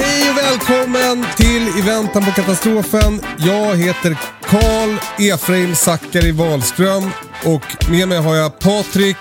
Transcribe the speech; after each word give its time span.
Hej 0.00 0.30
och 0.30 0.36
välkommen 0.36 1.26
till 1.36 1.78
I 1.78 1.82
väntan 1.86 2.24
på 2.24 2.30
katastrofen. 2.30 3.20
Jag 3.38 3.76
heter 3.76 4.18
Karl 4.42 4.98
Efraim 5.32 5.74
Zackari 5.74 6.32
Wahlström 6.32 7.02
och 7.44 7.90
med 7.90 8.08
mig 8.08 8.18
har 8.18 8.34
jag 8.34 8.58
Patrik. 8.58 9.16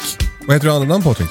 Vad 0.48 0.56
heter 0.56 0.68
du 0.68 0.74
andra 0.74 0.88
namn 0.88 1.04
Patrik? 1.04 1.30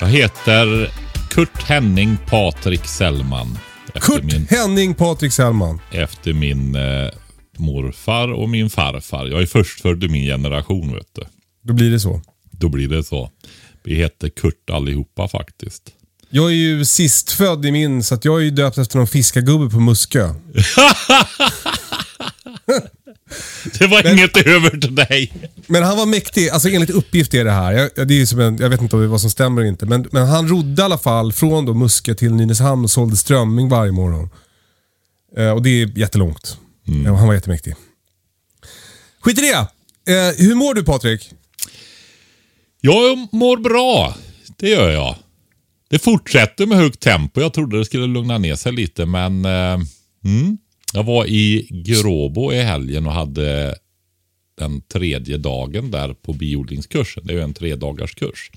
Jag 0.00 0.06
heter 0.06 0.90
Kurt 1.30 1.62
Henning 1.62 2.16
Patrik 2.26 2.86
Sellman. 2.86 3.58
Kurt 3.94 4.24
min, 4.24 4.46
Henning 4.50 4.94
Patrik 4.94 5.32
Sellman. 5.32 5.80
efter 5.90 6.32
min 6.32 6.74
eh, 6.74 7.10
morfar 7.56 8.32
och 8.32 8.48
min 8.48 8.70
farfar. 8.70 9.26
Jag 9.26 9.42
är 9.42 9.46
förstfödd 9.46 10.04
i 10.04 10.08
min 10.08 10.26
generation 10.26 10.94
vet 10.94 11.14
du. 11.14 11.24
Då 11.62 11.72
blir 11.72 11.90
det 11.90 12.00
så. 12.00 12.22
Då 12.50 12.68
blir 12.68 12.88
det 12.88 13.04
så. 13.04 13.30
Vi 13.84 13.94
heter 13.94 14.28
Kurt 14.28 14.70
allihopa 14.70 15.28
faktiskt. 15.28 15.92
Jag 16.34 16.50
är 16.50 16.54
ju 16.54 16.84
sist 16.84 17.32
född 17.32 17.66
i 17.66 17.72
min 17.72 18.04
så 18.04 18.14
att 18.14 18.24
jag 18.24 18.38
är 18.38 18.44
ju 18.44 18.50
döpt 18.50 18.78
efter 18.78 18.98
någon 18.98 19.06
fiskargubbe 19.06 19.70
på 19.70 19.80
Muskö. 19.80 20.34
Det 23.78 23.86
var 23.86 24.12
inget 24.12 24.36
över 24.36 24.70
till 24.70 24.94
dig. 24.94 25.32
Men 25.66 25.82
han 25.82 25.96
var 25.96 26.06
mäktig, 26.06 26.48
alltså 26.48 26.68
enligt 26.68 26.90
uppgift 26.90 27.34
är 27.34 27.44
det 27.44 27.50
här. 27.50 27.72
Jag, 27.72 28.08
det 28.08 28.20
är 28.20 28.26
som 28.26 28.40
en, 28.40 28.56
jag 28.56 28.70
vet 28.70 28.80
inte 28.80 28.96
vad 28.96 29.20
som 29.20 29.30
stämmer 29.30 29.60
eller 29.60 29.68
inte. 29.68 29.86
Men, 29.86 30.08
men 30.10 30.26
han 30.26 30.48
rodde 30.48 30.82
i 30.82 30.84
alla 30.84 30.98
fall 30.98 31.32
från 31.32 31.66
då 31.66 31.74
Muskö 31.74 32.14
till 32.14 32.34
Nynäshamn 32.34 32.84
och 32.84 32.90
sålde 32.90 33.16
strömming 33.16 33.68
varje 33.68 33.92
morgon. 33.92 34.28
Eh, 35.36 35.50
och 35.50 35.62
det 35.62 35.82
är 35.82 35.98
jättelångt. 35.98 36.58
Eh, 37.06 37.14
han 37.14 37.26
var 37.26 37.34
jättemäktig. 37.34 37.74
Skit 39.20 39.38
i 39.38 39.40
det. 39.40 39.66
Eh, 40.12 40.34
hur 40.36 40.54
mår 40.54 40.74
du 40.74 40.84
Patrik? 40.84 41.30
Jag 42.80 43.28
mår 43.32 43.56
bra. 43.56 44.16
Det 44.56 44.68
gör 44.68 44.90
jag. 44.90 45.16
Det 45.92 45.98
fortsätter 45.98 46.66
med 46.66 46.78
högt 46.78 47.00
tempo. 47.00 47.40
Jag 47.40 47.52
trodde 47.52 47.78
det 47.78 47.84
skulle 47.84 48.06
lugna 48.06 48.38
ner 48.38 48.54
sig 48.54 48.72
lite 48.72 49.06
men 49.06 49.44
eh, 49.44 49.80
mm. 50.24 50.58
Jag 50.92 51.04
var 51.04 51.26
i 51.26 51.66
Gråbo 51.70 52.52
i 52.52 52.62
helgen 52.62 53.06
och 53.06 53.12
hade 53.12 53.78
den 54.58 54.80
tredje 54.80 55.38
dagen 55.38 55.90
där 55.90 56.14
på 56.14 56.32
biodlingskursen. 56.32 57.26
Det 57.26 57.32
är 57.32 57.36
ju 57.36 57.42
en 57.42 57.54
tredagars 57.54 58.14
kurs. 58.14 58.50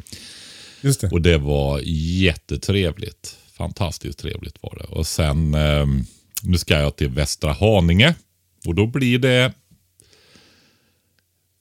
Just 0.82 1.02
det. 1.02 1.10
Och 1.10 1.22
det 1.22 1.38
var 1.38 1.82
jättetrevligt. 2.24 3.38
Fantastiskt 3.58 4.20
trevligt 4.20 4.58
var 4.62 4.76
det. 4.82 4.96
Och 4.96 5.08
sen 5.08 5.54
eh, 5.54 5.86
nu 6.42 6.58
ska 6.58 6.80
jag 6.80 6.96
till 6.96 7.10
Västra 7.10 7.54
Haninge. 7.54 8.16
Och 8.66 8.76
då 8.76 8.88
blir 8.88 9.20
det 9.20 9.54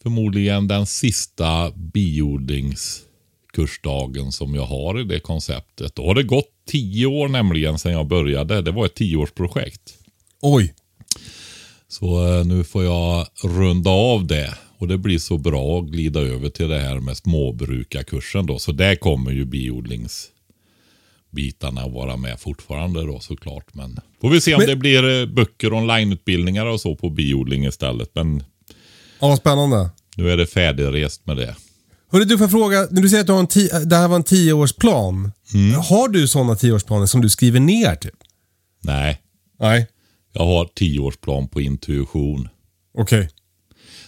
förmodligen 0.02 0.68
den 0.68 0.86
sista 0.86 1.72
biodlingskursdagen 3.58 4.32
som 4.32 4.54
jag 4.54 4.66
har 4.66 5.00
i 5.00 5.04
det 5.04 5.20
konceptet. 5.20 5.94
Då 5.94 6.06
har 6.06 6.14
det 6.14 6.22
gått 6.22 6.48
tio 6.68 7.06
år 7.06 7.28
nämligen 7.28 7.78
sedan 7.78 7.92
jag 7.92 8.06
började. 8.06 8.62
Det 8.62 8.70
var 8.70 8.86
ett 8.86 8.94
tioårsprojekt. 8.94 9.94
Oj. 10.42 10.74
Så 11.88 12.38
eh, 12.38 12.44
nu 12.46 12.64
får 12.64 12.84
jag 12.84 13.26
runda 13.44 13.90
av 13.90 14.26
det. 14.26 14.54
Och 14.78 14.88
det 14.88 14.98
blir 14.98 15.18
så 15.18 15.38
bra 15.38 15.78
att 15.78 15.86
glida 15.86 16.20
över 16.20 16.48
till 16.48 16.68
det 16.68 16.80
här 16.80 17.00
med 17.00 17.16
småbrukarkursen 17.16 18.46
då. 18.46 18.58
Så 18.58 18.72
där 18.72 18.96
kommer 18.96 19.30
ju 19.32 19.44
biodlingsbitarna 19.44 21.88
vara 21.88 22.16
med 22.16 22.40
fortfarande 22.40 23.02
då 23.06 23.20
såklart. 23.20 23.74
Men 23.74 23.98
får 24.20 24.30
vi 24.30 24.40
se 24.40 24.54
om 24.54 24.58
Men- 24.58 24.68
det 24.68 24.76
blir 24.76 25.20
eh, 25.20 25.26
böcker, 25.26 25.72
onlineutbildningar 25.72 26.66
och 26.66 26.80
så 26.80 26.96
på 26.96 27.10
biodling 27.10 27.64
istället. 27.66 28.10
Men 28.14 28.44
Ja, 29.20 29.28
vad 29.28 29.38
spännande. 29.38 29.90
nu 30.16 30.30
är 30.30 30.36
det 30.36 30.46
färdigrest 30.46 31.26
med 31.26 31.36
det. 31.36 31.56
Hörru, 32.10 32.24
du 32.24 32.38
får 32.38 32.48
fråga, 32.48 32.86
när 32.90 33.02
du 33.02 33.08
säger 33.08 33.20
att 33.20 33.26
du 33.26 33.32
har 33.32 33.40
en 33.40 33.88
det 33.88 33.96
här 33.96 34.08
var 34.08 34.16
en 34.16 34.24
tioårsplan. 34.24 35.32
Har 35.88 36.08
du 36.08 36.28
sådana 36.28 36.56
tioårsplaner 36.56 37.06
som 37.06 37.20
du 37.20 37.28
skriver 37.28 37.60
ner 37.60 37.94
typ? 37.94 38.14
Nej, 38.80 39.20
Nej. 39.60 39.86
jag 40.32 40.44
har 40.44 40.64
tioårsplan 40.74 41.48
på 41.48 41.60
intuition. 41.60 42.48
Okej. 42.98 43.28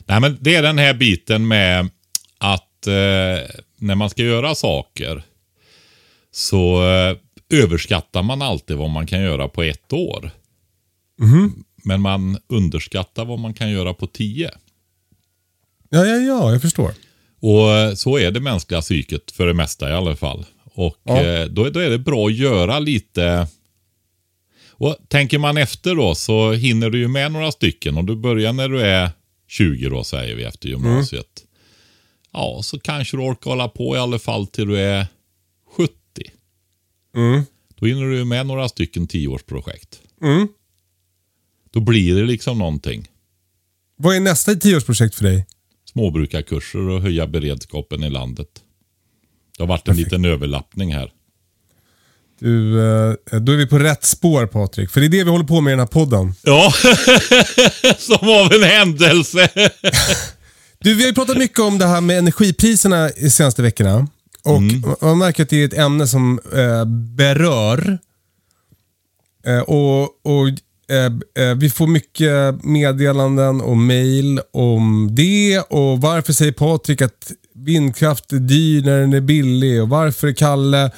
Nej, 0.07 0.21
men 0.21 0.39
det 0.41 0.55
är 0.55 0.63
den 0.63 0.79
här 0.79 0.95
biten 0.95 1.49
med 1.49 1.89
att 2.39 2.87
eh, 2.87 2.93
när 3.79 3.95
man 3.95 4.11
ska 4.11 4.23
göra 4.23 4.55
saker 4.55 5.23
så 6.33 6.89
eh, 6.89 7.17
överskattar 7.63 8.23
man 8.23 8.43
alltid 8.43 8.77
vad 8.77 8.91
man 8.91 9.07
kan 9.07 9.21
göra 9.23 9.49
på 9.49 9.63
ett 9.63 9.93
år. 9.93 10.31
Men 11.85 12.01
man 12.01 12.39
underskattar 12.49 13.25
vad 13.25 13.39
man 13.39 13.55
kan 13.55 13.71
göra 13.71 13.95
på 13.95 14.07
tio. 14.07 14.51
Ja, 15.89 16.05
ja, 16.07 16.17
ja, 16.17 16.53
jag 16.53 16.63
förstår. 16.63 16.93
Och 17.47 17.71
eh, 17.73 17.95
så 17.95 18.19
är 18.19 18.31
det 18.31 18.41
mänskliga 18.41 18.81
psyket 18.81 19.31
för 19.31 19.47
det 19.47 19.55
mesta 19.55 19.91
i 19.91 19.93
alla 19.93 20.17
fall. 20.17 20.47
Och 20.65 20.97
Ja. 21.03 21.23
eh, 21.23 21.47
då, 21.47 21.71
då 21.71 21.81
är 21.81 21.91
det 21.91 21.99
bra 21.99 22.27
att 22.27 22.35
göra 22.35 22.79
lite... 22.79 23.47
Och 24.79 24.97
tänker 25.09 25.39
man 25.39 25.57
efter 25.57 25.95
då 25.95 26.15
så 26.15 26.53
hinner 26.53 26.91
du 26.91 26.99
ju 26.99 27.09
med 27.09 27.33
några 27.33 27.53
stycken. 27.53 27.97
Och 27.97 28.05
du 28.05 28.17
börjar 28.17 28.53
när 28.53 28.69
du 28.69 28.81
är 28.81 29.11
20 29.49 29.89
då 29.89 30.05
säger 30.05 30.35
vi 30.37 30.45
efter 30.45 30.69
gymnasiet. 30.69 31.45
Ja, 32.33 32.61
så 32.63 32.79
kanske 32.81 33.17
du 33.17 33.23
orkar 33.23 33.51
hålla 33.51 33.69
på 33.69 33.97
i 33.97 33.99
alla 33.99 34.19
fall 34.19 34.47
till 34.47 34.69
du 34.69 34.79
är 34.79 35.07
70. 35.77 35.93
Mm. 37.17 37.43
Då 37.75 37.87
hinner 37.87 38.05
du 38.05 38.17
ju 38.17 38.25
med 38.25 38.47
några 38.47 38.69
stycken 38.69 39.07
tioårsprojekt. 39.07 40.01
Mm. 40.23 40.49
Då 41.71 41.81
blir 41.81 42.15
det 42.15 42.23
liksom 42.25 42.59
någonting. 42.59 43.09
Vad 43.97 44.17
är 44.17 44.21
nästa 44.21 44.55
tioårsprojekt 44.55 45.15
för 45.15 45.25
dig? 45.25 45.47
Småbrukarkurser 45.97 46.89
och 46.89 47.03
höja 47.03 47.27
beredskapen 47.27 48.03
i 48.05 48.11
landet. 48.11 48.49
Det 49.57 49.63
har 49.63 49.69
varit 49.69 49.89
en 49.89 49.95
Perfekt. 49.95 50.13
liten 50.13 50.25
överlappning 50.25 50.95
här. 50.95 51.11
Du, 52.41 52.81
eh, 52.81 53.41
då 53.41 53.53
är 53.53 53.57
vi 53.57 53.67
på 53.67 53.79
rätt 53.79 54.05
spår 54.05 54.47
Patrik. 54.47 54.91
För 54.91 55.01
det 55.01 55.07
är 55.07 55.09
det 55.09 55.25
vi 55.25 55.31
håller 55.31 55.45
på 55.45 55.61
med 55.61 55.71
i 55.71 55.73
den 55.73 55.79
här 55.79 55.87
podden. 55.87 56.35
Ja, 56.43 56.73
som 57.99 58.29
av 58.29 58.53
en 58.53 58.63
händelse. 58.63 59.49
Du, 60.79 60.95
vi 60.95 61.03
har 61.03 61.09
ju 61.09 61.15
pratat 61.15 61.39
mycket 61.39 61.59
om 61.59 61.79
det 61.79 61.87
här 61.87 62.01
med 62.01 62.19
energipriserna 62.19 63.11
i 63.11 63.31
senaste 63.31 63.63
veckorna. 63.63 64.09
Och 64.45 64.63
man 65.03 65.19
märker 65.19 65.43
att 65.43 65.49
det 65.49 65.63
är 65.63 65.65
ett 65.65 65.79
ämne 65.79 66.07
som 66.07 66.41
eh, 66.55 66.85
berör. 67.17 67.99
Eh, 69.47 69.61
och 69.61 70.03
och 70.03 70.49
Eh, 70.91 71.45
eh, 71.45 71.55
vi 71.55 71.71
får 71.71 71.87
mycket 71.87 72.65
meddelanden 72.65 73.61
och 73.61 73.77
mail 73.77 74.41
om 74.53 75.09
det. 75.13 75.61
Och 75.61 76.01
varför 76.01 76.33
säger 76.33 76.53
Patrik 76.53 77.03
att 77.03 77.33
vindkraft 77.55 78.33
är 78.33 78.37
dyr 78.37 78.83
när 78.83 79.01
den 79.01 79.13
är 79.13 79.21
billig? 79.21 79.83
Och 79.83 79.89
varför 79.89 80.29
är 80.29 80.33
Kalle 80.33 80.91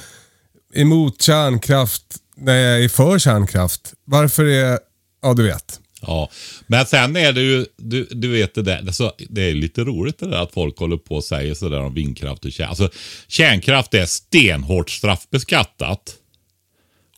emot 0.73 1.21
kärnkraft 1.21 2.03
när 2.37 2.55
jag 2.55 2.83
är 2.83 2.89
för 2.89 3.19
kärnkraft? 3.19 3.93
Varför 4.05 4.45
är... 4.45 4.79
Ja, 5.21 5.33
du 5.33 5.43
vet. 5.43 5.79
Ja, 6.01 6.29
men 6.67 6.85
sen 6.85 7.15
är 7.15 7.33
det 7.33 7.41
ju, 7.41 7.65
du, 7.77 8.07
du 8.11 8.27
vet 8.27 8.55
det 8.55 8.61
där, 8.61 8.77
alltså, 8.77 9.13
det 9.29 9.49
är 9.49 9.53
lite 9.53 9.83
roligt 9.83 10.19
det 10.19 10.29
där 10.29 10.43
att 10.43 10.53
folk 10.53 10.77
håller 10.77 10.97
på 10.97 11.15
och 11.15 11.23
säger 11.23 11.53
sådär 11.53 11.79
om 11.79 11.93
vindkraft 11.93 12.45
och 12.45 12.51
kärnkraft. 12.51 12.81
Alltså, 12.81 12.97
kärnkraft 13.27 13.93
är 13.93 14.05
stenhårt 14.05 14.89
straffbeskattat. 14.89 16.15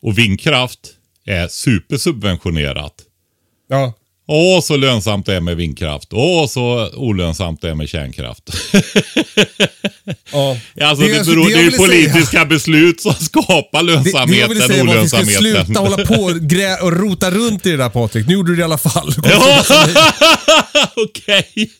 Och 0.00 0.18
vindkraft 0.18 0.94
är 1.26 1.48
supersubventionerat. 1.48 2.94
Ja, 3.68 3.92
Åh, 4.28 4.60
så 4.60 4.76
lönsamt 4.76 5.26
det 5.26 5.34
är 5.34 5.40
med 5.40 5.56
vindkraft. 5.56 6.08
Åh, 6.12 6.46
så 6.46 6.90
olönsamt 6.94 7.60
det 7.60 7.70
är 7.70 7.74
med 7.74 7.88
kärnkraft. 7.88 8.50
Ja. 10.32 10.56
Alltså, 10.80 11.06
det, 11.06 11.12
jag- 11.12 11.26
beror, 11.26 11.44
det, 11.46 11.50
jag 11.50 11.60
är 11.60 11.64
ju 11.64 11.70
ville 11.70 11.76
säga- 11.76 11.88
politiska 11.88 12.44
beslut 12.44 13.00
som 13.00 13.14
skapar 13.14 13.82
Det, 13.82 13.92
det 14.32 14.36
jag 14.36 14.54
lönsamheten 14.54 14.68
säga 14.68 14.84
var 14.84 14.96
att 14.96 15.04
vi 15.04 15.08
ska 15.08 15.24
sluta 15.40 15.80
hålla 15.80 16.06
på 16.06 16.14
och, 16.22 16.40
grä, 16.40 16.76
och 16.76 16.92
rota 16.92 17.30
runt 17.30 17.66
i 17.66 17.70
det 17.70 17.76
där 17.76 17.88
Patrik. 17.88 18.26
Nu 18.26 18.34
gjorde 18.34 18.52
du 18.52 18.56
det 18.56 18.60
i 18.60 18.64
alla 18.64 18.78
fall. 18.78 19.14
Ja, 19.24 19.64
okej. 20.96 21.70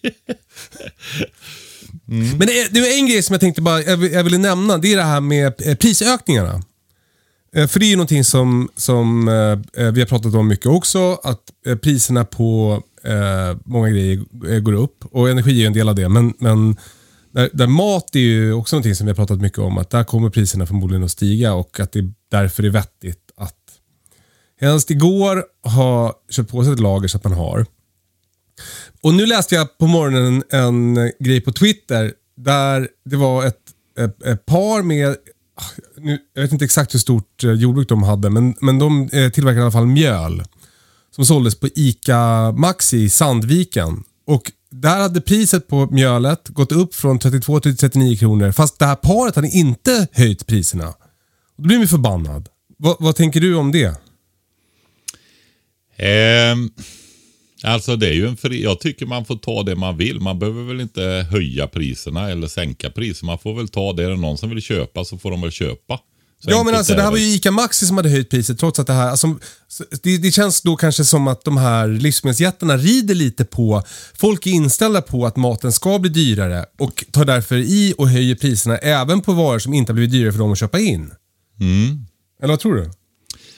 Men 2.06 2.38
det 2.46 2.60
är, 2.60 2.68
det 2.70 2.78
är 2.80 2.98
en 2.98 3.06
grej 3.08 3.22
som 3.22 3.32
jag 3.34 3.40
tänkte 3.40 3.62
bara, 3.62 3.82
jag, 3.82 3.96
vill- 3.96 4.12
jag 4.12 4.24
ville 4.24 4.38
nämna. 4.38 4.78
Det 4.78 4.92
är 4.92 4.96
det 4.96 5.02
här 5.02 5.20
med 5.20 5.52
eh, 5.66 5.74
prisökningarna. 5.74 6.62
Eh, 7.56 7.66
för 7.66 7.81
det 7.81 7.87
är 7.87 7.90
ju 7.90 7.96
någonting 7.96 8.25
som, 8.25 8.69
som 8.76 9.28
eh, 9.28 9.84
eh, 9.84 9.93
vi 9.93 10.00
har 10.00 10.06
pratat 10.06 10.34
om 10.34 10.49
mycket 10.49 10.66
också. 10.66 11.20
Att 11.22 11.43
priserna 11.82 12.25
på 12.25 12.82
många 13.64 13.88
grejer 13.88 14.60
går 14.60 14.72
upp. 14.72 15.04
Och 15.04 15.31
energi 15.31 15.50
är 15.50 15.60
ju 15.60 15.66
en 15.66 15.72
del 15.72 15.88
av 15.88 15.94
det. 15.94 16.08
Men, 16.08 16.34
men 16.38 16.76
där, 17.32 17.50
där 17.52 17.66
mat 17.66 18.16
är 18.16 18.20
ju 18.20 18.52
också 18.52 18.76
någonting 18.76 18.94
som 18.94 19.06
vi 19.06 19.10
har 19.10 19.16
pratat 19.16 19.40
mycket 19.40 19.58
om. 19.58 19.78
Att 19.78 19.90
där 19.90 20.04
kommer 20.04 20.31
priserna 20.31 20.66
förmodligen 20.66 21.04
att 21.04 21.10
stiga 21.10 21.54
och 21.54 21.81
att 21.81 21.93
det 21.93 22.12
därför 22.31 22.62
är 22.62 22.70
vettigt 22.70 23.19
att 23.37 23.56
helst 24.60 24.90
igår 24.90 25.44
ha 25.62 26.12
köpt 26.31 26.50
på 26.50 26.64
sig 26.64 26.72
ett 26.72 26.81
lager 26.81 27.08
så 27.08 27.16
att 27.16 27.25
man 27.25 27.32
har. 27.32 27.66
Och 29.00 29.14
nu 29.14 29.26
läste 29.26 29.55
jag 29.55 29.78
på 29.78 29.87
morgonen 29.87 30.43
en, 30.50 30.96
en 30.96 31.12
grej 31.19 31.40
på 31.40 31.52
Twitter 31.52 32.12
där 32.37 32.88
det 33.05 33.16
var 33.16 33.46
ett, 33.46 33.60
ett, 33.98 34.22
ett 34.22 34.46
par 34.46 34.82
med, 34.82 35.16
nu, 35.99 36.19
jag 36.34 36.43
vet 36.43 36.52
inte 36.52 36.64
exakt 36.64 36.94
hur 36.94 36.99
stort 36.99 37.44
eh, 37.44 37.52
jordbruk 37.52 37.88
de 37.88 38.02
hade, 38.02 38.31
men, 38.31 38.54
men 38.60 38.78
de 38.78 39.08
eh, 39.12 39.31
tillverkade 39.31 39.60
i 39.60 39.62
alla 39.62 39.70
fall 39.70 39.87
mjöl. 39.87 40.43
Som 41.10 41.26
såldes 41.26 41.60
på 41.60 41.69
ICA 41.75 42.52
Maxi 42.52 43.02
i 43.02 43.10
Sandviken. 43.10 44.04
Och 44.26 44.52
där 44.70 45.00
hade 45.00 45.20
priset 45.20 45.69
på 45.69 45.87
mjölet 45.87 46.49
gått 46.49 46.72
upp 46.72 46.94
från 46.94 47.19
32 47.19 47.60
till 47.60 47.76
39 47.76 48.16
kronor. 48.16 48.52
Fast 48.52 48.78
det 48.78 48.87
här 48.87 48.96
paret 48.96 49.37
hade 49.37 49.49
inte 49.49 50.08
höjt 50.12 50.46
priserna. 50.46 50.94
Då 51.56 51.62
blir 51.62 51.78
man 51.78 51.88
förbannad. 51.88 52.48
Vad, 52.78 52.96
vad 53.00 53.16
tänker 53.16 53.40
du 53.40 53.55
om 53.55 53.72
det? 53.72 54.00
Ehm, 55.96 56.70
alltså 57.62 57.96
det 57.96 58.08
är 58.08 58.12
ju 58.12 58.26
en 58.28 58.36
fri, 58.36 58.62
jag 58.62 58.80
tycker 58.80 59.06
man 59.06 59.24
får 59.24 59.36
ta 59.36 59.62
det 59.62 59.76
man 59.76 59.96
vill. 59.96 60.20
Man 60.20 60.38
behöver 60.38 60.62
väl 60.62 60.80
inte 60.80 61.26
höja 61.30 61.66
priserna 61.66 62.30
eller 62.30 62.46
sänka 62.48 62.90
priser. 62.90 63.26
Man 63.26 63.38
får 63.38 63.54
väl 63.54 63.68
ta 63.68 63.92
det. 63.92 64.04
Är 64.04 64.10
det 64.10 64.16
någon 64.16 64.38
som 64.38 64.50
vill 64.50 64.62
köpa 64.62 65.04
så 65.04 65.18
får 65.18 65.30
de 65.30 65.40
väl 65.40 65.50
köpa. 65.50 66.00
Så 66.44 66.50
Ja, 66.50 66.62
men 66.62 66.74
alltså 66.74 66.94
det 66.94 67.02
här 67.02 67.10
var 67.10 67.18
ju 67.18 67.24
ICA 67.34 67.50
Maxi 67.50 67.86
som 67.86 67.96
hade 67.96 68.08
höjt 68.08 68.30
priset 68.30 68.58
trots 68.58 68.78
att 68.78 68.86
det 68.86 68.92
här... 68.92 69.08
Alltså, 69.10 69.34
så- 69.68 69.84
det, 70.02 70.18
det 70.18 70.32
känns 70.32 70.62
då 70.62 70.76
kanske 70.76 71.04
som 71.04 71.28
att 71.28 71.44
de 71.44 71.56
här 71.56 71.88
livsmedelsjättarna 71.88 72.76
rider 72.76 73.14
lite 73.14 73.44
på... 73.44 73.82
Folk 74.14 74.46
är 74.46 74.50
inställda 74.50 75.02
på 75.02 75.26
att 75.26 75.36
maten 75.36 75.72
ska 75.72 75.98
bli 75.98 76.10
dyrare 76.10 76.64
och 76.78 77.04
tar 77.10 77.24
därför 77.24 77.56
i 77.56 77.94
och 77.98 78.08
höjer 78.08 78.34
priserna 78.34 78.76
även 78.78 79.20
på 79.20 79.32
varor 79.32 79.58
som 79.58 79.74
inte 79.74 79.92
har 79.92 79.94
blivit 79.94 80.12
dyrare 80.12 80.32
för 80.32 80.38
dem 80.38 80.52
att 80.52 80.58
köpa 80.58 80.78
in. 80.78 81.10
Mm. 81.60 82.06
Eller 82.42 82.52
vad 82.52 82.60
tror 82.60 82.74
du? 82.74 82.90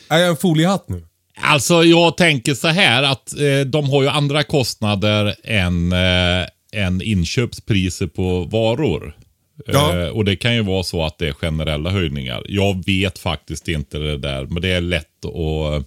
Är 0.08 0.18
jag 0.18 0.28
en 0.28 0.36
foliehatt 0.36 0.88
nu? 0.88 1.04
Alltså 1.36 1.84
jag 1.84 2.16
tänker 2.16 2.54
så 2.54 2.69
här 2.69 3.02
att 3.02 3.38
eh, 3.38 3.60
de 3.66 3.90
har 3.90 4.02
ju 4.02 4.08
andra 4.08 4.42
kostnader 4.42 5.34
än, 5.44 5.92
eh, 5.92 6.46
än 6.72 7.02
inköpspriser 7.02 8.06
på 8.06 8.44
varor. 8.44 9.16
Ja. 9.66 9.98
Eh, 9.98 10.08
och 10.08 10.25
det 10.25 10.36
kan 10.36 10.54
ju 10.54 10.62
vara 10.62 10.82
så 10.82 11.04
att 11.04 11.19
det 11.19 11.28
är 11.28 11.32
generella 11.32 11.90
höjningar. 11.90 12.42
Jag 12.48 12.84
vet 12.86 13.19
faktiskt 13.19 13.69
inte 13.69 13.98
det 13.98 14.19
där, 14.19 14.46
men 14.46 14.62
det 14.62 14.69
är 14.69 14.81
lätt 14.81 15.25
att 15.25 15.86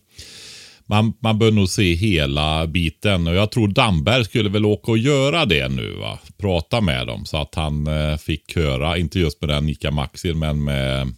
man, 0.89 1.13
man 1.19 1.39
bör 1.39 1.51
nog 1.51 1.69
se 1.69 1.93
hela 1.93 2.67
biten 2.67 3.27
och 3.27 3.35
jag 3.35 3.51
tror 3.51 3.67
Damberg 3.67 4.25
skulle 4.25 4.49
väl 4.49 4.65
åka 4.65 4.91
och 4.91 4.97
göra 4.97 5.45
det 5.45 5.67
nu 5.69 5.93
va. 5.93 6.19
Prata 6.37 6.81
med 6.81 7.07
dem 7.07 7.25
så 7.25 7.37
att 7.37 7.55
han 7.55 7.87
eh, 7.87 8.17
fick 8.17 8.55
höra, 8.55 8.97
inte 8.97 9.19
just 9.19 9.41
med 9.41 9.49
den 9.49 9.69
Ica 9.69 9.91
Maxi 9.91 10.33
men 10.33 10.63
med, 10.63 11.13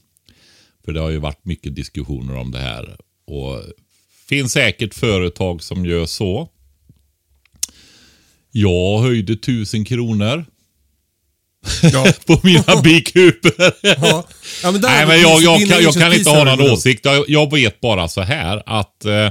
för 0.86 0.92
det 0.92 1.00
har 1.00 1.10
ju 1.10 1.18
varit 1.18 1.46
mycket 1.46 1.76
diskussioner 1.76 2.38
om 2.38 2.52
det 2.52 2.60
här. 2.60 2.98
Och 3.28 3.64
finns 4.30 4.52
säkert 4.52 4.94
företag 4.94 5.64
som 5.64 5.86
gör 5.86 6.06
så. 6.06 6.50
Jag 8.52 9.02
höjde 9.02 9.36
tusen 9.36 9.86
kronor 9.86 10.46
Ja. 11.94 12.14
på 12.28 12.40
mina 12.44 12.82
bikuper. 12.84 13.74
ja. 13.82 14.28
ja 14.64 14.72
men 14.72 14.82
Nej, 14.82 15.08
men 15.08 15.22
jag, 15.22 15.42
jag, 15.42 15.68
kan, 15.70 15.84
jag 15.84 15.94
kan 15.94 16.14
inte 16.14 16.30
ha 16.30 16.44
någon 16.44 16.72
åsikt. 16.72 17.06
Jag, 17.06 17.26
jag 17.28 17.52
vet 17.52 17.82
bara 17.82 18.08
så 18.08 18.22
här 18.22 18.64
att 18.66 19.06
eh, 19.06 19.30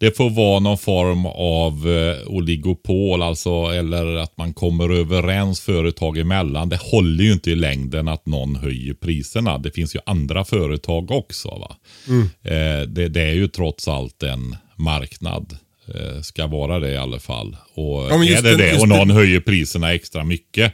det 0.00 0.16
får 0.16 0.30
vara 0.30 0.60
någon 0.60 0.78
form 0.78 1.26
av 1.26 1.88
eh, 1.92 2.28
oligopol, 2.28 3.22
alltså, 3.22 3.50
eller 3.50 4.14
att 4.16 4.36
man 4.38 4.52
kommer 4.54 4.90
överens 4.90 5.60
företag 5.60 6.18
emellan. 6.18 6.68
Det 6.68 6.80
håller 6.80 7.24
ju 7.24 7.32
inte 7.32 7.50
i 7.50 7.54
längden 7.54 8.08
att 8.08 8.26
någon 8.26 8.56
höjer 8.56 8.94
priserna. 8.94 9.58
Det 9.58 9.70
finns 9.70 9.94
ju 9.96 10.00
andra 10.06 10.44
företag 10.44 11.10
också. 11.10 11.48
Va? 11.48 11.76
Mm. 12.08 12.22
Eh, 12.42 12.88
det, 12.88 13.08
det 13.08 13.22
är 13.22 13.32
ju 13.34 13.48
trots 13.48 13.88
allt 13.88 14.22
en 14.22 14.56
marknad. 14.76 15.56
Eh, 15.94 16.20
ska 16.22 16.46
vara 16.46 16.78
det 16.80 16.90
i 16.92 16.96
alla 16.96 17.18
fall. 17.18 17.56
Och 17.74 18.02
Ja, 18.10 18.24
är 18.24 18.42
det 18.42 18.56
det 18.56 18.78
och 18.80 18.88
någon 18.88 18.98
den- 19.08 19.16
höjer 19.16 19.40
priserna 19.40 19.94
extra 19.94 20.24
mycket, 20.24 20.72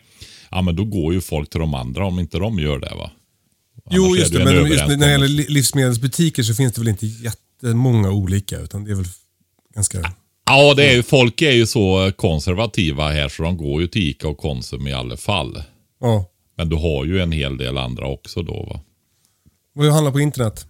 ja 0.51 0.63
men 0.63 0.77
då 0.77 0.85
går 0.85 1.15
ju 1.15 1.21
folk 1.21 1.51
till 1.51 1.61
de 1.61 1.75
andra 1.75 2.07
om 2.07 2.19
inte 2.19 2.39
de 2.39 2.59
gör 2.59 2.79
det 2.79 2.93
va. 2.99 3.11
Jo, 3.91 4.05
Annars 4.05 4.17
är 4.17 4.21
just 4.21 4.33
det 4.33 4.39
det. 4.39 4.45
Men 4.45 4.67
just 4.67 4.87
när 4.87 4.97
det 4.97 5.11
gäller 5.11 5.29
li- 5.29 5.47
livsmedelsbutiker 5.49 6.43
så 6.43 6.55
finns 6.55 6.73
det 6.73 6.81
väl 6.81 6.89
inte 6.89 7.07
jättemånga 7.65 8.11
olika. 8.11 8.59
Utan 8.59 8.85
det 8.85 8.91
är 8.91 8.95
väl 8.95 9.07
ganska... 9.75 10.13
Ja, 10.47 10.75
det 10.75 10.91
är 10.91 10.95
ju, 10.95 11.03
folk 11.03 11.43
är 11.43 11.53
ju 11.53 11.67
så 11.67 12.13
konservativa 12.17 13.11
här 13.11 13.29
så 13.29 13.43
de 13.43 13.57
går 13.57 13.81
ju 13.81 13.89
till 13.89 14.03
Ica 14.03 14.29
och 14.29 14.39
Konsum 14.39 14.87
i 14.87 14.93
alla 14.93 15.17
fall. 15.17 15.63
Ja. 16.01 16.31
Men 16.57 16.69
du 16.69 16.77
har 16.77 17.05
ju 17.05 17.21
en 17.21 17.33
hel 17.33 17.57
del 17.57 17.79
andra 17.79 18.07
också 18.07 18.43
då 18.43 18.63
va. 18.63 18.81
Och 19.77 19.87
jag 19.87 19.93
handlar 19.93 20.13
på 20.13 20.21
internet. 20.21 20.67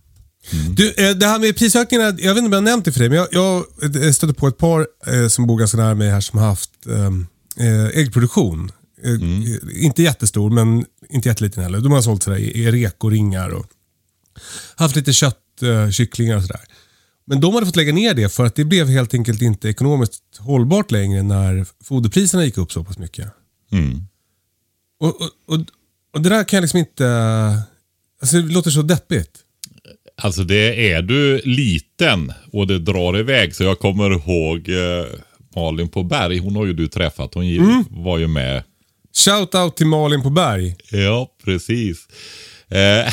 Mm. 0.52 0.74
Du, 0.74 0.88
eh, 0.88 1.10
det 1.10 1.26
här 1.26 1.38
med 1.38 1.56
prisökningarna, 1.56 2.18
jag 2.18 2.34
vet 2.34 2.44
inte 2.44 2.46
om 2.46 2.52
jag 2.52 2.60
har 2.60 2.70
nämnt 2.70 2.84
det 2.84 2.92
för 2.92 3.00
dig, 3.00 3.08
men 3.08 3.18
jag, 3.18 3.28
jag 3.32 3.64
eh, 4.04 4.12
stötte 4.12 4.34
på 4.34 4.48
ett 4.48 4.58
par 4.58 4.86
eh, 5.06 5.28
som 5.28 5.46
bor 5.46 5.58
ganska 5.58 5.76
nära 5.76 5.94
mig 5.94 6.10
här 6.10 6.20
som 6.20 6.38
har 6.38 6.46
haft 6.46 6.70
eh, 6.86 7.66
eh, 7.66 7.86
äggproduktion. 7.98 8.72
Mm. 9.04 9.42
Inte 9.74 10.02
jättestor, 10.02 10.50
men 10.50 10.84
inte 11.10 11.28
jätteliten 11.28 11.62
heller. 11.62 11.80
De 11.80 11.92
har 11.92 12.02
sålt 12.02 12.22
sådär 12.22 12.38
i 12.38 12.62
i 12.62 12.70
rekoringar 12.70 13.48
och 13.48 13.66
haft 14.76 14.96
lite 14.96 15.12
kött, 15.12 15.40
kycklingar 15.92 16.36
och 16.36 16.42
sådär. 16.42 16.60
Men 17.26 17.40
de 17.40 17.54
hade 17.54 17.66
fått 17.66 17.76
lägga 17.76 17.92
ner 17.92 18.14
det 18.14 18.28
för 18.28 18.44
att 18.44 18.54
det 18.54 18.64
blev 18.64 18.86
helt 18.88 19.14
enkelt 19.14 19.42
inte 19.42 19.68
ekonomiskt 19.68 20.22
hållbart 20.38 20.90
längre 20.90 21.22
när 21.22 21.66
foderpriserna 21.84 22.44
gick 22.44 22.58
upp 22.58 22.72
så 22.72 22.84
pass 22.84 22.98
mycket. 22.98 23.28
Mm. 23.72 24.02
Och, 25.00 25.08
och, 25.08 25.30
och, 25.46 25.60
och 26.14 26.20
det 26.20 26.28
där 26.28 26.44
kan 26.44 26.56
jag 26.56 26.62
liksom 26.62 26.78
inte... 26.78 27.06
Alltså 28.20 28.36
det 28.40 28.52
låter 28.52 28.70
så 28.70 28.82
deppigt. 28.82 29.30
Alltså 30.22 30.44
det 30.44 30.92
är 30.92 31.02
du 31.02 31.40
liten 31.44 32.32
och 32.52 32.66
det 32.66 32.78
drar 32.78 33.18
iväg. 33.18 33.54
Så 33.54 33.62
jag 33.64 33.78
kommer 33.78 34.10
ihåg 34.10 34.68
eh, 34.68 35.06
Malin 35.56 35.88
på 35.88 36.02
Berg. 36.02 36.38
Hon 36.38 36.56
har 36.56 36.66
ju 36.66 36.72
du 36.72 36.88
träffat. 36.88 37.34
Hon 37.34 37.44
Mm. 37.44 37.84
var 37.90 38.18
ju 38.18 38.26
med. 38.28 38.62
Shout 39.24 39.54
out 39.54 39.76
till 39.76 39.86
Malin 39.86 40.22
på 40.22 40.30
Berg. 40.30 40.76
Ja, 40.90 41.28
precis. 41.44 41.98
Eh, 42.68 43.12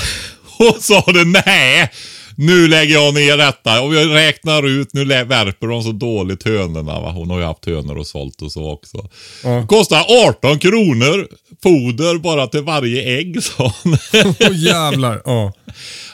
och 0.59 0.75
sa 0.81 1.01
det 1.11 1.25
nej. 1.45 1.91
Nu 2.35 2.67
lägger 2.67 2.93
jag 2.93 3.13
ner 3.13 3.37
detta. 3.37 3.81
Och 3.81 3.95
jag 3.95 4.15
räknar 4.15 4.67
ut, 4.67 4.93
nu 4.93 5.05
värper 5.05 5.67
de 5.67 5.83
så 5.83 5.91
dåligt 5.91 6.43
hönorna. 6.43 6.99
Va? 6.99 7.11
Hon 7.11 7.29
har 7.29 7.39
ju 7.39 7.45
haft 7.45 7.65
hönor 7.65 7.97
och 7.97 8.07
sålt 8.07 8.41
och 8.41 8.51
så 8.51 8.71
också. 8.71 9.09
Ja. 9.43 9.67
Kostar 9.67 10.05
18 10.27 10.59
kronor 10.59 11.27
foder 11.63 12.17
bara 12.17 12.47
till 12.47 12.63
varje 12.63 13.17
ägg, 13.19 13.43
sa 13.43 13.73
hon. 13.83 13.97
Åh 14.39 14.57
jävlar. 14.57 15.21
Ja. 15.25 15.53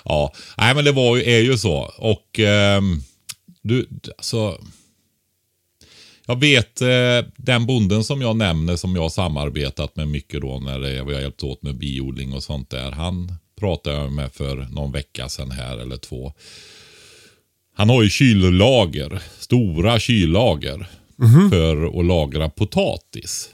Ja, 0.06 0.34
nej 0.58 0.76
men 0.76 0.86
det 0.86 0.92
var 0.92 1.18
ju, 1.18 1.24
är 1.24 1.40
ju 1.40 1.58
så. 1.58 1.92
Och 1.98 2.40
ehm, 2.40 3.02
du, 3.62 3.88
alltså. 4.18 4.58
Jag 6.30 6.40
vet 6.40 6.82
eh, 6.82 7.30
den 7.38 7.66
bonden 7.66 8.04
som 8.04 8.22
jag 8.22 8.36
nämner 8.36 8.76
som 8.76 8.96
jag 8.96 9.12
samarbetat 9.12 9.96
med 9.96 10.08
mycket 10.08 10.42
då 10.42 10.60
när 10.60 10.80
det, 10.80 11.00
har 11.00 11.12
hjälpt 11.12 11.44
åt 11.44 11.64
med 11.64 11.78
biodling 11.78 12.34
och 12.34 12.44
sånt 12.44 12.70
där. 12.70 12.92
Han 12.92 13.34
pratade 13.58 13.96
jag 13.96 14.12
med 14.12 14.34
för 14.34 14.68
någon 14.72 14.92
vecka 14.92 15.30
sedan 15.30 15.52
här 15.52 15.78
eller 15.78 15.98
två. 15.98 16.34
Han 17.74 17.90
har 17.90 18.04
ju 18.04 18.10
kyllager, 18.10 19.22
stora 19.40 20.00
kyllager 20.00 20.88
för 21.50 22.00
att 22.00 22.06
lagra 22.06 22.50
potatis. 22.50 23.50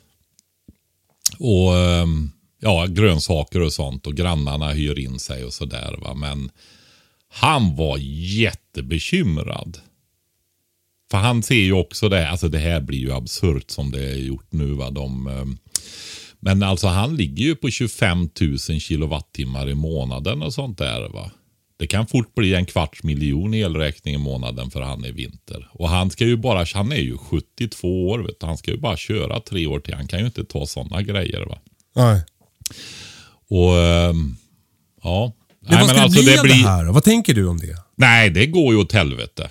Och 1.39 1.77
ehm, 1.77 2.31
ja, 2.60 2.86
grönsaker 2.86 3.62
och 3.62 3.74
sånt 3.74 4.07
och 4.07 4.15
grannarna 4.15 4.69
hyr 4.69 5.00
in 5.00 5.19
sig 5.19 5.45
och 5.45 5.53
sådär 5.53 5.98
va. 6.01 6.13
Men 6.13 6.50
han 7.29 7.75
var 7.75 7.98
jättebekymrad. 8.38 9.77
För 11.12 11.17
han 11.17 11.43
ser 11.43 11.55
ju 11.55 11.74
också 11.74 12.10
det, 12.10 12.29
alltså 12.29 12.48
det 12.48 12.60
här 12.60 12.81
blir 12.81 13.00
ju 13.00 13.13
absurt 13.13 13.72
som 13.72 13.91
det 13.91 14.12
är 14.12 14.15
gjort 14.15 14.51
nu 14.51 14.74
va. 14.74 14.89
De, 14.89 15.27
ehm, 15.27 15.57
men 16.45 16.63
alltså 16.63 16.88
han 16.88 17.15
ligger 17.15 17.43
ju 17.43 17.55
på 17.55 17.69
25 17.69 18.29
000 18.41 18.57
kilowattimmar 18.57 19.69
i 19.69 19.75
månaden 19.75 20.41
och 20.41 20.53
sånt 20.53 20.77
där 20.77 21.09
va. 21.09 21.31
Det 21.77 21.88
kan 21.88 22.07
fort 22.07 22.35
bli 22.35 22.53
en 22.53 22.65
kvarts 22.65 23.03
miljon 23.03 23.53
elräkning 23.53 24.15
i 24.15 24.17
månaden 24.17 24.71
för 24.71 24.81
han 24.81 25.05
i 25.05 25.12
vinter. 25.12 25.69
Och 25.71 25.89
han 25.89 26.12
ska 26.12 26.25
ju 26.25 26.38
bara, 26.38 26.65
han 26.73 26.91
är 26.91 27.01
ju 27.01 27.17
72 27.17 28.09
år, 28.09 28.19
vet 28.19 28.39
du. 28.39 28.45
han 28.45 28.57
ska 28.57 28.71
ju 28.71 28.77
bara 28.77 28.97
köra 28.97 29.39
tre 29.39 29.67
år 29.67 29.79
till. 29.79 29.93
Han 29.93 30.07
kan 30.07 30.19
ju 30.19 30.25
inte 30.25 30.45
ta 30.45 30.65
sådana 30.65 31.01
grejer. 31.01 31.45
va. 31.45 31.57
Nej. 31.95 32.21
Och 33.50 33.77
ehm, 33.77 34.35
ja. 35.03 35.33
Men 35.59 35.79
vad 35.79 35.89
ska 35.89 36.01
alltså, 36.01 36.21
det 36.21 36.25
bli 36.25 36.39
av 36.39 36.47
det 36.47 36.53
här? 36.53 36.85
Vad 36.85 37.03
tänker 37.03 37.33
du 37.33 37.47
om 37.47 37.57
det? 37.57 37.77
Nej, 37.95 38.29
det 38.29 38.45
går 38.45 38.73
ju 38.73 38.79
åt 38.79 38.91
helvete. 38.91 39.50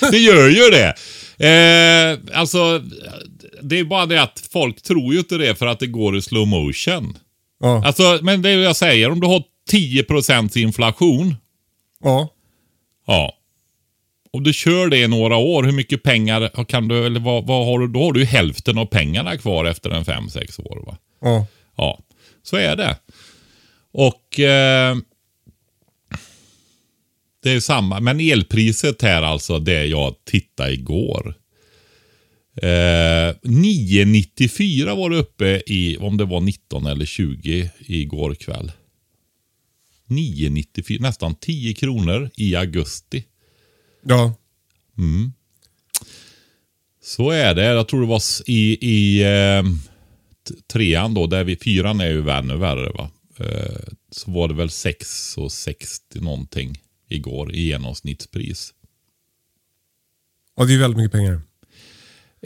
det 0.10 0.18
gör 0.18 0.48
ju 0.48 0.70
det. 0.70 0.94
Eh, 1.38 2.38
alltså, 2.38 2.82
det 3.68 3.78
är 3.78 3.84
bara 3.84 4.06
det 4.06 4.22
att 4.22 4.48
folk 4.52 4.82
tror 4.82 5.12
ju 5.12 5.18
inte 5.18 5.38
det 5.38 5.54
för 5.54 5.66
att 5.66 5.78
det 5.78 5.86
går 5.86 6.16
i 6.16 6.22
slow 6.22 6.48
motion. 6.48 7.18
Ja. 7.60 7.86
Alltså, 7.86 8.18
men 8.22 8.42
det 8.42 8.50
är 8.50 8.58
jag 8.58 8.76
säger, 8.76 9.10
om 9.10 9.20
du 9.20 9.26
har 9.26 9.42
10% 9.72 10.58
inflation. 10.58 11.36
Ja. 12.02 12.28
Ja. 13.06 13.34
Om 14.30 14.42
du 14.42 14.52
kör 14.52 14.88
det 14.88 14.98
i 14.98 15.08
några 15.08 15.36
år, 15.36 15.62
hur 15.62 15.72
mycket 15.72 16.02
pengar 16.02 16.64
kan 16.64 16.88
du, 16.88 17.06
eller 17.06 17.20
vad, 17.20 17.46
vad 17.46 17.66
har 17.66 17.78
du, 17.78 17.88
då 17.88 18.04
har 18.04 18.12
du 18.12 18.24
hälften 18.24 18.78
av 18.78 18.86
pengarna 18.86 19.36
kvar 19.36 19.64
efter 19.64 19.90
en 19.90 20.04
5-6 20.04 20.60
år. 20.60 20.82
Va? 20.86 20.96
Ja. 21.20 21.46
Ja, 21.76 21.98
så 22.42 22.56
är 22.56 22.76
det. 22.76 22.96
Och 23.92 24.40
eh, 24.40 24.96
det 27.42 27.50
är 27.50 27.60
samma, 27.60 28.00
men 28.00 28.20
elpriset 28.20 29.02
här 29.02 29.22
alltså, 29.22 29.58
det 29.58 29.84
jag 29.84 30.14
tittade 30.24 30.72
igår. 30.72 31.34
Eh, 32.56 33.34
9,94 33.42 34.96
var 34.96 35.10
det 35.10 35.16
uppe 35.16 35.62
i, 35.66 35.96
om 35.96 36.16
det 36.16 36.24
var 36.24 36.40
19 36.40 36.86
eller 36.86 37.06
20 37.06 37.70
igår 37.78 38.34
kväll. 38.34 38.72
9,94, 40.06 41.00
nästan 41.00 41.34
10 41.34 41.74
kronor 41.74 42.30
i 42.36 42.56
augusti. 42.56 43.24
Ja. 44.02 44.34
Så 47.02 47.30
är 47.30 47.54
det. 47.54 47.64
Jag 47.64 47.88
tror 47.88 48.00
det 48.00 48.06
var 48.06 48.22
i, 48.46 48.78
i 48.80 49.22
eh, 49.22 49.62
trean 50.72 51.14
då, 51.14 51.26
där 51.26 51.44
vi, 51.44 51.56
fyran 51.56 52.00
är 52.00 52.08
ju 52.08 52.30
ännu 52.30 52.56
värre 52.56 52.90
va. 52.90 53.10
Eh, 53.38 53.92
så 54.10 54.30
var 54.30 54.48
det 54.48 54.54
väl 54.54 54.68
6,60 54.68 56.20
någonting 56.20 56.80
igår 57.08 57.54
i 57.54 57.60
genomsnittspris. 57.66 58.74
Ja, 60.56 60.64
det 60.64 60.74
är 60.74 60.78
väldigt 60.78 60.98
mycket 60.98 61.12
pengar. 61.12 61.42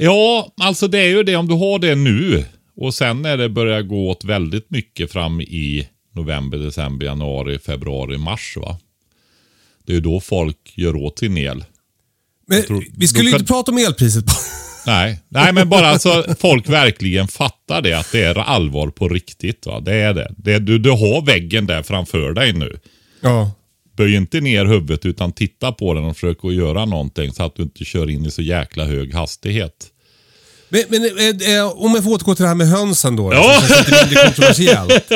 Ja, 0.01 0.53
alltså 0.61 0.89
det 0.89 0.99
är 0.99 1.09
ju 1.09 1.23
det 1.23 1.37
om 1.37 1.49
du 1.49 1.55
har 1.55 1.79
det 1.79 1.95
nu 1.95 2.45
och 2.77 2.95
sen 2.95 3.23
när 3.23 3.37
det 3.37 3.49
börjar 3.49 3.83
gå 3.83 4.11
åt 4.11 4.25
väldigt 4.25 4.71
mycket 4.71 5.13
fram 5.13 5.41
i 5.41 5.89
november, 6.15 6.59
december, 6.59 7.07
januari, 7.07 7.59
februari, 7.59 8.19
mars 8.19 8.57
va. 8.57 8.79
Det 9.87 9.93
är 9.93 9.95
ju 9.95 10.01
då 10.01 10.21
folk 10.21 10.73
gör 10.75 10.97
åt 10.97 11.19
sin 11.19 11.39
el. 11.39 11.65
Men 12.47 12.63
tror- 12.63 12.85
vi 12.97 13.09
skulle 13.09 13.25
ju 13.25 13.31
kan- 13.31 13.41
inte 13.41 13.53
prata 13.53 13.73
om 13.73 13.79
elpriset. 13.79 14.25
Nej, 14.87 15.21
nej 15.29 15.53
men 15.53 15.69
bara 15.69 15.99
så 15.99 16.25
folk 16.39 16.69
verkligen 16.69 17.29
fattar 17.29 17.83
det, 17.83 17.93
att 17.93 18.13
det 18.13 18.23
är 18.23 18.35
allvar 18.35 18.89
på 18.89 19.09
riktigt. 19.09 19.67
Va? 19.67 19.81
Det 19.81 19.95
är 19.95 20.15
det. 20.15 20.35
det 20.37 20.59
du, 20.59 20.79
du 20.79 20.91
har 20.91 21.27
väggen 21.27 21.67
där 21.67 21.83
framför 21.83 22.33
dig 22.33 22.53
nu. 22.53 22.79
ja. 23.21 23.51
Böj 23.99 24.15
inte 24.15 24.41
ner 24.41 24.65
huvudet 24.65 25.07
utan 25.07 25.33
titta 25.33 25.73
på 25.73 25.95
den 25.95 26.05
och 26.05 26.17
försök 26.17 26.39
att 26.43 26.55
göra 26.55 26.85
någonting 26.85 27.33
så 27.33 27.43
att 27.43 27.57
du 27.57 27.63
inte 27.63 27.85
kör 27.85 28.11
in 28.11 28.27
i 28.27 28.31
så 28.31 28.43
jäkla 28.43 28.85
hög 28.85 29.15
hastighet. 29.15 29.87
Men, 30.69 30.83
men 30.89 31.05
eh, 31.05 31.57
eh, 31.57 31.67
om 31.67 31.95
jag 31.95 32.05
får 32.05 32.11
återgå 32.11 32.35
till 32.35 32.43
det 32.43 32.49
här 32.49 32.55
med 32.55 32.69
hönsen 32.69 33.17
då. 33.17 33.33
Ja. 33.33 33.63
Ja. 33.69 33.77
Lite 33.79 34.05
mindre 34.05 34.25
kontroversiellt. 34.25 35.11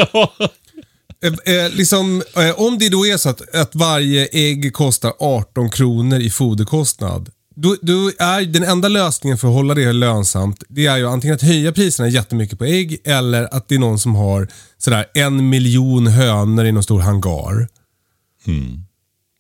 Eh, 1.25 1.55
eh, 1.55 1.71
liksom, 1.73 2.23
eh, 2.37 2.61
om 2.61 2.79
det 2.79 2.89
då 2.89 3.07
är 3.07 3.17
så 3.17 3.29
att, 3.29 3.55
att 3.55 3.75
varje 3.75 4.29
ägg 4.33 4.73
kostar 4.73 5.12
18 5.19 5.71
kronor 5.71 6.21
i 6.21 6.31
foderkostnad. 6.31 7.31
Då, 7.55 7.77
då 7.83 8.11
är 8.19 8.43
den 8.47 8.65
enda 8.65 8.89
lösningen 8.89 9.39
för 9.39 9.49
att 9.49 9.55
hålla 9.55 9.75
det 9.75 9.93
lönsamt, 9.93 10.62
det 10.69 10.87
är 10.87 10.97
ju 10.97 11.09
antingen 11.09 11.35
att 11.35 11.43
höja 11.43 11.73
priserna 11.73 12.09
jättemycket 12.09 12.59
på 12.59 12.65
ägg 12.65 12.99
eller 13.05 13.55
att 13.55 13.69
det 13.69 13.75
är 13.75 13.79
någon 13.79 13.99
som 13.99 14.15
har 14.15 14.49
sådär 14.79 15.07
en 15.15 15.49
miljon 15.49 16.07
hönor 16.07 16.65
i 16.65 16.73
någon 16.73 16.83
stor 16.83 17.01
hangar. 17.01 17.69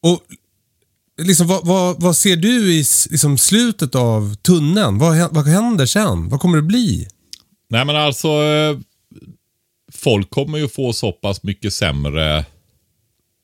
Och 0.02 0.20
liksom, 1.22 1.46
vad, 1.46 1.66
vad, 1.66 2.00
vad 2.00 2.16
ser 2.16 2.36
du 2.36 2.72
i 2.72 2.84
liksom, 3.10 3.38
slutet 3.38 3.94
av 3.94 4.34
tunneln? 4.34 4.98
Vad, 4.98 5.34
vad 5.34 5.46
händer 5.46 5.86
sen? 5.86 6.28
Vad 6.28 6.40
kommer 6.40 6.56
det 6.56 6.62
bli? 6.62 7.08
Nej 7.68 7.84
men 7.84 7.96
alltså, 7.96 8.28
eh, 8.28 8.78
folk 9.92 10.30
kommer 10.30 10.58
ju 10.58 10.68
få 10.68 10.92
så 10.92 11.12
pass 11.12 11.42
mycket 11.42 11.74
sämre 11.74 12.44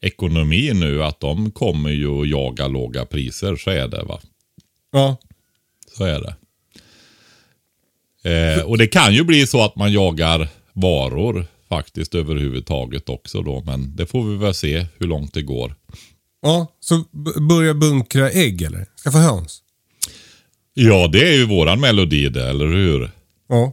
ekonomi 0.03 0.71
nu 0.75 1.05
att 1.05 1.21
de 1.21 1.51
kommer 1.51 1.91
ju 1.91 2.23
att 2.23 2.29
jaga 2.29 2.69
låga 2.69 3.05
priser. 3.05 3.57
Så 3.57 3.71
är 3.71 3.89
det 3.89 4.03
va. 4.03 4.21
Ja. 4.93 5.17
Så 5.97 6.05
är 6.05 6.21
det. 6.21 6.35
Eh, 8.25 8.63
och 8.63 8.79
det 8.79 8.87
kan 8.87 9.15
ju 9.15 9.25
bli 9.25 9.47
så 9.47 9.65
att 9.65 9.77
man 9.77 9.93
jagar 9.93 10.49
varor 10.73 11.47
faktiskt 11.69 12.15
överhuvudtaget 12.15 13.09
också 13.09 13.43
då. 13.43 13.63
Men 13.67 13.97
det 13.97 14.07
får 14.07 14.25
vi 14.25 14.37
väl 14.37 14.55
se 14.55 14.87
hur 14.99 15.07
långt 15.07 15.35
det 15.35 15.43
går. 15.43 15.75
Ja, 16.43 16.67
så 16.81 17.05
börja 17.49 17.75
bunkra 17.75 18.31
ägg 18.31 18.63
eller? 18.63 18.87
Skaffa 19.05 19.19
höns? 19.19 19.63
Ja, 20.75 21.09
det 21.13 21.29
är 21.29 21.33
ju 21.33 21.47
våran 21.47 21.81
melodi 21.81 22.29
det, 22.29 22.49
eller 22.49 22.67
hur? 22.67 23.11
Ja. 23.49 23.73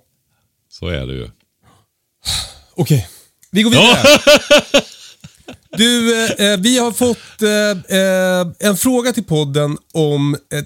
Så 0.71 0.87
är 0.87 1.07
det 1.07 1.13
ju. 1.13 1.29
Okej, 2.75 3.07
vi 3.51 3.61
går 3.63 3.71
vidare. 3.71 4.19
Du, 5.77 6.23
eh, 6.25 6.45
eh, 6.45 6.59
vi 6.59 6.77
har 6.77 6.91
fått 6.91 7.41
eh, 7.41 7.99
eh, 7.99 8.47
en 8.69 8.77
fråga 8.77 9.13
till 9.13 9.23
podden 9.23 9.77
om 9.93 10.33
eh, 10.53 10.63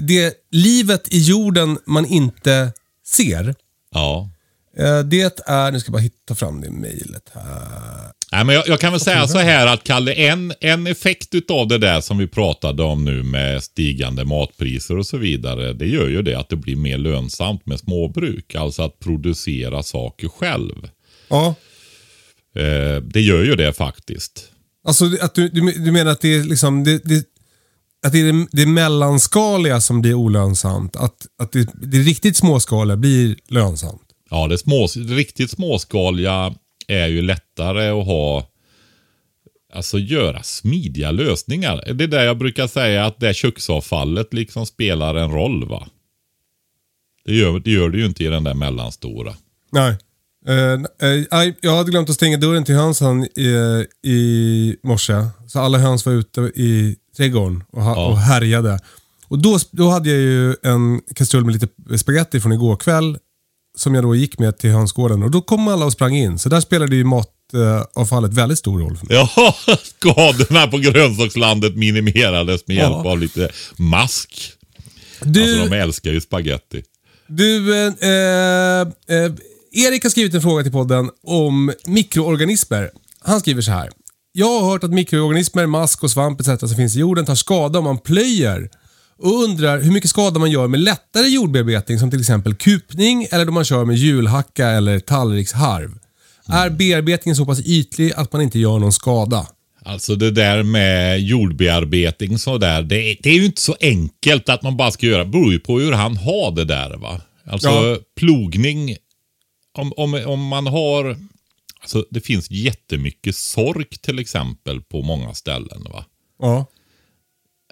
det 0.00 0.34
livet 0.50 1.14
i 1.14 1.18
jorden 1.18 1.78
man 1.86 2.06
inte 2.06 2.72
ser. 3.06 3.54
Ja. 3.94 4.30
Eh, 4.78 5.00
det 5.00 5.42
är, 5.46 5.72
nu 5.72 5.80
ska 5.80 5.88
jag 5.88 5.92
bara 5.92 6.02
hitta 6.02 6.34
fram 6.34 6.60
det 6.60 6.70
mejlet 6.70 7.30
här. 7.32 8.12
Nej, 8.32 8.44
men 8.44 8.54
jag, 8.54 8.68
jag 8.68 8.80
kan 8.80 8.92
väl 8.92 9.00
säga 9.00 9.28
så 9.28 9.38
här 9.38 9.66
att 9.66 9.84
Kalle, 9.84 10.12
en, 10.12 10.52
en 10.60 10.86
effekt 10.86 11.34
utav 11.34 11.68
det 11.68 11.78
där 11.78 12.00
som 12.00 12.18
vi 12.18 12.26
pratade 12.26 12.82
om 12.82 13.04
nu 13.04 13.22
med 13.22 13.62
stigande 13.62 14.24
matpriser 14.24 14.98
och 14.98 15.06
så 15.06 15.16
vidare. 15.16 15.72
Det 15.72 15.86
gör 15.86 16.08
ju 16.08 16.22
det 16.22 16.34
att 16.38 16.48
det 16.48 16.56
blir 16.56 16.76
mer 16.76 16.98
lönsamt 16.98 17.66
med 17.66 17.80
småbruk. 17.80 18.54
Alltså 18.54 18.82
att 18.82 18.98
producera 18.98 19.82
saker 19.82 20.28
själv. 20.28 20.88
Ja, 21.28 21.54
Eh, 22.58 23.02
det 23.02 23.20
gör 23.20 23.44
ju 23.44 23.56
det 23.56 23.72
faktiskt. 23.72 24.50
alltså 24.88 25.04
att 25.20 25.34
du, 25.34 25.48
du, 25.48 25.72
du 25.72 25.92
menar 25.92 26.10
att 26.10 26.20
det 26.20 26.34
är 26.34 26.42
liksom 26.44 26.84
det, 26.84 27.04
det, 27.04 27.24
att 28.06 28.12
det 28.12 28.20
är 28.20 28.32
det, 28.32 28.46
det 28.52 28.66
mellanskaliga 28.66 29.80
som 29.80 30.00
blir 30.00 30.14
olönsamt. 30.14 30.96
Att, 30.96 31.26
att 31.38 31.52
det, 31.52 31.68
det 31.82 31.98
riktigt 31.98 32.36
småskaliga 32.36 32.96
blir 32.96 33.36
lönsamt. 33.48 34.02
Ja, 34.30 34.46
det, 34.48 34.58
små, 34.58 34.86
riktigt 34.96 35.50
småskaliga 35.50 36.54
är 36.88 37.06
ju 37.06 37.22
lättare 37.22 37.88
att 37.88 38.06
ha, 38.06 38.48
alltså 39.74 39.98
göra 39.98 40.42
smidiga 40.42 41.10
lösningar. 41.10 41.92
Det 41.94 42.04
är 42.04 42.08
där 42.08 42.24
jag 42.24 42.38
brukar 42.38 42.66
säga 42.66 43.06
att 43.06 43.20
det 43.20 43.34
köksavfallet 43.34 44.34
liksom 44.34 44.66
spelar 44.66 45.14
en 45.14 45.30
roll 45.30 45.68
va. 45.68 45.88
Det 47.24 47.34
gör, 47.34 47.58
det 47.60 47.70
gör 47.70 47.88
det 47.90 47.98
ju 47.98 48.06
inte 48.06 48.24
i 48.24 48.26
den 48.26 48.44
där 48.44 48.54
mellanstora. 48.54 49.34
Nej. 49.72 49.96
Eh, 50.46 50.72
eh, 50.72 51.24
nej, 51.30 51.56
jag 51.60 51.76
hade 51.76 51.90
glömt 51.90 52.10
att 52.10 52.14
stänga 52.16 52.36
dörren 52.36 52.64
till 52.64 52.74
hönsen 52.74 53.24
i, 53.24 53.86
i 54.02 54.76
morse. 54.82 55.14
Så 55.48 55.60
alla 55.60 55.78
höns 55.78 56.06
var 56.06 56.12
ute 56.12 56.40
i 56.40 56.96
trädgården 57.16 57.64
och, 57.72 57.82
ha, 57.82 57.94
Ja. 57.94 58.06
och 58.06 58.18
härjade. 58.18 58.78
Och 59.28 59.38
då, 59.38 59.58
då 59.70 59.88
hade 59.90 60.08
jag 60.10 60.18
ju 60.18 60.54
en 60.62 61.00
kastrull 61.14 61.44
med 61.44 61.52
lite 61.54 61.98
spaghetti 61.98 62.40
från 62.40 62.52
igår 62.52 62.76
kväll. 62.76 63.18
Som 63.78 63.94
jag 63.94 64.04
då 64.04 64.14
gick 64.14 64.38
med 64.38 64.58
till 64.58 64.70
hönsgården. 64.70 65.22
Och 65.22 65.30
då 65.30 65.40
kom 65.40 65.68
alla 65.68 65.84
och 65.86 65.92
sprang 65.92 66.16
in. 66.16 66.38
Så 66.38 66.48
där 66.48 66.60
spelade 66.60 66.96
ju 66.96 67.04
matavfallet 67.04 68.32
väldigt 68.34 68.58
stor 68.58 68.80
roll 68.80 68.96
för 68.96 69.06
mig. 69.06 69.16
Ja, 69.16 69.54
skadorna 69.82 70.66
på 70.70 70.78
grönsakslandet 70.78 71.76
minimerades 71.76 72.66
med 72.66 72.76
hjälp 72.76 72.90
Ja. 73.04 73.10
av 73.10 73.18
lite 73.18 73.50
mask. 73.76 74.52
Du, 75.22 75.42
Alltså 75.42 75.70
de 75.70 75.76
älskar 75.80 76.10
ju 76.10 76.20
spaghetti. 76.20 76.82
Du, 77.28 77.74
eh, 77.86 77.92
eh, 78.00 78.80
eh, 78.80 79.32
Erik 79.72 80.02
har 80.02 80.10
skrivit 80.10 80.34
en 80.34 80.42
fråga 80.42 80.62
till 80.62 80.72
podden 80.72 81.10
om 81.26 81.72
mikroorganismer. 81.86 82.90
Han 83.20 83.40
skriver 83.40 83.62
så 83.62 83.70
här. 83.70 83.90
Jag 84.32 84.60
har 84.60 84.70
hört 84.70 84.84
att 84.84 84.90
mikroorganismer, 84.94 85.66
mask 85.66 86.02
och 86.02 86.10
svamp 86.10 86.40
etc. 86.40 86.60
som 86.60 86.68
finns 86.76 86.96
i 86.96 86.98
jorden 86.98 87.26
tar 87.26 87.34
skada 87.34 87.78
om 87.78 87.84
man 87.84 87.98
plöjer. 87.98 88.68
Och 89.18 89.42
undrar 89.44 89.80
hur 89.80 89.92
mycket 89.92 90.10
skada 90.10 90.38
man 90.40 90.50
gör 90.50 90.68
med 90.68 90.80
lättare 90.80 91.26
jordbearbetning 91.28 91.98
som 91.98 92.10
till 92.10 92.20
exempel 92.20 92.54
kupning 92.54 93.26
eller 93.30 93.44
då 93.44 93.52
man 93.52 93.64
kör 93.64 93.84
med 93.84 93.96
hjulhacka 93.96 94.68
eller 94.68 94.98
tallriksharv. 94.98 95.98
Är 96.46 96.70
bearbetningen 96.70 97.36
så 97.36 97.46
pass 97.46 97.60
ytlig 97.60 98.12
att 98.16 98.32
man 98.32 98.42
inte 98.42 98.58
gör 98.58 98.78
någon 98.78 98.92
skada? 98.92 99.46
Alltså 99.84 100.14
det 100.16 100.30
där 100.30 100.62
med 100.62 101.20
jordbearbetning 101.22 102.38
så 102.38 102.58
där, 102.58 102.82
det, 102.82 102.96
är- 103.10 103.16
det 103.22 103.30
är 103.30 103.34
ju 103.34 103.44
inte 103.44 103.60
så 103.60 103.76
enkelt 103.80 104.48
att 104.48 104.62
man 104.62 104.76
bara 104.76 104.90
ska 104.90 105.06
göra. 105.06 105.24
Det 105.24 105.30
beror 105.30 105.52
ju 105.52 105.58
på 105.58 105.78
hur 105.80 105.92
han 105.92 106.16
har 106.16 106.50
det 106.50 106.64
där 106.64 106.96
va. 106.96 107.20
Alltså 107.46 107.68
Ja. 107.68 107.96
plogning, 108.16 108.96
om, 109.78 109.92
om, 109.96 110.14
om 110.26 110.46
man 110.46 110.66
har, 110.66 111.16
Alltså, 111.80 112.04
det 112.10 112.20
finns 112.20 112.50
jättemycket 112.50 113.36
sork 113.36 113.98
till 114.02 114.18
exempel 114.18 114.80
på 114.80 115.02
många 115.02 115.34
ställen. 115.34 115.86
va. 115.92 116.04
Ja. 116.42 116.66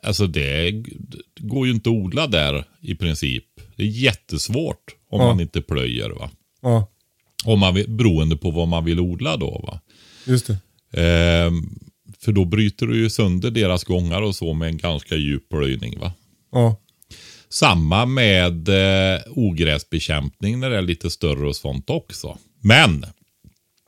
Alltså 0.07 0.27
det, 0.27 0.73
går 1.41 1.67
ju 1.67 1.73
inte 1.73 1.91
att 1.91 1.95
odla 1.97 2.27
där 2.27 2.65
i 2.81 2.95
princip. 2.95 3.45
Det 3.77 3.83
är 3.83 3.87
jättesvårt 3.87 4.95
om 5.11 5.21
Ja. 5.21 5.27
man 5.27 5.41
inte 5.41 5.63
plöjer. 5.63 6.11
va. 6.11 6.31
Ja, 6.63 6.91
Om 7.45 7.59
man 7.61 7.75
vill, 7.75 7.91
beroende 7.91 8.37
på 8.37 8.51
vad 8.51 8.69
man 8.69 8.85
vill 8.85 9.01
odla 9.01 9.37
då. 9.37 9.61
va. 9.67 9.81
just 10.27 10.47
det. 10.47 10.57
Ehm, 11.03 11.79
för 12.19 12.33
då 12.33 12.45
bryter 12.45 12.87
du 12.87 12.97
ju 12.97 13.11
sönder 13.11 13.51
deras 13.51 13.85
gångar 13.85 14.23
och 14.23 14.35
så 14.37 14.55
med 14.55 14.69
en 14.69 14.77
ganska 14.77 15.17
djup 15.17 15.49
plöjning. 15.49 15.99
va. 15.99 16.13
Ja. 16.53 16.77
Samma 17.49 18.07
med 18.07 18.69
eh, 18.69 19.21
ogräsbekämpning 19.27 20.61
när 20.61 20.71
det 20.71 20.77
är 20.79 20.83
lite 20.83 21.11
större 21.11 21.49
och 21.49 21.57
sånt 21.57 21.91
också. 21.91 22.39
Men, 22.61 23.05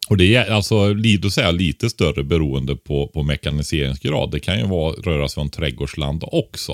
och 0.08 0.16
det 0.16 0.34
är 0.34 0.50
alltså 0.50 0.94
då 0.94 1.30
säger 1.30 1.52
lite 1.52 1.90
större 1.90 2.24
beroende 2.24 2.76
på, 2.76 3.08
på 3.08 3.22
mekaniseringsgrad. 3.22 4.30
Det 4.30 4.40
kan 4.40 4.58
ju 4.58 4.66
vara, 4.66 4.92
röra 4.92 5.28
sig 5.28 5.40
om 5.40 5.50
trädgårdsland 5.50 6.24
också. 6.26 6.72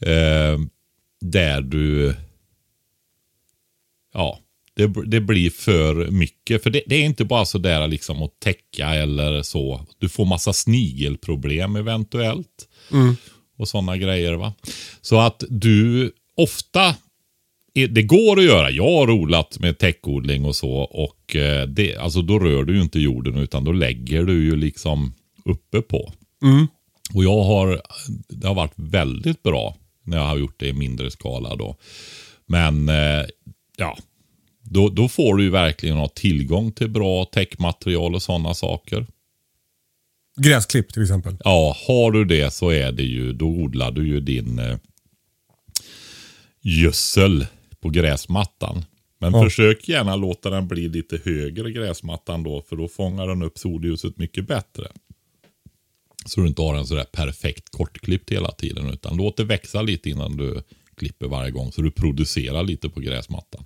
Eh, 0.00 0.58
där 1.20 1.60
du, 1.60 2.14
ja, 4.14 4.38
det, 4.74 4.86
det 5.06 5.20
blir 5.20 5.50
för 5.50 6.10
mycket. 6.10 6.62
För 6.62 6.70
det, 6.70 6.82
det 6.86 6.94
är 6.96 7.04
inte 7.04 7.24
bara 7.24 7.44
så 7.44 7.58
där 7.58 7.88
liksom 7.88 8.22
att 8.22 8.40
täcka 8.40 8.94
eller 8.94 9.42
så. 9.42 9.86
Du 9.98 10.08
får 10.08 10.24
massa 10.24 10.52
snigelproblem 10.52 11.76
eventuellt 11.76 12.68
och 13.58 13.68
sådana 13.68 13.96
grejer. 13.96 14.32
va. 14.32 14.52
Så 15.00 15.20
att 15.20 15.44
du 15.48 16.12
ofta, 16.36 16.94
det 17.86 18.02
går 18.02 18.38
att 18.38 18.44
göra. 18.44 18.70
Jag 18.70 18.90
har 18.98 19.10
odlat 19.10 19.58
med 19.58 19.78
täckodling 19.78 20.44
och 20.44 20.56
så 20.56 20.72
och 20.80 21.36
eh, 21.36 21.66
det, 21.66 21.96
alltså 21.96 22.22
då 22.22 22.38
rör 22.38 22.64
du 22.64 22.74
ju 22.76 22.82
inte 22.82 23.00
jorden 23.00 23.36
utan 23.36 23.64
då 23.64 23.72
lägger 23.72 24.22
du 24.22 24.44
ju 24.44 24.56
liksom 24.56 25.14
uppe 25.44 25.82
på. 25.82 26.12
Och 27.14 27.24
jag 27.24 27.42
har, 27.42 27.82
det 28.28 28.46
har 28.46 28.54
varit 28.54 28.74
väldigt 28.76 29.42
bra 29.42 29.76
när 30.04 30.16
jag 30.16 30.24
har 30.24 30.36
gjort 30.36 30.60
det 30.60 30.68
i 30.68 30.72
mindre 30.72 31.10
skala 31.10 31.56
då. 31.56 31.76
Men 32.46 32.88
eh, 32.88 33.24
ja, 33.76 33.98
då, 34.62 34.88
då 34.88 35.08
får 35.08 35.36
du 35.36 35.42
ju 35.42 35.50
verkligen 35.50 35.96
ha 35.96 36.08
tillgång 36.08 36.72
till 36.72 36.90
bra 36.90 37.24
täckmaterial 37.24 38.14
och 38.14 38.22
sådana 38.22 38.54
saker. 38.54 39.06
Gräsklipp 40.36 40.92
till 40.92 41.02
exempel. 41.02 41.36
Ja, 41.44 41.76
har 41.86 42.10
du 42.10 42.24
det 42.24 42.52
så 42.52 42.70
är 42.70 42.92
det 42.92 43.02
ju, 43.02 43.32
då 43.32 43.46
odlar 43.46 43.90
du 43.90 44.08
ju 44.08 44.20
din 44.20 44.58
eh, 44.58 44.76
gödsel 46.62 47.46
på 47.80 47.88
gräsmattan. 47.90 48.84
Men 49.18 49.32
Ja. 49.32 49.44
försök 49.44 49.88
gärna 49.88 50.16
låta 50.16 50.50
den 50.50 50.68
bli 50.68 50.88
lite 50.88 51.20
högre 51.24 51.72
gräsmattan 51.72 52.42
då, 52.42 52.62
för 52.68 52.76
då 52.76 52.88
fångar 52.88 53.26
den 53.26 53.42
upp 53.42 53.58
solljuset 53.58 54.16
mycket 54.18 54.46
bättre. 54.48 54.88
Så 56.26 56.40
du 56.40 56.46
inte 56.46 56.62
har 56.62 56.74
en 56.74 56.86
sådär 56.86 57.06
perfekt 57.12 57.68
kortklippt 57.70 58.30
hela 58.32 58.50
tiden, 58.50 58.90
utan 58.90 59.16
låt 59.16 59.36
det 59.36 59.44
växa 59.44 59.82
lite 59.82 60.10
innan 60.10 60.36
du 60.36 60.62
klipper 60.96 61.26
varje 61.26 61.50
gång, 61.50 61.72
så 61.72 61.82
du 61.82 61.90
producerar 61.90 62.62
lite 62.62 62.88
på 62.88 63.00
gräsmattan. 63.00 63.64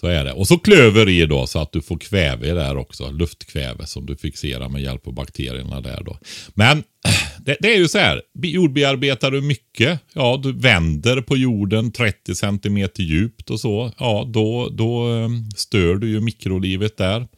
Så 0.00 0.06
är 0.06 0.24
det. 0.24 0.32
Och 0.32 0.48
så 0.48 0.58
klöver 0.58 1.08
i 1.08 1.26
då 1.26 1.46
så 1.46 1.58
att 1.58 1.72
du 1.72 1.82
får 1.82 1.98
kväve 1.98 2.54
där 2.54 2.76
också. 2.76 3.10
Luftkväve 3.10 3.86
som 3.86 4.06
du 4.06 4.16
fixerar 4.16 4.68
med 4.68 4.82
hjälp 4.82 5.06
av 5.06 5.14
bakterierna 5.14 5.80
där 5.80 6.02
då. 6.04 6.18
Men 6.54 6.82
det, 7.44 7.56
det 7.60 7.74
är 7.74 7.78
ju 7.78 7.88
så 7.88 7.98
här. 7.98 8.22
Jordbearbetar 8.42 9.30
du 9.30 9.40
mycket, 9.40 10.00
ja 10.12 10.40
du 10.42 10.52
vänder 10.52 11.20
på 11.20 11.36
jorden 11.36 11.92
30 11.92 12.34
cm 12.34 12.88
djupt 12.96 13.50
och 13.50 13.60
så. 13.60 13.92
Ja, 13.98 14.24
då, 14.28 14.68
då 14.68 15.16
eh, 15.16 15.28
stör 15.56 15.94
du 15.94 16.08
ju 16.08 16.20
mikrolivet 16.20 16.96
där. 16.96 17.28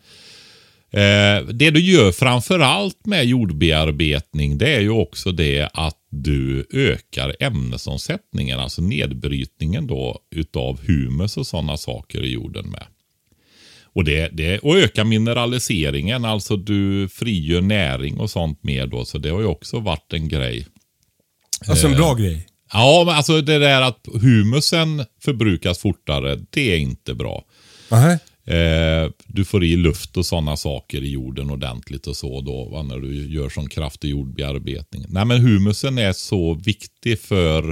Eh, 0.92 1.46
det 1.46 1.70
du 1.70 1.80
gör 1.80 2.12
framförallt 2.12 3.06
med 3.06 3.24
jordbearbetning 3.24 4.58
det 4.58 4.74
är 4.74 4.80
ju 4.80 4.90
också 4.90 5.32
det 5.32 5.68
att 5.74 5.96
du 6.10 6.66
ökar 6.72 7.36
ämnesomsättningen, 7.40 8.60
alltså 8.60 8.82
nedbrytningen 8.82 9.86
då 9.86 10.18
utav 10.30 10.80
humus 10.86 11.36
och 11.36 11.46
sådana 11.46 11.76
saker 11.76 12.24
i 12.24 12.32
jorden 12.32 12.70
med. 12.70 12.86
Och, 13.94 14.04
det, 14.04 14.28
det, 14.32 14.58
och 14.58 14.76
öka 14.76 15.04
mineraliseringen, 15.04 16.24
alltså 16.24 16.56
du 16.56 17.08
frigör 17.08 17.60
näring 17.60 18.18
och 18.18 18.30
sånt 18.30 18.62
mer 18.62 18.86
då, 18.86 19.04
så 19.04 19.18
det 19.18 19.30
har 19.30 19.40
ju 19.40 19.46
också 19.46 19.80
varit 19.80 20.12
en 20.12 20.28
grej. 20.28 20.66
Alltså 21.68 21.86
en 21.86 21.96
bra 21.96 22.14
grej. 22.14 22.46
Ja, 22.72 23.02
men 23.06 23.14
alltså 23.14 23.40
det 23.40 23.58
där 23.58 23.82
att 23.82 24.06
humusen 24.22 25.04
förbrukas 25.22 25.78
fortare, 25.78 26.38
det 26.50 26.72
är 26.72 26.78
inte 26.78 27.14
bra. 27.14 27.44
Nähä. 27.90 28.18
Eh, 28.44 29.10
du 29.26 29.44
får 29.44 29.64
i 29.64 29.76
luft 29.76 30.16
och 30.16 30.26
sådana 30.26 30.56
saker 30.56 31.02
i 31.02 31.10
jorden 31.10 31.50
ordentligt 31.50 32.06
och 32.06 32.16
så 32.16 32.40
då 32.40 32.64
va, 32.64 32.82
när 32.82 32.98
du 32.98 33.32
gör 33.34 33.48
sån 33.48 33.68
kraftig 33.68 34.08
jordbearbetning. 34.08 35.04
Nej 35.08 35.24
men 35.24 35.40
humusen 35.40 35.98
är 35.98 36.12
så 36.12 36.54
viktig 36.54 37.18
för 37.18 37.70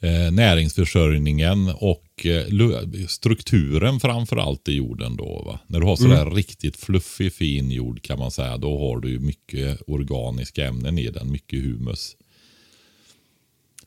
eh, 0.00 0.32
näringsförsörjningen 0.32 1.68
och 1.68 2.26
eh, 2.26 3.06
strukturen 3.08 4.00
framförallt 4.00 4.68
i 4.68 4.72
jorden 4.72 5.16
då. 5.16 5.42
Va? 5.46 5.60
När 5.66 5.80
du 5.80 5.86
har 5.86 5.96
sådär 5.96 6.30
riktigt 6.30 6.76
fluffig 6.76 7.32
fin 7.32 7.70
jord 7.70 8.02
kan 8.02 8.18
man 8.18 8.30
säga, 8.30 8.56
då 8.56 8.78
har 8.78 9.00
du 9.00 9.18
mycket 9.18 9.80
organiska 9.86 10.66
ämnen 10.66 10.98
i 10.98 11.10
den, 11.10 11.30
mycket 11.30 11.62
humus. 11.62 12.16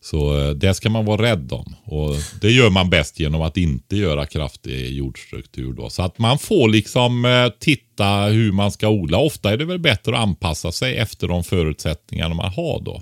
Så 0.02 0.40
eh, 0.40 0.50
det 0.50 0.74
ska 0.74 0.90
man 0.90 1.06
vara 1.06 1.22
rädd 1.22 1.52
om. 1.52 1.76
Och 1.84 2.16
Det 2.42 2.52
gör 2.52 2.70
man 2.70 2.90
bäst 2.90 3.20
genom 3.20 3.42
att 3.42 3.58
inte 3.58 3.96
göra 3.96 4.26
kraftig 4.26 4.94
jordstruktur. 4.94 5.74
Då. 5.74 5.90
Så 5.90 6.02
att 6.02 6.20
man 6.20 6.40
får 6.40 6.70
liksom 6.70 7.26
eh, 7.26 7.50
titta 7.60 8.26
hur 8.26 8.52
man 8.52 8.72
ska 8.72 8.90
odla. 8.90 9.18
Ofta 9.18 9.52
är 9.52 9.58
det 9.58 9.66
väl 9.66 9.80
bättre 9.80 10.16
att 10.16 10.24
anpassa 10.24 10.72
sig 10.72 10.98
efter 10.98 11.28
de 11.28 11.44
förutsättningar 11.44 12.30
man 12.30 12.52
har 12.54 12.82
då. 12.82 13.02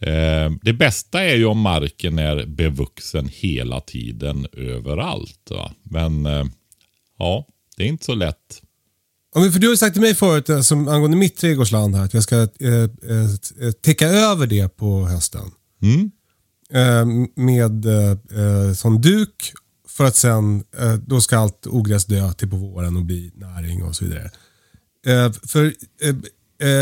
Eh, 0.00 0.52
Det 0.62 0.72
bästa 0.72 1.24
är 1.24 1.36
ju 1.36 1.44
om 1.44 1.60
marken 1.60 2.18
är 2.18 2.46
bevuxen 2.46 3.30
hela 3.32 3.80
tiden 3.80 4.46
överallt. 4.52 5.50
Va? 5.50 5.72
Men 5.82 6.26
eh, 6.26 6.44
ja, 7.18 7.46
det 7.76 7.82
är 7.82 7.88
inte 7.88 8.04
så 8.04 8.14
lätt. 8.14 8.62
Ja, 9.34 9.40
men 9.40 9.52
för 9.52 9.60
du 9.60 9.68
har 9.68 9.76
sagt 9.76 9.94
till 9.94 10.02
mig 10.02 10.14
förut, 10.14 10.48
eh, 10.48 10.60
som 10.60 10.88
angående 10.88 11.16
mitt 11.16 11.36
trädgårdsland 11.36 11.96
här, 11.96 12.04
att 12.04 12.14
jag 12.14 12.22
ska 12.22 12.36
eh, 12.36 12.82
eh 13.64 13.72
täcka 13.82 14.08
över 14.08 14.46
det 14.46 14.76
på 14.76 15.06
hösten. 15.06 15.50
Mm. 15.84 16.10
Eh, 16.70 17.06
med 17.36 17.86
eh, 17.86 18.10
eh, 18.10 18.72
sån 18.72 19.00
duk 19.00 19.52
för 19.88 20.04
att 20.04 20.16
sen, 20.16 20.64
eh, 20.78 20.94
då 20.94 21.20
ska 21.20 21.38
allt 21.38 21.66
ogräs 21.66 22.04
dö 22.04 22.32
till 22.32 22.50
på 22.50 22.56
våren 22.56 22.96
och 22.96 23.04
bli 23.04 23.32
näring 23.34 23.82
och 23.82 23.96
så 23.96 24.04
vidare. 24.04 24.30
Eh, 25.06 25.32
för 25.32 25.74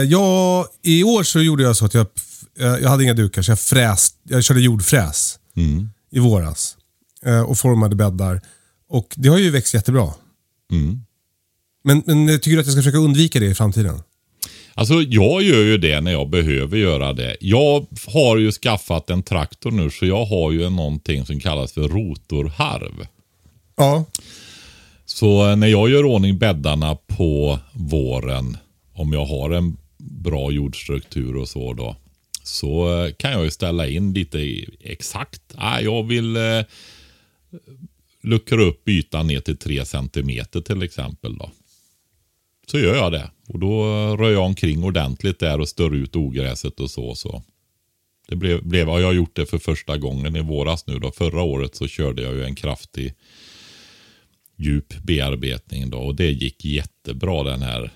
jag, 0.06 0.66
i 0.82 1.04
år 1.04 1.22
så 1.22 1.40
gjorde 1.40 1.62
jag 1.62 1.76
så 1.76 1.84
att 1.84 1.94
jag, 1.94 2.06
jag 2.54 2.88
hade 2.88 3.04
inga 3.04 3.14
dukar 3.14 3.42
så 3.42 3.50
jag 3.50 3.60
fräst, 3.60 4.16
jag 4.22 4.44
körde 4.44 4.60
jordfräs 4.60 5.38
i 6.10 6.18
våras. 6.18 6.76
Och 7.46 7.58
formade 7.58 7.96
bäddar. 7.96 8.40
Och 8.88 9.14
det 9.16 9.28
har 9.28 9.38
ju 9.38 9.50
växt 9.50 9.74
jättebra. 9.74 10.14
Mm. 10.72 11.00
Men, 11.84 12.02
men 12.06 12.40
tycker 12.40 12.58
att 12.58 12.66
jag 12.66 12.72
ska 12.72 12.82
försöka 12.82 12.98
undvika 12.98 13.40
det 13.40 13.46
i 13.46 13.54
framtiden. 13.54 14.02
Alltså 14.74 14.94
jag 14.94 15.42
gör 15.42 15.62
ju 15.62 15.78
det 15.78 16.00
när 16.00 16.12
jag 16.12 16.28
behöver 16.28 16.78
göra 16.78 17.12
det. 17.12 17.36
Jag 17.40 17.86
har 18.06 18.36
ju 18.36 18.52
skaffat 18.52 19.10
en 19.10 19.22
traktor 19.22 19.70
nu 19.70 19.90
så 19.90 20.06
jag 20.06 20.24
har 20.24 20.52
ju 20.52 20.70
någonting 20.70 21.26
som 21.26 21.40
kallas 21.40 21.72
för 21.72 21.88
rotorharv. 21.88 23.06
Ja. 23.76 24.04
Så 25.04 25.50
eh, 25.50 25.56
när 25.56 25.66
jag 25.66 25.90
gör 25.90 26.04
ordning 26.04 26.38
bäddarna 26.38 26.94
på 26.94 27.58
våren, 27.72 28.56
om 28.94 29.12
jag 29.12 29.24
har 29.24 29.50
en 29.50 29.76
bra 29.98 30.50
jordstruktur 30.50 31.36
och 31.36 31.48
så 31.48 31.72
då, 31.72 31.96
så 32.42 33.02
eh, 33.04 33.12
kan 33.12 33.32
jag 33.32 33.44
ju 33.44 33.50
ställa 33.50 33.86
in 33.88 34.12
lite 34.12 34.64
exakt. 34.80 35.42
Ah, 35.54 35.80
jag 35.80 36.02
vill 36.02 36.36
eh, 36.36 36.60
luckra 38.22 38.62
upp 38.62 38.88
ytan 38.88 39.26
ner 39.26 39.40
till 39.40 39.56
3 39.56 39.84
cm 39.84 40.44
till 40.64 40.82
exempel. 40.82 41.38
då. 41.38 41.50
Så 42.66 42.78
gör 42.78 42.94
jag 42.94 43.12
det. 43.12 43.30
Och 43.48 43.58
då 43.58 43.84
rör 44.16 44.30
jag 44.30 44.44
omkring 44.44 44.84
ordentligt 44.84 45.38
där 45.38 45.60
och 45.60 45.68
stör 45.68 45.94
ut 45.94 46.16
ogräset 46.16 46.80
och 46.80 46.90
så. 46.90 47.14
så. 47.14 47.42
Det 48.28 48.36
blev, 48.36 48.64
blev, 48.64 48.88
jag 48.88 49.06
har 49.06 49.12
gjort 49.12 49.36
det 49.36 49.46
för 49.46 49.58
första 49.58 49.98
gången 49.98 50.36
i 50.36 50.40
våras 50.40 50.86
nu. 50.86 50.98
Då. 50.98 51.10
Förra 51.10 51.42
året 51.42 51.74
så 51.74 51.86
körde 51.86 52.22
jag 52.22 52.34
ju 52.34 52.44
en 52.44 52.54
kraftig 52.54 53.14
djup 54.56 55.02
bearbetning 55.02 55.90
då 55.90 55.98
och 55.98 56.14
det 56.14 56.30
gick 56.30 56.64
jättebra 56.64 57.42
den 57.42 57.62
här 57.62 57.90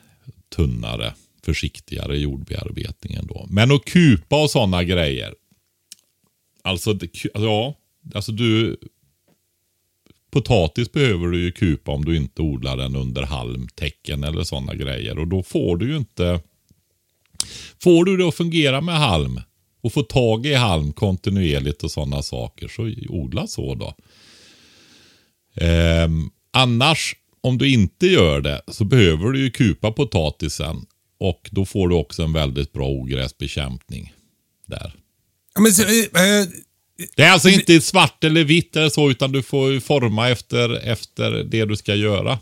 tunnare, 0.48 1.14
försiktigare 1.44 2.18
jordbearbetningen 2.18 3.26
då. 3.26 3.46
Men 3.50 3.72
att 3.72 3.85
kupa 3.85 4.42
och 4.42 4.50
sådana 4.50 4.85
grejer. 4.85 5.35
Alltså, 6.62 6.92
det, 6.92 7.07
alltså, 7.07 7.46
ja, 7.46 7.74
alltså 8.14 8.33
du 8.33 8.76
Potatis 10.37 10.92
behöver 10.92 11.27
du 11.27 11.40
ju 11.40 11.53
kupa 11.53 11.92
om 11.92 12.05
du 12.05 12.16
inte 12.16 12.42
odlar 12.42 12.77
den 12.77 12.96
under 12.96 13.22
halmtäcken 13.22 14.25
eller 14.25 14.44
sådana 14.44 14.75
grejer. 14.75 15.18
Och 15.18 15.29
då 15.29 15.42
får 15.42 15.77
du 15.77 15.90
ju 15.90 15.96
inte... 15.96 16.40
Får 17.83 18.05
du 18.05 18.16
det 18.16 18.29
att 18.29 18.35
fungera 18.35 18.81
med 18.81 18.94
halm 18.94 19.40
och 19.81 19.92
få 19.92 20.03
tag 20.03 20.46
i 20.46 20.55
halm 20.55 20.92
kontinuerligt 20.92 21.85
och 21.85 21.90
sådana 21.90 22.22
saker 22.22 22.68
så 22.68 22.92
odla 23.09 23.46
så 23.46 23.75
då. 23.75 23.94
Eh, 25.64 26.09
annars, 26.51 27.16
om 27.40 27.59
du 27.59 27.72
inte 27.72 28.07
gör 28.07 28.40
det 28.40 28.61
så 28.68 28.85
behöver 28.85 29.33
du 29.33 29.40
ju 29.40 29.51
kupa 29.51 29.92
potatisen 29.92 30.87
och 31.18 31.49
då 31.53 31.64
får 31.64 31.88
du 31.88 31.94
också 31.94 32.22
en 32.22 32.33
väldigt 32.33 32.72
bra 32.72 32.88
ogräsbekämpning 32.88 34.12
där. 34.66 34.94
Ja, 35.55 35.61
Men, 35.61 35.72
så, 35.72 35.83
eh, 35.83 36.40
eh 36.40 36.46
det 37.16 37.22
är 37.22 37.30
alltså 37.30 37.48
inte 37.48 37.80
svart 37.80 38.24
eller 38.24 38.44
vitt 38.44 38.76
eller 38.76 38.88
så, 38.88 39.11
utan 39.11 39.32
du 39.32 39.42
får 39.42 39.80
forma 39.80 40.28
efter, 40.30 40.88
efter 40.88 41.30
det 41.30 41.64
du 41.64 41.76
ska 41.76 41.94
göra. 41.94 42.38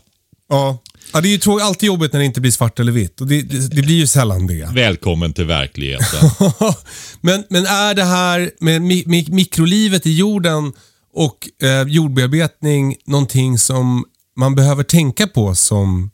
ja. 0.49 0.77
ja, 1.13 1.21
det 1.21 1.27
är 1.27 1.47
ju 1.47 1.61
alltid 1.61 1.87
jobbigt 1.87 2.13
när 2.13 2.19
det 2.19 2.25
inte 2.25 2.41
blir 2.41 2.51
svart 2.51 2.79
eller 2.79 2.91
vitt. 2.91 3.21
Och 3.21 3.27
det, 3.27 3.41
det, 3.41 3.75
det 3.75 3.81
blir 3.81 3.95
ju 3.95 4.07
sällan 4.07 4.47
det. 4.47 4.69
Välkommen 4.73 5.33
till 5.33 5.45
verkligheten. 5.45 6.29
men, 7.21 7.43
men 7.49 7.65
är 7.65 7.93
det 7.93 8.03
här 8.03 8.51
med 8.59 8.81
mi, 8.81 9.03
mi, 9.05 9.27
mikrolivet 9.29 10.05
i 10.05 10.17
jorden 10.17 10.73
och 11.13 11.49
eh, 11.63 11.87
jordbearbetning 11.87 12.95
någonting 13.05 13.57
som 13.57 14.05
man 14.37 14.55
behöver 14.55 14.83
tänka 14.83 15.27
på 15.27 15.55
som, 15.55 16.11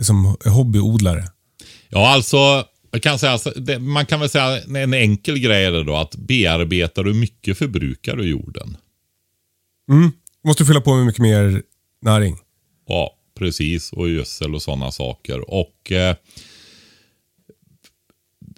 som 0.00 0.36
hobbyodlare? 0.44 1.24
Ja, 1.88 2.08
alltså, 2.08 2.64
jag 2.96 3.02
kan 3.02 3.18
säga, 3.18 3.38
det, 3.56 3.78
man 3.78 4.06
kan 4.06 4.20
väl 4.20 4.28
säga 4.28 4.62
en 4.62 4.94
enkel 4.94 5.38
grej 5.38 5.64
är 5.64 5.72
det 5.72 5.84
då 5.84 5.96
att 5.96 6.16
bearbetar 6.16 7.04
du 7.04 7.14
mycket 7.14 7.58
förbrukar 7.58 8.16
du 8.16 8.24
jorden. 8.24 8.76
Måste 10.44 10.64
fylla 10.64 10.80
på 10.80 10.94
med 10.94 11.06
mycket 11.06 11.22
mer 11.22 11.62
näring. 12.02 12.36
Ja, 12.88 13.14
precis. 13.38 13.92
Och 13.92 14.08
gödsel 14.08 14.54
och 14.54 14.62
sådana 14.62 14.92
saker. 14.92 15.50
Och 15.50 15.92
eh, 15.92 16.16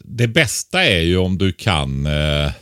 det 0.05 0.29
bästa 0.29 0.85
är 0.85 1.01
ju 1.01 1.17
om 1.17 1.39
du 1.39 1.53
kan 1.53 2.07
eh, 2.07 2.53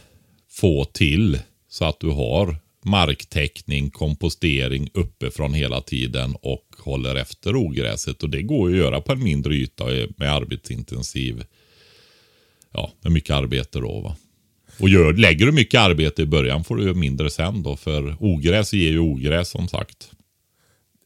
få 0.50 0.84
till 0.84 1.38
så 1.68 1.84
att 1.84 2.00
du 2.00 2.10
har 2.10 2.56
marktäckning, 2.84 3.90
kompostering 3.90 4.90
uppifrån 4.94 5.54
hela 5.54 5.80
tiden 5.80 6.36
och 6.42 6.66
håller 6.78 7.14
efter 7.14 7.56
ogräset. 7.56 8.22
Och 8.22 8.30
det 8.30 8.42
går 8.42 8.70
ju 8.70 8.76
att 8.76 8.84
göra 8.84 9.00
på 9.00 9.12
en 9.12 9.22
mindre 9.22 9.54
yta 9.54 9.84
med 10.16 10.32
arbetsintensiv, 10.32 11.44
ja, 12.76 12.92
med 13.00 13.12
mycket 13.12 13.34
arbete 13.34 13.78
då 13.78 14.00
va. 14.00 14.16
Och 14.78 14.88
gör, 14.88 15.12
lägger 15.12 15.46
du 15.46 15.52
mycket 15.52 15.80
arbete 15.80 16.22
i 16.22 16.26
början 16.26 16.64
får 16.64 16.76
du 16.76 16.84
ju 16.84 16.94
mindre 16.94 17.30
sen 17.30 17.62
då, 17.62 17.76
för 17.76 18.16
ogräs 18.20 18.72
ger 18.72 18.90
ju 18.90 18.98
ogräs 18.98 19.48
som 19.48 19.68
sagt. 19.68 20.10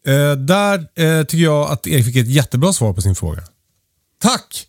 Eh, 0.07 0.33
där 0.33 0.87
eh, 0.95 1.25
tycker 1.25 1.45
jag 1.45 1.71
att 1.71 1.87
Erik 1.87 2.05
fick 2.05 2.17
ett 2.17 2.31
jättebra 2.31 2.73
svar 2.73 2.93
på 2.93 3.03
sin 3.03 3.15
fråga. 3.15 3.43
Tack 4.23 4.67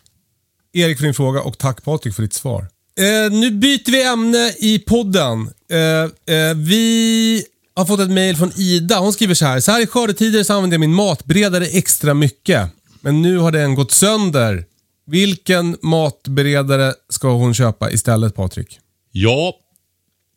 Erik 0.72 0.98
för 0.98 1.04
din 1.04 1.14
fråga 1.14 1.40
och 1.40 1.58
tack 1.58 1.84
Patrik 1.84 2.14
för 2.14 2.22
ditt 2.22 2.32
svar. 2.32 2.66
Eh, 2.98 3.32
nu 3.32 3.50
byter 3.50 3.90
vi 3.90 4.02
ämne 4.02 4.54
i 4.58 4.78
podden. 4.78 5.50
Eh, 5.70 6.34
eh, 6.36 6.54
vi 6.56 7.44
har 7.76 7.84
fått 7.84 8.00
ett 8.00 8.10
mejl 8.10 8.36
från 8.36 8.52
Ida. 8.56 8.98
Hon 8.98 9.12
skriver 9.12 9.34
så 9.34 9.46
här. 9.46 9.60
Så 9.60 9.72
här 9.72 9.82
i 9.82 9.86
skördetider 9.86 10.44
så 10.44 10.52
använder 10.52 10.74
jag 10.74 10.80
min 10.80 10.94
matberedare 10.94 11.66
extra 11.66 12.14
mycket. 12.14 12.70
Men 13.00 13.22
nu 13.22 13.38
har 13.38 13.52
den 13.52 13.74
gått 13.74 13.92
sönder. 13.92 14.64
Vilken 15.12 15.76
matberedare 15.82 16.94
ska 17.08 17.32
hon 17.32 17.54
köpa 17.54 17.90
istället 17.90 18.34
Patrik? 18.34 18.78
Ja, 19.10 19.54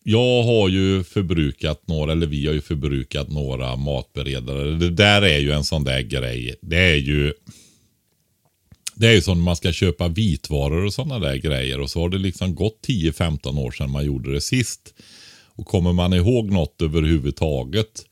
jag 0.03 0.43
har 0.43 0.69
ju 0.69 1.03
förbrukat 1.03 1.87
några, 1.87 2.11
eller 2.11 2.27
vi 2.27 2.47
har 2.47 2.53
ju 2.53 2.61
förbrukat 2.61 3.29
några 3.29 3.75
matberedare. 3.75 4.71
Det 4.71 4.89
där 4.89 5.21
är 5.21 5.39
ju 5.39 5.51
en 5.51 5.63
sån 5.63 5.83
där 5.83 6.01
grej. 6.01 6.55
Det 6.61 6.77
är 6.77 6.95
ju 6.95 7.33
det 8.95 9.07
är 9.07 9.13
ju 9.13 9.21
som 9.21 9.37
när 9.37 9.45
man 9.45 9.55
ska 9.55 9.71
köpa 9.71 10.07
vitvaror 10.07 10.85
och 10.85 10.93
sådana 10.93 11.19
där 11.19 11.35
grejer. 11.35 11.79
Och 11.79 11.89
så 11.89 12.01
har 12.01 12.09
det 12.09 12.17
liksom 12.17 12.55
gått 12.55 12.87
10-15 12.87 13.59
år 13.59 13.71
sedan 13.71 13.91
man 13.91 14.05
gjorde 14.05 14.33
det 14.33 14.41
sist. 14.41 14.93
Och 15.45 15.65
kommer 15.65 15.93
man 15.93 16.13
ihåg 16.13 16.51
något 16.51 16.81
överhuvudtaget 16.81 18.05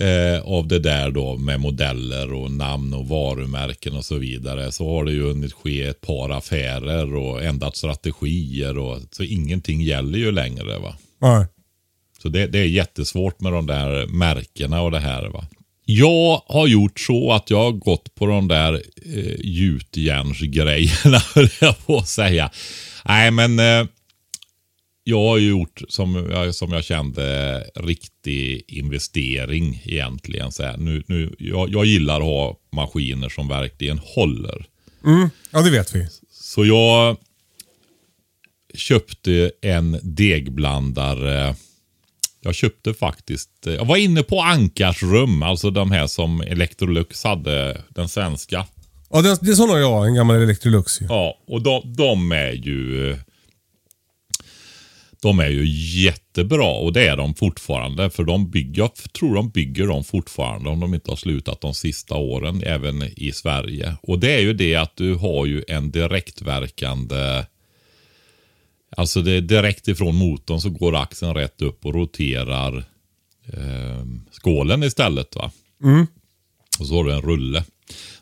eh, 0.00 0.40
av 0.40 0.68
det 0.68 0.78
där 0.78 1.10
då 1.10 1.36
med 1.36 1.60
modeller 1.60 2.32
och 2.32 2.50
namn 2.50 2.94
och 2.94 3.08
varumärken 3.08 3.96
och 3.96 4.04
så 4.04 4.18
vidare. 4.18 4.72
Så 4.72 4.90
har 4.90 5.04
det 5.04 5.12
ju 5.12 5.22
hunnit 5.22 5.52
ske 5.52 5.82
ett 5.82 6.00
par 6.00 6.30
affärer 6.30 7.14
och 7.14 7.42
ändrat 7.42 7.76
strategier. 7.76 8.78
Och, 8.78 8.98
så 9.10 9.22
ingenting 9.22 9.82
gäller 9.82 10.18
ju 10.18 10.32
längre. 10.32 10.78
va. 10.78 10.94
Nej. 11.20 11.46
Så 12.22 12.28
det, 12.28 12.46
det 12.46 12.58
är 12.58 12.64
jättesvårt 12.64 13.40
med 13.40 13.52
de 13.52 13.66
där 13.66 14.06
märkena 14.06 14.80
och 14.80 14.90
det 14.90 15.00
här. 15.00 15.28
va. 15.28 15.44
Jag 15.84 16.42
har 16.46 16.66
gjort 16.66 17.00
så 17.00 17.32
att 17.32 17.50
jag 17.50 17.62
har 17.62 17.72
gått 17.72 18.14
på 18.14 18.26
de 18.26 18.48
där 18.48 18.82
eh, 19.14 19.34
gjutjärnsgrejerna, 19.38 21.18
höll 21.34 21.48
jag 21.60 21.86
på 21.86 21.96
att 21.96 22.08
säga. 22.08 22.50
Nej, 23.04 23.30
men 23.30 23.58
eh, 23.58 23.86
jag 25.08 25.22
har 25.22 25.38
ju 25.38 25.48
gjort 25.48 25.82
som 25.88 26.28
jag, 26.30 26.54
som 26.54 26.72
jag 26.72 26.84
kände 26.84 27.64
riktig 27.74 28.64
investering 28.68 29.82
egentligen. 29.84 30.52
Så 30.52 30.62
här, 30.62 30.76
nu, 30.76 31.02
nu, 31.06 31.34
jag, 31.38 31.72
jag 31.72 31.84
gillar 31.84 32.16
att 32.16 32.22
ha 32.22 32.58
maskiner 32.72 33.28
som 33.28 33.48
verkligen 33.48 33.98
håller. 33.98 34.66
Ja, 35.50 35.60
det 35.62 35.70
vet 35.70 35.94
vi. 35.94 36.06
Så 36.30 36.64
jag 36.64 37.16
köpte 38.74 39.50
en 39.62 39.98
degblandare. 40.02 41.54
Jag 42.40 42.54
köpte 42.54 42.94
faktiskt, 42.94 43.50
jag 43.62 43.84
var 43.84 43.96
inne 43.96 44.22
på 44.22 44.40
Ankars 44.40 45.02
rum, 45.02 45.42
alltså 45.42 45.70
de 45.70 45.90
här 45.90 46.06
som 46.06 46.40
Electrolux 46.40 47.24
hade, 47.24 47.82
den 47.88 48.08
svenska. 48.08 48.66
Ja, 49.10 49.22
det, 49.22 49.38
det 49.40 49.50
är 49.50 49.68
har 49.68 49.78
jag, 49.78 50.06
en 50.06 50.14
gammal 50.14 50.36
Electrolux. 50.36 51.00
Ja, 51.00 51.38
och 51.46 51.62
de, 51.62 51.94
de 51.96 52.32
är 52.32 52.52
ju 52.52 53.16
de 55.22 55.38
är 55.38 55.48
ju 55.48 55.66
jättebra 56.04 56.70
och 56.70 56.92
det 56.92 57.08
är 57.08 57.16
de 57.16 57.34
fortfarande. 57.34 58.10
För 58.10 58.24
de 58.24 58.50
bygger, 58.50 58.82
jag 58.82 58.94
tror 58.94 59.34
de 59.34 59.50
bygger 59.50 59.86
dem 59.86 60.04
fortfarande 60.04 60.70
om 60.70 60.80
de 60.80 60.94
inte 60.94 61.10
har 61.10 61.16
slutat 61.16 61.60
de 61.60 61.74
sista 61.74 62.14
åren 62.14 62.62
även 62.66 63.02
i 63.16 63.32
Sverige. 63.32 63.94
Och 64.02 64.18
det 64.18 64.32
är 64.32 64.40
ju 64.40 64.52
det 64.52 64.74
att 64.74 64.96
du 64.96 65.14
har 65.14 65.46
ju 65.46 65.64
en 65.68 65.90
direktverkande 65.90 67.44
Alltså 68.96 69.22
det 69.22 69.32
är 69.32 69.40
direkt 69.40 69.88
ifrån 69.88 70.16
motorn 70.16 70.60
så 70.60 70.70
går 70.70 70.96
axeln 70.96 71.34
rätt 71.34 71.62
upp 71.62 71.86
och 71.86 71.94
roterar 71.94 72.78
eh, 73.46 74.04
skålen 74.30 74.82
istället. 74.82 75.36
va. 75.36 75.50
Och 76.78 76.86
så 76.86 76.94
har 76.94 77.04
du 77.04 77.12
en 77.12 77.22
rulle. 77.22 77.64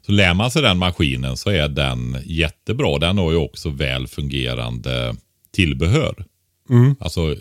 Så 0.07 0.13
lär 0.13 0.35
man 0.35 0.51
sig 0.51 0.63
den 0.63 0.79
maskinen 0.79 1.37
så 1.37 1.51
är 1.51 1.69
den 1.69 2.17
jättebra. 2.25 2.99
Den 2.99 3.19
har 3.19 3.31
ju 3.31 3.37
också 3.37 3.71
väl 3.71 4.07
fungerande 4.07 5.17
tillbehör. 5.53 6.25
Alltså, 7.01 7.37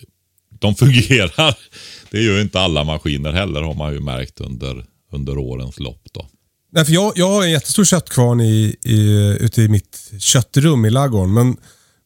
de 0.60 0.76
fungerar. 0.76 1.58
Det 2.12 2.22
gör 2.22 2.36
ju 2.36 2.42
inte 2.42 2.60
alla 2.60 2.84
maskiner 2.84 3.32
heller 3.32 3.62
har 3.62 3.74
man 3.74 3.94
ju 3.94 4.00
märkt 4.00 4.42
under, 4.42 4.86
under 5.12 5.38
årens 5.38 5.80
lopp. 5.80 6.02
då. 6.12 6.28
Nej, 6.72 6.86
för 6.86 6.94
jag, 6.94 7.14
jag 7.16 7.28
har 7.30 7.44
en 7.44 7.52
jättestor 7.52 7.84
köttkvarn 7.86 8.42
i, 8.42 8.76
i, 8.84 9.38
ute 9.40 9.62
i 9.62 9.68
mitt 9.68 10.12
köttrum 10.20 10.86
i 10.86 10.90
ladugården. 10.90 11.34
Men, 11.34 11.58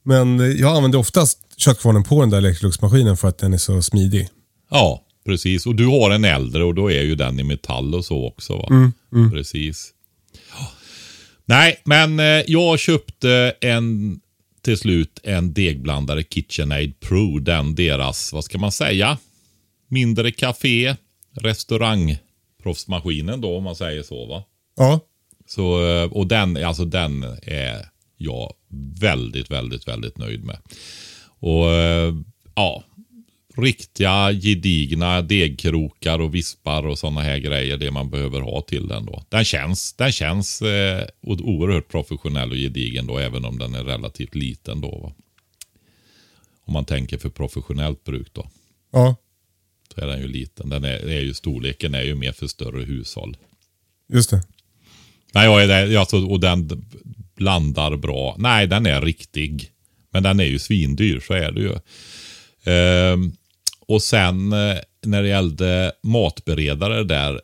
men 0.03 0.57
jag 0.57 0.75
använder 0.75 0.99
oftast 0.99 1.39
köttkvarnen 1.57 2.03
på 2.03 2.19
den 2.21 2.29
där 2.29 2.37
Electrolux-maskinen 2.37 3.17
för 3.17 3.27
att 3.27 3.37
den 3.37 3.53
är 3.53 3.57
så 3.57 3.81
smidig. 3.81 4.27
Ja, 4.69 5.03
precis. 5.25 5.65
Och 5.65 5.75
du 5.75 5.85
har 5.85 6.11
en 6.11 6.25
äldre 6.25 6.63
och 6.63 6.75
då 6.75 6.91
är 6.91 7.01
ju 7.01 7.15
den 7.15 7.39
i 7.39 7.43
metall 7.43 7.95
och 7.95 8.05
så 8.05 8.27
också. 8.27 8.57
va? 8.57 8.67
Precis. 9.31 9.89
Ja. 10.51 10.71
Nej, 11.45 11.81
men 11.85 12.19
eh, 12.19 12.43
jag 12.47 12.79
köpte 12.79 13.53
en 13.61 14.19
till 14.69 14.77
slut 14.77 15.19
en 15.23 15.53
degblandare 15.53 16.23
KitchenAid 16.23 16.99
Pro. 16.99 17.39
Den 17.39 17.75
deras, 17.75 18.33
vad 18.33 18.43
ska 18.43 18.57
man 18.57 18.71
säga? 18.71 19.17
Mindre 19.87 20.31
café, 20.31 20.95
restaurangproffsmaskinen 21.31 23.41
då 23.41 23.57
om 23.57 23.63
man 23.63 23.75
säger 23.75 24.03
så 24.03 24.25
va. 24.25 24.43
Ja, 24.75 24.99
Så, 25.47 25.87
eh, 25.87 26.11
och 26.11 26.27
den, 26.27 26.65
alltså 26.65 26.85
den 26.85 27.23
är 27.43 27.85
jag 28.17 28.53
väldigt, 28.99 29.51
väldigt, 29.51 29.87
väldigt 29.87 30.17
nöjd 30.17 30.43
med. 30.43 30.57
Och 31.39 31.71
eh, 31.71 32.13
ja, 32.55 32.83
riktiga 33.61 34.31
gedigna 34.33 35.21
degkrokar 35.21 36.19
och 36.21 36.35
vispar 36.35 36.87
och 36.87 36.99
sådana 36.99 37.21
här 37.21 37.37
grejer. 37.37 37.77
Det 37.77 37.91
man 37.91 38.09
behöver 38.09 38.41
ha 38.41 38.61
till 38.61 38.87
den 38.87 39.05
då. 39.05 39.23
Den 39.29 39.45
känns, 39.45 39.93
den 39.93 40.11
känns 40.11 40.61
eh, 40.61 41.07
oerhört 41.21 41.87
professionell 41.87 42.51
och 42.51 42.57
gedigen 42.57 43.07
då, 43.07 43.17
även 43.17 43.45
om 43.45 43.57
den 43.57 43.75
är 43.75 43.83
relativt 43.83 44.35
liten 44.35 44.81
då. 44.81 44.99
Va? 44.99 45.13
Om 46.65 46.73
man 46.73 46.85
tänker 46.85 47.17
för 47.17 47.29
professionellt 47.29 48.03
bruk 48.03 48.27
då. 48.33 48.49
ja, 48.91 49.15
Så 49.95 50.01
är 50.01 50.07
den 50.07 50.21
ju 50.21 50.27
liten. 50.27 50.69
Den 50.69 50.83
är, 50.83 51.09
är 51.09 51.21
ju, 51.21 51.33
storleken 51.33 51.95
är 51.95 52.03
ju 52.03 52.15
mer 52.15 52.31
för 52.31 52.47
större 52.47 52.83
hushåll. 52.83 53.37
just 54.13 54.29
det. 54.29 54.41
Nej, 55.33 55.45
jag 55.45 55.63
är 55.63 55.97
alltså, 55.97 56.25
och 56.25 56.39
den 56.39 56.85
blandar 57.35 57.95
bra. 57.97 58.35
Nej, 58.39 58.67
den 58.67 58.85
är 58.85 59.01
riktig. 59.01 59.71
Men 60.11 60.23
den 60.23 60.39
är 60.39 60.43
ju 60.43 60.59
svindyr, 60.59 61.19
så 61.19 61.33
är 61.33 61.51
det 61.51 61.61
ju. 61.61 61.73
Ehm, 62.63 63.31
och 63.89 64.01
sen 64.01 64.53
eh, 64.53 64.77
när 65.05 65.21
det 65.23 65.29
gällde 65.29 65.91
matberedare 66.03 67.03
där 67.03 67.41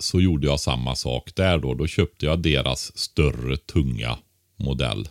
så 0.00 0.20
gjorde 0.20 0.46
jag 0.46 0.60
samma 0.60 0.94
sak 0.94 1.30
där 1.34 1.58
då. 1.58 1.74
Då 1.74 1.86
köpte 1.86 2.26
jag 2.26 2.38
deras 2.42 2.98
större 2.98 3.56
tunga 3.56 4.18
modell. 4.56 5.08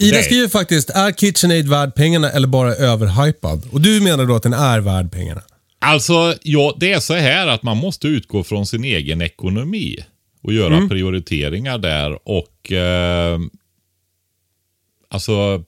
Ida 0.00 0.22
skriver 0.22 0.48
faktiskt, 0.48 0.90
är 0.90 1.12
KitchenAid 1.12 1.68
värd 1.68 1.94
pengarna 1.94 2.30
eller 2.30 2.48
bara 2.48 2.74
överhypad? 2.74 3.68
Och 3.72 3.80
du 3.80 4.00
menar 4.00 4.26
då 4.26 4.34
att 4.34 4.42
den 4.42 4.52
är 4.52 4.80
värd 4.80 5.12
pengarna? 5.12 5.42
Alltså, 5.78 6.34
ja, 6.42 6.76
det 6.80 6.92
är 6.92 7.00
så 7.00 7.14
här 7.14 7.46
att 7.46 7.62
man 7.62 7.76
måste 7.76 8.08
utgå 8.08 8.44
från 8.44 8.66
sin 8.66 8.84
egen 8.84 9.22
ekonomi 9.22 10.04
och 10.42 10.52
göra 10.52 10.76
Mm. 10.76 10.88
prioriteringar 10.88 11.78
där. 11.78 12.18
Och 12.28 12.72
eh, 12.72 13.38
alltså, 15.08 15.64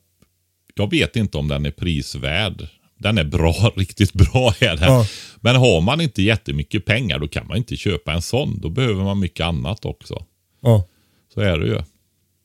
jag 0.75 0.91
vet 0.91 1.17
inte 1.17 1.39
om 1.39 1.49
den 1.49 1.67
är 1.67 1.71
prisvärd. 1.71 2.69
Den 3.01 3.19
är 3.19 3.25
bra, 3.25 3.53
riktigt 3.77 4.13
bra 4.13 4.55
är 4.59 4.77
den. 4.77 4.93
Ja. 4.93 5.07
Men 5.41 5.57
har 5.57 5.81
man 5.81 6.01
inte 6.01 6.23
jättemycket 6.23 6.85
pengar 6.85 7.19
då 7.19 7.29
kan 7.29 7.47
man 7.47 7.57
inte 7.57 7.77
köpa 7.77 8.13
en 8.13 8.23
sån. 8.23 8.61
Då 8.61 8.69
behöver 8.69 9.05
man 9.05 9.19
mycket 9.19 9.47
annat 9.47 9.85
också. 9.85 10.25
Ja. 10.63 10.87
Så 11.35 11.41
är 11.41 11.59
det 11.59 11.67
ju. 11.67 11.79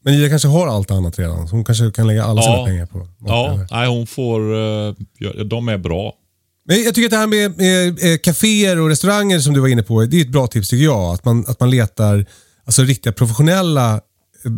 Men 0.04 0.13
Ida 0.13 0.30
kanske 0.30 0.48
har 0.48 0.68
allt 0.68 0.91
annat 0.91 1.20
redan, 1.20 1.48
så 1.48 1.56
hon 1.56 1.63
kanske 1.63 1.91
kan 1.91 2.08
lägga 2.08 2.24
alla 2.24 2.41
sina 2.41 2.65
pengar 2.65 2.86
på 2.86 3.08
Ja, 3.26 3.68
nej, 3.72 3.88
hon 3.88 4.08
får... 4.08 4.54
eh, 4.54 4.94
ja, 5.18 5.44
de 5.44 5.68
är 5.70 5.78
bra. 5.78 6.13
Men 6.68 6.84
jag 6.84 6.96
tycker 6.96 7.06
att 7.06 7.12
det 7.12 7.18
här 7.18 7.28
med, 7.28 7.58
med 7.58 7.88
eh, 8.13 8.18
kaféer 8.18 8.80
och 8.80 8.89
restauranger 8.89 9.39
som 9.39 9.54
du 9.54 9.60
var 9.60 9.68
inne 9.68 9.84
på, 9.84 10.02
det 10.06 10.18
är 10.18 10.22
ett 10.22 10.32
bra 10.32 10.48
tips 10.48 10.70
tycker 10.70 10.84
jag. 10.84 11.13
Att 11.13 11.26
man, 11.26 11.46
att 11.48 11.60
man 11.60 11.70
letar 11.70 12.26
alltså, 12.65 12.82
riktiga 12.84 13.13
professionella 13.13 14.02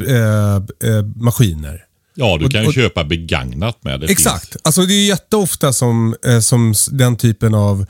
eh, 0.08 0.56
eh, 0.90 1.04
maskiner. 1.16 1.84
Ja, 2.20 2.38
du 2.38 2.46
Och- 2.46 2.52
kan 2.52 2.62
ju 2.62 2.68
och- 2.68 2.74
köpa 2.74 3.04
begagnat 3.04 3.84
med. 3.84 4.00
Det 4.00 4.06
Exakt. 4.12 4.46
Finns. 4.54 4.62
Alltså, 4.64 4.82
det 4.82 4.94
är 4.94 5.08
jätteofta 5.08 5.74
som, 5.74 6.16
eh, 6.26 6.40
som 6.40 6.74
den 6.92 7.16
typen 7.18 7.56
av, 7.56 7.86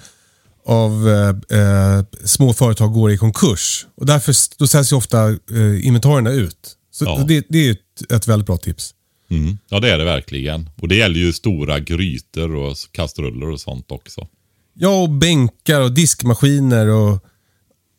av 0.66 1.10
eh, 1.10 1.60
eh, 1.60 2.04
små 2.26 2.54
företag 2.54 2.94
går 2.94 3.12
i 3.12 3.18
konkurs. 3.18 3.86
Och 3.98 4.06
därför 4.06 4.36
då 4.58 4.68
säljs 4.68 4.92
ju 4.92 4.96
ofta 4.96 5.30
eh, 5.30 5.86
inventarierna 5.88 6.30
ut. 6.32 6.74
Så 6.92 7.06
Ja. 7.06 7.26
det, 7.28 7.46
det 7.50 7.68
är 7.68 7.72
ett, 7.72 8.12
ett 8.12 8.28
väldigt 8.28 8.48
bra 8.48 8.58
tips. 8.58 8.94
Mm. 9.30 9.58
Ja, 9.70 9.80
det 9.80 9.92
är 9.92 9.98
det 9.98 10.06
verkligen. 10.06 10.70
Och 10.82 10.88
det 10.88 10.96
gäller 10.96 11.20
ju 11.20 11.34
stora 11.34 11.80
grytor 11.80 12.56
och 12.56 12.78
kastruller 12.92 13.50
och 13.50 13.60
sånt 13.62 13.92
också. 13.92 14.28
Ja, 14.74 15.02
och 15.02 15.10
bänkar 15.10 15.82
och 15.82 15.92
diskmaskiner 15.92 16.88
och 16.88 17.24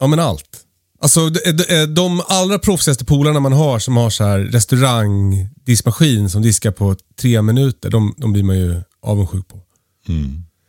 ja, 0.00 0.06
men 0.06 0.18
allt. 0.20 0.60
Alltså 1.00 1.28
de, 1.30 1.52
de, 1.52 1.86
de 1.86 2.22
allra 2.28 2.58
proffsigaste 2.58 3.04
polarna 3.04 3.40
man 3.40 3.52
har 3.52 3.78
som 3.78 3.96
har 3.96 4.10
så 4.10 4.24
här 4.24 4.38
restaurangdiskmaskin 4.38 6.30
som 6.30 6.42
diskar 6.42 6.70
på 6.70 6.96
tre 7.20 7.42
minuter, 7.42 7.90
de, 7.90 8.14
de 8.16 8.32
blir 8.32 8.42
man 8.42 8.56
ju 8.58 8.82
avundsjuk 9.02 9.48
på. 9.48 9.60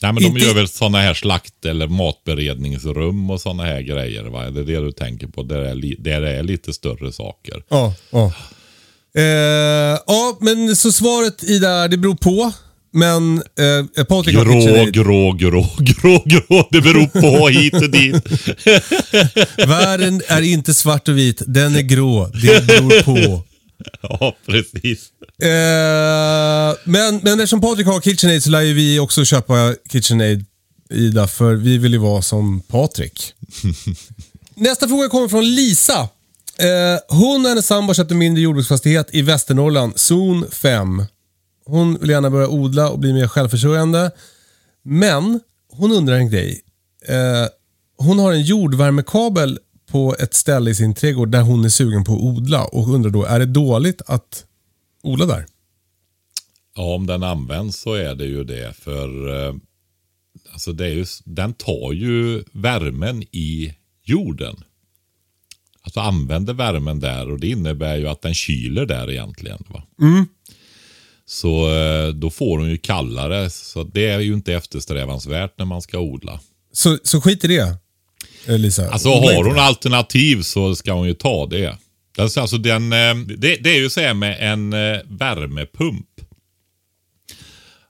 Nej, 0.02 0.14
men 0.14 0.16
de 0.24 0.26
Inte- 0.26 0.40
gör 0.40 0.54
väl 0.54 0.68
sådana 0.68 0.98
här 0.98 1.14
slakt 1.14 1.66
eller 1.66 1.88
matberedningsrum 1.88 3.30
och 3.30 3.42
sådana 3.42 3.64
här 3.64 3.82
grejer. 3.82 4.24
Va? 4.24 4.50
Det 4.50 4.60
är 4.60 4.64
det 4.64 4.80
du 4.86 4.92
tänker 4.92 5.28
på. 5.28 5.44
Där 5.44 5.60
det 5.62 5.70
är, 5.70 5.76
li- 5.76 5.96
där 6.00 6.22
det 6.22 6.32
är 6.32 6.44
lite 6.44 6.74
större 6.74 7.12
saker. 7.12 7.64
Ja, 7.70 7.94
ja. 8.12 8.34
Eh, 9.16 9.24
ja, 10.08 10.38
men 10.42 10.76
så 10.76 10.92
svaret 10.92 11.44
i 11.44 11.60
där, 11.60 11.88
det 11.88 11.98
beror 11.98 12.16
på. 12.16 12.52
Men 12.92 13.38
eh, 13.38 14.04
Patrik 14.04 14.36
har 14.38 14.46
Grå, 14.46 14.86
grå, 14.92 15.32
grå, 15.34 15.68
grå, 15.80 16.24
grå. 16.26 16.68
Det 16.72 16.82
beror 16.82 17.08
på 17.08 17.48
hit 17.48 17.74
och 17.74 17.90
dit. 17.90 18.16
Världen 19.68 20.22
är 20.28 20.42
inte 20.42 20.74
svart 20.74 21.08
och 21.08 21.18
vit, 21.18 21.42
den 21.48 21.76
är 21.76 21.82
grå. 21.82 22.28
Det 22.28 22.68
beror 22.68 23.04
på. 23.04 23.44
Ja, 24.02 24.36
precis. 24.46 25.10
Eh, 25.42 26.76
men, 26.84 27.20
men 27.24 27.40
eftersom 27.40 27.62
Patrik 27.62 27.88
har 27.88 28.02
KitchenAid 28.02 28.44
så 28.44 28.50
lär 28.50 28.62
ju 28.62 28.74
vi 28.74 29.00
också 29.00 29.26
köpa 29.26 29.76
KitchenAid 29.92 30.46
Ida, 30.90 31.28
för 31.28 31.56
vi 31.56 31.78
vill 31.78 31.92
ju 31.94 31.98
vara 31.98 32.22
som 32.22 32.62
Patrik. 32.62 33.34
Nästa 34.56 34.88
fråga 34.88 35.10
kommer 35.10 35.28
från 35.28 35.56
Lisa. 35.56 36.10
Eh, 36.58 37.18
hon 37.18 37.42
och 37.42 37.50
hennes 37.50 37.68
sambo 37.68 37.94
köpte 37.94 38.16
mindre 38.16 38.44
jordbruksfastighet 38.44 39.08
i 39.12 39.22
Västernorrland, 39.22 39.94
zon 39.96 40.46
5. 40.52 41.04
Hon 41.70 41.98
vill 42.00 42.10
gärna 42.10 42.30
börja 42.30 42.48
odla 42.48 42.90
och 42.90 43.00
bli 43.00 43.14
mer 43.14 43.28
självförsörjande. 43.28 44.12
Men 44.84 45.40
hon 45.72 45.92
undrar 45.92 46.16
en 46.16 46.30
grej. 46.30 46.62
Eh, 47.08 47.48
hon 47.98 48.20
har 48.20 48.34
en 48.34 48.42
jordvärmekabel 48.42 49.60
på 49.92 50.16
ett 50.20 50.34
ställe 50.34 50.72
i 50.72 50.76
sin 50.76 50.94
trädgård 50.94 51.30
där 51.30 51.42
hon 51.42 51.66
är 51.66 51.70
sugen 51.70 52.04
på 52.04 52.14
att 52.14 52.22
odla 52.22 52.66
och 52.66 52.94
undrar 52.94 53.12
då, 53.12 53.24
är 53.24 53.40
det 53.40 53.46
dåligt 53.46 54.02
att 54.06 54.46
odla 55.04 55.26
där? 55.26 55.46
Ja, 56.76 56.96
om 56.96 57.08
den 57.08 57.24
används 57.24 57.80
så 57.80 57.94
är 57.94 58.16
det 58.16 58.26
ju 58.26 58.44
det. 58.44 58.76
För 58.76 59.28
eh, 59.48 59.56
alltså 60.54 60.74
det 60.74 60.86
är 60.86 60.94
ju, 60.94 61.06
den 61.26 61.54
tar 61.54 61.94
ju 61.94 62.44
värmen 62.52 63.24
i 63.24 63.76
jorden. 64.04 64.64
Alltså 65.82 66.00
använder 66.00 66.54
värmen 66.54 67.00
där 67.00 67.32
och 67.32 67.40
det 67.40 67.48
innebär 67.48 67.98
ju 67.98 68.08
att 68.08 68.22
den 68.22 68.34
kyler 68.34 68.86
där 68.86 69.12
egentligen. 69.12 69.64
Va? 69.68 69.84
Så 71.30 71.76
eh, 71.76 72.08
då 72.08 72.30
får 72.30 72.60
hon 72.60 72.70
ju 72.70 72.78
kallare. 72.78 73.50
Så 73.50 73.84
det 73.84 74.08
är 74.08 74.20
ju 74.20 74.34
inte 74.34 74.54
eftersträvansvärt 74.54 75.54
när 75.58 75.66
man 75.66 75.82
ska 75.82 76.00
odla. 76.00 76.40
Så, 76.74 76.98
så 77.04 77.22
skit 77.22 77.44
i 77.44 77.48
det, 77.48 77.78
eh, 78.46 78.58
Lisa. 78.58 78.92
Alltså 78.92 79.10
Odla 79.10 79.34
har 79.34 79.44
hon 79.44 79.56
det. 79.56 79.62
alternativ 79.62 80.42
så 80.42 80.76
ska 80.76 80.94
hon 80.94 81.08
ju 81.08 81.14
ta 81.14 81.46
det. 81.46 81.78
Alltså, 82.18 82.42
alltså 82.42 82.58
den, 82.58 82.94
eh, 82.94 83.16
det, 83.16 83.56
det 83.56 83.70
är 83.70 83.80
ju 83.80 83.90
så 83.90 84.02
här 84.02 84.14
med 84.14 84.54
en 84.54 84.70
värmepump. 85.18 86.06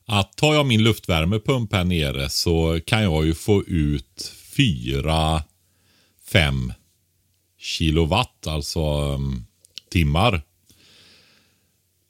Att 0.05 0.37
tar 0.37 0.53
jag 0.53 0.65
min 0.65 0.83
luftvärmepump 0.83 1.73
här 1.73 1.83
nere 1.83 2.29
så 2.29 2.79
kan 2.85 3.03
jag 3.03 3.25
ju 3.25 3.33
få 3.33 3.63
ut 3.63 4.33
4-5 4.57 5.43
kilowatt, 7.59 8.47
alltså 8.47 9.13
um, 9.13 9.45
timmar. 9.91 10.41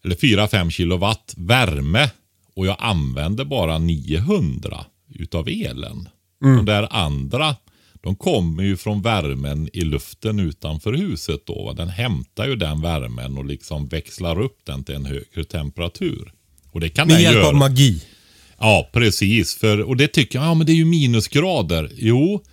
Eller 0.05 0.15
4-5 0.15 0.69
kilowatt 0.69 1.33
värme 1.37 2.09
och 2.55 2.65
jag 2.67 2.75
använder 2.79 3.45
bara 3.45 3.77
900 3.77 4.85
utav 5.15 5.47
elen. 5.47 6.09
De 6.41 6.65
där 6.65 6.87
andra, 6.91 7.55
de 8.03 8.15
kommer 8.15 8.63
ju 8.63 8.77
från 8.77 9.01
värmen 9.01 9.69
i 9.73 9.81
luften 9.81 10.39
utanför 10.39 10.93
huset 10.93 11.45
då. 11.45 11.63
va. 11.65 11.73
Den 11.73 11.89
hämtar 11.89 12.47
ju 12.47 12.55
den 12.55 12.81
värmen 12.81 13.37
och 13.37 13.45
liksom 13.45 13.87
växlar 13.87 14.39
upp 14.41 14.57
den 14.63 14.83
till 14.83 14.95
en 14.95 15.05
högre 15.05 15.43
temperatur. 15.43 16.33
Och 16.71 16.79
det 16.79 16.89
kan 16.89 17.07
Med 17.07 17.15
den 17.15 17.23
hjälp 17.23 17.35
göra. 17.35 17.47
av 17.47 17.55
magi. 17.55 18.01
Ja, 18.59 18.89
precis. 18.93 19.55
För, 19.55 19.81
och 19.81 19.97
det 19.97 20.07
tycker 20.07 20.39
jag, 20.39 20.45
ja 20.47 20.53
men 20.53 20.65
det 20.67 20.71
är 20.71 20.75
ju 20.75 20.85
minusgrader. 20.85 21.91
Jo, 21.95 22.43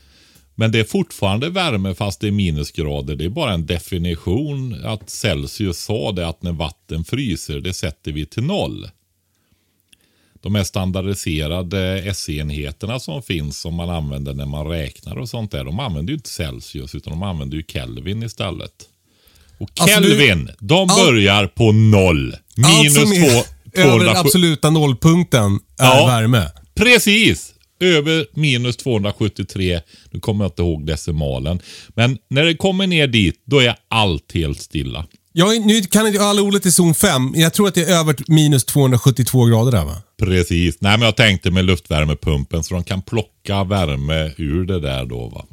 men 0.58 0.72
det 0.72 0.78
är 0.80 0.84
fortfarande 0.84 1.50
värme 1.50 1.94
fast 1.94 2.20
det 2.20 2.26
är 2.26 2.30
minusgrader. 2.32 3.16
Det 3.16 3.24
är 3.24 3.28
bara 3.28 3.52
en 3.52 3.66
definition 3.66 4.84
att 4.84 5.10
Celsius 5.10 5.78
sa 5.78 6.12
det 6.12 6.28
att 6.28 6.42
när 6.42 6.52
vatten 6.52 7.04
fryser, 7.04 7.60
det 7.60 7.74
sätter 7.74 8.12
vi 8.12 8.26
till 8.26 8.42
noll. 8.42 8.88
De 10.40 10.54
här 10.54 10.64
standardiserade 10.64 12.14
SE-enheterna 12.14 12.98
som 13.00 13.22
finns 13.22 13.58
som 13.60 13.74
man 13.74 13.90
använder 13.90 14.34
när 14.34 14.46
man 14.46 14.66
räknar 14.66 15.16
och 15.18 15.28
sånt 15.28 15.50
där. 15.50 15.64
De 15.64 15.80
använder 15.80 16.10
ju 16.12 16.16
inte 16.16 16.28
Celsius 16.30 16.94
utan 16.94 17.10
de 17.12 17.22
använder 17.22 17.56
ju 17.56 17.62
Kelvin 17.68 18.22
istället. 18.22 18.72
Och 19.58 19.70
Alltså, 19.80 20.00
du- 20.00 20.08
Kelvin, 20.08 20.50
de 20.58 20.90
Allt- 20.90 20.96
börjar 21.06 21.46
på 21.46 21.72
noll. 21.72 22.36
Minus 22.56 22.98
Allt 22.98 23.08
som 23.08 23.12
är 23.12 23.30
två- 23.30 23.44
över 23.80 23.90
270 23.90 24.06
den 24.06 24.16
absoluta 24.16 24.70
nollpunkten 24.70 25.60
är 25.78 25.84
Ja. 25.96 26.06
värme. 26.06 26.46
Precis! 26.74 27.52
Över 27.80 28.26
minus 28.32 28.76
273. 28.76 29.80
Nu 30.10 30.20
kommer 30.20 30.44
jag 30.44 30.50
inte 30.50 30.62
ihåg 30.62 30.86
decimalen. 30.86 31.60
Men 31.88 32.18
när 32.28 32.44
det 32.44 32.56
kommer 32.56 32.86
ner 32.86 33.06
dit, 33.06 33.42
då 33.44 33.58
är 33.60 33.76
allt 33.88 34.34
helt 34.34 34.60
stilla. 34.60 35.06
Jag, 35.32 35.66
nu 35.66 35.82
kan 35.82 36.06
inte 36.06 36.16
jag 36.16 36.24
alla 36.26 36.42
ordet 36.42 36.66
i 36.66 36.72
zon 36.72 36.94
5. 36.94 37.32
Jag 37.34 37.54
tror 37.54 37.68
att 37.68 37.74
det 37.74 37.84
är 37.84 37.98
över 37.98 38.16
minus 38.28 38.64
272 38.64 39.44
grader 39.44 39.72
där 39.72 39.84
va? 39.84 39.96
Precis. 40.18 40.80
Nej, 40.80 40.98
men 40.98 41.06
jag 41.06 41.16
tänkte 41.16 41.50
med 41.50 41.64
luftvärmepumpen 41.64 42.64
så 42.64 42.74
de 42.74 42.84
kan 42.84 43.02
plocka 43.02 43.64
värme 43.64 44.32
ur 44.36 44.64
det 44.64 44.80
där 44.80 45.04
då. 45.04 45.28
va. 45.28 45.44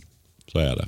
Så 0.52 0.60
är 0.60 0.76
det. 0.76 0.88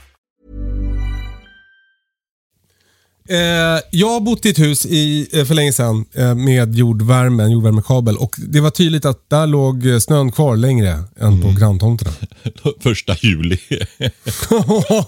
Jag 3.91 4.07
har 4.07 4.19
bott 4.19 4.45
i 4.45 4.49
ett 4.49 4.59
hus 4.59 4.85
i, 4.85 5.29
eh, 5.31 5.45
för 5.45 5.53
länge 5.53 5.73
sedan 5.73 6.05
eh, 6.13 6.35
med 6.35 6.75
jordvärme, 6.75 7.43
en 7.43 7.51
jordvärmekabel. 7.51 8.17
Och 8.17 8.35
det 8.37 8.61
var 8.61 8.69
tydligt 8.69 9.05
att 9.05 9.29
där 9.29 9.47
låg 9.47 9.85
eh, 9.85 9.99
snön 9.99 10.31
kvar 10.31 10.55
längre 10.55 11.03
än 11.19 11.41
på 11.41 11.51
granntomterna. 11.59 12.11
Första 12.79 13.15
juli. 13.21 13.57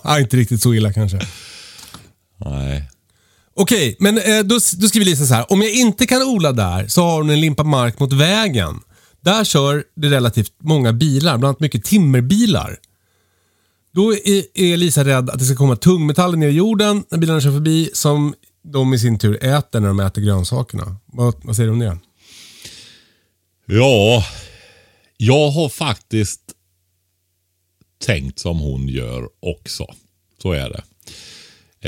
ja, 0.04 0.20
inte 0.20 0.38
riktigt 0.38 0.62
så 0.62 0.74
illa 0.74 0.94
kanske. 0.94 1.20
Nej. 2.46 2.90
Okej, 3.56 3.96
men 4.00 4.18
eh, 4.18 4.40
då, 4.40 4.60
då 4.78 4.88
skriver 4.88 5.06
Lisa 5.06 5.26
så 5.26 5.34
här. 5.34 5.52
Om 5.52 5.62
jag 5.62 5.72
inte 5.72 6.06
kan 6.06 6.24
odla 6.24 6.52
där 6.52 6.88
så 6.88 7.02
har 7.02 7.18
hon 7.18 7.30
en 7.30 7.42
limpa 7.42 7.64
mark 7.64 8.00
mot 8.00 8.14
vägen. 8.14 8.80
Där 9.22 9.44
kör 9.44 9.84
det 9.96 10.10
relativt 10.10 10.52
många 10.64 10.94
bilar, 10.94 11.38
bland 11.38 11.50
annat 11.50 11.60
mycket 11.60 11.84
timmerbilar. 11.84 12.78
Då 13.94 14.14
är, 14.14 14.78
Lisa 14.78 15.06
rädd 15.06 15.30
att 15.30 15.40
det 15.40 15.46
ska 15.46 15.56
komma 15.56 15.76
tungmetaller 15.76 16.38
ner 16.38 16.48
i 16.48 16.52
jorden 16.52 17.04
när 17.10 17.18
bilarna 17.18 17.42
kör 17.42 17.52
förbi 17.52 17.90
som 17.94 18.34
de 18.64 18.94
i 18.94 19.00
sin 19.00 19.20
tur 19.20 19.44
äter 19.44 19.80
när 19.80 19.88
de 19.88 20.00
äter 20.00 20.22
grönsakerna. 20.22 20.96
Vad, 21.06 21.36
vad 21.44 21.56
säger 21.56 21.68
du 21.68 21.74
om 21.74 21.80
det? 21.80 21.98
Ja, 23.66 24.26
jag 25.18 25.50
har 25.50 25.70
faktiskt 25.70 26.42
tänkt 28.06 28.40
som 28.40 28.60
hon 28.60 28.88
gör 28.88 29.30
också. 29.40 29.86
Så 30.42 30.52
är 30.52 30.70
det. 30.70 30.84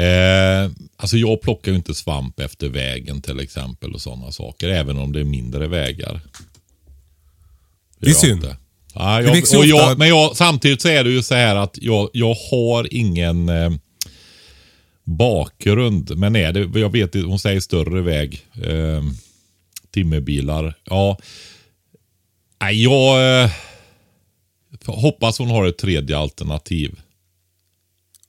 Eh, 0.02 0.72
alltså 0.98 1.18
jag 1.18 1.41
plockar 1.41 1.72
ju 1.72 1.78
inte 1.78 1.94
svamp 1.94 2.39
efter 2.39 2.70
vägen 2.70 3.22
till 3.22 3.39
exempel 3.39 3.94
och 3.94 4.02
sådana 4.02 4.32
saker. 4.32 4.70
Även 4.70 4.98
om 4.98 5.12
det 5.12 5.20
är 5.20 5.24
mindre 5.24 5.68
vägar. 5.68 6.22
Det 8.00 8.10
är 8.10 8.13
synd. 8.13 8.44
inte. 8.44 8.58
Ja, 8.96 9.22
Det 9.22 9.52
jag, 9.52 9.60
och 9.60 9.66
jag, 9.66 9.98
men 9.98 10.08
jag, 10.08 10.38
samtidigt 10.38 10.82
så 10.82 10.88
är 10.88 11.04
det 11.04 11.10
ju 11.10 11.24
så 11.24 11.36
här 11.36 11.56
att 11.56 11.78
jag, 11.82 12.10
jag 12.14 12.36
har 12.52 12.94
ingen 12.94 13.50
eh, 13.50 13.72
bakgrund. 15.04 16.18
Men 16.18 16.36
är 16.36 16.52
det, 16.54 16.80
jag 16.80 16.92
vet 16.92 17.14
hon 17.14 17.40
säger 17.40 17.60
större 17.60 18.02
väg. 18.02 18.46
Eh, 18.64 19.04
timmerbilar. 19.94 20.74
Ja, 20.84 21.18
Nej, 22.62 22.84
jag 22.84 23.44
eh, 23.44 23.52
hoppas 24.86 25.40
hon 25.40 25.50
har 25.50 25.68
ett 25.68 25.78
tredje 25.78 26.18
alternativ. 26.18 27.00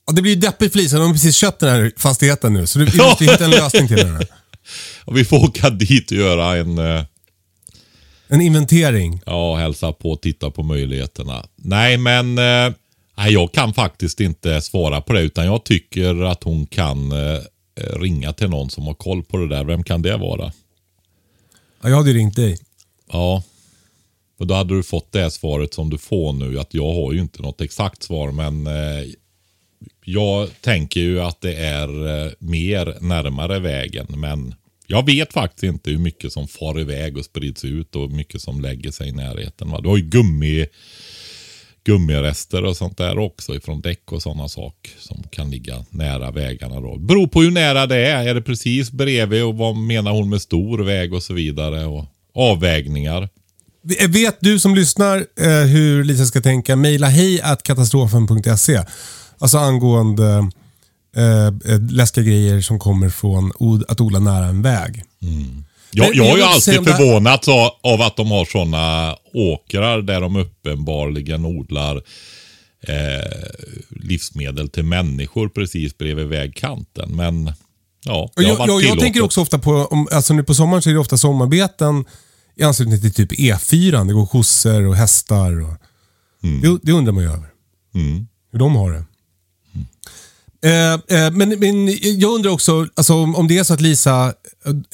Ja, 0.07 0.13
det 0.13 0.21
blir 0.21 0.33
ju 0.33 0.39
deppigt 0.39 0.71
för 0.71 0.79
Lisa. 0.79 0.97
De 0.97 1.05
har 1.05 1.13
precis 1.13 1.35
köpt 1.35 1.59
den 1.59 1.69
här 1.69 1.91
fastigheten 1.97 2.53
nu. 2.53 2.67
Så 2.67 2.79
vi 2.79 2.85
måste 2.97 3.25
hitta 3.25 3.45
en 3.45 3.51
lösning 3.51 3.87
till 3.87 3.97
den. 3.97 4.21
Och 5.05 5.17
vi 5.17 5.25
får 5.25 5.43
åka 5.43 5.69
dit 5.69 6.11
och 6.11 6.17
göra 6.17 6.55
en, 6.57 6.77
eh, 6.77 7.03
En 8.27 8.41
inventering. 8.41 9.21
ja, 9.25 9.55
hälsa 9.55 9.91
på 9.91 10.11
och 10.11 10.21
titta 10.21 10.51
på 10.51 10.63
möjligheterna. 10.63 11.45
Nej, 11.55 11.97
men 11.97 12.37
eh, 12.37 12.73
jag 13.29 13.51
kan 13.51 13.73
faktiskt 13.73 14.19
inte 14.19 14.61
svara 14.61 15.01
på 15.01 15.13
det. 15.13 15.21
Utan 15.21 15.45
jag 15.45 15.63
tycker 15.63 16.23
att 16.23 16.43
hon 16.43 16.65
kan 16.65 17.11
eh, 17.11 17.39
ringa 17.99 18.33
till 18.33 18.49
någon 18.49 18.69
som 18.69 18.87
har 18.87 18.93
koll 18.93 19.23
på 19.23 19.37
det 19.37 19.47
där. 19.47 19.63
Vem 19.63 19.83
kan 19.83 20.01
det 20.01 20.17
vara? 20.17 20.51
Ja, 21.81 21.89
jag 21.89 21.97
hade 21.97 22.13
ringt 22.13 22.35
dig. 22.35 22.59
Ja, 23.11 23.43
och 24.39 24.47
då 24.47 24.53
hade 24.53 24.75
du 24.75 24.83
fått 24.83 25.11
det 25.11 25.31
svaret 25.31 25.73
som 25.73 25.89
du 25.89 25.97
får 25.97 26.33
nu. 26.33 26.59
Att 26.59 26.73
jag 26.73 26.93
har 26.93 27.13
ju 27.13 27.19
inte 27.19 27.41
något 27.41 27.61
exakt 27.61 28.03
svar, 28.03 28.31
men 28.31 28.67
eh, 28.67 29.05
jag 30.05 30.61
tänker 30.61 30.99
ju 30.99 31.21
att 31.21 31.41
det 31.41 31.55
är 31.55 32.07
eh, 32.25 32.31
mer 32.39 32.97
närmare 33.01 33.59
vägen. 33.59 34.07
Men 34.09 34.55
jag 34.87 35.05
vet 35.05 35.33
faktiskt 35.33 35.63
inte 35.63 35.91
hur 35.91 35.97
mycket 35.97 36.33
som 36.33 36.47
far 36.47 36.79
iväg 36.79 37.17
och 37.17 37.25
sprids 37.25 37.65
ut 37.65 37.95
och 37.95 38.09
hur 38.09 38.15
mycket 38.15 38.41
som 38.41 38.61
lägger 38.61 38.91
sig 38.91 39.09
i 39.09 39.11
närheten. 39.11 39.71
Va? 39.71 39.81
Du 39.81 39.89
har 39.89 39.97
ju 39.97 40.03
gummi, 40.03 40.65
gummirester 41.85 42.63
och 42.63 42.77
sånt 42.77 42.97
där 42.97 43.19
också 43.19 43.55
ifrån 43.55 43.81
däck 43.81 44.11
och 44.11 44.21
sådana 44.21 44.49
saker 44.49 44.91
som 44.99 45.23
kan 45.23 45.51
ligga 45.51 45.85
nära 45.89 46.31
vägarna. 46.31 46.81
Då. 46.81 46.97
Beror 46.97 47.27
på 47.27 47.41
hur 47.41 47.51
nära 47.51 47.85
det 47.85 48.07
är. 48.07 48.27
Är 48.27 48.33
det 48.33 48.41
precis 48.41 48.91
bredvid 48.91 49.43
och 49.43 49.55
vad 49.55 49.75
menar 49.75 50.11
hon 50.11 50.29
med 50.29 50.41
stor 50.41 50.79
väg 50.79 51.13
och 51.13 51.23
så 51.23 51.33
vidare. 51.33 51.85
Och 51.85 52.05
avvägningar. 52.35 53.29
Eh, 53.99 54.09
vet 54.09 54.37
du 54.39 54.59
som 54.59 54.75
lyssnar 54.75 55.17
eh, 55.17 55.67
hur 55.67 56.03
Lisa 56.03 56.25
ska 56.25 56.41
tänka, 56.41 56.75
mejla 56.75 57.07
hej 57.07 57.41
att 57.41 57.63
katastrofen.se. 57.63 58.83
Alltså 59.39 59.57
angående 59.57 60.49
eh, 61.17 61.47
eh, 61.73 61.81
läskiga 61.91 62.23
grejer 62.25 62.61
som 62.61 62.79
kommer 62.79 63.09
från 63.09 63.51
od- 63.59 63.83
att 63.87 64.01
odla 64.01 64.19
nära 64.19 64.45
en 64.45 64.61
väg. 64.61 65.03
Jag, 65.19 65.29
Men- 66.09 66.17
jag 66.17 66.17
men 66.17 66.27
har 66.29 66.37
ju 66.37 66.41
jag 66.43 66.49
alltid 66.51 66.83
det 66.83 66.91
här- 66.91 66.97
förvånats 66.97 67.47
av, 67.83 68.01
att 68.01 68.15
de 68.17 68.31
har 68.31 68.45
sådana 68.45 69.15
åkrar 69.33 70.01
där 70.01 70.21
de 70.21 70.35
uppenbarligen 70.35 71.45
odlar 71.45 71.95
eh, 72.87 73.49
livsmedel 73.89 74.69
till 74.69 74.83
människor 74.83 75.49
precis 75.49 75.97
bredvid 75.97 76.25
vägkanten. 76.27 77.15
Men 77.15 77.53
ja, 78.05 78.31
det 78.35 78.43
har 78.43 78.49
jag, 78.49 78.57
varit 78.57 78.67
jag, 78.69 78.81
jag 78.83 78.99
tänker 78.99 79.21
också 79.23 79.41
ofta 79.41 79.59
på, 79.59 79.71
om, 79.71 80.07
alltså 80.11 80.33
nu 80.33 80.43
på 80.43 80.53
sommaren 80.53 80.81
så 80.81 80.89
är 80.89 80.93
det 80.93 80.99
ofta 80.99 81.17
sommarbeten 81.17 82.05
i 82.55 82.63
anslutning 82.63 83.01
till 83.01 83.13
typ 83.13 83.31
E4. 83.31 84.07
Det 84.07 84.13
går 84.13 84.25
kossor 84.25 84.83
och 84.87 84.95
hästar. 84.95 85.61
Och, 85.61 85.73
det, 86.61 86.79
det 86.83 86.91
undrar 86.91 87.13
man 87.13 87.23
ju 87.23 87.29
över. 87.29 87.47
Mm. 87.95 88.27
Hur 88.51 88.59
de 88.59 88.75
har 88.75 88.91
det. 88.91 89.03
Eh, 90.63 90.93
eh, 90.93 91.31
men, 91.31 91.49
men 91.49 91.97
jag 92.01 92.33
undrar 92.33 92.51
också, 92.51 92.87
alltså, 92.95 93.13
om, 93.13 93.35
om 93.35 93.47
det 93.47 93.57
är 93.57 93.63
så 93.63 93.73
att 93.73 93.81
Lisa 93.81 94.33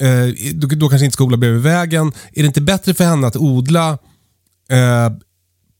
eh, 0.00 0.52
då, 0.54 0.66
då 0.66 0.88
kanske 0.88 1.04
inte 1.04 1.14
ska 1.14 1.24
odla 1.24 1.36
bredvid 1.36 1.62
vägen. 1.62 2.12
Är 2.32 2.42
det 2.42 2.46
inte 2.46 2.60
bättre 2.60 2.94
för 2.94 3.04
henne 3.04 3.26
att 3.26 3.36
odla 3.36 3.98
eh, 4.70 5.10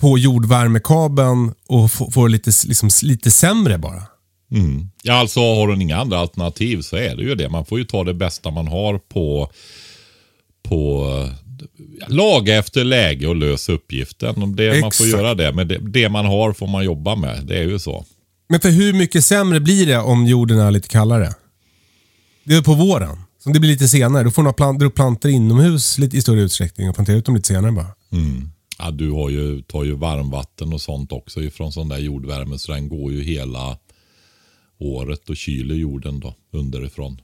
på 0.00 0.18
jordvärmekabeln 0.18 1.54
och 1.68 1.92
få, 1.92 2.10
få 2.10 2.26
lite, 2.26 2.50
liksom, 2.66 2.90
lite 3.02 3.30
sämre 3.30 3.78
bara? 3.78 4.02
Mm. 4.50 4.90
Ja, 5.02 5.14
alltså 5.14 5.40
har 5.40 5.68
hon 5.68 5.82
inga 5.82 5.96
andra 5.96 6.18
alternativ 6.18 6.82
så 6.82 6.96
är 6.96 7.16
det 7.16 7.22
ju 7.22 7.34
det. 7.34 7.48
Man 7.48 7.64
får 7.64 7.78
ju 7.78 7.84
ta 7.84 8.04
det 8.04 8.14
bästa 8.14 8.50
man 8.50 8.68
har 8.68 8.98
på, 8.98 9.50
på 10.62 11.06
laga 12.08 12.56
efter 12.58 12.84
läge 12.84 13.26
och 13.26 13.36
lösa 13.36 13.72
uppgiften. 13.72 14.56
Det, 14.56 14.80
man 14.80 14.92
får 14.92 15.06
göra 15.06 15.34
det. 15.34 15.52
Men 15.52 15.68
det, 15.68 15.78
det 15.78 16.08
man 16.08 16.26
har 16.26 16.52
får 16.52 16.66
man 16.66 16.84
jobba 16.84 17.16
med. 17.16 17.44
Det 17.46 17.58
är 17.58 17.62
ju 17.62 17.78
så. 17.78 18.04
Men 18.48 18.60
för 18.60 18.70
hur 18.70 18.92
mycket 18.92 19.24
sämre 19.24 19.60
blir 19.60 19.86
det 19.86 19.98
om 19.98 20.26
jorden 20.26 20.58
är 20.58 20.70
lite 20.70 20.88
kallare? 20.88 21.34
Det 22.44 22.54
är 22.54 22.62
på 22.62 22.74
våren. 22.74 23.16
Så 23.38 23.50
det 23.50 23.60
blir 23.60 23.70
lite 23.70 23.88
senare. 23.88 24.24
Då 24.24 24.30
får 24.30 24.42
man 24.42 24.54
planta 24.54 24.84
upp 24.84 24.94
plantor 24.94 25.30
inomhus 25.30 25.98
lite, 25.98 26.16
i 26.16 26.22
större 26.22 26.40
utsträckning 26.40 26.88
och 26.88 26.94
plantera 26.94 27.16
ut 27.16 27.24
dem 27.24 27.34
lite 27.34 27.48
senare 27.48 27.72
bara. 27.72 27.86
Ja, 28.78 28.90
du 28.90 29.10
har 29.10 29.30
ju, 29.30 29.62
tar 29.62 29.84
ju 29.84 29.94
varmvatten 29.94 30.72
och 30.72 30.80
sånt 30.80 31.12
också 31.12 31.42
ifrån 31.42 31.72
sån 31.72 31.88
där 31.88 31.98
jordvärme. 31.98 32.58
Så 32.58 32.72
den 32.72 32.88
går 32.88 33.12
ju 33.12 33.22
hela 33.22 33.78
året 34.78 35.28
och 35.30 35.36
kyler 35.36 35.74
jorden 35.74 36.20
då 36.20 36.34
underifrån. 36.52 37.20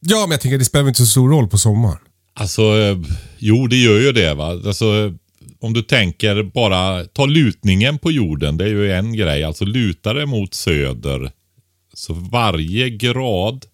Ja, 0.00 0.20
men 0.20 0.30
jag 0.30 0.40
tänker 0.40 0.56
att 0.56 0.60
det 0.60 0.64
spelar 0.64 0.88
inte 0.88 1.00
så 1.00 1.06
stor 1.06 1.30
roll 1.30 1.48
på 1.48 1.58
sommaren. 1.58 1.98
Alltså, 2.34 2.62
eh, 2.62 2.98
jo 3.38 3.66
det 3.66 3.76
gör 3.76 4.00
ju 4.00 4.12
det 4.12 4.34
va. 4.34 4.46
Alltså, 4.46 5.14
om 5.60 5.72
du 5.72 5.82
tänker 5.82 6.42
bara, 6.42 7.04
ta 7.04 7.26
lutningen 7.26 7.98
på 7.98 8.10
jorden, 8.12 8.56
det 8.56 8.64
är 8.64 8.68
ju 8.68 8.92
en 8.92 9.12
grej. 9.12 9.44
Alltså 9.44 9.64
lutar 9.64 10.14
det 10.14 10.26
mot 10.26 10.54
söder, 10.54 11.30
så 11.94 12.12
varje 12.14 12.90
grad 12.90 13.66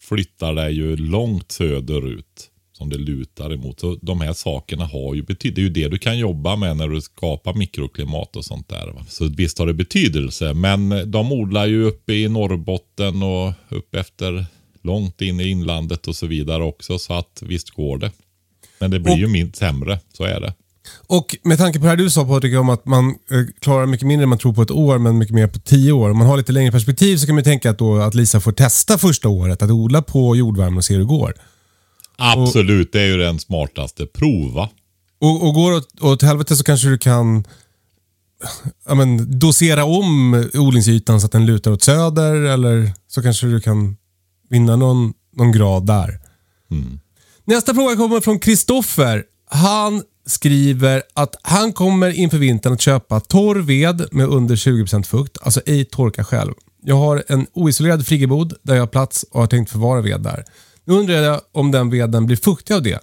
flyttar 0.00 0.54
det 0.54 0.70
ju 0.70 0.96
långt 0.96 1.52
söderut. 1.52 2.46
Som 2.72 2.90
det 2.90 2.98
lutar 2.98 3.52
emot. 3.52 3.80
Så 3.80 3.98
de 4.02 4.20
här 4.20 4.32
sakerna 4.32 4.84
har 4.86 5.14
ju 5.14 5.22
betydelse. 5.22 5.54
Det 5.54 5.60
är 5.60 5.62
ju 5.62 5.68
det 5.68 5.88
du 5.88 5.98
kan 5.98 6.18
jobba 6.18 6.56
med 6.56 6.76
när 6.76 6.88
du 6.88 7.00
skapar 7.00 7.54
mikroklimat 7.54 8.36
och 8.36 8.44
sånt 8.44 8.68
där. 8.68 8.86
Va? 8.86 9.04
Så 9.08 9.24
visst 9.28 9.58
har 9.58 9.66
det 9.66 9.74
betydelse. 9.74 10.54
Men 10.54 11.10
de 11.10 11.32
odlar 11.32 11.66
ju 11.66 11.84
uppe 11.84 12.12
i 12.12 12.28
Norrbotten 12.28 13.22
och 13.22 13.52
upp 13.68 13.94
efter 13.94 14.46
långt 14.82 15.20
in 15.22 15.40
i 15.40 15.48
inlandet 15.48 16.06
och 16.08 16.16
så 16.16 16.26
vidare 16.26 16.62
också. 16.62 16.98
Så 16.98 17.12
att 17.14 17.42
visst 17.46 17.70
går 17.70 17.98
det. 17.98 18.10
Men 18.78 18.90
det 18.90 19.00
blir 19.00 19.12
Och- 19.12 19.18
ju 19.18 19.26
minst 19.28 19.56
sämre. 19.56 20.00
Så 20.12 20.24
är 20.24 20.40
det. 20.40 20.54
Och 21.06 21.36
med 21.42 21.58
tanke 21.58 21.78
på 21.78 21.84
det 21.84 21.88
här 21.88 21.96
du 21.96 22.10
sa 22.10 22.24
Patrik 22.24 22.58
om 22.58 22.68
att 22.68 22.86
man 22.86 23.08
eh, 23.08 23.44
klarar 23.60 23.86
mycket 23.86 24.06
mindre 24.06 24.22
än 24.22 24.28
man 24.28 24.38
tror 24.38 24.52
på 24.52 24.62
ett 24.62 24.70
år 24.70 24.98
men 24.98 25.18
mycket 25.18 25.34
mer 25.34 25.46
på 25.46 25.58
tio 25.58 25.92
år. 25.92 26.10
Om 26.10 26.18
man 26.18 26.26
har 26.26 26.36
lite 26.36 26.52
längre 26.52 26.72
perspektiv 26.72 27.16
så 27.16 27.26
kan 27.26 27.34
man 27.34 27.44
tänka 27.44 27.70
att, 27.70 27.78
då, 27.78 27.96
att 27.96 28.14
Lisa 28.14 28.40
får 28.40 28.52
testa 28.52 28.98
första 28.98 29.28
året 29.28 29.62
att 29.62 29.70
odla 29.70 30.02
på 30.02 30.36
jordvärme 30.36 30.76
och 30.76 30.84
se 30.84 30.94
hur 30.94 31.00
det 31.00 31.06
går. 31.06 31.34
Absolut, 32.16 32.92
det 32.92 33.00
är 33.00 33.06
ju 33.06 33.16
den 33.16 33.38
smartaste. 33.38 34.06
Prova. 34.06 34.68
Och, 35.20 35.48
och 35.48 35.54
går 35.54 35.72
åt, 35.72 36.00
åt 36.00 36.22
helvete 36.22 36.56
så 36.56 36.64
kanske 36.64 36.88
du 36.88 36.98
kan 36.98 37.44
ja, 38.88 38.94
men, 38.94 39.38
dosera 39.38 39.84
om 39.84 40.44
odlingsytan 40.54 41.20
så 41.20 41.26
att 41.26 41.32
den 41.32 41.46
lutar 41.46 41.70
åt 41.70 41.82
söder 41.82 42.34
eller 42.34 42.92
så 43.08 43.22
kanske 43.22 43.46
du 43.46 43.60
kan 43.60 43.96
vinna 44.50 44.76
någon, 44.76 45.12
någon 45.36 45.52
grad 45.52 45.86
där. 45.86 46.20
Nästa 47.44 47.74
fråga 47.74 47.96
kommer 47.96 48.20
från 48.20 48.38
Kristoffer. 48.38 49.24
Han 49.50 50.02
skriver 50.26 51.02
att 51.14 51.36
han 51.42 51.72
kommer 51.72 52.10
inför 52.10 52.38
vintern 52.38 52.72
att 52.72 52.80
köpa 52.80 53.20
torr 53.20 53.56
ved 53.56 54.08
med 54.12 54.26
under 54.26 54.56
20% 54.56 55.02
fukt, 55.02 55.38
alltså 55.42 55.60
ej 55.66 55.84
torka 55.84 56.24
själv. 56.24 56.52
Jag 56.82 56.96
har 56.96 57.24
en 57.28 57.46
oisolerad 57.52 58.06
friggebod 58.06 58.54
där 58.62 58.74
jag 58.74 58.82
har 58.82 58.86
plats 58.86 59.22
och 59.30 59.40
har 59.40 59.46
tänkt 59.46 59.70
förvara 59.70 60.00
ved 60.00 60.20
där. 60.20 60.44
Nu 60.84 60.94
undrar 60.94 61.14
jag 61.14 61.40
om 61.52 61.70
den 61.70 61.90
veden 61.90 62.26
blir 62.26 62.36
fuktig 62.36 62.74
av 62.74 62.82
det. 62.82 62.98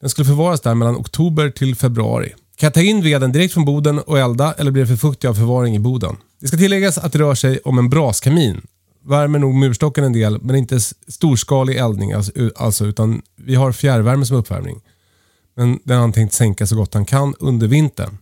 Den 0.00 0.10
skulle 0.10 0.26
förvaras 0.26 0.60
där 0.60 0.74
mellan 0.74 0.96
oktober 0.96 1.50
till 1.50 1.76
februari. 1.76 2.34
Kan 2.56 2.66
jag 2.66 2.74
ta 2.74 2.80
in 2.80 3.02
veden 3.02 3.32
direkt 3.32 3.54
från 3.54 3.64
boden 3.64 3.98
och 3.98 4.18
elda 4.18 4.52
eller 4.52 4.70
blir 4.70 4.82
det 4.82 4.88
för 4.88 4.96
fuktig 4.96 5.28
av 5.28 5.34
förvaring 5.34 5.76
i 5.76 5.78
boden? 5.78 6.16
Det 6.40 6.48
ska 6.48 6.56
tilläggas 6.56 6.98
att 6.98 7.12
det 7.12 7.18
rör 7.18 7.34
sig 7.34 7.58
om 7.58 7.78
en 7.78 7.90
braskamin. 7.90 8.66
Värmer 9.06 9.38
nog 9.38 9.54
murstocken 9.54 10.04
en 10.04 10.12
del, 10.12 10.38
men 10.42 10.56
inte 10.56 10.80
storskalig 11.08 11.76
eldning 11.76 12.12
alltså, 12.12 12.32
alltså, 12.56 12.84
utan 12.84 13.22
vi 13.36 13.54
har 13.54 13.72
fjärrvärme 13.72 14.26
som 14.26 14.36
uppvärmning. 14.36 14.80
Men 15.56 15.78
den 15.84 15.96
har 15.96 16.00
han 16.00 16.12
tänkt 16.12 16.34
sänka 16.34 16.66
så 16.66 16.76
gott 16.76 16.94
han 16.94 17.04
kan 17.04 17.34
under 17.38 17.66
vintern. 17.66 18.18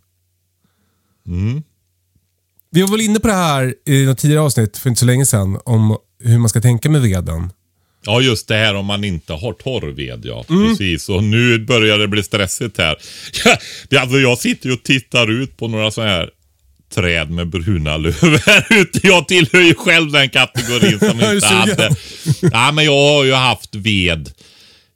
Vi 2.70 2.82
var 2.82 2.88
väl 2.88 3.00
inne 3.00 3.20
på 3.20 3.28
det 3.28 3.34
här 3.34 3.74
i 3.86 4.06
något 4.06 4.18
tidigare 4.18 4.42
avsnitt 4.42 4.78
för 4.78 4.88
inte 4.88 5.00
så 5.00 5.06
länge 5.06 5.26
sedan 5.26 5.58
om 5.64 5.96
hur 6.24 6.38
man 6.38 6.48
ska 6.48 6.60
tänka 6.60 6.90
med 6.90 7.02
veden. 7.02 7.52
Ja, 8.04 8.20
just 8.20 8.48
det 8.48 8.54
här 8.54 8.74
om 8.74 8.86
man 8.86 9.04
inte 9.04 9.32
har 9.32 9.52
torrved, 9.52 10.24
ja. 10.24 10.44
Mm. 10.48 10.68
Precis. 10.68 11.08
Och 11.08 11.24
nu 11.24 11.58
börjar 11.58 11.98
det 11.98 12.08
bli 12.08 12.22
stressigt 12.22 12.78
här. 12.78 12.96
Ja, 13.44 13.56
det, 13.88 13.96
alltså, 13.96 14.18
jag 14.18 14.38
sitter 14.38 14.66
ju 14.68 14.72
och 14.74 14.82
tittar 14.82 15.30
ut 15.30 15.56
på 15.56 15.68
några 15.68 15.90
sådana 15.90 16.10
här 16.10 16.30
träd 16.94 17.30
med 17.30 17.48
bruna 17.48 17.96
löv 17.96 18.38
här 18.46 18.66
ute. 18.80 19.06
Jag 19.06 19.28
tillhör 19.28 19.60
ju 19.60 19.74
själv 19.74 20.12
den 20.12 20.28
kategorin 20.28 20.98
som 20.98 21.20
inte 21.34 21.46
hade. 21.46 21.96
Ja, 22.40 22.72
men 22.72 22.84
jag 22.84 23.14
har 23.14 23.24
ju 23.24 23.32
haft 23.32 23.74
ved. 23.74 24.30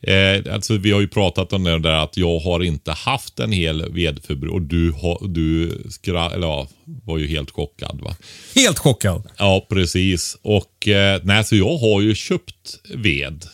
Eh, 0.03 0.55
alltså 0.55 0.77
vi 0.77 0.93
har 0.93 1.01
ju 1.01 1.09
pratat 1.09 1.53
om 1.53 1.65
det 1.65 1.79
där 1.79 2.05
att 2.05 2.17
jag 2.17 2.39
har 2.39 2.63
inte 2.63 2.93
haft 2.93 3.41
en 3.41 3.53
hel 3.53 3.93
vedförbruk 3.93 4.53
och 4.53 4.63
du, 4.63 4.95
du 5.29 5.83
skra, 5.91 6.31
eller, 6.31 6.47
ja, 6.47 6.69
var 7.05 7.19
ju 7.19 7.27
helt 7.27 7.51
chockad 7.51 8.01
va. 8.03 8.17
Helt 8.55 8.79
chockad. 8.79 9.29
Ja, 9.39 9.67
precis. 9.69 10.37
Och 10.43 10.89
eh, 10.89 11.21
nej, 11.25 11.45
så 11.45 11.57
jag 11.57 11.77
har 11.79 12.01
ju 12.01 12.15
köpt 12.15 12.81
ved 12.95 13.45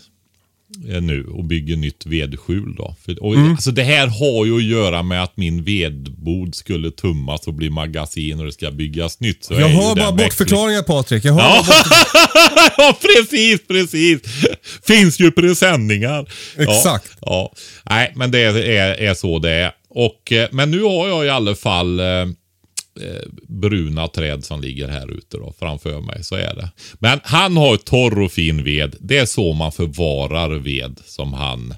nu 1.01 1.25
och 1.25 1.45
bygger 1.45 1.77
nytt 1.77 2.07
vedskjul 2.07 2.75
då. 2.75 2.95
För, 3.05 3.23
och, 3.23 3.37
alltså, 3.37 3.71
det 3.71 3.83
här 3.83 4.07
har 4.07 4.47
ju 4.47 4.57
att 4.57 4.63
göra 4.63 5.03
med 5.03 5.23
att 5.23 5.37
min 5.37 5.65
vedbod 5.65 6.55
skulle 6.55 6.91
tummas 6.91 7.47
och 7.47 7.55
bli 7.55 7.71
magasin 7.71 8.41
och 8.41 8.47
det 8.47 8.53
ska 8.53 8.71
byggas 8.71 9.21
nytt. 9.21 9.45
Så 9.45 9.55
Jag 9.55 9.69
den 9.69 9.97
bara 9.97 10.13
bortförklaringar 10.13 10.83
Patrik. 10.83 11.25
Jag 11.25 11.33
hör 11.33 11.43
Ja. 11.43 11.65
ja, 12.77 12.99
precis, 13.01 13.67
precis. 13.69 14.21
Finns 14.87 15.21
ju 15.21 15.31
presenningar. 15.31 16.29
Exakt. 16.57 17.11
Ja, 17.21 17.27
ja. 17.27 17.53
Nej, 17.91 18.13
men 18.17 18.31
det 18.31 18.39
är, 18.39 18.57
är, 18.57 18.95
är 18.95 19.15
så 19.15 19.39
det 19.39 19.51
är. 19.51 19.73
Och, 19.95 20.33
eh, 20.33 20.49
men 20.53 20.71
nu 20.71 20.83
har 20.83 21.09
jag 21.09 21.27
i 21.27 21.29
alla 21.29 21.55
fall 21.55 22.01
eh, 22.01 22.07
eh, 22.07 22.27
Eh, 23.01 23.29
bruna 23.49 24.09
träd 24.09 24.45
som 24.45 24.61
ligger 24.61 24.89
här 24.89 25.11
ute 25.11 25.37
då, 25.37 25.55
framför 25.59 26.01
mig. 26.01 26.25
Så 26.25 26.35
är 26.35 26.55
det. 26.55 26.71
Men 26.99 27.21
han 27.25 27.57
har 27.57 27.77
torr 27.77 28.23
och 28.23 28.33
fin 28.33 28.65
ved. 28.65 28.97
Det 29.01 29.19
är 29.19 29.27
så 29.27 29.53
man 29.53 29.73
förvarar 29.73 30.51
ved 30.51 31.01
som 31.05 31.33
han 31.33 31.75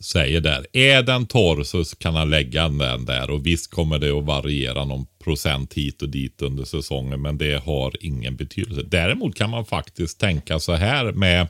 säger 0.00 0.40
där. 0.40 0.66
Är 0.72 1.02
den 1.02 1.26
torr 1.26 1.62
så 1.62 1.84
kan 1.84 2.14
han 2.14 2.30
lägga 2.30 2.68
den 2.68 3.04
där 3.04 3.30
och 3.30 3.46
visst 3.46 3.70
kommer 3.70 3.98
det 3.98 4.18
att 4.18 4.24
variera 4.24 4.84
någon 4.84 5.06
procent 5.24 5.74
hit 5.74 6.02
och 6.02 6.08
dit 6.08 6.42
under 6.42 6.64
säsongen 6.64 7.22
men 7.22 7.38
det 7.38 7.64
har 7.64 7.96
ingen 8.00 8.36
betydelse. 8.36 8.82
Däremot 8.82 9.34
kan 9.34 9.50
man 9.50 9.66
faktiskt 9.66 10.20
tänka 10.20 10.58
så 10.58 10.72
här 10.72 11.12
med 11.12 11.40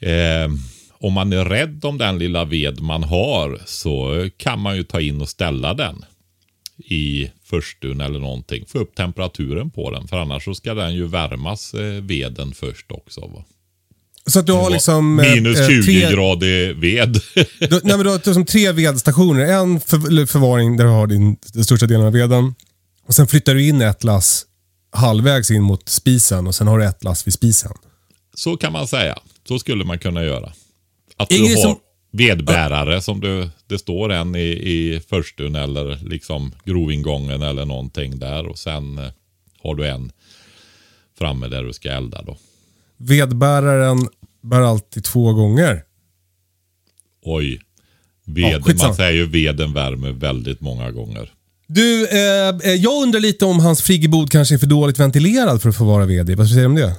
eh, 0.00 0.50
om 0.92 1.12
man 1.12 1.32
är 1.32 1.44
rädd 1.44 1.84
om 1.84 1.98
den 1.98 2.18
lilla 2.18 2.44
ved 2.44 2.80
man 2.80 3.02
har 3.02 3.60
så 3.66 4.28
kan 4.36 4.60
man 4.60 4.76
ju 4.76 4.82
ta 4.82 5.00
in 5.00 5.20
och 5.20 5.28
ställa 5.28 5.74
den 5.74 6.04
i 6.78 7.30
förstun 7.44 8.00
eller 8.00 8.18
någonting. 8.20 8.64
Få 8.68 8.78
upp 8.78 8.94
temperaturen 8.94 9.70
på 9.70 9.90
den 9.90 10.08
för 10.08 10.16
annars 10.16 10.44
så 10.44 10.54
ska 10.54 10.74
den 10.74 10.94
ju 10.94 11.06
värmas 11.06 11.74
eh, 11.74 11.80
veden 12.02 12.52
först 12.54 12.92
också. 12.92 13.20
Va? 13.20 13.44
Så 14.26 14.38
att 14.38 14.46
du 14.46 14.52
har 14.52 14.70
liksom... 14.70 15.20
eh, 15.20 15.34
Minus 15.34 15.58
eh, 15.60 15.66
20 15.68 15.82
tre- 15.82 16.12
grader 16.12 16.74
ved. 16.74 17.20
Du, 17.60 17.80
nej, 17.84 17.96
men 17.96 17.98
du 17.98 18.08
har 18.10 18.14
liksom 18.16 18.44
tre 18.46 18.72
vedstationer. 18.72 19.40
En 19.44 19.80
för, 19.80 20.26
förvaring 20.26 20.76
där 20.76 20.84
du 20.84 20.90
har 20.90 21.06
din, 21.06 21.36
den 21.52 21.64
största 21.64 21.86
delen 21.86 22.06
av 22.06 22.12
veden. 22.12 22.54
Och 23.06 23.14
Sen 23.14 23.26
flyttar 23.26 23.54
du 23.54 23.66
in 23.68 23.80
ett 23.82 24.04
lass 24.04 24.46
halvvägs 24.92 25.50
in 25.50 25.62
mot 25.62 25.88
spisen 25.88 26.46
och 26.46 26.54
sen 26.54 26.66
har 26.66 26.78
du 26.78 26.84
ett 26.84 27.04
lass 27.04 27.26
vid 27.26 27.34
spisen. 27.34 27.72
Så 28.34 28.56
kan 28.56 28.72
man 28.72 28.88
säga. 28.88 29.18
Så 29.48 29.58
skulle 29.58 29.84
man 29.84 29.98
kunna 29.98 30.24
göra. 30.24 30.52
Att 31.16 31.28
du 31.28 31.38
har 31.42 31.56
som- 31.56 31.76
vedbärare 32.16 33.00
som 33.00 33.20
du, 33.20 33.50
det 33.66 33.78
står 33.78 34.12
en 34.12 34.36
i, 34.36 34.48
i 34.48 35.00
förstun 35.08 35.54
eller 35.54 35.98
liksom 36.08 36.52
grovingången 36.64 37.42
eller 37.42 37.64
någonting 37.64 38.18
där 38.18 38.46
och 38.46 38.58
sen 38.58 38.98
eh, 38.98 39.10
har 39.62 39.74
du 39.74 39.88
en 39.88 40.12
framme 41.18 41.48
där 41.48 41.62
du 41.62 41.72
ska 41.72 41.90
elda 41.90 42.22
då. 42.22 42.36
Vedbäraren 42.96 44.08
bär 44.42 44.60
alltid 44.60 45.04
två 45.04 45.32
gånger. 45.32 45.82
Oj. 47.22 47.60
Veden, 48.26 48.62
skitsamma. 48.62 48.88
man 48.88 48.96
säger 48.96 49.12
ju 49.12 49.26
veden 49.26 49.72
värmer 49.72 50.10
väldigt 50.10 50.60
många 50.60 50.90
gånger. 50.90 51.32
Du, 51.66 52.08
eh, 52.08 52.48
eh, 52.48 52.74
jag 52.74 53.02
undrar 53.02 53.20
lite 53.20 53.44
om 53.44 53.60
hans 53.60 53.82
friggebod 53.82 54.30
kanske 54.30 54.54
är 54.54 54.58
för 54.58 54.66
dåligt 54.66 54.98
ventilerad 54.98 55.62
för 55.62 55.68
att 55.68 55.76
förvara 55.76 56.06
ved 56.06 56.30
i. 56.30 56.34
Vad 56.34 56.48
säger 56.48 56.60
du 56.60 56.66
om 56.66 56.74
det? 56.74 56.96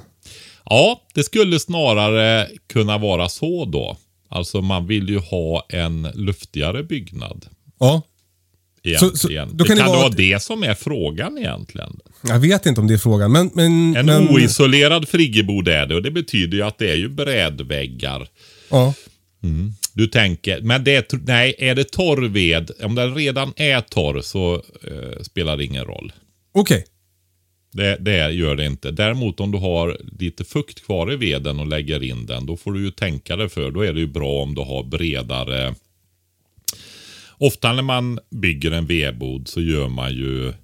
Ja, 0.64 1.00
det 1.14 1.22
skulle 1.22 1.60
snarare 1.60 2.48
kunna 2.72 2.98
vara 2.98 3.28
så 3.28 3.64
då. 3.64 3.96
Alltså 4.28 4.60
man 4.60 4.86
vill 4.86 5.08
ju 5.08 5.18
ha 5.18 5.66
en 5.68 6.02
luftigare 6.14 6.82
byggnad. 6.82 7.46
Ja. 7.80 8.02
Egentligen. 8.82 9.16
så 9.16 9.28
det 9.28 9.48
då 9.52 9.64
kan 9.64 9.76
kan, 9.76 9.76
det 9.76 9.82
det 9.82 9.88
vara 9.88 9.98
vara 9.98 10.08
det 10.08 10.42
som 10.42 10.62
är 10.62 10.74
frågan 10.74 11.38
egentligen. 11.38 12.00
Jag 12.22 12.38
vet 12.38 12.66
inte 12.66 12.80
om 12.80 12.86
det 12.86 12.94
är 12.94 12.98
frågan, 12.98 13.32
men... 13.32 13.50
men 13.54 13.96
En 13.96 14.06
men, 14.06 14.28
oisolerad 14.28 15.08
friggebod 15.08 15.68
är 15.68 15.86
det 15.86 15.94
och 15.94 16.02
det 16.02 16.10
betyder 16.10 16.56
ju 16.56 16.62
att 16.62 16.78
det 16.78 16.90
är 16.90 16.96
ju 16.96 17.08
brädväggar. 17.08 18.28
Ja. 18.70 18.94
Du 19.92 20.06
tänker, 20.06 20.60
men 20.60 20.84
det 20.84 21.12
nej, 21.26 21.54
är 21.58 21.74
det 21.74 21.84
torr 21.84 22.28
ved, 22.28 22.70
om 22.82 22.94
den 22.94 23.14
redan 23.14 23.52
är 23.56 23.80
torr 23.80 24.20
så 24.20 24.54
eh, 24.54 25.22
spelar 25.22 25.56
det 25.56 25.64
ingen 25.64 25.84
roll. 25.84 26.12
Okej. 26.52 26.84
Det, 27.76 27.96
det 28.00 28.30
gör 28.32 28.56
det 28.56 28.66
inte. 28.66 28.90
Däremot 28.90 29.40
om 29.40 29.52
du 29.52 29.58
har 29.58 29.98
lite 30.18 30.44
fukt 30.44 30.84
kvar 30.86 31.12
i 31.12 31.16
veden 31.16 31.60
och 31.60 31.66
lägger 31.66 32.02
in 32.02 32.26
den, 32.26 32.46
då 32.46 32.56
får 32.56 32.72
du 32.72 32.84
ju 32.84 32.90
tänka 32.90 33.36
dig 33.36 33.48
för. 33.48 33.70
Då 33.70 33.80
är 33.84 33.92
det 33.92 34.00
ju 34.00 34.06
bra 34.06 34.42
om 34.42 34.54
du 34.54 34.60
har 34.60 34.84
bredare... 34.84 35.74
Ofta 37.38 37.72
när 37.72 37.82
man 37.82 38.18
bygger 38.30 38.70
en 38.70 38.86
vedbod 38.86 39.48
så 39.48 39.60
gör 39.60 39.88
man 39.88 40.12
ju 40.14 40.48
eh, 40.48 40.54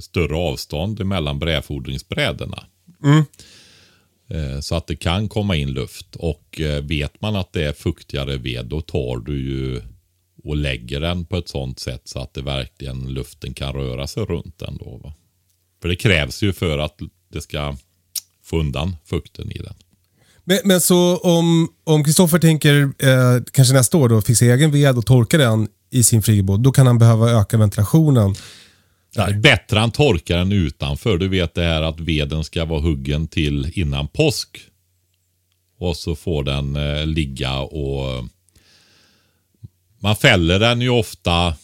större 0.00 0.36
avstånd 0.36 1.04
mellan 1.06 1.38
brädfordringsbrädorna. 1.38 2.64
Eh, 4.28 4.60
Så 4.60 4.74
att 4.76 4.86
det 4.86 4.96
kan 4.96 5.28
komma 5.28 5.56
in 5.56 5.72
luft. 5.72 6.16
Och 6.16 6.60
eh, 6.60 6.82
vet 6.82 7.20
man 7.20 7.36
att 7.36 7.52
det 7.52 7.64
är 7.64 7.72
fuktigare 7.72 8.36
ved, 8.36 8.66
då 8.66 8.80
tar 8.80 9.16
du 9.18 9.38
ju 9.38 9.82
och 10.44 10.56
lägger 10.56 11.00
den 11.00 11.24
på 11.24 11.36
ett 11.36 11.48
sånt 11.48 11.78
sätt 11.78 12.02
så 12.04 12.18
att 12.18 12.34
det 12.34 12.42
verkligen 12.42 13.14
luften 13.14 13.54
kan 13.54 13.72
röra 13.72 14.06
sig 14.06 14.24
runt 14.24 14.58
den. 14.58 14.76
Då, 14.76 15.00
va? 15.04 15.14
För 15.84 15.88
det 15.88 15.96
krävs 15.96 16.42
ju 16.42 16.52
för 16.52 16.78
att 16.78 16.98
det 17.32 17.40
ska 17.40 17.76
få 18.44 18.60
undan 18.60 18.96
fukten 19.04 19.52
i 19.52 19.58
den. 19.58 19.74
Men, 20.44 20.58
men 20.64 20.80
så 20.80 21.16
om 21.16 21.68
om 21.84 22.04
Kristoffer 22.04 22.38
tänker 22.38 22.82
eh, 22.98 23.42
kanske 23.52 23.74
nästa 23.74 23.96
år 23.96 24.08
då 24.08 24.22
fixa 24.22 24.44
egen 24.44 24.70
ved 24.70 24.98
och 24.98 25.06
torka 25.06 25.38
den 25.38 25.68
i 25.90 26.02
sin 26.02 26.22
friggebod, 26.22 26.60
då 26.60 26.72
kan 26.72 26.86
han 26.86 26.98
behöva 26.98 27.30
öka 27.30 27.56
ventilationen. 27.56 28.34
Där. 29.14 29.32
Bättre 29.32 29.80
än 29.80 29.90
torkar 29.90 30.38
den 30.38 30.52
utanför. 30.52 31.18
Du 31.18 31.28
vet 31.28 31.54
det 31.54 31.64
här 31.64 31.82
att 31.82 32.00
veden 32.00 32.44
ska 32.44 32.64
vara 32.64 32.80
huggen 32.80 33.28
till 33.28 33.72
innan 33.74 34.08
påsk. 34.08 34.60
Och 35.78 35.96
så 35.96 36.16
får 36.16 36.44
den 36.44 36.76
eh, 36.76 37.06
ligga 37.06 37.58
och... 37.58 38.28
Man 40.00 40.16
fäller 40.16 40.58
den 40.58 40.80
ju 40.80 40.88
ofta 40.88 41.54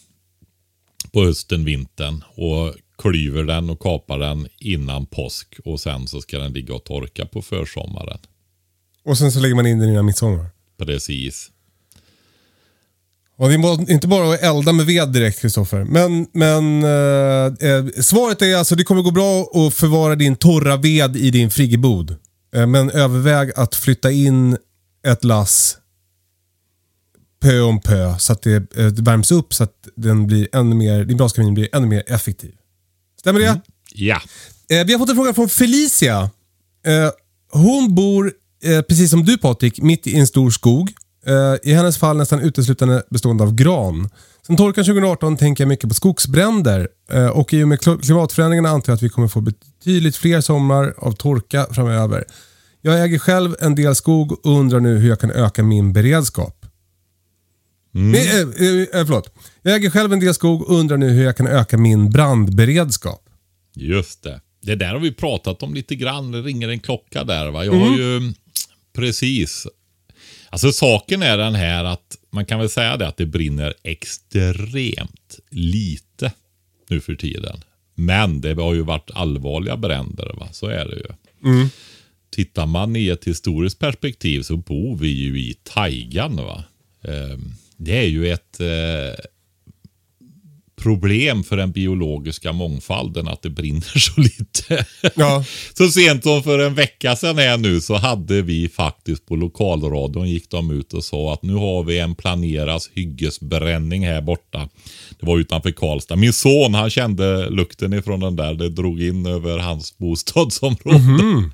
på 1.11 1.23
hösten, 1.23 1.65
vintern. 1.65 2.23
Och 2.35 2.75
klyver 3.01 3.43
den 3.43 3.69
och 3.69 3.79
kapar 3.79 4.19
den 4.19 4.47
innan 4.57 5.05
påsk. 5.05 5.47
Och 5.65 5.79
sen 5.79 6.07
så 6.07 6.21
ska 6.21 6.39
den 6.39 6.53
ligga 6.53 6.73
och 6.73 6.83
torka 6.83 7.25
på 7.25 7.41
försommaren. 7.41 8.19
Och 9.03 9.17
sen 9.17 9.31
så 9.31 9.39
lägger 9.39 9.55
man 9.55 9.67
in 9.67 9.79
den 9.79 9.89
innan 9.89 10.05
midsommar. 10.05 10.49
Precis. 10.77 11.51
Och 13.37 13.49
det 13.49 13.55
är 13.55 13.91
inte 13.91 14.07
bara 14.07 14.33
att 14.33 14.41
elda 14.41 14.73
med 14.73 14.85
ved 14.85 15.09
direkt 15.09 15.41
Kristoffer. 15.41 15.83
Men, 15.83 16.27
men 16.33 16.83
eh, 16.83 17.69
eh, 17.69 17.85
svaret 18.01 18.41
är 18.41 18.55
alltså 18.55 18.75
det 18.75 18.83
kommer 18.83 19.01
gå 19.01 19.11
bra 19.11 19.41
att 19.41 19.73
förvara 19.73 20.15
din 20.15 20.35
torra 20.35 20.77
ved 20.77 21.15
i 21.15 21.31
din 21.31 21.51
friggebod. 21.51 22.15
Eh, 22.55 22.67
men 22.67 22.91
överväg 22.91 23.51
att 23.55 23.75
flytta 23.75 24.11
in 24.11 24.57
ett 25.07 25.23
lass 25.23 25.77
pö 27.41 27.61
om 27.61 27.79
pö 27.81 28.19
så 28.19 28.33
att 28.33 28.41
det, 28.41 28.77
eh, 28.77 28.87
det 28.87 29.01
värms 29.01 29.31
upp 29.31 29.53
så 29.53 29.63
att 29.63 29.87
den 29.95 30.27
blir 30.27 30.47
ännu 30.53 30.75
mer, 30.75 31.03
din 31.03 31.17
braskamin 31.17 31.53
blir 31.53 31.75
ännu 31.75 31.87
mer 31.87 32.03
effektiv. 32.07 32.53
Stämmer 33.21 33.39
det? 33.39 33.61
Ja. 33.93 34.21
Eh, 34.69 34.85
vi 34.85 34.93
har 34.93 34.99
fått 34.99 35.09
en 35.09 35.15
fråga 35.15 35.33
från 35.33 35.49
Felicia. 35.49 36.29
Eh, 36.85 37.09
hon 37.51 37.95
bor, 37.95 38.33
eh, 38.63 38.81
precis 38.81 39.09
som 39.09 39.25
du 39.25 39.37
Patrik, 39.37 39.81
mitt 39.81 40.07
i 40.07 40.19
en 40.19 40.27
stor 40.27 40.49
skog. 40.51 40.91
Eh, 41.25 41.69
I 41.71 41.73
hennes 41.73 41.97
fall 41.97 42.17
nästan 42.17 42.39
uteslutande 42.39 43.03
bestående 43.09 43.43
av 43.43 43.55
gran. 43.55 44.09
Sen 44.47 44.57
torkan 44.57 44.83
2018 44.85 45.37
tänker 45.37 45.63
jag 45.63 45.67
mycket 45.69 45.89
på 45.89 45.95
skogsbränder 45.95 46.87
eh, 47.11 47.27
och 47.27 47.53
i 47.53 47.63
och 47.63 47.67
med 47.67 47.79
kl- 47.79 48.01
klimatförändringarna 48.01 48.69
antar 48.69 48.91
jag 48.93 48.95
att 48.97 49.03
vi 49.03 49.09
kommer 49.09 49.27
få 49.27 49.41
betydligt 49.41 50.15
fler 50.15 50.41
somrar 50.41 50.93
av 50.97 51.11
torka 51.11 51.67
framöver. 51.71 52.25
Jag 52.81 53.03
äger 53.03 53.19
själv 53.19 53.55
en 53.59 53.75
del 53.75 53.95
skog 53.95 54.31
och 54.31 54.51
undrar 54.59 54.79
nu 54.79 54.97
hur 54.97 55.09
jag 55.09 55.19
kan 55.19 55.31
öka 55.31 55.63
min 55.63 55.93
beredskap. 55.93 56.60
Nej, 57.91 58.27
eh, 58.27 58.39
eh, 58.39 58.99
eh, 58.99 59.05
förlåt. 59.05 59.33
Jag 59.61 59.75
äger 59.75 59.89
själv 59.89 60.13
en 60.13 60.19
del 60.19 60.33
skog 60.33 60.61
och 60.61 60.79
undrar 60.79 60.97
nu 60.97 61.09
hur 61.09 61.23
jag 61.23 61.37
kan 61.37 61.47
öka 61.47 61.77
min 61.77 62.09
brandberedskap. 62.09 63.29
Just 63.75 64.23
det. 64.23 64.41
Det 64.61 64.75
där 64.75 64.93
har 64.93 64.99
vi 64.99 65.11
pratat 65.11 65.63
om 65.63 65.73
lite 65.73 65.95
grann. 65.95 66.31
Det 66.31 66.41
ringer 66.41 66.69
en 66.69 66.79
klocka 66.79 67.23
där. 67.23 67.51
Va? 67.51 67.65
Jag 67.65 67.73
har 67.73 67.97
ju 67.97 68.33
precis. 68.93 69.67
Alltså 70.49 70.71
saken 70.71 71.23
är 71.23 71.37
den 71.37 71.55
här 71.55 71.83
att 71.83 72.17
man 72.29 72.45
kan 72.45 72.59
väl 72.59 72.69
säga 72.69 72.97
det 72.97 73.07
att 73.07 73.17
det 73.17 73.25
brinner 73.25 73.73
extremt 73.83 75.39
lite 75.49 76.31
nu 76.89 77.01
för 77.01 77.15
tiden. 77.15 77.63
Men 77.95 78.41
det 78.41 78.53
har 78.53 78.73
ju 78.73 78.81
varit 78.81 79.11
allvarliga 79.13 79.77
bränder. 79.77 80.35
Va? 80.39 80.47
Så 80.51 80.67
är 80.67 80.85
det 80.85 80.95
ju. 80.95 81.05
Tittar 82.29 82.65
man 82.65 82.95
i 82.95 83.07
ett 83.07 83.27
historiskt 83.27 83.79
perspektiv 83.79 84.41
så 84.41 84.57
bor 84.57 84.97
vi 84.97 85.07
ju 85.07 85.39
i 85.39 85.53
taigan. 85.63 86.35
Va? 86.35 86.63
Ehm, 87.03 87.53
Det 87.83 87.97
är 87.97 88.07
ju 88.07 88.31
ett 88.31 88.59
eh, 88.59 89.25
problem 90.81 91.43
för 91.43 91.57
den 91.57 91.71
biologiska 91.71 92.51
mångfalden 92.51 93.27
att 93.27 93.41
det 93.41 93.49
brinner 93.49 93.99
så 93.99 94.21
lite. 94.21 94.85
Ja. 95.15 95.43
Så 95.77 95.87
sent 95.87 96.23
som 96.23 96.43
för 96.43 96.59
en 96.59 96.73
vecka 96.73 97.15
sedan 97.15 97.37
här 97.37 97.57
nu 97.57 97.81
så 97.81 97.95
hade 97.95 98.41
vi 98.41 98.69
faktiskt 98.69 99.25
på 99.25 99.35
lokalradion 99.35 100.29
gick 100.29 100.49
de 100.49 100.71
ut 100.71 100.93
och 100.93 101.03
sa 101.03 101.33
att 101.33 101.43
nu 101.43 101.53
har 101.53 101.83
vi 101.83 101.99
en 101.99 102.15
planeras 102.15 102.89
hyggesbränning 102.93 104.07
här 104.07 104.21
borta. 104.21 104.69
Det 105.19 105.25
var 105.25 105.37
utanför 105.37 105.71
Karlstad. 105.71 106.15
Min 106.15 106.33
son 106.33 106.73
han 106.73 106.89
kände 106.89 107.49
lukten 107.49 107.93
ifrån 107.93 108.19
den 108.19 108.35
där. 108.35 108.53
Det 108.53 108.69
drog 108.69 109.01
in 109.01 109.25
över 109.25 109.57
hans 109.57 109.97
bostadsområde. 109.97 111.49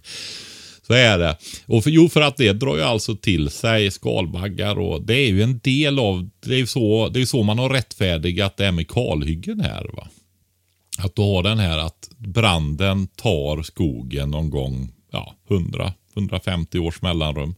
Så 0.87 0.93
är 0.93 1.17
det. 1.17 1.37
Och 1.65 1.83
för, 1.83 1.89
jo, 1.89 2.09
för 2.09 2.21
att 2.21 2.37
det 2.37 2.53
drar 2.53 2.75
ju 2.75 2.81
alltså 2.81 3.15
till 3.15 3.49
sig 3.49 3.91
skalbaggar 3.91 4.79
och 4.79 5.01
det 5.01 5.15
är 5.15 5.27
ju 5.27 5.43
en 5.43 5.59
del 5.59 5.99
av, 5.99 6.29
det 6.39 6.53
är 6.53 6.57
ju 6.57 6.67
så, 6.67 7.09
det 7.09 7.21
är 7.21 7.25
så 7.25 7.43
man 7.43 7.59
har 7.59 7.69
rättfärdigat 7.69 8.57
det 8.57 8.65
här 8.65 8.71
med 8.71 8.87
kalhyggen 8.87 9.59
här. 9.59 9.89
va. 9.93 10.07
Att 10.97 11.15
du 11.15 11.21
har 11.21 11.43
den 11.43 11.59
här 11.59 11.77
att 11.77 12.09
branden 12.17 13.07
tar 13.07 13.63
skogen 13.63 14.31
någon 14.31 14.49
gång, 14.49 14.91
ja, 15.11 15.35
100-150 16.15 16.77
års 16.77 17.01
mellanrum. 17.01 17.55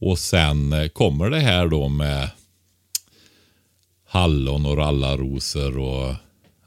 Och 0.00 0.18
sen 0.18 0.72
eh, 0.72 0.88
kommer 0.88 1.30
det 1.30 1.40
här 1.40 1.68
då 1.68 1.88
med 1.88 2.30
hallon 4.06 4.66
och 4.66 4.76
rallarosor 4.76 5.78
och 5.78 6.14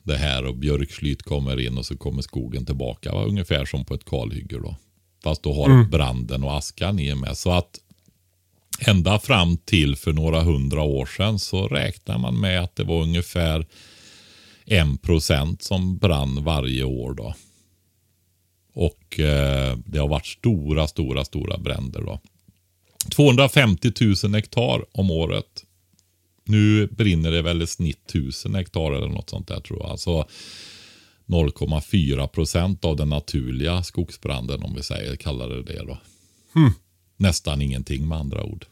det 0.03 0.17
här 0.17 0.45
och 0.45 0.55
björkslyt 0.55 1.23
kommer 1.23 1.59
in 1.59 1.77
och 1.77 1.85
så 1.85 1.97
kommer 1.97 2.21
skogen 2.21 2.65
tillbaka. 2.65 3.13
Va? 3.13 3.23
Ungefär 3.23 3.65
som 3.65 3.85
på 3.85 3.93
ett 3.93 4.05
kalhygge 4.05 4.59
då. 4.59 4.75
Fast 5.23 5.43
då 5.43 5.53
har 5.53 5.83
branden 5.83 6.43
och 6.43 6.57
askan 6.57 6.99
i 6.99 7.15
med. 7.15 7.37
Så 7.37 7.51
att 7.51 7.79
ända 8.79 9.19
fram 9.19 9.57
till 9.57 9.95
för 9.95 10.13
några 10.13 10.41
hundra 10.41 10.81
år 10.81 11.05
sedan 11.05 11.39
så 11.39 11.67
räknar 11.67 12.17
man 12.17 12.39
med 12.39 12.61
att 12.61 12.75
det 12.75 12.83
var 12.83 13.01
ungefär 13.01 13.65
en 14.65 14.97
procent 14.97 15.61
som 15.61 15.97
brann 15.97 16.43
varje 16.43 16.83
år 16.83 17.13
då. 17.13 17.35
Och 18.73 19.19
eh, 19.19 19.77
det 19.85 19.99
har 19.99 20.07
varit 20.07 20.25
stora, 20.25 20.87
stora, 20.87 21.25
stora 21.25 21.57
bränder 21.57 22.01
då. 22.01 22.19
250 23.09 23.91
000 24.23 24.33
hektar 24.33 24.85
om 24.91 25.11
året. 25.11 25.63
Nu 26.45 26.87
brinner 26.87 27.31
det 27.31 27.41
väl 27.41 27.61
i 27.61 27.67
snitt 27.67 28.09
1000 28.09 28.55
hektar 28.55 28.91
eller 28.91 29.07
något 29.07 29.29
sånt 29.29 29.47
där 29.47 29.59
tror 29.59 29.79
jag. 29.79 29.91
Alltså 29.91 30.27
0,4 31.25 32.27
procent 32.27 32.85
av 32.85 32.95
den 32.95 33.09
naturliga 33.09 33.83
skogsbranden 33.83 34.63
om 34.63 34.75
vi 34.75 34.83
säger, 34.83 35.15
kallar 35.15 35.49
det 35.49 35.63
det 35.63 35.83
då. 35.83 35.97
Nästan 37.17 37.61
ingenting 37.61 38.07
med 38.07 38.17
andra 38.17 38.43
ord. 38.43 38.65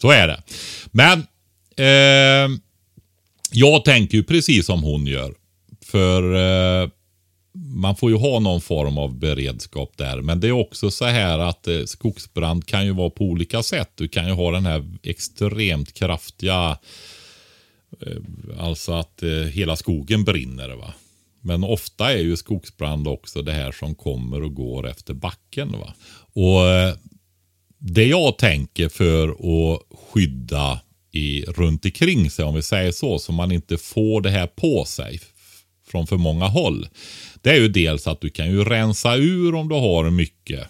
Så 0.00 0.10
är 0.10 0.28
det. 0.28 0.42
Men 0.90 1.18
eh, 1.76 2.58
jag 3.52 3.84
tänker 3.84 4.18
ju 4.18 4.24
precis 4.24 4.66
som 4.66 4.82
hon 4.82 5.06
gör. 5.06 5.34
För 5.80 6.34
eh, 6.34 6.88
man 7.52 7.96
får 7.96 8.10
ju 8.10 8.16
ha 8.16 8.40
någon 8.40 8.60
form 8.60 8.98
av 8.98 9.18
beredskap 9.18 9.92
där. 9.96 10.20
Men 10.20 10.40
det 10.40 10.48
är 10.48 10.52
också 10.52 10.90
så 10.90 11.04
här 11.04 11.38
att 11.38 11.68
eh, 11.68 11.84
skogsbrand 11.84 12.66
kan 12.66 12.86
ju 12.86 12.92
vara 12.92 13.10
på 13.10 13.24
olika 13.24 13.62
sätt. 13.62 13.90
Du 13.94 14.08
kan 14.08 14.26
ju 14.26 14.32
ha 14.32 14.50
den 14.50 14.66
här 14.66 14.84
extremt 15.02 15.92
kraftiga, 15.92 16.78
eh, 18.00 18.16
alltså 18.58 18.92
att 18.92 19.22
eh, 19.22 19.30
hela 19.30 19.76
skogen 19.76 20.24
brinner. 20.24 20.68
va. 20.68 20.94
Men 21.46 21.64
ofta 21.64 22.12
är 22.12 22.18
ju 22.18 22.36
skogsbrand 22.36 23.08
också 23.08 23.42
det 23.42 23.52
här 23.52 23.72
som 23.72 23.94
kommer 23.94 24.42
och 24.42 24.54
går 24.54 24.88
efter 24.88 25.14
backen. 25.14 25.72
va. 25.72 25.94
Och 26.32 26.68
eh, 26.68 26.94
det 27.78 28.04
jag 28.04 28.38
tänker 28.38 28.88
för 28.88 29.28
att 29.28 29.82
skydda 29.98 30.80
i, 31.12 31.44
runt 31.44 31.84
omkring 31.84 32.30
sig, 32.30 32.44
om 32.44 32.54
vi 32.54 32.62
säger 32.62 32.92
så, 32.92 33.18
så 33.18 33.32
man 33.32 33.52
inte 33.52 33.76
får 33.76 34.20
det 34.20 34.30
här 34.30 34.46
på 34.46 34.84
sig 34.84 35.20
från 35.88 36.06
för 36.06 36.16
många 36.16 36.46
håll. 36.46 36.88
Det 37.42 37.50
är 37.50 37.60
ju 37.60 37.68
dels 37.68 38.06
att 38.06 38.20
du 38.20 38.30
kan 38.30 38.50
ju 38.50 38.64
rensa 38.64 39.16
ur 39.16 39.54
om 39.54 39.68
du 39.68 39.74
har 39.74 40.10
mycket 40.10 40.68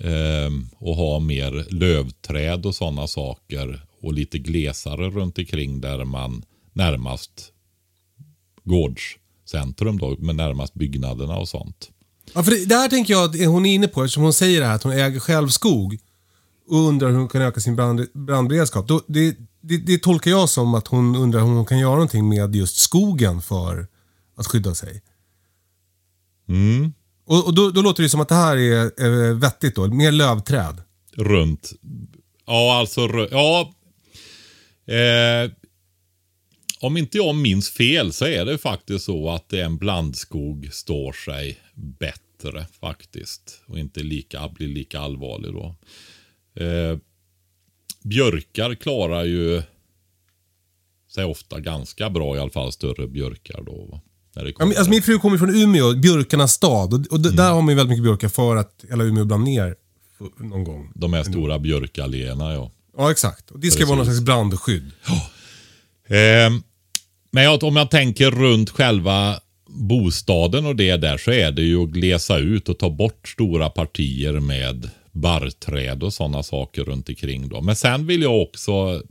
eh, 0.00 0.50
och 0.78 0.96
ha 0.96 1.18
mer 1.18 1.66
lövträd 1.70 2.66
och 2.66 2.74
sådana 2.74 3.06
saker 3.06 3.80
och 4.00 4.12
lite 4.12 4.38
glesare 4.38 5.10
runt 5.10 5.38
omkring 5.38 5.80
där 5.80 6.04
man 6.04 6.44
närmast 6.72 7.52
gårds 8.64 9.16
gårdscentrum 9.52 9.98
då, 9.98 10.16
med 10.18 10.36
närmast 10.36 10.74
byggnaderna 10.74 11.36
och 11.36 11.48
sånt. 11.48 11.90
Ja, 12.34 12.42
för 12.42 12.50
det, 12.50 12.64
det 12.64 12.74
här 12.74 12.88
tänker 12.88 13.14
jag 13.14 13.24
att 13.24 13.46
hon 13.46 13.66
är 13.66 13.74
inne 13.74 13.88
på 13.88 14.04
eftersom 14.04 14.22
hon 14.22 14.32
säger 14.32 14.60
det 14.60 14.66
här 14.66 14.74
att 14.74 14.82
hon 14.82 14.92
äger 14.92 15.20
själv 15.20 15.48
skog 15.48 15.98
och 16.68 16.78
undrar 16.78 17.10
hur 17.10 17.16
hon 17.16 17.28
kan 17.28 17.42
öka 17.42 17.60
sin 17.60 17.76
brand, 17.76 18.06
brandberedskap. 18.14 18.88
Då, 18.88 19.02
det, 19.06 19.36
det, 19.60 19.76
det 19.76 19.98
tolkar 19.98 20.30
jag 20.30 20.48
som 20.48 20.74
att 20.74 20.88
hon 20.88 21.16
undrar 21.16 21.40
om 21.40 21.56
hon 21.56 21.64
kan 21.64 21.78
göra 21.78 21.92
någonting 21.92 22.28
med 22.28 22.56
just 22.56 22.76
skogen 22.76 23.40
för 23.42 23.86
att 24.36 24.46
skydda 24.46 24.74
sig. 24.74 25.02
Mm. 26.48 26.92
Och, 27.26 27.46
och 27.46 27.54
då, 27.54 27.70
då 27.70 27.82
låter 27.82 28.02
det 28.02 28.08
som 28.08 28.20
att 28.20 28.28
det 28.28 28.34
här 28.34 28.56
är 28.56 29.04
eh, 29.04 29.36
vettigt 29.36 29.74
då, 29.74 29.86
mer 29.86 30.12
lövträd. 30.12 30.82
runt. 31.16 31.72
Ja, 32.46 32.78
alltså. 32.78 33.00
Ja. 33.30 33.74
Eh, 34.86 35.50
om 36.82 36.96
inte 36.96 37.16
jag 37.16 37.34
minns 37.34 37.70
fel 37.70 38.12
så 38.12 38.24
är 38.24 38.44
det 38.44 38.58
faktiskt 38.58 39.04
så 39.04 39.30
att 39.30 39.52
en 39.52 39.76
blandskog 39.76 40.68
står 40.72 41.12
sig 41.12 41.58
bättre 41.74 42.66
faktiskt. 42.80 43.62
Och 43.66 43.78
inte 43.78 44.00
lika, 44.02 44.48
blir 44.48 44.68
lika 44.68 45.00
allvarlig 45.00 45.52
då. 45.52 45.76
Eh, 46.64 46.98
björkar 48.04 48.74
klarar 48.74 49.24
ju 49.24 49.62
sig 51.14 51.24
ofta 51.24 51.60
ganska 51.60 52.10
bra, 52.10 52.36
i 52.36 52.38
alla 52.40 52.50
fall 52.50 52.72
större 52.72 53.06
björkar 53.08 53.62
då. 53.66 53.84
va, 53.90 54.00
När 54.36 54.44
det 54.44 54.50
Ja, 54.50 54.54
kommer. 54.54 54.74
alltså 54.74 54.90
min 54.90 55.02
fru 55.02 55.18
kommer 55.18 55.38
från 55.38 55.54
Umeå, 55.56 55.92
björkarnas 55.94 56.52
stad. 56.52 56.94
Och, 56.94 57.06
och 57.12 57.20
d- 57.20 57.30
där 57.32 57.50
har 57.52 57.62
man 57.62 57.68
ju 57.68 57.74
väldigt 57.74 57.90
mycket 57.90 58.02
björkar 58.04 58.28
för 58.28 58.56
att 58.56 58.84
hela 58.90 59.04
Umeå 59.04 59.24
brann 59.24 59.44
ner 59.44 59.76
någon 60.38 60.64
gång. 60.64 60.92
De 60.94 61.12
här 61.12 61.24
stora 61.24 61.58
björkalléerna 61.58 62.52
ja. 62.52 62.70
Ja, 62.96 63.10
exakt. 63.10 63.50
Och 63.50 63.60
det 63.60 63.70
ska 63.70 63.86
vara 63.86 63.96
någon 63.96 64.06
Precis. 64.06 64.18
slags 64.24 64.26
brandskydd. 64.26 64.90
Eh, 66.06 66.50
men 67.32 67.44
jag, 67.44 67.64
om 67.64 67.76
jag 67.76 67.90
tänker 67.90 68.30
runt 68.30 68.70
själva 68.70 69.40
bostaden 69.66 70.66
och 70.66 70.76
det 70.76 70.96
där 70.96 71.18
så 71.18 71.30
är 71.30 71.52
det 71.52 71.62
ju 71.62 71.82
att 71.82 71.88
glesa 71.88 72.38
ut 72.38 72.68
och 72.68 72.78
ta 72.78 72.90
bort 72.90 73.28
stora 73.28 73.70
partier 73.70 74.32
med 74.32 74.90
barrträd 75.12 76.02
och 76.02 76.12
sådana 76.12 76.42
saker 76.42 76.84
runt 76.84 77.08
omkring 77.08 77.48
då. 77.48 77.60
Men 77.60 77.76
sen 77.76 78.06
vill 78.06 78.22
jag 78.22 78.42
också 78.42 79.02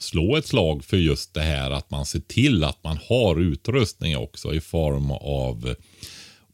slå 0.00 0.36
ett 0.36 0.46
slag 0.46 0.84
för 0.84 0.96
just 0.96 1.34
det 1.34 1.40
här 1.40 1.70
att 1.70 1.90
man 1.90 2.06
ser 2.06 2.20
till 2.20 2.64
att 2.64 2.84
man 2.84 2.98
har 3.08 3.40
utrustning 3.40 4.16
också 4.16 4.54
i 4.54 4.60
form 4.60 5.10
av 5.10 5.74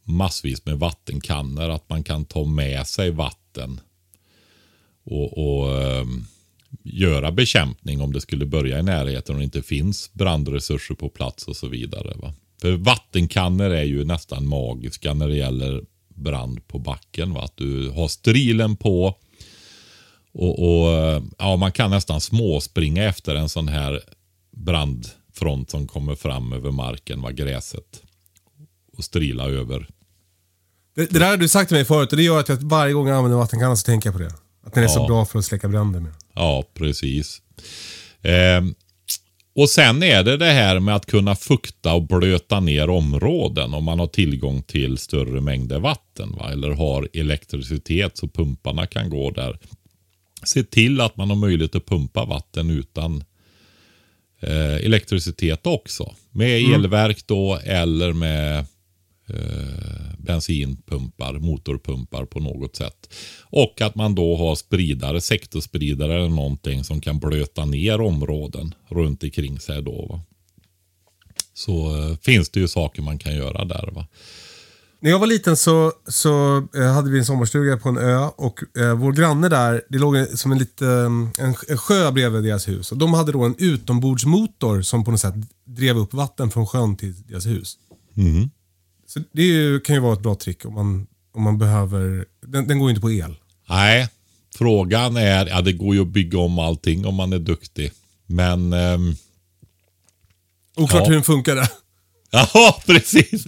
massvis 0.05 0.67
med 0.67 0.79
vattenkannor. 0.79 1.71
Att 1.71 1.89
man 1.89 2.05
kan 2.05 2.25
ta 2.25 2.45
med 2.45 2.87
sig 2.87 3.11
vatten 3.11 3.81
och, 5.05 5.39
och 5.39 5.83
ehm, 5.83 6.25
göra 6.83 7.33
bekämpning 7.33 8.01
om 8.01 8.13
det 8.13 8.21
skulle 8.21 8.47
börja 8.47 8.79
i 8.79 8.83
närheten 8.83 9.35
och 9.35 9.39
det 9.39 9.45
inte 9.45 9.63
finns 9.63 10.11
brandresurser 10.13 10.95
på 10.95 11.09
plats 11.09 11.49
och 11.49 11.57
så 11.57 11.69
vidare. 11.69 12.13
Va? 12.17 12.35
För 12.61 12.73
vattenkannor 12.73 13.71
är 13.71 13.83
ju 13.85 14.05
nästan 14.05 14.47
magiska 14.47 15.15
när 15.15 15.29
det 15.29 15.37
gäller 15.37 15.83
brand 16.09 16.69
på 16.69 16.79
backen. 16.79 17.33
Va? 17.35 17.43
Att 17.43 17.57
du 17.57 17.91
har 17.91 18.09
strilen 18.09 18.77
på 18.77 19.17
Och, 20.33 20.59
och 20.59 21.23
ja, 21.39 21.57
Man 21.57 21.73
kan 21.73 21.91
nästan 21.91 22.21
småspringa 22.21 23.05
efter 23.05 23.35
en 23.35 23.49
sån 23.49 23.69
här 23.69 24.01
brandfront 24.57 25.71
som 25.71 25.87
kommer 25.87 26.15
fram 26.15 26.53
över 26.53 26.71
marken, 26.71 27.23
var 27.23 27.31
gräset. 27.31 28.03
Och 28.97 29.05
strila 29.05 29.45
över. 29.49 29.89
Det, 30.97 31.11
det 31.13 31.19
där 31.19 31.31
har 31.31 31.37
du 31.37 31.49
sagt 31.49 31.69
till 31.69 31.77
mig 31.77 31.85
förut 31.85 32.11
och 32.13 32.17
det 32.17 32.23
gör 32.23 32.41
att 32.41 32.49
jag 32.49 32.57
varje 32.57 32.93
gång 32.93 33.09
jag 33.09 33.17
använder 33.17 33.39
vattenkannan 33.39 33.77
så 33.77 33.85
tänker 33.87 34.09
jag 34.09 34.15
på 34.15 34.23
det. 34.23 34.33
Att 34.67 34.75
den 34.75 34.85
är 34.85 34.89
så 34.89 35.01
Ja. 35.01 35.07
bra 35.07 35.25
för 35.25 35.39
att 35.39 35.45
släcka 35.45 35.69
bränder 35.69 36.01
med. 36.01 36.13
Ja, 36.35 36.65
precis. 36.75 37.43
Ehm, 38.23 38.75
och 39.57 39.69
sen 39.71 40.03
är 40.03 40.25
det 40.25 40.37
det 40.37 40.51
här 40.53 40.81
med 40.81 40.97
att 40.97 41.07
kunna 41.07 41.37
fukta 41.37 41.95
och 41.95 42.07
blöta 42.07 42.61
ner 42.61 42.91
områden 42.91 43.75
om 43.75 43.85
man 43.85 43.99
har 43.99 44.07
tillgång 44.07 44.63
till 44.63 44.99
större 44.99 45.41
mängder 45.41 45.79
vatten. 45.81 46.33
Va? 46.39 46.53
Eller 46.53 46.71
har 46.71 47.09
elektricitet 47.13 48.17
så 48.17 48.29
pumparna 48.29 48.87
kan 48.87 49.11
gå 49.11 49.31
där. 49.31 49.59
Se 50.45 50.63
till 50.63 51.01
att 51.01 51.17
man 51.17 51.29
har 51.29 51.37
möjlighet 51.37 51.75
att 51.75 51.87
pumpa 51.87 52.25
vatten 52.25 52.71
utan 52.71 53.25
eh, 54.41 54.75
elektricitet 54.75 55.67
också. 55.67 56.15
Med 56.31 56.75
elverk 56.75 57.27
då 57.27 57.59
eller 57.65 58.13
med 58.13 58.67
eh, 59.27 60.19
bensinpumpar, 60.19 61.33
motorpumpar 61.33 62.25
på 62.25 62.41
något 62.41 62.77
sätt. 62.77 63.15
Och 63.43 63.81
att 63.81 63.95
man 63.95 64.15
då 64.15 64.37
har 64.37 64.55
spridare, 64.55 65.21
sektorspridare 65.21 66.15
eller 66.15 66.29
någonting 66.29 66.85
som 66.85 67.01
kan 67.01 67.19
blöta 67.19 67.65
ner 67.65 68.01
områden 68.01 68.75
runt 68.89 69.23
omkring 69.23 69.61
sig 69.61 69.83
då. 69.83 70.07
Va? 70.07 70.21
Så 71.55 71.97
eh, 71.97 72.17
finns 72.17 72.51
det 72.51 72.61
ju 72.61 72.69
saker 72.69 73.03
man 73.03 73.19
kan 73.19 73.35
göra 73.35 73.65
där. 73.65 73.91
va. 73.93 74.07
När 75.01 75.11
jag 75.11 75.19
var 75.19 75.27
liten 75.27 75.57
så, 75.57 75.93
så 76.07 76.57
eh, 76.77 76.93
hade 76.93 77.11
vi 77.11 77.19
en 77.19 77.25
sommarstuga 77.25 77.77
på 77.77 77.89
en 77.89 77.99
ö 77.99 78.29
och 78.37 78.79
eh, 78.79 78.95
vår 78.95 79.13
granne 79.13 79.49
där, 79.49 79.83
det 79.89 79.99
låg 79.99 80.17
som 80.35 80.53
en, 80.53 80.59
liten, 80.59 81.31
en, 81.39 81.55
en 81.69 81.79
sjö 81.79 82.11
bredvid 82.11 82.43
deras 82.43 82.69
hus. 82.69 82.93
Och 82.93 82.99
de 82.99 83.15
hade 83.15 83.33
då 83.33 83.45
en 83.45 83.55
utombordsmotor 83.59 84.83
som 84.83 85.05
på 85.05 85.11
något 85.11 85.21
sätt 85.21 85.35
drev 85.65 85.99
upp 85.99 86.15
vatten 86.15 86.51
från 86.51 86.67
sjön 86.67 86.97
till 86.97 87.15
deras 87.27 87.47
hus. 87.47 87.79
Så 89.15 89.21
det 89.33 89.43
ju, 89.43 89.81
kan 89.81 89.95
ju 89.95 90.01
vara 90.01 90.13
ett 90.13 90.23
bra 90.23 90.35
trick 90.35 90.65
om 90.65 90.75
man, 90.75 91.07
om 91.33 91.43
man 91.43 91.59
behöver, 91.59 92.25
den, 92.47 92.69
den 92.69 92.79
går 92.79 92.89
ju 92.89 92.91
inte 92.91 93.01
på 93.01 93.11
el. 93.11 93.35
Nej, 93.69 94.09
frågan 94.55 95.17
är, 95.17 95.47
ja 95.47 95.61
det 95.61 95.73
går 95.73 95.95
ju 95.95 96.01
att 96.01 96.09
bygga 96.09 96.39
om 96.39 96.59
allting 96.59 97.07
om 97.07 97.15
man 97.15 97.33
är 97.33 97.39
duktig. 97.39 97.93
Men 98.27 98.73
ehm, 98.73 99.17
Oklart 100.77 101.03
Ja. 101.03 101.09
hur 101.09 101.15
den 101.15 101.23
funkar 101.23 101.55
där. 101.55 101.69
Ja, 102.55 102.83
precis. 102.87 103.45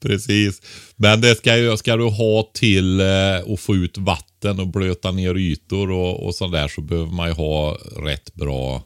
Precis. 0.00 0.62
Men 0.96 1.20
det 1.20 1.34
ska, 1.36 1.56
ju, 1.56 1.76
ska 1.76 1.96
du 1.96 2.04
ha 2.04 2.50
till 2.54 3.00
eh, 3.00 3.52
att 3.52 3.60
få 3.60 3.76
ut 3.76 3.98
vatten 3.98 4.60
och 4.60 4.68
blöta 4.68 5.10
ner 5.10 5.34
ytor 5.34 5.90
och, 5.90 6.26
och 6.26 6.34
sådär 6.34 6.68
så 6.68 6.80
behöver 6.80 7.12
man 7.12 7.28
ju 7.28 7.34
ha 7.34 7.78
rätt 7.96 8.34
bra 8.34 8.82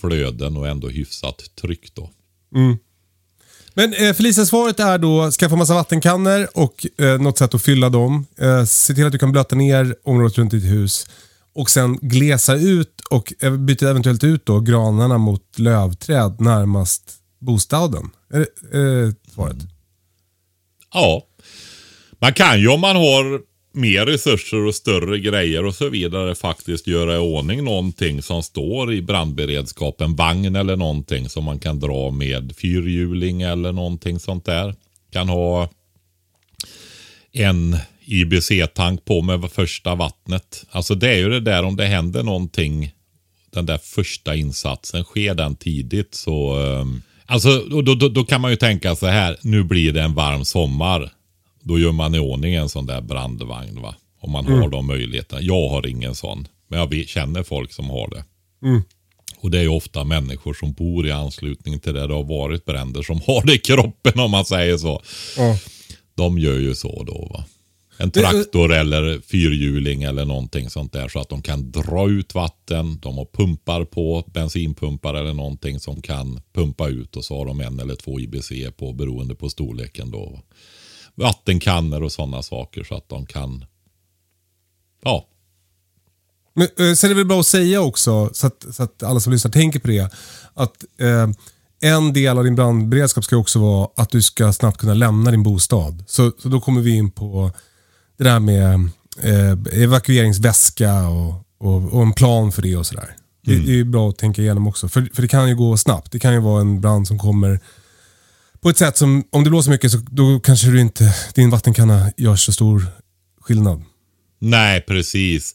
flöden 0.00 0.56
och 0.56 0.68
ändå 0.68 0.88
hyfsat 0.88 1.42
tryck 1.60 1.94
då. 1.94 2.10
Men 3.78 3.94
eh, 3.94 4.12
Felicia-svaret 4.12 4.80
är 4.80 4.98
då 4.98 5.30
skaffa 5.30 5.56
massa 5.56 5.74
vattenkannor 5.74 6.48
och 6.54 6.86
eh, 6.98 7.20
något 7.20 7.38
sätt 7.38 7.54
att 7.54 7.62
fylla 7.62 7.88
dem. 7.88 8.26
Eh, 8.38 8.64
se 8.64 8.94
till 8.94 9.06
att 9.06 9.12
du 9.12 9.18
kan 9.18 9.32
blöta 9.32 9.56
ner 9.56 9.96
området 10.04 10.38
runt 10.38 10.50
ditt 10.50 10.64
hus. 10.64 11.06
Och 11.54 11.70
sen 11.70 11.98
glesa 12.02 12.54
ut 12.54 13.00
och 13.10 13.32
byta 13.58 13.90
eventuellt 13.90 14.24
ut 14.24 14.46
då 14.46 14.60
granarna 14.60 15.18
mot 15.18 15.58
lövträd 15.58 16.40
närmast 16.40 17.02
bostaden. 17.38 18.10
Är 18.32 18.38
det 18.38 18.78
är 18.78 19.06
det 19.06 19.14
svaret? 19.34 19.56
Ja, 20.94 21.22
man 22.18 22.32
kan 22.32 22.60
ju 22.60 22.68
om 22.68 22.80
man 22.80 22.96
har 22.96 23.40
mer 23.76 24.06
resurser 24.06 24.66
och 24.66 24.74
större 24.74 25.18
grejer 25.18 25.64
och 25.64 25.74
så 25.74 25.88
vidare 25.88 26.34
faktiskt 26.34 26.86
göra 26.86 27.14
i 27.14 27.18
ordning 27.18 27.64
någonting 27.64 28.22
som 28.22 28.42
står 28.42 28.92
i 28.92 29.02
brandberedskapen. 29.02 30.16
Vagn 30.16 30.56
eller 30.56 30.76
någonting 30.76 31.28
som 31.28 31.44
man 31.44 31.58
kan 31.58 31.80
dra 31.80 32.10
med 32.10 32.54
fyrhjuling 32.56 33.42
eller 33.42 33.72
någonting 33.72 34.18
sånt 34.18 34.44
där. 34.44 34.74
Kan 35.12 35.28
ha 35.28 35.70
en 37.32 37.76
IBC-tank 38.04 39.04
på 39.04 39.22
med 39.22 39.50
första 39.52 39.94
vattnet. 39.94 40.64
Alltså 40.70 40.94
det 40.94 41.08
är 41.10 41.16
ju 41.16 41.28
det 41.30 41.40
där 41.40 41.62
om 41.62 41.76
det 41.76 41.86
händer 41.86 42.22
någonting, 42.22 42.90
den 43.50 43.66
där 43.66 43.78
första 43.78 44.34
insatsen, 44.36 45.04
sker 45.04 45.34
den 45.34 45.56
tidigt 45.56 46.14
så... 46.14 46.56
Ehm, 46.60 47.02
alltså 47.26 47.58
då, 47.58 47.82
då- 47.94 48.08
då 48.08 48.24
kan 48.24 48.40
man 48.40 48.50
ju 48.50 48.56
tänka 48.56 48.96
så 48.96 49.06
här, 49.06 49.36
nu 49.42 49.62
blir 49.62 49.92
det 49.92 50.02
en 50.02 50.14
varm 50.14 50.44
sommar. 50.44 51.10
Då 51.66 51.78
gör 51.78 51.92
man 51.92 52.14
i 52.14 52.18
ordning 52.18 52.54
en 52.54 52.68
sån 52.68 52.86
där 52.86 53.00
brandvagn 53.00 53.82
va. 53.82 53.94
Om 54.20 54.32
man 54.32 54.46
har 54.46 54.68
de 54.68 54.86
möjligheterna. 54.86 55.42
Jag 55.42 55.68
har 55.68 55.86
ingen 55.86 56.14
sån. 56.14 56.48
Men 56.68 56.78
jag 56.78 57.08
känner 57.08 57.42
folk 57.42 57.72
som 57.72 57.90
har 57.90 58.10
det. 58.10 58.24
Och 59.40 59.50
det 59.50 59.58
är 59.58 59.62
ju 59.62 59.68
ofta 59.68 60.04
människor 60.04 60.54
som 60.54 60.72
bor 60.72 61.06
i 61.06 61.10
anslutning 61.10 61.80
till 61.80 61.94
där 61.94 62.08
det 62.08 62.14
har 62.14 62.24
varit 62.24 62.64
bränder 62.64 63.02
som 63.02 63.20
har 63.26 63.46
det 63.46 63.54
i 63.54 63.58
kroppen 63.58 64.20
om 64.20 64.30
man 64.30 64.44
säger 64.44 64.76
så. 64.76 65.02
Ja. 65.36 65.58
De 66.14 66.38
gör 66.38 66.58
ju 66.58 66.74
så 66.74 67.02
då 67.02 67.28
va. 67.32 67.44
En 67.98 68.10
traktor 68.10 68.72
eller 68.72 69.20
fyrhjuling 69.20 70.02
eller 70.02 70.24
någonting 70.24 70.70
sånt 70.70 70.92
där 70.92 71.08
så 71.08 71.18
att 71.18 71.28
de 71.28 71.42
kan 71.42 71.70
dra 71.70 72.10
ut 72.10 72.34
vatten. 72.34 72.98
De 73.02 73.16
har 73.18 73.24
pumpar 73.32 73.84
på, 73.84 74.24
bensinpumpar 74.26 75.14
eller 75.14 75.32
någonting 75.32 75.80
som 75.80 76.02
kan 76.02 76.40
pumpa 76.54 76.88
ut 76.88 77.16
och 77.16 77.24
så 77.24 77.38
har 77.38 77.46
de 77.46 77.60
en 77.60 77.80
eller 77.80 77.94
två 77.94 78.20
IBC 78.20 78.52
på 78.76 78.92
beroende 78.92 79.34
på 79.34 79.48
storleken 79.48 80.10
då. 80.10 80.40
Vattenkannor 81.16 82.02
och 82.02 82.12
sådana 82.12 82.42
saker 82.42 82.84
så 82.84 82.94
att 82.96 83.08
de 83.08 83.26
kan 83.26 83.64
Ja, 85.04 85.26
Men, 86.54 86.68
eh, 86.78 86.94
sen 86.94 87.10
är 87.10 87.14
det 87.14 87.14
väl 87.14 87.26
bra 87.26 87.40
att 87.40 87.46
säga 87.46 87.80
också, 87.80 88.30
så 88.32 88.46
att, 88.46 88.66
så 88.70 88.82
att 88.82 89.02
alla 89.02 89.20
som 89.20 89.32
lyssnar 89.32 89.50
tänker 89.50 89.80
på 89.80 89.88
det, 89.88 90.10
att 90.54 90.84
eh, 91.00 91.28
en 91.80 92.12
del 92.12 92.38
av 92.38 92.44
din 92.44 92.54
brandberedskap 92.54 93.24
ska 93.24 93.36
också 93.36 93.58
vara 93.58 93.88
att 93.96 94.10
du 94.10 94.22
ska 94.22 94.52
snabbt 94.52 94.78
kunna 94.78 94.94
lämna 94.94 95.30
din 95.30 95.42
bostad. 95.42 96.04
Så, 96.06 96.32
så 96.38 96.48
då 96.48 96.60
kommer 96.60 96.80
vi 96.80 96.96
in 96.96 97.10
på 97.10 97.50
det 98.16 98.24
där 98.24 98.40
med 98.40 98.74
eh, 99.22 99.82
evakueringsväska 99.82 101.08
och, 101.08 101.34
och, 101.58 101.92
och 101.92 102.02
en 102.02 102.12
plan 102.12 102.52
för 102.52 102.62
det 102.62 102.76
och 102.76 102.86
sådär. 102.86 103.16
Det, 103.44 103.58
det 103.58 103.80
är 103.80 103.84
bra 103.84 104.08
att 104.08 104.18
tänka 104.18 104.42
igenom 104.42 104.66
också, 104.66 104.88
för, 104.88 105.08
för 105.14 105.22
det 105.22 105.28
kan 105.28 105.48
ju 105.48 105.56
gå 105.56 105.76
snabbt. 105.76 106.12
Det 106.12 106.18
kan 106.18 106.32
ju 106.32 106.40
vara 106.40 106.60
en 106.60 106.80
brand 106.80 107.08
som 107.08 107.18
kommer 107.18 107.60
på 108.66 108.70
ett 108.70 108.78
sätt 108.78 108.96
som, 108.96 109.24
om 109.30 109.44
det 109.44 109.50
blåser 109.50 109.70
mycket 109.70 109.92
så 109.92 109.98
då 110.10 110.40
kanske 110.40 110.66
du 110.70 110.80
inte, 110.80 111.14
din 111.34 111.50
vattenkanna 111.50 112.12
gör 112.16 112.36
så 112.36 112.52
stor 112.52 112.86
skillnad. 113.40 113.82
Nej, 114.38 114.80
precis. 114.80 115.54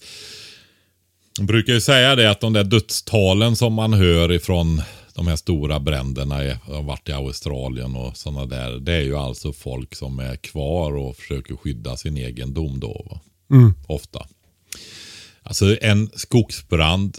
Jag 1.37 1.45
brukar 1.47 1.73
ju 1.73 1.81
säga 1.81 2.15
det 2.15 2.31
att 2.31 2.39
de 2.41 2.53
där 2.53 2.63
dödstalen 2.63 3.55
som 3.55 3.73
man 3.73 3.93
hör 3.93 4.31
ifrån 4.31 4.81
de 5.13 5.27
här 5.27 5.35
stora 5.35 5.79
bränderna 5.79 6.43
i- 6.45 6.57
har 6.63 6.83
varit 6.83 7.09
i 7.09 7.11
Australien 7.11 7.95
och 7.95 8.17
sådana 8.17 8.45
där. 8.45 8.71
Det 8.79 8.93
är 8.93 9.01
ju 9.01 9.17
alltså 9.17 9.53
folk 9.53 9.95
som 9.95 10.19
är 10.19 10.35
kvar 10.35 10.95
och 10.95 11.15
försöker 11.17 11.55
skydda 11.55 11.97
sin 11.97 12.17
egendom 12.17 12.79
då. 12.79 13.07
Va? 13.11 13.19
Ofta. 13.87 14.27
Alltså 15.43 15.77
en 15.81 16.09
skogsbrand 16.15 17.17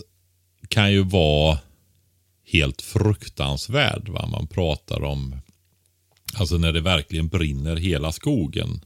kan 0.69 0.93
ju 0.93 1.03
vara 1.05 1.59
helt 2.53 2.83
fruktansvärd. 2.83 4.09
Va? 4.09 4.27
Man 4.27 4.47
pratar 4.47 5.05
om, 5.05 5.37
alltså 6.35 6.59
när 6.59 6.73
det 6.73 6.81
verkligen 6.81 7.29
brinner 7.29 7.77
hela 7.77 8.13
skogen. 8.13 8.85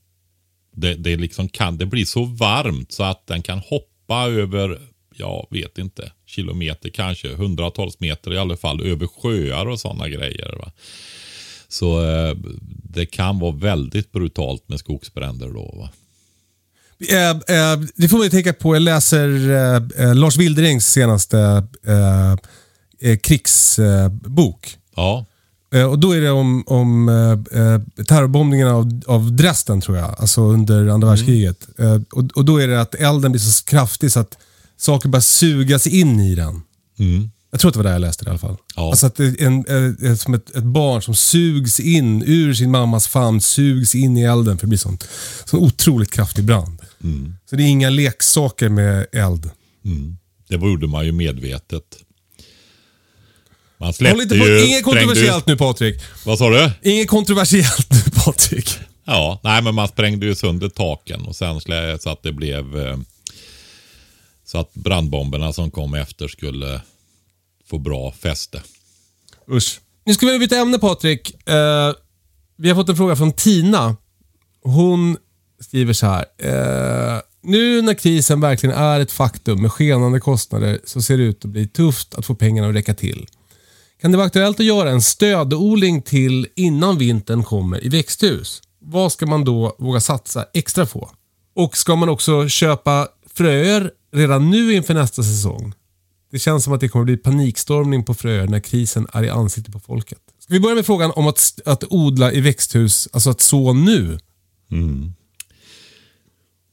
Det, 0.72 0.94
det, 0.94 1.16
liksom 1.16 1.49
kan, 1.49 1.78
det 1.78 1.86
blir 1.86 2.05
så 2.05 2.24
varmt 2.24 2.92
så 2.92 3.03
att 3.03 3.26
den 3.26 3.42
kan 3.42 3.59
hoppa 3.59 4.26
över, 4.26 4.80
jag 5.14 5.47
vet 5.51 5.78
inte, 5.78 6.12
kilometer 6.26 6.90
kanske, 6.90 7.34
hundratals 7.34 8.01
meter 8.01 8.32
i 8.34 8.38
alla 8.38 8.57
fall, 8.57 8.82
över 8.82 9.07
sjöar 9.07 9.66
och 9.66 9.80
sådana 9.80 10.09
grejer. 10.09 10.57
Va? 10.59 10.72
Så 11.68 12.05
eh, 12.05 12.36
det 12.82 13.07
kan 13.07 13.38
vara 13.38 13.53
väldigt 13.53 14.12
brutalt 14.12 14.68
med 14.68 14.78
skogsbränder 14.78 15.49
då. 15.49 15.74
Va? 15.76 15.90
Eh, 17.11 17.30
eh, 17.30 17.80
det 17.97 18.09
får 18.09 18.16
man 18.16 18.24
ju 18.24 18.30
tänka 18.30 18.53
på. 18.53 18.74
Jag 18.74 18.82
läser 18.82 19.51
eh, 19.51 20.07
eh, 20.07 20.14
Lars 20.14 20.36
Wilderings 20.36 20.86
senaste 20.86 21.66
eh, 21.86 23.16
krigsbok. 23.16 24.76
Ja, 24.97 25.26
och 25.91 25.99
då 25.99 26.12
är 26.12 26.21
det 26.21 26.31
om, 26.31 26.64
om 26.67 27.09
eh, 27.09 27.61
eh, 27.61 28.05
terrorbombningarna 28.05 28.75
av, 28.75 29.01
av 29.07 29.33
Dresden 29.33 29.81
tror 29.81 29.97
jag, 29.97 30.14
alltså 30.19 30.41
under 30.41 30.87
andra 30.87 31.09
världskriget. 31.09 31.69
Eh, 31.79 32.01
och, 32.12 32.25
och 32.35 32.45
då 32.45 32.59
är 32.59 32.69
det 32.69 32.81
att 32.81 32.95
elden 32.95 33.33
blir 33.33 33.41
så 33.41 33.64
kraftig 33.64 34.12
så 34.12 34.21
att 34.21 34.39
saker 34.77 35.09
bara 35.09 35.23
sugas 35.23 35.87
in 35.87 36.21
i 36.21 36.35
den. 36.35 36.62
Jag 37.51 37.61
tror 37.61 37.69
att 37.69 37.75
det 37.75 37.79
var 37.79 37.85
där 37.85 37.93
jag 37.93 38.01
läste 38.01 38.25
det 38.25 38.29
i 38.29 38.31
alla 38.31 38.39
fall. 38.39 38.57
Ja. 38.77 38.91
Alltså 38.91 39.07
att 39.07 39.14
det 39.14 39.25
är 39.25 39.47
en, 39.47 39.64
eh, 39.69 40.11
eh, 40.11 40.17
som 40.17 40.35
ett, 40.35 40.57
ett 40.57 40.64
barn 40.64 41.03
som 41.03 41.14
sugs 41.14 41.81
in 41.81 42.23
ur 42.27 42.55
sin 42.55 42.71
mammas 42.71 43.09
famn, 43.09 43.41
sugs 43.41 43.95
in 43.95 44.17
i 44.17 44.23
elden 44.23 44.59
för 44.59 44.67
det 44.67 44.69
blir 44.69 44.79
sånt, 44.79 45.09
sån 45.45 45.61
otroligt 45.61 46.11
kraftig 46.11 46.45
brand. 46.45 46.79
Så 47.51 47.57
det 47.57 47.62
är 47.62 47.67
inga 47.67 47.91
leksaker 47.91 48.69
med 48.69 49.07
eld. 49.12 49.51
det 50.49 50.55
gjorde 50.55 50.87
man 50.87 51.07
ju 51.07 51.12
medvetet. 51.12 51.85
Man 53.79 53.93
släppte 53.93 54.22
inte 54.22 54.39
på, 54.39 54.47
ju... 54.47 54.66
inget 54.66 54.85
kontroversiellt 54.85 55.47
nu 55.47 55.57
Patrik. 55.57 56.03
vad 56.24 56.39
sa 56.39 56.51
du? 56.51 56.70
Inget 56.83 57.09
kontroversiellt 57.09 57.91
nu 57.91 58.11
Patrik. 58.24 58.79
Ja, 59.05 59.41
nej 59.45 59.62
men 59.62 59.74
man 59.74 59.89
sprängde 59.89 60.27
ju 60.27 60.35
sönder 60.35 60.68
taken 60.68 61.20
och 61.27 61.37
sen 61.37 61.61
så 62.01 62.11
att 62.11 62.22
det 62.22 62.33
blev 62.33 62.79
eh, 62.79 62.97
Så 64.45 64.59
att 64.59 64.74
brandbomberna 64.74 65.53
som 65.53 65.70
kom 65.70 65.95
efter 65.95 66.29
skulle 66.29 66.81
få 67.70 67.79
bra 67.79 68.12
fäste. 68.12 68.62
Usch. 69.51 69.81
Nu 70.05 70.14
ska 70.14 70.27
vi 70.27 70.39
byta 70.39 70.57
ämne 70.57 70.79
Patrik. 70.79 71.49
Eh, 71.49 71.93
vi 72.57 72.68
har 72.68 72.77
fått 72.77 72.89
en 72.89 72.97
fråga 72.97 73.16
från 73.16 73.33
Tina. 73.33 73.97
Hon 74.62 75.16
skriver 75.61 75.93
så 75.93 76.07
här. 76.07 76.24
Eh, 76.39 77.20
nu 77.43 77.83
när 77.83 77.95
krisen 77.95 78.41
verkligen 78.41 78.77
är 78.77 79.01
ett 79.01 79.12
faktum 79.12 79.62
med 79.62 79.72
skenande 79.72 80.20
kostnader 80.20 80.81
så 80.85 81.03
ser 81.03 81.18
det 81.18 81.24
ut 81.24 81.45
att 81.45 81.51
bli 81.51 81.68
tufft 81.68 82.14
att 82.14 82.27
få 82.27 82.35
pengarna 82.35 82.68
att 82.68 82.74
räcka 82.74 82.95
till. 82.95 83.27
Kan 84.01 84.11
det 84.11 84.16
vara 84.16 84.26
aktuellt 84.26 84.61
att 84.61 84.66
göra 84.66 84.90
en 84.90 85.03
stödodling 85.03 86.03
till 86.03 86.47
innan 86.57 86.99
vintern 86.99 87.42
kommer 87.42 87.84
i 87.84 87.88
växthus? 87.88 88.62
Vad 88.80 89.12
ska 89.12 89.26
man 89.26 89.44
då 89.44 89.76
våga 89.78 90.01
satsa 90.01 90.47
extra 90.55 90.86
på? 90.86 91.11
Och 91.55 91.76
ska 91.76 91.97
man 91.97 92.09
också 92.09 92.49
köpa 92.49 93.09
fröer 93.34 93.90
redan 94.12 94.51
nu 94.51 94.74
inför 94.74 94.94
nästa 94.94 95.22
säsong? 95.22 95.74
Det 96.30 96.38
känns 96.38 96.64
som 96.64 96.72
att 96.72 96.80
det 96.80 96.88
kommer 96.88 97.05
bli 97.05 97.16
panikstormning 97.16 98.05
på 98.05 98.14
fröer 98.14 98.47
när 98.47 98.61
krisen 98.61 99.07
är 99.12 99.22
i 99.22 99.30
ansiktet 99.30 99.72
på 99.72 99.80
folket. 99.80 100.18
Ska 100.38 100.55
vi 100.55 100.61
börja 100.61 100.74
med 100.74 100.86
frågan 100.86 101.11
om 101.11 101.26
att, 101.26 101.61
att 101.64 101.84
odla 101.90 102.32
i 102.32 102.40
växthus, 102.40 103.09
alltså 103.12 103.30
att 103.30 103.40
så 103.40 103.72
nu? 103.72 104.18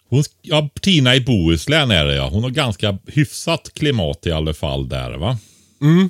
Hon, 0.10 0.24
ja, 0.42 0.70
Tina 0.82 1.16
i 1.16 1.22
Bohuslän 1.22 1.92
är 1.92 2.06
det 2.06 2.16
ja. 2.16 2.30
Hon 2.30 2.44
har 2.44 2.50
ganska 2.50 2.98
hyfsat 3.08 3.70
klimat 3.74 4.26
i 4.26 4.32
alla 4.32 4.54
fall 4.54 4.90
där 4.90 5.18
va? 5.18 5.38
Mm. 5.82 6.10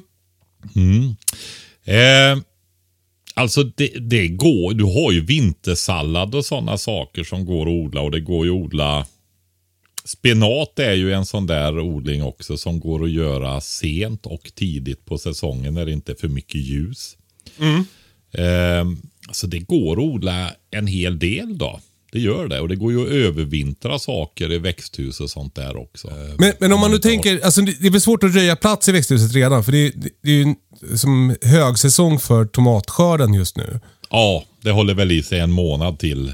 Eh, 1.86 2.38
alltså 3.34 3.64
det, 3.64 3.88
det 3.88 4.28
går, 4.28 4.74
du 4.74 4.84
har 4.84 5.12
ju 5.12 5.26
vintersallad 5.26 6.36
och 6.36 6.46
sådana 6.46 6.78
saker 6.78 7.24
som 7.24 7.46
går 7.46 7.62
att 7.62 7.86
odla 7.86 8.02
och 8.02 8.12
det 8.12 8.20
går 8.20 8.46
ju 8.46 8.52
att 8.52 8.64
odla 8.64 9.06
Spenat 10.06 10.80
är 10.80 10.94
ju 10.94 11.14
en 11.14 11.26
sån 11.26 11.48
där 11.48 11.80
odling 11.80 12.24
också 12.24 12.58
som 12.58 12.80
går 12.80 13.04
att 13.04 13.12
göra 13.12 13.62
sent 13.62 14.26
och 14.26 14.52
tidigt 14.56 15.06
på 15.06 15.18
säsongen 15.18 15.74
när 15.74 15.86
det 15.86 15.92
inte 15.92 16.12
är 16.12 16.16
för 16.16 16.28
mycket 16.28 16.62
ljus. 16.62 17.18
Eh, 18.32 18.86
så 19.32 19.48
det 19.48 19.60
går 19.60 19.94
att 19.94 20.04
odla 20.04 20.52
en 20.72 20.88
hel 20.88 21.20
del 21.20 21.58
då. 21.58 21.80
Det 22.14 22.20
gör 22.20 22.48
det 22.48 22.60
och 22.60 22.68
det 22.68 22.76
går 22.76 22.92
ju 22.92 23.02
att 23.02 23.08
övervintra 23.12 24.00
saker 24.00 24.52
i 24.52 24.58
växthus 24.58 25.20
och 25.20 25.30
sånt 25.30 25.56
där 25.56 25.78
också. 25.78 26.08
Men, 26.38 26.54
men 26.60 26.74
om 26.74 26.80
man 26.80 26.92
nu 26.92 27.00
tänker, 27.00 27.46
alltså 27.46 27.62
det 27.62 27.76
det 27.82 27.88
är 27.88 27.92
väl 27.92 28.02
svårt 28.02 28.24
att 28.24 28.36
röja 28.36 28.56
plats 28.56 28.90
i 28.90 28.92
växthuset 28.92 29.34
redan 29.34 29.64
för 29.64 29.72
det, 29.72 29.78
är- 29.88 29.94
det 30.22 30.32
är 30.32 30.36
ju 30.36 30.56
som 30.98 31.36
högsäsong 31.42 32.20
för 32.20 32.46
tomatskörden 32.46 33.34
just 33.34 33.58
nu. 33.58 33.80
Ja, 34.10 34.44
det 34.62 34.72
håller 34.72 34.94
väl 34.94 35.12
i 35.12 35.24
sig 35.24 35.40
en 35.40 35.52
månad 35.52 36.00
till. 36.00 36.34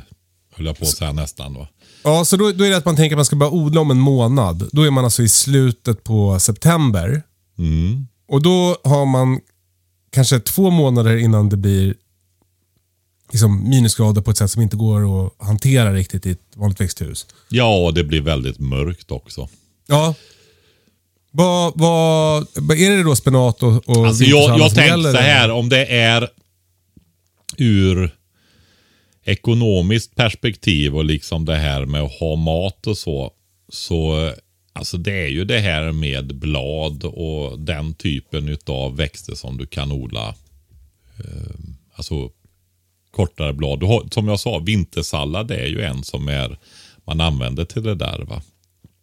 Höll 0.56 0.66
jag 0.66 0.78
på 0.78 0.86
att 0.86 0.92
säga 0.98 1.12
nästan 1.12 1.54
va. 1.54 1.68
Ja, 2.04 2.26
så 2.26 2.38
då, 2.38 2.52
då 2.52 2.64
är 2.64 2.70
det 2.70 2.78
att 2.78 2.86
man 2.86 2.96
tänker 2.96 3.16
att 3.16 3.18
man 3.18 3.26
ska 3.26 3.36
börja 3.36 3.52
odla 3.52 3.82
om 3.82 3.92
en 3.92 4.00
månad. 4.00 4.70
Då 4.72 4.82
är 4.84 4.92
man 4.92 5.04
alltså 5.04 5.24
i 5.24 5.30
slutet 5.30 6.04
på 6.04 6.40
september. 6.40 7.24
Och 8.30 8.42
då 8.42 8.76
har 8.84 9.06
man 9.06 9.40
kanske 10.12 10.40
två 10.40 10.70
månader 10.70 11.18
innan 11.18 11.50
det 11.50 11.58
blir 11.58 11.94
liksom 13.32 13.70
minusgrader 13.70 14.22
på 14.22 14.32
ett 14.32 14.38
sätt 14.38 14.52
som 14.52 14.62
inte 14.62 14.78
går 14.78 15.26
att 15.26 15.34
hantera 15.38 15.94
riktigt 15.94 16.26
i 16.26 16.32
ett 16.32 16.40
vanligt 16.56 16.82
växthus. 16.82 17.28
Ja, 17.50 17.86
och 17.86 17.94
det 17.94 18.04
blir 18.04 18.22
väldigt 18.22 18.60
mörkt 18.60 19.12
också. 19.12 19.50
Ja. 19.88 20.16
Vad, 21.32 21.74
vad, 21.76 22.42
är 22.72 22.98
det 22.98 23.04
då 23.04 23.16
spenat 23.16 23.64
och, 23.64 23.90
och 23.90 24.08
Alltså 24.08 24.24
jag, 24.24 24.60
jag 24.60 24.76
tänkte 24.76 25.12
så 25.12 25.18
här, 25.18 25.52
om 25.52 25.70
det 25.70 25.86
är 25.86 26.30
ur 27.58 28.16
ekonomiskt 29.24 30.16
perspektiv 30.16 30.96
och 30.96 31.06
liksom 31.06 31.46
det 31.46 31.56
här 31.56 31.86
med 31.86 32.02
att 32.02 32.20
ha 32.20 32.36
mat 32.36 32.88
och 32.88 32.98
så. 32.98 33.32
Så 33.70 34.32
alltså 34.74 34.98
det 34.98 35.24
är 35.24 35.28
ju 35.28 35.46
det 35.46 35.60
här 35.60 35.92
med 35.92 36.36
blad 36.36 37.04
och 37.04 37.60
den 37.60 37.94
typen 37.94 38.58
av 38.66 38.96
växter 38.96 39.36
som 39.36 39.58
du 39.58 39.66
kan 39.66 39.92
odla. 39.92 40.28
Eh, 41.20 41.60
alltså 41.94 42.30
kortare 43.12 43.54
blad. 43.54 43.80
Du 43.80 43.86
har, 43.86 44.08
som 44.12 44.28
jag 44.28 44.40
sa, 44.40 44.60
vintersallad 44.60 45.52
är 45.52 45.66
ju 45.66 45.82
en 45.82 46.04
som 46.04 46.28
är 46.28 46.58
man 47.06 47.22
använder 47.22 47.66
till 47.66 47.84
det 47.84 47.96
där. 47.96 48.26
va. 48.28 48.42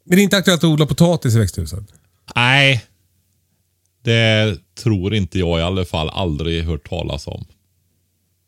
Men 0.05 0.17
det 0.17 0.23
är 0.23 0.25
inte 0.25 0.37
aktuellt 0.37 0.65
att 0.65 0.71
odla 0.71 0.87
potatis 0.87 1.35
i 1.35 1.39
växthuset? 1.39 1.85
Nej, 2.35 2.85
det 4.03 4.59
tror 4.75 5.15
inte 5.15 5.39
jag 5.39 5.59
i 5.59 5.63
alla 5.63 5.85
fall. 5.85 6.09
Aldrig 6.09 6.65
hört 6.65 6.89
talas 6.89 7.27
om. 7.27 7.45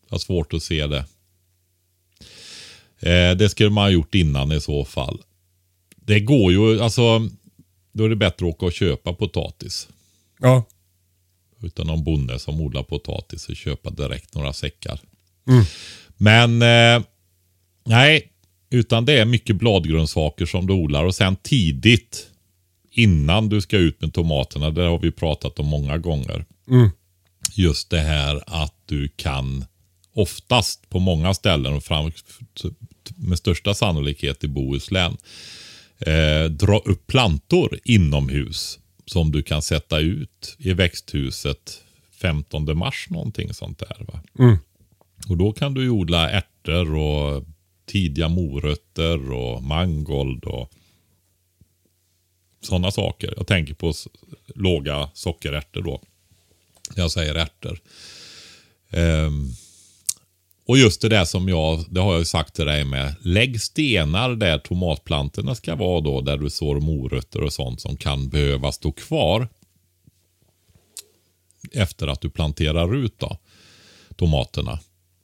Jag 0.07 0.15
har 0.15 0.19
svårt 0.19 0.55
att 0.55 0.63
se 0.63 0.87
det. 0.87 1.05
Eh, 3.01 3.37
det 3.37 3.49
skulle 3.49 3.71
man 3.71 3.85
ha 3.85 3.91
gjort 3.91 4.15
innan 4.15 4.53
i 4.53 4.61
så 4.61 4.85
fall. 4.85 5.23
Det 5.97 6.21
går 6.21 6.53
ju, 6.53 6.81
alltså. 6.81 7.29
Då 7.93 8.05
är 8.05 8.09
det 8.09 8.17
bättre 8.17 8.47
att 8.47 8.55
åka 8.55 8.67
och 8.67 8.73
köpa 8.73 9.13
potatis. 9.13 9.89
Ja. 10.39 10.65
Utan 11.63 11.87
någon 11.87 12.05
bonde 12.05 12.39
som 12.39 12.61
odlar 12.61 12.83
potatis 12.83 13.49
och 13.49 13.57
köpa 13.57 13.91
direkt 13.91 14.35
några 14.35 14.53
säckar. 14.53 15.01
Men 16.17 16.63
eh, 16.63 17.03
nej, 17.87 18.33
utan 18.71 19.05
det 19.05 19.13
är 19.13 19.25
mycket 19.25 19.57
bladgrönsaker 19.57 20.47
som 20.47 20.67
du 20.67 20.73
odlar 20.73 21.05
och 21.05 21.15
sen 21.15 21.37
tidigt 21.37 22.27
innan 22.91 23.49
du 23.49 23.61
ska 23.61 23.77
ut 23.77 24.01
med 24.01 24.15
tomaterna, 24.15 24.71
det 24.71 24.83
har 24.83 24.99
vi 24.99 25.11
pratat 25.11 25.59
om 25.59 25.67
många 25.67 25.99
gånger. 25.99 26.45
Just 27.55 27.91
det 27.91 28.01
här 28.01 28.43
att 28.47 28.75
du 28.87 29.09
kan 29.17 29.65
oftast 30.15 30.91
på 30.91 30.99
många 30.99 31.35
ställen 31.35 31.75
och 31.75 31.85
fram, 31.85 32.13
med 33.17 33.39
största 33.39 33.75
sannolikhet 33.75 34.45
i 34.45 34.49
Bohuslän 34.49 35.17
eh, 35.99 36.45
dra 36.51 36.79
upp 36.79 37.07
plantor 37.07 37.79
inomhus 37.85 38.79
som 39.07 39.33
du 39.33 39.43
kan 39.43 39.63
sätta 39.63 39.99
ut 39.99 40.57
i 40.59 40.73
växthuset 40.73 41.83
15 42.21 42.79
mars 42.79 43.07
någonting 43.11 43.55
sånt 43.55 43.79
där. 43.79 44.07
Va? 44.09 44.21
Och 45.29 45.37
då 45.37 45.53
kan 45.53 45.75
du 45.75 45.83
ju 45.83 45.91
odla 45.91 46.31
ärtor 46.31 46.95
och 46.95 47.45
tidiga 47.87 48.29
morötter 48.29 49.33
och 49.33 49.63
mangold 49.63 50.45
och 50.45 50.73
sådana 52.61 52.91
saker. 52.91 53.35
Jag 53.37 53.47
tänker 53.47 53.75
på 53.75 53.93
låga 54.55 55.11
sockerärtor 55.15 55.83
då. 55.83 56.01
Jag 56.97 57.11
säger 57.11 57.35
ärtor. 57.35 57.81
Um, 58.93 59.53
och 60.67 60.79
just 60.79 61.01
det 61.01 61.09
där 61.09 61.25
som 61.25 61.49
jag, 61.49 61.85
det 61.91 62.01
har 62.01 62.13
jag 62.13 62.19
ju 62.19 62.25
sagt 62.25 62.55
till 62.55 62.65
dig 62.65 62.85
med. 62.85 63.15
Lägg 63.21 63.61
stenar 63.61 64.35
där 64.35 64.59
tomatplantorna 64.59 65.55
ska 65.55 65.75
vara 65.75 66.01
då. 66.01 66.21
Där 66.21 66.37
du 66.37 66.51
sår 66.51 66.81
morötter 66.81 67.43
och 67.43 67.53
sånt 67.53 67.81
som 67.81 67.97
kan 67.97 68.29
behöva 68.29 68.73
stå 68.73 68.93
kvar. 68.93 69.49
Efter 71.73 72.07
att 72.07 72.21
du 72.21 72.31
planterar 72.31 72.97
ut 72.97 73.19
då, 73.19 73.39
tomaterna. 74.17 74.79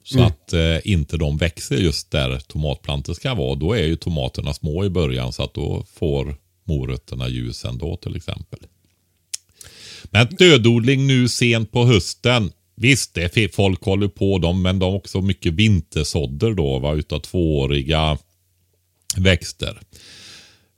Så 0.05 0.23
att 0.23 0.53
eh, 0.53 0.77
inte 0.83 1.17
de 1.17 1.37
växer 1.37 1.77
just 1.77 2.11
där 2.11 2.39
tomatplantor 2.39 3.13
ska 3.13 3.33
vara. 3.33 3.55
Då 3.55 3.73
är 3.73 3.83
ju 3.83 3.95
tomaterna 3.95 4.53
små 4.53 4.85
i 4.85 4.89
början 4.89 5.33
så 5.33 5.43
att 5.43 5.53
då 5.53 5.85
får 5.93 6.35
morötterna 6.63 7.27
ljus 7.27 7.65
ändå 7.65 7.97
till 7.97 8.15
exempel. 8.15 8.59
Men 10.03 10.27
dödodling 10.27 11.07
nu 11.07 11.27
sent 11.27 11.71
på 11.71 11.85
hösten. 11.85 12.51
Visst, 12.75 13.13
det 13.13 13.55
folk 13.55 13.83
håller 13.83 14.07
på 14.07 14.37
dem, 14.37 14.61
men 14.61 14.79
de 14.79 14.85
har 14.85 14.97
också 14.97 15.21
mycket 15.21 15.53
vintersådder 15.53 16.53
då, 16.53 16.79
va, 16.79 16.93
utav 16.93 17.19
tvååriga 17.19 18.17
växter. 19.17 19.79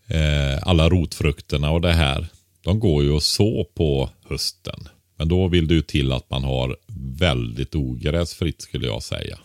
Eh, 0.08 0.68
alla 0.68 0.90
rotfrukterna 0.90 1.72
och 1.72 1.82
det 1.82 1.94
här, 1.94 2.28
de 2.62 2.80
går 2.80 3.04
ju 3.04 3.18
att 3.18 3.24
så 3.24 3.66
på 3.76 4.10
hösten. 4.30 4.88
Men 5.18 5.28
då 5.28 5.48
vill 5.48 5.68
det 5.68 5.74
ju 5.74 5.82
till 5.82 6.12
att 6.12 6.30
man 6.30 6.44
har 6.44 6.76
väldigt 7.20 7.76
ogräsfritt 7.76 8.62
skulle 8.62 8.88
jag 8.88 9.04
säga. 9.04 9.38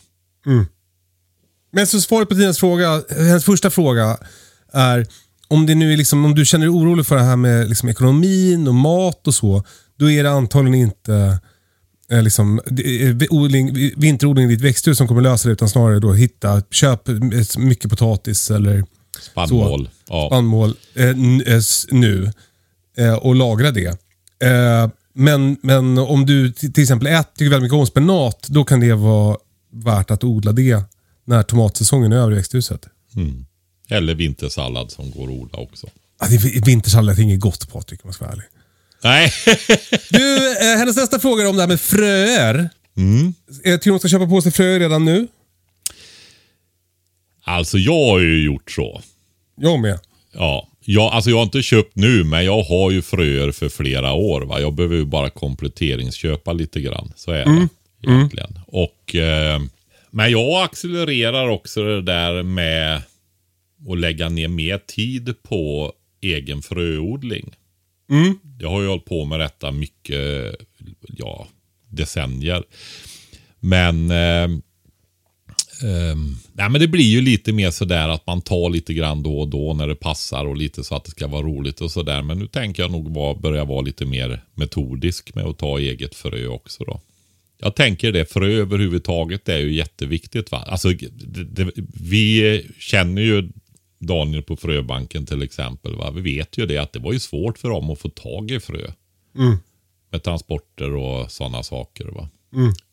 Men 1.73 1.87
så 1.87 2.01
svaret 2.01 2.29
på 2.29 2.35
Tinas 2.35 2.59
fråga, 2.59 3.03
hennes 3.11 3.45
första 3.45 3.71
fråga 3.71 4.19
är 4.73 5.07
om, 5.49 5.67
det 5.67 5.75
nu 5.75 5.93
är 5.93 5.97
liksom, 5.97 6.25
om 6.25 6.35
du 6.35 6.45
känner 6.45 6.67
dig 6.67 6.75
orolig 6.75 7.07
för 7.07 7.17
det 7.17 7.23
här 7.23 7.37
med 7.37 7.69
liksom 7.69 7.89
ekonomin 7.89 8.69
och 8.69 8.75
mat 8.75 9.27
och 9.27 9.35
så, 9.35 9.65
då 9.97 10.11
är 10.11 10.23
det 10.23 10.31
antagligen 10.31 10.81
inte 10.81 11.39
eh, 12.11 12.23
liksom, 12.23 12.61
odling, 13.31 13.93
vinterodling 13.97 14.45
i 14.45 14.49
ditt 14.49 14.61
växthus 14.61 14.99
som 14.99 15.09
kommer 15.09 15.23
lösa 15.23 15.49
det, 15.49 15.53
utan 15.53 15.69
snarare 15.69 15.99
då 15.99 16.13
hitta, 16.13 16.63
köp 16.71 17.09
mycket 17.59 17.91
potatis 17.91 18.51
eller 18.51 18.85
Spannmål. 19.21 19.89
Ja. 20.09 20.27
spannmål 20.29 20.75
eh, 20.95 21.09
eh, 21.09 21.61
nu 21.91 22.33
eh, 22.97 23.15
och 23.15 23.35
lagra 23.35 23.71
det. 23.71 23.87
Eh, 24.43 24.89
men, 25.13 25.57
men 25.63 25.99
om 25.99 26.27
du 26.27 26.53
till 26.53 26.83
exempel 26.83 27.07
äter, 27.07 27.33
tycker 27.37 27.51
väldigt 27.51 27.63
mycket 27.63 27.79
om 27.79 27.87
spenat, 27.87 28.47
då 28.49 28.65
kan 28.65 28.81
det 28.81 28.93
vara 28.95 29.37
värt 29.73 30.11
att 30.11 30.25
odla 30.25 30.53
det 30.53 30.83
när 31.25 31.43
tomatsäsongen 31.43 32.13
är 32.13 32.17
över 32.17 32.33
i 32.33 32.35
växthuset. 32.35 32.87
Eller 33.89 34.15
vintersallad 34.15 34.91
som 34.91 35.11
går 35.11 35.25
att 35.25 35.31
odla 35.31 35.59
också. 35.59 35.87
Ah, 36.19 36.27
det 36.27 36.35
är 36.35 36.65
vintersallad 36.65 37.19
är 37.19 37.23
inget 37.23 37.41
gott 37.41 37.73
Patrik 37.73 38.05
om 38.05 38.09
jag 38.09 38.15
ska 38.15 38.25
vara 38.25 38.33
ärlig. 38.33 38.47
Nej, 39.03 39.33
Du, 40.11 40.51
eh, 40.51 40.79
hennes 40.79 40.97
nästa 40.97 41.19
fråga 41.19 41.43
är 41.45 41.49
om 41.49 41.57
det 41.57 41.63
här 41.63 41.69
med 41.69 41.81
fröer. 41.81 42.71
Mm. 42.97 43.35
Jag 43.65 43.81
tycker 43.81 43.91
hon 43.91 43.99
ska 44.01 44.09
köpa 44.09 44.27
på 44.27 44.43
sig 44.43 44.53
fröer 44.53 44.81
redan 44.81 45.05
nu. 45.05 45.29
alltså 47.45 47.79
jag 47.79 48.11
har 48.11 48.21
ju 48.21 48.45
gjort 48.45 48.71
så. 48.71 49.03
Jag 49.57 49.81
med. 49.81 49.99
Ja, 50.33 50.69
Ja, 50.85 51.11
alltså 51.13 51.31
jag 51.31 51.37
har 51.37 51.43
inte 51.43 51.63
köpt 51.63 51.97
nu, 51.97 52.25
men 52.25 52.45
jag 52.45 52.63
har 52.63 52.91
ju 52.91 53.03
fröer 53.03 53.53
för 53.53 53.69
flera 53.69 54.13
år. 54.13 54.41
Va? 54.43 54.61
Jag 54.61 54.73
behöver 54.75 54.97
ju 54.97 55.05
bara 55.05 55.31
kompletteringsköpa 55.31 56.53
lite 56.53 56.81
grann. 56.81 57.13
Så 57.17 57.33
är 57.33 57.45
det 57.45 57.69
egentligen. 58.03 58.59
Och, 58.67 59.15
eh, 59.15 59.61
men 60.11 60.31
jag 60.31 60.65
accelererar 60.65 61.49
också 61.49 61.83
det 61.85 62.03
där 62.03 62.43
med 62.43 63.03
att 63.91 63.99
lägga 63.99 64.29
ner 64.29 64.49
mer 64.49 64.79
tid 64.79 65.35
på 65.43 65.93
egen 66.21 66.63
fröodling. 66.63 67.55
Jag 68.59 68.69
har 68.71 68.83
ju 68.83 68.89
hållit 68.89 69.05
på 69.05 69.25
med 69.25 69.41
detta 69.41 69.71
mycket, 69.71 70.55
ja, 71.03 71.47
decennier. 71.89 72.63
Men, 73.61 74.11
eh, 74.11 74.49
eh, 75.83 76.17
nej, 76.53 76.71
men 76.71 76.81
det 76.81 76.89
blir 76.89 77.05
ju 77.05 77.21
lite 77.21 77.53
mer 77.53 77.71
sådär 77.71 78.09
att 78.09 78.27
man 78.27 78.41
tar 78.41 78.71
lite 78.71 78.95
grann 78.95 79.23
då 79.23 79.39
och 79.39 79.49
då 79.49 79.75
när 79.75 79.89
det 79.89 79.95
passar 79.95 80.47
och 80.47 80.57
lite 80.57 80.85
så 80.85 80.95
att 80.95 81.05
det 81.05 81.11
ska 81.11 81.27
vara 81.27 81.43
roligt 81.43 81.81
och 81.81 81.91
sådär. 81.91 82.23
Men 82.23 82.39
nu 82.39 82.47
tänker 82.47 82.83
jag 82.83 82.93
nog 82.93 83.15
vara, 83.15 83.35
börja 83.35 83.65
vara 83.65 83.81
lite 83.81 84.07
mer 84.07 84.43
metodisk 84.55 85.35
med 85.35 85.45
att 85.45 85.59
ta 85.59 85.79
eget 85.79 86.15
frö 86.15 86.47
också 86.47 86.85
då. 86.85 87.01
Jag 87.59 87.77
tänker 87.77 88.13
det, 88.13 88.33
frö 88.33 88.47
överhuvudtaget 88.47 89.49
är 89.49 89.59
ju 89.59 89.73
jätteviktigt. 89.73 90.51
Va? 90.51 90.65
Alltså, 90.67 90.89
det, 90.89 91.45
det, 91.45 91.73
vi 91.95 92.67
känner 92.79 93.23
ju 93.23 93.49
Daniel 93.99 94.43
på 94.43 94.57
Fröbanken 94.57 95.27
till 95.27 95.43
exempel. 95.43 95.97
Va? 95.97 96.11
Vi 96.11 96.21
vet 96.21 96.59
ju 96.59 96.67
det 96.67 96.79
att 96.79 96.93
det 96.93 96.99
var 96.99 97.13
ju 97.13 97.21
svårt 97.21 97.59
för 97.59 97.69
dem 97.69 97.91
att 97.91 97.99
få 97.99 98.09
tag 98.09 98.51
i 98.51 98.61
frö. 98.61 98.93
Med 100.11 100.23
transporter 100.23 100.95
och 100.95 101.31
sådana 101.31 101.63
saker. 101.63 102.05
Va? 102.05 102.29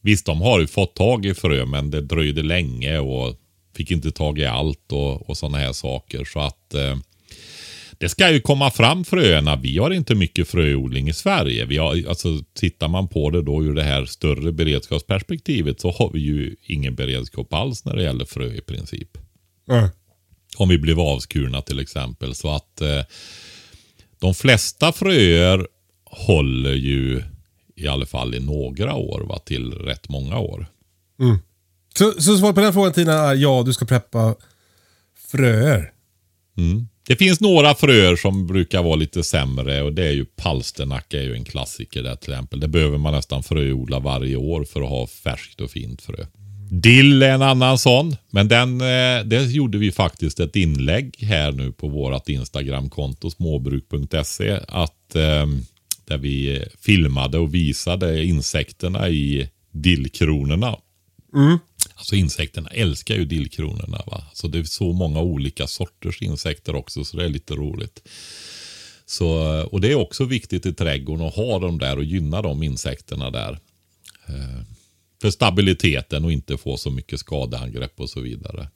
Visst, 0.02 0.26
de 0.26 0.42
har 0.42 0.60
ju 0.60 0.68
fått 0.68 0.96
tag 0.96 1.26
i 1.26 1.34
frö 1.34 1.66
men 1.66 1.92
det 1.92 2.02
dröjde 2.02 2.44
länge 2.44 3.00
och 3.00 3.36
fick 3.76 3.92
inte 3.92 4.12
tag 4.12 4.40
i 4.40 4.46
allt 4.46 4.92
och, 4.92 5.30
och 5.30 5.38
sådana 5.38 5.58
här 5.58 5.74
saker. 5.74 6.26
Så 6.26 6.40
att 6.40 6.74
eh, 6.74 6.98
det 7.98 8.10
ska 8.10 8.32
ju 8.32 8.42
komma 8.42 8.72
fram 8.72 9.06
fröerna. 9.06 9.56
Vi 9.56 9.78
har 9.78 9.92
inte 9.92 10.16
mycket 10.16 10.48
fröodling 10.48 11.10
i 11.10 11.14
Sverige. 11.14 11.66
Vi 11.66 11.78
har, 11.78 12.08
alltså, 12.08 12.28
tittar 12.54 12.88
man 12.88 13.08
på 13.08 13.30
det 13.30 13.42
då 13.42 13.64
ur 13.64 13.74
det 13.74 13.84
här 13.84 14.06
större 14.06 14.52
beredskapsperspektivet 14.52 15.82
så 15.82 15.92
har 15.92 16.12
vi 16.14 16.20
ju 16.20 16.56
ingen 16.62 16.96
beredskap 16.96 17.54
alls 17.54 17.86
när 17.86 17.96
det 17.96 18.04
gäller 18.04 18.26
frö 18.26 18.54
i 18.54 18.62
princip. 18.62 19.18
Ja. 19.66 19.90
Om 20.58 20.70
vi 20.70 20.78
blev 20.78 21.00
avskurna 21.00 21.62
till 21.62 21.80
exempel. 21.80 22.36
Så 22.36 22.50
att 22.56 22.82
eh, 22.82 23.02
de 24.20 24.34
flesta 24.34 24.92
fröer 24.92 25.68
håller 26.06 26.74
ju 26.74 27.24
i 27.80 27.88
alla 27.88 28.06
fall 28.06 28.36
i 28.36 28.40
några 28.40 28.96
år 28.96 29.22
va, 29.30 29.40
till 29.40 29.72
rätt 29.72 30.10
många 30.10 30.40
år. 30.40 30.66
Så, 31.98 32.12
så 32.12 32.38
svaret 32.38 32.56
på 32.56 32.62
den 32.62 32.74
frågan 32.74 32.94
Tina 32.94 33.14
är 33.14 33.36
ja, 33.36 33.64
du 33.66 33.74
ska 33.74 33.86
preppa 33.86 34.36
fröer. 35.32 35.92
Det 37.08 37.16
finns 37.16 37.42
några 37.42 37.76
fröer 37.76 38.16
som 38.16 38.48
brukar 38.48 38.84
vara 38.84 38.96
lite 38.96 39.24
sämre 39.24 39.82
och 39.82 39.94
det 39.94 40.08
är 40.08 40.12
ju 40.12 40.26
palsternacka 40.26 41.20
är 41.20 41.24
ju 41.24 41.34
en 41.34 41.44
klassiker 41.44 42.04
där 42.04 42.16
till 42.16 42.34
exempel. 42.34 42.60
Det 42.60 42.68
behöver 42.68 42.98
man 42.98 43.14
nästan 43.14 43.44
fröodla 43.44 44.00
varje 44.00 44.36
år 44.36 44.64
för 44.64 44.82
att 44.82 44.90
ha 44.90 45.08
färskt 45.08 45.62
och 45.62 45.72
fint 45.72 46.02
frö. 46.02 46.26
Dill 46.72 47.24
är 47.24 47.32
en 47.32 47.42
annan 47.42 47.78
sån, 47.78 48.16
men 48.30 48.48
den, 48.48 48.82
eh, 48.82 49.26
det 49.26 49.52
gjorde 49.52 49.78
vi 49.78 49.92
faktiskt 49.92 50.40
ett 50.40 50.56
inlägg 50.56 51.16
här 51.20 51.52
nu 51.52 51.72
på 51.72 51.88
vårt 51.88 52.30
Instagramkonto 52.30 53.32
småbruk.se 53.32 54.60
att 54.68 55.16
eh, 55.16 55.46
där 56.10 56.18
vi 56.18 56.66
filmade 56.80 57.38
och 57.38 57.56
visade 57.56 58.24
insekterna 58.26 59.10
i 59.10 59.50
dillkronorna. 59.72 60.78
Alltså 61.96 62.16
insekterna 62.16 62.70
älskar 62.70 63.16
ju 63.16 63.26
dillkronorna. 63.26 64.02
Va? 64.06 64.24
Så 64.34 64.48
det 64.48 64.60
är 64.60 64.64
så 64.64 64.94
många 64.94 65.20
olika 65.20 65.68
sorters 65.68 66.22
insekter 66.22 66.76
också 66.76 67.04
så 67.04 67.18
det 67.18 67.26
är 67.26 67.30
lite 67.30 67.54
roligt. 67.54 68.02
Så, 69.06 69.30
och 69.72 69.82
det 69.82 69.92
är 69.92 69.96
också 69.96 70.26
viktigt 70.26 70.66
i 70.66 70.74
trädgården 70.74 71.26
att 71.26 71.36
ha 71.36 71.60
dem 71.60 71.78
där 71.78 71.98
och 71.98 72.04
gynna 72.04 72.42
de 72.42 72.64
insekterna 72.64 73.32
där. 73.32 73.60
Eh, 74.28 74.62
för 75.22 75.30
stabiliteten 75.30 76.26
och 76.26 76.32
inte 76.32 76.58
få 76.58 76.78
så 76.78 76.92
mycket 76.92 77.20
skadeangrepp 77.20 78.00
och 78.00 78.10
så 78.10 78.20
vidare. 78.20 78.68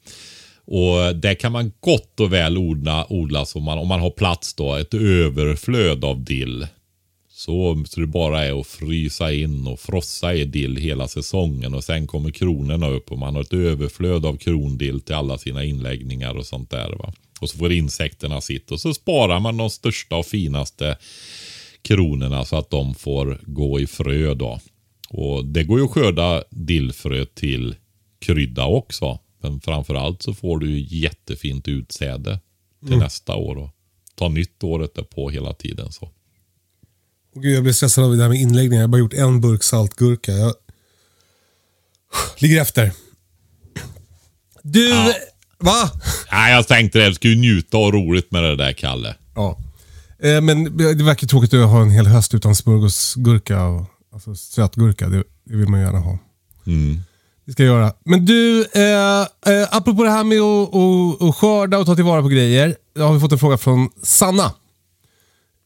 Och 0.66 1.16
Det 1.16 1.36
kan 1.36 1.52
man 1.52 1.72
gott 1.80 2.20
och 2.20 2.34
väl 2.34 2.58
odla, 2.58 3.06
odla 3.10 3.46
man, 3.56 3.78
om 3.78 3.88
man 3.88 4.00
har 4.00 4.10
plats 4.10 4.54
då, 4.54 4.76
ett 4.76 4.94
överflöd 4.94 6.06
av 6.06 6.24
dill. 6.24 6.68
Så, 7.46 7.84
så 7.88 8.00
det 8.00 8.08
bara 8.08 8.46
är 8.46 8.60
att 8.60 8.68
frysa 8.68 9.34
in 9.34 9.68
och 9.68 9.80
frossa 9.80 10.34
i 10.34 10.46
dill 10.46 10.78
hela 10.78 11.08
säsongen 11.08 11.74
och 11.74 11.84
sen 11.84 12.08
kommer 12.08 12.32
kronorna 12.32 12.88
upp 12.88 13.12
och 13.12 13.20
man 13.20 13.36
har 13.36 13.42
ett 13.42 13.54
överflöd 13.54 14.26
av 14.26 14.38
krondill 14.38 15.02
till 15.02 15.16
alla 15.16 15.38
sina 15.38 15.64
inläggningar 15.64 16.34
och 16.34 16.46
sånt 16.46 16.70
där. 16.70 16.90
Va? 16.90 17.14
Och 17.42 17.50
så 17.50 17.58
får 17.58 17.72
insekterna 17.72 18.42
sitt 18.42 18.72
och 18.72 18.80
så 18.80 18.94
sparar 18.94 19.40
man 19.40 19.58
de 19.58 19.70
största 19.70 20.16
och 20.16 20.26
finaste 20.26 20.98
kronorna 21.82 22.46
så 22.46 22.56
att 22.56 22.70
de 22.70 22.96
får 22.96 23.40
gå 23.44 23.80
i 23.80 23.88
frö 23.88 24.34
då. 24.34 24.60
Och 25.10 25.46
det 25.46 25.64
går 25.64 25.80
ju 25.80 25.86
att 25.86 25.92
skörda 25.92 26.44
dillfrö 26.50 27.26
till 27.26 27.76
krydda 28.20 28.66
också. 28.66 29.20
Men 29.42 29.62
framförallt 29.62 30.22
så 30.22 30.34
får 30.34 30.60
du 30.60 30.80
jättefint 30.80 31.68
utsäde 31.68 32.40
till 32.88 32.98
nästa 32.98 33.36
år 33.36 33.56
och 33.58 33.70
ta 34.16 34.30
nytt 34.30 34.64
året 34.64 34.96
därpå 34.96 35.30
hela 35.30 35.54
tiden. 35.54 35.92
så. 35.92 36.10
Och 37.36 37.42
gud, 37.42 37.56
jag 37.56 37.64
blir 37.64 37.74
stressad 37.74 38.04
av 38.04 38.18
det 38.18 38.22
här 38.24 38.30
med 38.30 38.38
inläggningar. 38.42 38.82
Jag 38.82 38.88
har 38.88 38.92
bara 38.92 38.98
gjort 38.98 39.14
en 39.14 39.42
burk 39.42 39.64
saltgurka. 39.64 40.32
Jag 40.32 40.54
ligger 42.38 42.62
efter. 42.62 42.92
Du, 44.62 44.90
Ja. 44.90 45.14
va? 45.60 45.92
Nej, 46.32 46.54
jag 46.54 46.68
tänkte 46.68 47.00
det. 47.00 47.08
Du 47.10 47.14
ska 47.14 47.28
ju 47.28 47.36
njuta 47.36 47.78
och 47.78 47.94
roligt 47.94 48.32
med 48.32 48.44
det 48.44 48.56
där, 48.56 48.74
Kalle. 48.74 49.16
Ja. 49.36 49.58
Eh, 50.24 50.42
men 50.42 50.78
det 50.78 51.04
verkar 51.04 51.28
tråkigt 51.28 51.54
att 51.54 51.70
ha 51.70 51.82
en 51.82 51.90
hel 51.92 52.08
höst 52.08 52.34
utan 52.34 52.56
smörgåsgurka. 52.56 53.64
Och, 53.66 53.86
alltså 54.14 54.36
sötgurka, 54.36 55.10
det, 55.10 55.24
det 55.46 55.56
vill 55.56 55.68
man 55.70 55.80
gärna 55.80 56.00
ha. 56.00 56.18
Det 57.46 57.52
ska 57.52 57.64
jag 57.64 57.76
göra. 57.76 57.94
Men 58.06 58.26
du, 58.26 58.66
eh, 58.74 59.22
eh, 59.22 59.68
apropå 59.72 60.04
det 60.04 60.10
här 60.10 60.24
med 60.24 60.38
att 60.42 60.70
och, 60.74 61.22
och 61.22 61.38
skörda 61.38 61.78
och 61.78 61.86
ta 61.86 61.96
tillvara 61.96 62.22
på 62.22 62.28
grejer. 62.28 62.76
Då 62.96 63.04
har 63.04 63.14
vi 63.14 63.20
fått 63.20 63.32
en 63.32 63.40
fråga 63.40 63.58
från 63.58 63.90
Sanna. 64.04 64.52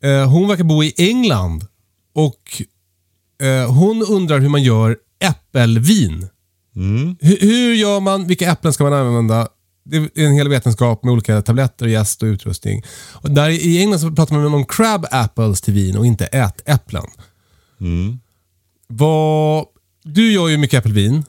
Eh, 0.04 0.30
hon 0.30 0.48
verkar 0.48 0.64
bo 0.64 0.84
i 0.84 0.94
England. 0.98 1.66
Och 2.14 2.62
eh, 3.48 3.72
hon 3.74 4.04
undrar 4.10 4.40
hur 4.40 4.50
man 4.50 4.64
gör 4.64 4.98
äppelvin. 5.20 6.28
Hur, 7.20 7.38
hur 7.42 7.74
gör 7.74 8.00
man? 8.00 8.28
Vilka 8.28 8.52
äpplen 8.52 8.74
ska 8.74 8.84
man 8.84 8.94
använda? 8.94 9.48
Det 9.86 9.98
är 9.98 10.26
en 10.26 10.34
hel 10.34 10.50
vetenskap 10.50 11.04
med 11.04 11.12
olika 11.12 11.42
tabletter, 11.42 11.88
jäst 11.88 12.24
och 12.24 12.28
utrustning. 12.28 12.84
Och 13.14 13.32
där 13.32 13.50
I 13.50 13.80
England 13.82 14.00
så 14.00 14.12
pratar 14.12 14.36
man 14.36 14.54
om 14.54 14.66
crab 14.66 15.06
apples 15.12 15.62
till 15.62 15.74
vin 15.74 15.98
och 15.98 16.06
inte 16.06 16.26
ätäpplen. 16.26 17.06
Vad, 18.88 19.66
du 20.04 20.32
gör 20.32 20.48
ju 20.48 20.58
mycket 20.58 20.80
äppelvin 20.80 21.24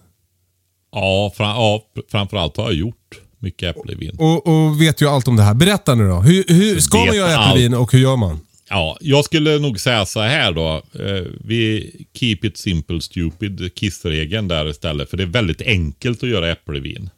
Ja, 0.93 1.33
fram, 1.37 1.49
ja, 1.49 1.83
framförallt 2.11 2.57
har 2.57 2.65
jag 2.65 2.75
gjort 2.75 3.21
mycket 3.39 3.77
äppelvin. 3.77 4.17
och, 4.19 4.47
och 4.47 4.81
vet 4.81 5.01
ju 5.03 5.09
allt 5.09 5.29
om 5.29 5.37
det 5.37 5.43
här. 5.43 5.55
Berätta 5.55 5.95
nu 5.95 6.09
då. 6.09 6.21
Hur, 6.21 6.45
hur 6.49 6.81
ska 6.81 6.99
man 6.99 7.17
göra 7.17 7.45
äppelvin 7.45 7.75
och 7.75 7.93
hur 7.93 7.99
gör 7.99 8.17
man? 8.17 8.41
Ja, 8.71 8.99
jag 9.01 9.25
skulle 9.25 9.59
nog 9.59 9.81
säga 9.81 10.07
så 10.07 10.21
här 10.21 10.53
då. 10.53 10.83
Eh, 11.01 11.23
vi 11.45 11.91
keep 12.15 12.39
it 12.43 12.57
simple 12.57 13.01
stupid, 13.01 13.75
kissregeln 13.75 14.49
där 14.49 14.69
istället. 14.69 15.11
För 15.11 15.17
det 15.17 15.23
är 15.23 15.27
väldigt 15.27 15.63
enkelt 15.63 16.23
att 16.23 16.29
göra 16.29 16.51
äppelvin. 16.51 17.11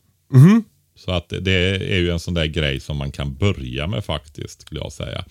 Så 0.96 1.12
att 1.12 1.32
det 1.40 1.52
är 1.94 1.98
ju 1.98 2.10
en 2.10 2.20
sån 2.20 2.34
där 2.34 2.46
grej 2.46 2.80
som 2.80 2.96
man 2.96 3.12
kan 3.12 3.34
börja 3.34 3.86
med 3.86 4.04
faktiskt, 4.04 4.60
skulle 4.60 4.80
jag 4.80 4.92
säga. 4.92 5.24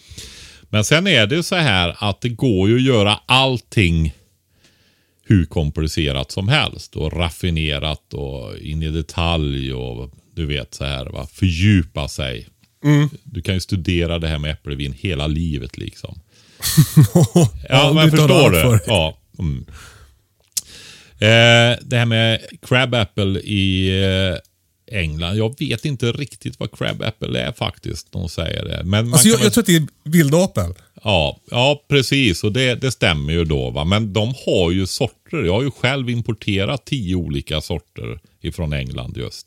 Men 0.70 0.84
sen 0.84 1.08
är 1.08 1.28
det 1.28 1.44
så 1.44 1.56
här 1.56 1.96
att 2.00 2.22
det 2.22 2.30
går 2.30 2.70
ju 2.70 2.76
att 2.76 2.82
göra 2.82 3.20
allting 3.26 4.14
hur 5.24 5.46
komplicerat 5.46 6.32
som 6.32 6.48
helst 6.48 6.96
och 6.96 7.14
raffinerat 7.14 8.14
och 8.14 8.58
in 8.58 8.84
i 8.84 8.90
detalj 8.90 9.74
och 9.74 10.12
du 10.36 10.46
vet 10.46 10.74
så 10.74 10.86
här 10.86 11.06
va, 11.06 11.28
fördjupa 11.34 12.08
sig. 12.08 12.48
Du 13.24 13.42
kan 13.42 13.54
ju 13.54 13.60
studera 13.60 14.20
det 14.20 14.28
här 14.28 14.40
med 14.40 14.52
äppelvin 14.52 14.94
hela 14.94 15.28
livet 15.28 15.78
liksom. 15.78 16.20
Ja, 17.70 17.94
men 17.94 18.10
du 18.10 18.18
tar 18.18 18.52
förstår 18.52 18.74
du? 18.74 18.80
Ja. 18.88 19.18
Mm. 19.40 19.66
Eh, 21.22 21.80
det 21.82 21.98
här 21.98 22.06
med 22.06 22.40
crab 22.62 22.96
apple 22.96 23.40
i 23.40 23.90
eh, 24.04 25.00
England. 25.00 25.36
Jag 25.38 25.60
vet 25.60 25.86
inte 25.86 26.12
riktigt 26.12 26.60
vad 26.60 26.72
crab 26.78 27.02
apple 27.04 27.40
är 27.40 27.52
faktiskt. 27.52 28.12
De 28.12 28.30
säger 28.30 28.66
det. 28.66 28.82
Men 28.84 29.14
Alltså, 29.14 29.28
jag, 29.28 29.36
väl- 29.38 29.44
jag 29.44 29.54
tror 29.54 29.62
att 29.62 29.66
det 29.68 29.76
är 29.76 29.88
vildapel. 30.04 30.74
Ja, 31.04 31.40
ja 31.52 31.84
precis. 31.88 32.44
Och 32.44 32.52
det, 32.52 32.76
det 32.76 32.92
stämmer 32.92 33.34
ju 33.34 33.46
då. 33.46 33.70
Va? 33.70 33.86
Men 33.86 34.14
de 34.14 34.34
har 34.46 34.72
ju 34.72 34.88
sorter. 34.88 35.38
Jag 35.46 35.54
har 35.54 35.64
ju 35.64 35.72
själv 35.72 36.10
importerat 36.10 36.86
tio 36.86 37.16
olika 37.16 37.62
sorter 37.62 38.20
ifrån 38.42 38.74
England 38.74 39.18
just. 39.18 39.46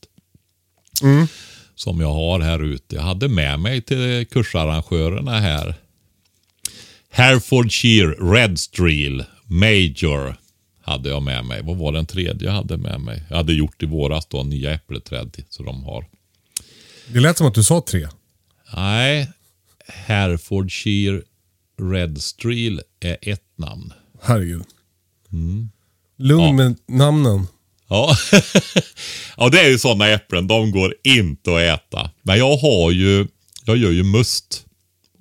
Som 1.82 2.00
jag 2.00 2.12
har 2.12 2.40
här 2.40 2.64
ute. 2.64 2.94
Jag 2.96 3.02
hade 3.02 3.28
med 3.28 3.60
mig 3.60 3.82
till 3.82 4.26
kursarrangörerna 4.30 5.40
här. 5.40 5.74
Herefordshire 7.10 8.10
Red 8.34 8.58
Streel 8.60 9.24
Major 9.44 10.36
hade 10.82 11.08
jag 11.08 11.22
med 11.22 11.44
mig. 11.44 11.62
Vad 11.62 11.76
var 11.76 11.92
den 11.92 12.06
tredje 12.06 12.48
jag 12.48 12.52
hade 12.54 12.76
med 12.76 13.00
mig? 13.00 13.22
Jag 13.30 13.36
hade 13.36 13.52
gjort 13.52 13.82
i 13.82 13.86
våras 13.86 14.26
då, 14.26 14.42
nya 14.42 14.72
äppelträd 14.72 15.44
så 15.48 15.62
de 15.62 15.84
har. 15.84 16.06
Det 17.12 17.20
lät 17.20 17.38
som 17.38 17.46
att 17.46 17.54
du 17.54 17.64
sa 17.64 17.80
tre. 17.86 18.08
Nej, 18.76 19.28
Herefordshire 19.88 21.22
Red 21.92 22.22
Streel 22.22 22.82
är 23.00 23.16
ett 23.22 23.52
namn. 23.56 23.92
Herregud. 24.22 24.64
Lugn 26.16 26.42
Ja. 26.44 26.52
med 26.52 26.76
namnen. 26.88 27.46
Ja. 27.92 28.16
ja, 29.36 29.48
det 29.48 29.60
är 29.60 29.68
ju 29.68 29.78
sådana 29.78 30.08
äpplen. 30.08 30.46
De 30.46 30.70
går 30.70 30.94
inte 31.04 31.54
att 31.54 31.60
äta. 31.60 32.10
Men 32.22 32.38
jag 32.38 32.56
har 32.56 32.90
ju, 32.90 33.26
jag 33.64 33.76
gör 33.76 33.90
ju 33.90 34.02
must. 34.02 34.66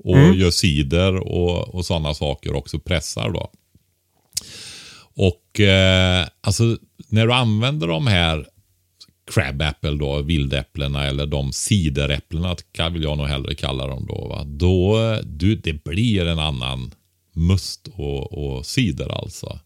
Och 0.04 0.36
gör 0.36 0.52
cider 0.52 1.16
och, 1.16 1.76
och 1.76 1.86
sådana 1.86 2.14
saker 2.14 2.56
också. 2.56 2.80
Pressar 2.80 3.30
då. 3.30 3.52
Och 5.16 5.60
eh, 5.60 6.28
alltså 6.42 6.78
när 7.08 7.28
du 7.28 7.34
använder 7.34 7.88
de 7.88 8.08
här 8.08 8.46
crab 9.32 9.62
apple 9.62 9.92
då, 9.92 10.22
vildäpplena 10.22 11.06
eller 11.06 11.26
de 11.26 11.54
cideräpplena 11.54 12.56
vill 12.92 13.04
jag 13.04 13.18
nog 13.18 13.28
hellre 13.28 13.56
kalla 13.56 13.88
dem 13.88 14.06
då. 14.06 14.28
Va? 14.28 14.44
Då, 14.44 14.98
du, 15.24 15.56
det 15.56 15.84
blir 15.84 16.26
en 16.26 16.40
annan 16.40 16.94
must 17.34 17.88
och, 17.96 18.34
och 18.34 18.66
cider 18.66 19.22
alltså. 19.22 19.60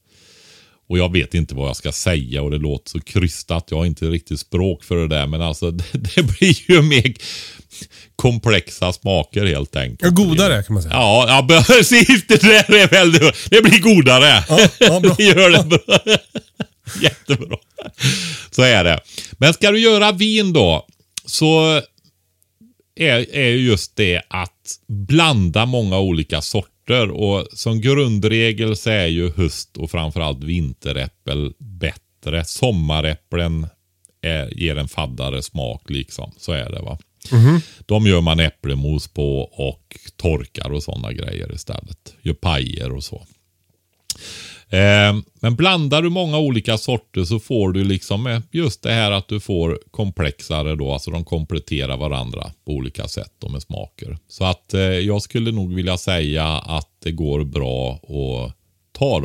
Och 0.88 0.98
jag 0.98 1.12
vet 1.12 1.34
inte 1.34 1.56
vad 1.56 1.70
jag 1.70 1.76
ska 1.76 1.92
säga 1.92 2.42
och 2.42 2.52
det 2.52 2.58
låter 2.58 2.90
så 2.90 3.00
krystat. 3.00 3.68
Jag 3.70 3.78
har 3.78 3.86
inte 3.86 4.06
riktigt 4.06 4.40
språk 4.40 4.84
för 4.84 4.96
det 4.96 5.08
där. 5.08 5.28
Men 5.28 5.42
alltså 5.42 5.72
det, 5.72 5.86
det 5.94 6.24
blir 6.24 6.72
ju 6.72 6.82
mer 6.82 7.14
komplexa 8.16 8.94
smaker 8.94 9.46
helt 9.46 9.76
enkelt. 9.76 10.02
Ja, 10.02 10.10
godare 10.10 10.64
kan 10.64 10.74
man 10.74 10.84
säga. 10.84 10.94
Ja, 10.94 11.26
ja 11.50 11.64
precis. 11.68 12.28
Det 12.28 12.42
där 12.42 12.74
är 12.74 12.88
väldigt 12.88 13.50
Det 13.50 13.62
blir 13.62 13.80
godare. 13.80 14.44
Ja, 14.50 14.70
ja, 14.80 15.00
bra. 15.00 15.16
det 15.18 15.24
gör 15.24 15.50
det 15.50 15.64
bra. 15.64 15.98
Jättebra. 17.02 17.58
Så 18.52 18.62
är 18.62 18.84
det. 18.84 19.00
Men 19.32 19.54
ska 19.54 19.72
du 19.72 19.80
göra 19.80 20.12
vin 20.12 20.54
då. 20.54 20.88
Så 21.26 21.82
är, 22.96 23.36
är 23.36 23.48
ju 23.48 23.68
just 23.68 23.96
det 23.96 24.22
att 24.28 24.80
blanda 24.88 25.66
många 25.66 26.00
olika 26.00 26.42
sorter. 26.42 26.75
Och 26.92 27.48
som 27.54 27.82
grundregel 27.82 28.78
så 28.78 28.90
är 28.90 29.08
ju 29.08 29.32
höst 29.32 29.78
och 29.78 29.92
framförallt 29.92 30.44
vinteräppel 30.44 31.54
bättre. 31.58 32.46
Sommaräpplen 32.46 33.68
är, 34.22 34.58
ger 34.58 34.78
en 34.78 34.88
faddare 34.88 35.42
smak 35.42 35.90
liksom. 35.90 36.32
Så 36.38 36.52
är 36.52 36.70
det 36.72 36.82
va. 36.82 36.98
De 37.86 38.08
gör 38.08 38.22
man 38.22 38.40
äpplemos 38.40 39.08
på 39.08 39.40
och 39.42 39.98
torkar 40.16 40.72
och 40.72 40.84
sådana 40.84 41.14
grejer 41.14 41.54
istället. 41.54 42.16
Gör 42.22 42.34
pajer 42.34 42.92
och 42.92 43.04
så. 43.04 43.26
Eh, 44.76 45.16
men 45.40 45.56
blandar 45.56 46.02
du 46.02 46.10
många 46.10 46.38
olika 46.38 46.78
sorter 46.78 47.24
så 47.24 47.40
får 47.40 47.72
du 47.72 47.84
liksom 47.84 48.28
eh, 48.28 48.42
just 48.52 48.84
det 48.84 48.92
här 48.92 49.12
att 49.12 49.28
du 49.28 49.40
får 49.40 49.80
komplexare 49.92 50.76
då. 50.76 50.92
Alltså 50.92 51.12
de 51.12 51.26
kompletterar 51.26 51.98
varandra 51.98 52.52
på 52.66 52.72
olika 52.72 53.08
sätt 53.08 53.34
då 53.40 53.50
med 53.50 53.62
smaker. 53.62 54.18
Så 54.28 54.46
att 54.46 54.74
eh, 54.74 54.82
jag 54.82 55.22
skulle 55.22 55.52
nog 55.52 55.74
vilja 55.74 55.98
säga 55.98 56.46
att 56.48 56.90
det 57.04 57.12
går 57.12 57.44
bra 57.44 57.94
att 57.94 58.56
ta. 58.92 59.16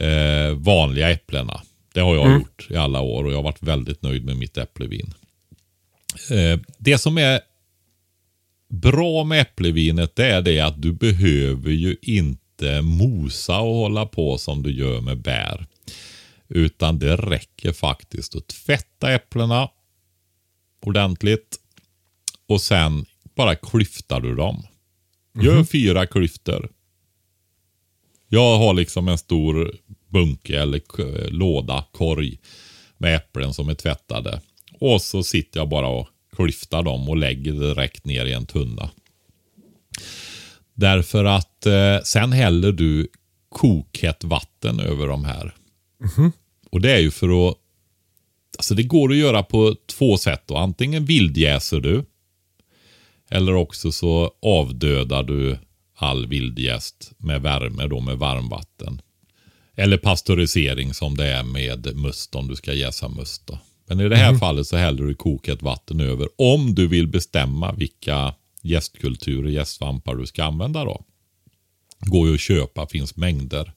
Eh, 0.00 0.54
vanliga 0.54 1.10
äpplena. 1.10 1.60
Det 1.94 2.00
har 2.00 2.14
jag 2.14 2.32
gjort 2.38 2.66
i 2.70 2.76
alla 2.76 3.00
år 3.00 3.24
och 3.24 3.32
jag 3.32 3.36
har 3.36 3.42
varit 3.42 3.62
väldigt 3.62 4.02
nöjd 4.02 4.24
med 4.24 4.36
mitt 4.36 4.58
äpplevin. 4.58 5.14
Det 6.78 6.98
som 6.98 7.18
är 7.18 7.40
bra 8.68 9.24
med 9.24 9.40
äpplevinet 9.40 10.16
det 10.16 10.26
är 10.26 10.42
det 10.42 10.60
att 10.60 10.82
du 10.82 10.92
behöver 10.92 11.70
ju 11.70 11.96
inte 12.02 12.47
mosa 12.82 13.60
och 13.60 13.74
hålla 13.74 14.06
på 14.06 14.38
som 14.38 14.62
du 14.62 14.72
gör 14.72 15.00
med 15.00 15.18
bär. 15.18 15.66
Utan 16.48 16.98
det 16.98 17.16
räcker 17.16 17.72
faktiskt 17.72 18.36
att 18.36 18.46
tvätta 18.46 19.12
äpplena 19.12 19.68
ordentligt 20.80 21.56
och 22.46 22.60
sen 22.60 23.06
bara 23.34 23.56
klyftar 23.56 24.20
du 24.20 24.34
dem. 24.34 24.66
Gör 25.42 25.64
fyra 25.64 26.06
klyftor. 26.06 26.68
Jag 28.28 28.58
har 28.58 28.74
liksom 28.74 29.08
en 29.08 29.18
stor 29.18 29.76
bunke 30.08 30.60
eller 30.60 31.30
låda, 31.30 31.84
korg 31.92 32.38
med 32.98 33.16
äpplen 33.16 33.54
som 33.54 33.68
är 33.68 33.74
tvättade. 33.74 34.40
Och 34.80 35.02
så 35.02 35.22
sitter 35.22 35.60
jag 35.60 35.68
bara 35.68 35.86
och 35.86 36.08
klyftar 36.36 36.82
dem 36.82 37.08
och 37.08 37.16
lägger 37.16 37.52
direkt 37.52 38.04
ner 38.04 38.24
i 38.24 38.32
en 38.32 38.46
tunna. 38.46 38.90
Därför 40.78 41.24
att 41.24 41.66
eh, 41.66 41.98
sen 42.04 42.32
häller 42.32 42.72
du 42.72 43.08
kokhett 43.48 44.24
vatten 44.24 44.80
över 44.80 45.06
de 45.06 45.24
här. 45.24 45.54
Och 46.70 46.80
det 46.80 46.92
är 46.92 46.98
ju 46.98 47.10
för 47.10 47.48
att 47.48 47.56
Alltså 48.58 48.74
det 48.74 48.82
går 48.82 49.10
att 49.10 49.16
göra 49.16 49.42
på 49.42 49.76
två 49.86 50.16
sätt. 50.16 50.42
Då. 50.46 50.56
Antingen 50.56 51.04
vildjäser 51.04 51.80
du. 51.80 52.04
Eller 53.30 53.54
också 53.54 53.92
så 53.92 54.30
avdödar 54.42 55.22
du 55.22 55.58
all 55.96 56.26
vildjäst 56.26 57.12
med 57.16 57.42
värme 57.42 57.86
då 57.86 58.00
med 58.00 58.18
varmvatten. 58.18 59.02
Eller 59.76 59.96
pasteurisering 59.96 60.94
som 60.94 61.16
det 61.16 61.26
är 61.26 61.42
med 61.42 61.96
must 61.96 62.34
om 62.34 62.48
du 62.48 62.56
ska 62.56 62.72
jäsa 62.72 63.08
must. 63.08 63.46
Då. 63.46 63.58
Men 63.86 64.00
i 64.00 64.08
det 64.08 64.16
här 64.16 64.34
fallet 64.34 64.66
så 64.66 64.76
häller 64.76 65.04
du 65.04 65.14
kokat 65.14 65.62
vatten 65.62 66.00
över 66.00 66.28
om 66.36 66.74
du 66.74 66.86
vill 66.86 67.06
bestämma 67.06 67.72
vilka 67.72 68.34
gästkulturer, 68.68 69.50
gästsvampar 69.50 70.14
du 70.14 70.26
ska 70.26 70.44
använda 70.44 70.84
då. 70.84 71.04
Går 72.00 72.28
ju 72.28 72.34
att 72.34 72.40
köpa, 72.40 72.86
finns 72.86 73.16
mängder. 73.16 73.72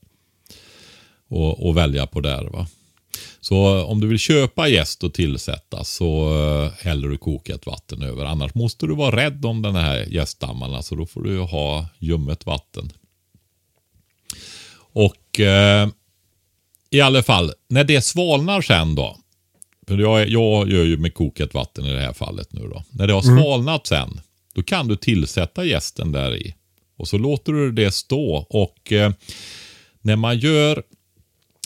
Och, 1.27 1.67
och 1.67 1.77
välja 1.77 2.07
på 2.07 2.21
där 2.21 2.43
va. 2.43 2.67
Så 3.39 3.83
om 3.83 3.99
du 3.99 4.07
vill 4.07 4.19
köpa 4.19 4.67
jäst 4.67 5.03
och 5.03 5.13
tillsätta 5.13 5.83
så 5.83 6.33
eh, 6.43 6.71
häller 6.85 7.07
du 7.07 7.17
kokat 7.17 7.65
vatten 7.65 8.01
över. 8.01 8.25
Annars 8.25 8.55
måste 8.55 8.85
du 8.87 8.95
vara 8.95 9.15
rädd 9.15 9.45
om 9.45 9.61
den 9.61 9.75
här 9.75 10.05
jästdammarna 10.09 10.81
så 10.81 10.95
då 10.95 11.05
får 11.05 11.23
du 11.23 11.39
ha 11.39 11.87
ljummet 11.99 12.45
vatten. 12.45 12.91
Och 14.93 15.39
eh, 15.39 15.89
i 16.89 17.01
alla 17.01 17.23
fall, 17.23 17.53
när 17.67 17.83
det 17.83 18.01
svalnar 18.01 18.61
sen 18.61 18.95
då. 18.95 19.17
För 19.87 19.97
jag, 19.97 20.29
jag 20.29 20.69
gör 20.69 20.83
ju 20.83 20.97
med 20.97 21.13
kokat 21.13 21.53
vatten 21.53 21.85
i 21.85 21.93
det 21.93 21.99
här 21.99 22.13
fallet 22.13 22.53
nu 22.53 22.67
då. 22.67 22.83
När 22.89 23.07
det 23.07 23.13
har 23.13 23.21
svalnat 23.21 23.87
sen, 23.87 24.21
då 24.53 24.63
kan 24.63 24.87
du 24.87 24.95
tillsätta 24.95 25.65
jästen 25.65 26.11
där 26.11 26.35
i. 26.35 26.55
Och 26.97 27.07
så 27.07 27.17
låter 27.17 27.53
du 27.53 27.71
det 27.71 27.91
stå. 27.91 28.45
Och 28.49 28.91
eh, 28.91 29.11
när 30.01 30.15
man 30.15 30.39
gör 30.39 30.83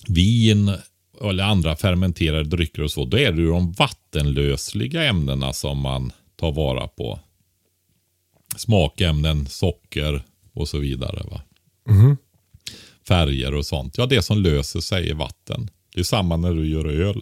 vin 0.07 0.71
eller 1.21 1.43
andra 1.43 1.75
fermenterade 1.75 2.43
drycker 2.43 2.81
och 2.81 2.91
så, 2.91 3.05
då 3.05 3.17
är 3.17 3.31
det 3.31 3.41
ju 3.41 3.47
de 3.47 3.71
vattenlösliga 3.71 5.03
ämnena 5.03 5.53
som 5.53 5.79
man 5.79 6.11
tar 6.35 6.51
vara 6.51 6.87
på. 6.87 7.19
Smakämnen, 8.57 9.47
socker 9.47 10.23
och 10.53 10.69
så 10.69 10.77
vidare. 10.77 11.23
Va? 11.31 11.41
Färger 13.07 13.53
och 13.53 13.65
sånt. 13.65 13.97
Ja, 13.97 14.05
det 14.05 14.21
som 14.21 14.37
löser 14.37 14.79
sig 14.79 15.09
i 15.09 15.13
vatten. 15.13 15.69
Det 15.93 15.99
är 15.99 16.03
samma 16.03 16.37
när 16.37 16.53
du 16.53 16.67
gör 16.67 16.85
öl. 16.85 17.21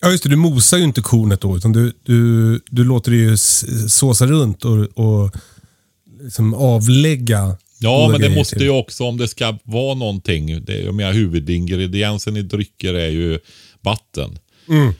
Ja, 0.00 0.10
just 0.10 0.22
det. 0.22 0.28
Du 0.28 0.36
mosar 0.36 0.78
ju 0.78 0.84
inte 0.84 1.00
kornet 1.00 1.40
då, 1.40 1.56
utan 1.56 1.72
du, 1.72 1.92
du, 2.02 2.60
du 2.70 2.84
låter 2.84 3.10
det 3.10 3.16
ju 3.16 3.36
såsa 3.88 4.26
runt 4.26 4.64
och, 4.64 4.98
och 4.98 5.36
liksom 6.20 6.54
avlägga. 6.54 7.56
Ja, 7.78 8.08
men 8.12 8.20
det 8.20 8.30
måste 8.30 8.56
till. 8.56 8.64
ju 8.64 8.70
också 8.70 9.04
om 9.04 9.16
det 9.16 9.28
ska 9.28 9.58
vara 9.62 9.94
någonting. 9.94 10.64
Det, 10.64 10.80
jag 10.82 10.94
menar 10.94 11.12
huvudingrediensen 11.12 12.36
i 12.36 12.42
drycker 12.42 12.94
är 12.94 13.08
ju 13.08 13.38
vatten. 13.80 14.38
Mm. 14.68 14.92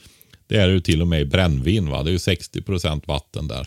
Det 0.47 0.57
är 0.57 0.69
ju 0.69 0.81
till 0.81 1.03
och 1.03 1.09
med 1.09 1.21
i 1.21 1.25
brännvin. 1.25 1.91
Va? 1.91 2.03
Det 2.03 2.11
är 2.11 2.13
ju 2.13 2.19
60% 2.19 3.03
vatten 3.07 3.49
där. 3.49 3.67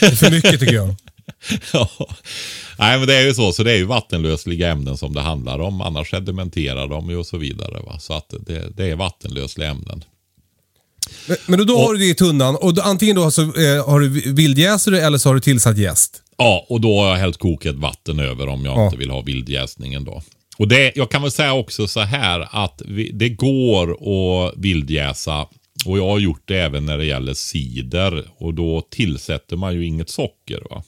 Det 0.00 0.06
är 0.06 0.10
för 0.10 0.30
mycket 0.30 0.60
tycker 0.60 0.74
jag. 0.74 0.96
ja. 1.72 1.90
Nej, 2.78 2.98
men 2.98 3.06
det 3.06 3.14
är 3.14 3.26
ju 3.26 3.34
så. 3.34 3.52
Så 3.52 3.62
det 3.62 3.72
är 3.72 3.76
ju 3.76 3.84
vattenlösliga 3.84 4.70
ämnen 4.70 4.96
som 4.96 5.14
det 5.14 5.20
handlar 5.20 5.58
om. 5.58 5.80
Annars 5.80 6.10
sedimenterar 6.10 6.88
de 6.88 7.10
ju 7.10 7.16
och 7.16 7.26
så 7.26 7.38
vidare. 7.38 7.80
Va? 7.82 7.98
Så 7.98 8.12
att 8.12 8.34
det, 8.46 8.76
det 8.76 8.84
är 8.84 8.96
vattenlösliga 8.96 9.68
ämnen. 9.68 10.04
Men, 11.28 11.36
men 11.46 11.66
då 11.66 11.78
har 11.78 11.92
du 11.92 11.98
det 11.98 12.06
i 12.06 12.14
tunnan 12.14 12.56
och 12.56 12.74
då, 12.74 12.82
antingen 12.82 13.16
då 13.16 13.30
så, 13.30 13.42
eh, 13.42 13.86
har 13.86 14.00
du 14.00 14.08
vildjäser 14.32 14.92
eller 14.92 15.18
så 15.18 15.28
har 15.28 15.34
du 15.34 15.40
tillsatt 15.40 15.78
jäst. 15.78 16.22
Ja, 16.38 16.66
och 16.68 16.80
då 16.80 17.00
har 17.00 17.08
jag 17.08 17.16
hällt 17.16 17.36
kokat 17.38 17.74
vatten 17.76 18.20
över 18.20 18.48
om 18.48 18.64
jag 18.64 18.76
Ja. 18.78 18.84
inte 18.84 18.96
vill 18.96 19.10
ha 19.10 19.20
vildjäsningen 19.20 20.04
då. 20.04 20.22
Och 20.58 20.68
det, 20.68 20.92
jag 20.94 21.10
kan 21.10 21.22
väl 21.22 21.30
säga 21.30 21.52
också 21.54 21.86
så 21.88 22.00
här 22.00 22.48
att 22.64 22.82
vi, 22.88 23.10
det 23.12 23.28
går 23.28 23.90
att 23.92 24.54
vildjäsa 24.56 25.46
och 25.86 25.98
jag 25.98 26.06
har 26.08 26.18
gjort 26.18 26.42
det 26.44 26.58
även 26.58 26.86
när 26.86 26.98
det 26.98 27.04
gäller 27.04 27.34
cider 27.34 28.24
och 28.38 28.54
då 28.54 28.80
tillsätter 28.90 29.56
man 29.56 29.74
ju 29.74 29.86
inget 29.86 30.10
socker. 30.10 30.62
va. 30.70 30.82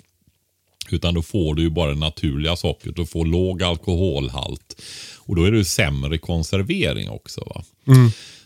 Utan 0.90 1.14
då 1.14 1.22
får 1.22 1.54
du 1.54 1.62
ju 1.62 1.70
bara 1.70 1.90
det 1.90 1.98
naturliga 1.98 2.56
sockret 2.56 2.98
och 2.98 3.08
får 3.08 3.24
låg 3.26 3.62
alkoholhalt. 3.62 4.82
Och 5.18 5.36
då 5.36 5.44
är 5.44 5.50
det 5.50 5.56
ju 5.58 5.64
sämre 5.64 6.18
konservering 6.18 7.08
också. 7.10 7.40
va. 7.54 7.64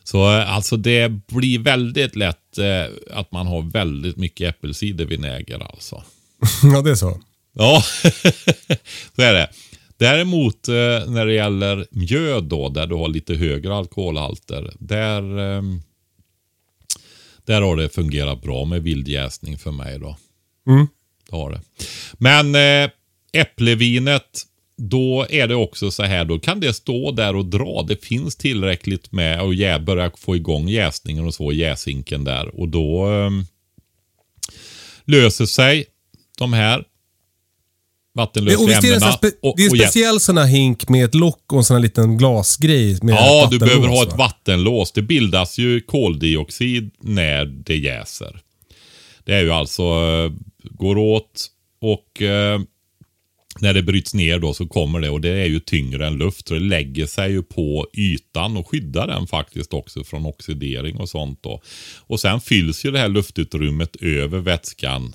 Så 0.06 0.38
eh, 0.38 0.54
alltså 0.54 0.76
det 0.76 1.08
blir 1.08 1.58
väldigt 1.58 2.16
lätt 2.16 2.58
eh, 2.58 3.18
att 3.18 3.32
man 3.32 3.46
har 3.46 3.62
väldigt 3.62 4.16
mycket 4.16 4.48
äppelcidervinäger 4.48 5.72
alltså. 5.72 6.02
ja, 6.62 6.82
det 6.82 6.90
är 6.90 6.94
så. 6.94 7.20
Ja, 7.52 7.82
så 9.16 9.22
är 9.22 9.34
det. 9.34 9.50
Däremot 9.96 10.68
eh, 10.68 10.74
när 11.10 11.26
det 11.26 11.34
gäller 11.34 11.86
mjöd 11.90 12.44
då, 12.44 12.68
där 12.68 12.86
du 12.86 12.94
har 12.94 13.08
lite 13.08 13.34
högre 13.34 13.74
alkoholhalter, 13.74 14.72
där, 14.78 15.38
eh, 15.38 15.62
där 17.44 17.62
har 17.62 17.76
det 17.76 17.88
fungerat 17.88 18.42
bra 18.42 18.64
med 18.64 18.82
vildjäsning 18.82 19.58
för 19.58 19.72
mig 19.72 19.98
då. 19.98 20.16
Mm. 20.68 20.86
det 21.30 21.36
har 21.36 21.50
det. 21.50 21.60
Men 22.12 22.54
eh, 22.54 22.90
äpplevinet, 23.32 24.42
då 24.78 25.26
är 25.30 25.46
det 25.48 25.54
också 25.54 25.90
så 25.90 26.02
här, 26.02 26.24
då 26.24 26.38
kan 26.38 26.60
det 26.60 26.72
stå 26.74 27.10
där 27.12 27.36
och 27.36 27.44
dra. 27.44 27.82
Det 27.88 28.04
finns 28.04 28.36
tillräckligt 28.36 29.12
med 29.12 29.40
jä- 29.40 29.84
börja 29.84 30.10
få 30.16 30.36
igång 30.36 30.68
jäsningen 30.68 31.24
och 31.26 31.34
så, 31.34 31.52
jäsinken 31.52 32.24
där. 32.24 32.60
Och 32.60 32.68
då 32.68 33.06
eh, 33.12 33.30
löser 35.04 35.46
sig 35.46 35.84
de 36.38 36.52
här 36.52 36.78
Det, 36.78 36.84
vattenlösa 38.14 38.62
och 38.62 38.68
visst 38.68 38.84
är 38.84 38.88
det, 38.88 38.94
ämnena. 38.94 39.12
spe, 39.12 39.30
och- 39.42 39.54
det 39.56 39.62
är 39.62 39.66
en 39.66 39.72
och 39.72 39.78
speciell 39.78 40.20
sån 40.20 40.36
här 40.38 40.46
hink 40.46 40.88
med 40.88 41.04
ett 41.04 41.14
lock 41.14 41.52
och 41.52 41.58
en 41.58 41.64
sån 41.64 41.74
här 41.76 41.82
liten 41.82 42.16
glasgrej. 42.18 42.98
Med 43.02 43.14
Ja, 43.14 43.48
du 43.50 43.58
behöver 43.58 43.88
ha 43.88 44.02
ett 44.02 44.08
va? 44.10 44.16
vattenlås. 44.16 44.92
Det 44.92 45.02
bildas 45.02 45.58
ju 45.58 45.80
koldioxid 45.80 46.90
när 47.00 47.44
det 47.44 47.76
jäser. 47.76 48.40
Det 49.24 49.34
är 49.34 49.42
ju 49.42 49.50
alltså, 49.50 49.82
eh, 49.82 50.32
går 50.70 50.98
åt 50.98 51.46
och 51.80 52.22
eh, 52.22 52.60
när 53.60 53.74
det 53.74 53.82
bryts 53.82 54.14
ner 54.14 54.38
då 54.38 54.54
så 54.54 54.66
kommer 54.66 55.00
det 55.00 55.10
och 55.10 55.20
det 55.20 55.28
är 55.28 55.46
ju 55.46 55.60
tyngre 55.60 56.06
än 56.06 56.18
luft. 56.18 56.48
Så 56.48 56.54
det 56.54 56.60
lägger 56.60 57.06
sig 57.06 57.32
ju 57.32 57.42
på 57.42 57.86
ytan 57.92 58.56
och 58.56 58.68
skyddar 58.68 59.06
den 59.06 59.26
faktiskt 59.26 59.74
också 59.74 60.04
från 60.04 60.26
oxidering 60.26 60.96
och 60.96 61.08
sånt 61.08 61.42
då. 61.42 61.62
Och 61.98 62.20
sen 62.20 62.40
fylls 62.40 62.84
ju 62.84 62.90
det 62.90 62.98
här 62.98 63.08
luftutrymmet 63.08 63.96
över 63.96 64.38
vätskan 64.38 65.14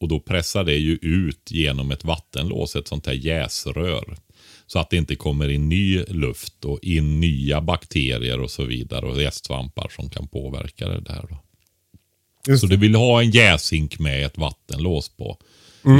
och 0.00 0.08
då 0.08 0.20
pressar 0.20 0.64
det 0.64 0.76
ju 0.76 0.98
ut 1.02 1.50
genom 1.50 1.90
ett 1.90 2.04
vattenlås, 2.04 2.76
ett 2.76 2.88
sånt 2.88 3.06
här 3.06 3.12
jäsrör. 3.12 4.16
Så 4.66 4.78
att 4.78 4.90
det 4.90 4.96
inte 4.96 5.16
kommer 5.16 5.48
in 5.48 5.68
ny 5.68 6.04
luft 6.04 6.64
och 6.64 6.78
in 6.82 7.20
nya 7.20 7.60
bakterier 7.60 8.40
och 8.40 8.50
så 8.50 8.64
vidare 8.64 9.06
och 9.06 9.22
gästsvampar 9.22 9.88
som 9.96 10.10
kan 10.10 10.28
påverka 10.28 10.88
det 10.88 11.00
där. 11.00 11.26
Då. 11.30 11.38
Just 12.48 12.60
Så 12.60 12.66
du 12.66 12.76
vill 12.76 12.94
ha 12.94 13.22
en 13.22 13.30
jäsink 13.30 13.98
med 13.98 14.26
ett 14.26 14.38
vattenlås 14.38 15.08
på. 15.08 15.38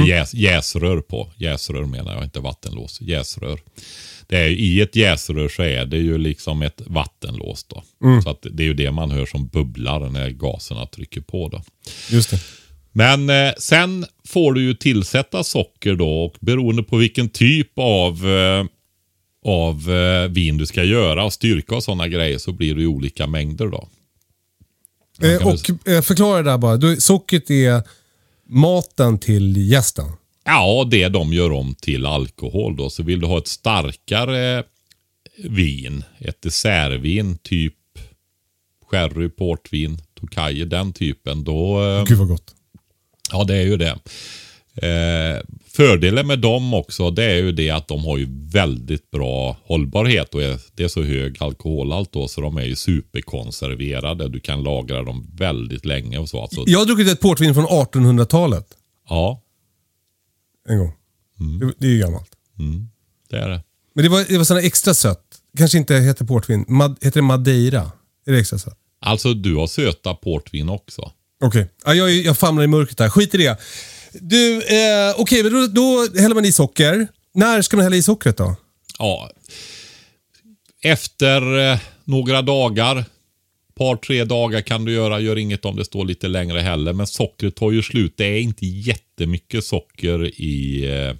Jäs, 0.07 0.33
jäsrör 0.33 1.01
på. 1.01 1.31
Jäsrör 1.35 1.85
menar 1.85 2.15
jag, 2.15 2.23
inte 2.23 2.39
vattenlås. 2.39 3.01
Jäsrör. 3.01 3.59
Det 4.27 4.37
är, 4.37 4.49
I 4.49 4.81
ett 4.81 4.95
jäsrör 4.95 5.49
så 5.49 5.63
är 5.63 5.85
det 5.85 5.97
ju 5.97 6.17
liksom 6.17 6.61
ett 6.61 6.81
vattenlås. 6.85 7.63
då. 7.63 7.83
Så 8.23 8.29
att 8.29 8.45
det 8.51 8.63
är 8.63 8.67
ju 8.67 8.73
det 8.73 8.91
man 8.91 9.11
hör 9.11 9.25
som 9.25 9.47
bubblar 9.47 10.09
när 10.09 10.29
gaserna 10.29 10.85
trycker 10.85 11.21
på. 11.21 11.49
då. 11.49 11.63
Just 12.09 12.31
det. 12.31 12.39
Men 12.91 13.29
eh, 13.29 13.53
sen 13.57 14.05
får 14.27 14.53
du 14.53 14.61
ju 14.61 14.73
tillsätta 14.73 15.43
socker 15.43 15.95
då 15.95 16.25
och 16.25 16.35
beroende 16.39 16.83
på 16.83 16.97
vilken 16.97 17.29
typ 17.29 17.71
av, 17.75 18.29
eh, 18.29 18.65
av 19.45 19.91
eh, 19.91 20.29
vin 20.29 20.57
du 20.57 20.65
ska 20.65 20.83
göra 20.83 21.23
och 21.23 21.33
styrka 21.33 21.75
och 21.75 21.83
sådana 21.83 22.07
grejer 22.07 22.37
så 22.37 22.51
blir 22.51 22.75
det 22.75 22.81
ju 22.81 22.87
olika 22.87 23.27
mängder 23.27 23.67
då. 23.67 23.87
Eh, 25.21 25.47
och 25.47 25.89
eh, 25.89 26.01
förklara 26.01 26.43
det 26.43 26.49
där 26.49 26.57
bara. 26.57 26.77
Du, 26.77 27.01
sockret 27.01 27.49
är 27.49 27.83
maten 28.49 29.19
till 29.19 29.71
gästen. 29.71 30.05
Ja, 30.45 30.87
det 30.91 31.09
de 31.09 31.33
gör 31.33 31.51
om 31.51 31.75
till 31.75 32.05
alkohol 32.05 32.75
då. 32.75 32.89
Så 32.89 33.03
vill 33.03 33.19
du 33.19 33.27
ha 33.27 33.37
ett 33.37 33.47
starkare 33.47 34.63
vin, 35.43 36.03
ett 36.19 36.41
dessertvin, 36.41 37.37
typ 37.37 37.75
sherry, 38.91 39.29
portvin, 39.29 39.97
Tokaji, 40.19 40.65
den 40.65 40.93
typen. 40.93 41.43
Då, 41.43 41.83
eh, 41.83 42.03
Gud 42.03 42.17
vad 42.17 42.27
gott. 42.27 42.55
Ja, 43.31 43.43
det 43.43 43.55
är 43.55 43.65
ju 43.65 43.77
det. 43.77 43.99
Eh, 44.87 45.41
fördelen 45.79 46.27
med 46.27 46.39
dem 46.39 46.73
också, 46.73 47.11
det 47.11 47.23
är 47.23 47.35
ju 47.35 47.51
det 47.51 47.69
att 47.69 47.87
de 47.87 48.05
har 48.05 48.17
ju 48.17 48.27
väldigt 48.29 49.11
bra 49.11 49.57
hållbarhet 49.63 50.35
och 50.35 50.43
är, 50.43 50.59
det 50.73 50.83
är 50.83 50.87
så 50.87 51.03
hög 51.03 51.37
alkoholhalt 51.39 52.13
då 52.13 52.27
så 52.27 52.41
de 52.41 52.57
är 52.57 52.63
ju 52.65 52.75
superkonserverade. 52.75 54.29
Du 54.29 54.39
kan 54.39 54.63
lagra 54.63 55.03
dem 55.03 55.31
väldigt 55.33 55.85
länge 55.85 56.17
och 56.17 56.29
så. 56.29 56.41
Alltså, 56.41 56.63
Jag 56.67 56.79
har 56.79 56.85
druckit 56.85 57.07
ett 57.07 57.19
portvin 57.19 57.53
från 57.53 57.65
1800-talet 57.65 58.67
ja, 59.09 59.41
en 60.69 60.77
gång. 60.77 60.93
Mm. 61.39 61.59
Det, 61.59 61.73
det 61.77 61.87
är 61.87 61.91
ju 61.91 61.99
gammalt. 61.99 62.31
det 63.29 63.37
är 63.37 63.49
det. 63.49 63.63
Men 63.95 64.03
det 64.03 64.09
var, 64.09 64.25
det 64.27 64.37
var 64.37 64.55
här 64.55 64.67
extra 64.67 64.93
sött. 64.93 65.25
Kanske 65.57 65.77
inte 65.77 65.95
heter 65.95 66.25
portvin. 66.25 66.65
Mad, 66.67 66.97
heter 67.01 67.19
det 67.19 67.27
Madeira? 67.27 67.91
Är 68.25 68.31
det 68.31 68.39
extra 68.39 68.59
sött? 68.59 68.77
Alltså 69.01 69.33
du 69.33 69.55
har 69.55 69.67
söta 69.67 70.13
portvin 70.13 70.69
också. 70.69 71.11
Okej, 71.43 71.69
ja, 71.85 71.93
jag, 71.93 72.11
jag 72.11 72.37
famlar 72.37 72.63
i 72.63 72.67
mörkret 72.67 72.99
här. 72.99 73.09
Skit 73.09 73.35
i 73.35 73.37
det. 73.37 73.59
Du, 74.13 74.55
eh, 74.55 75.15
okej, 75.17 75.43
men 75.43 75.53
då, 75.53 75.67
då 75.67 76.19
häller 76.21 76.35
man 76.35 76.45
i 76.45 76.51
socker. 76.51 77.07
När 77.33 77.61
ska 77.61 77.77
man 77.77 77.83
hälla 77.83 77.95
i 77.95 78.03
sockret 78.03 78.37
då? 78.37 78.55
Ja. 78.99 79.29
Efter 80.81 81.71
eh, 81.71 81.79
några 82.03 82.41
dagar, 82.41 83.05
par 83.75 83.95
tre 83.95 84.23
dagar 84.23 84.61
kan 84.61 84.85
du 84.85 84.91
göra. 84.91 85.19
Gör 85.19 85.37
inget 85.37 85.65
om 85.65 85.75
det 85.75 85.85
står 85.85 86.05
lite 86.05 86.27
längre 86.27 86.59
heller. 86.59 86.93
Men 86.93 87.07
sockret 87.07 87.55
tar 87.55 87.71
ju 87.71 87.81
slut. 87.81 88.13
Det 88.17 88.25
är 88.25 88.41
inte 88.41 88.65
jättemycket 88.65 89.63
socker 89.63 90.41
i, 90.41 90.85
eh, 90.85 91.15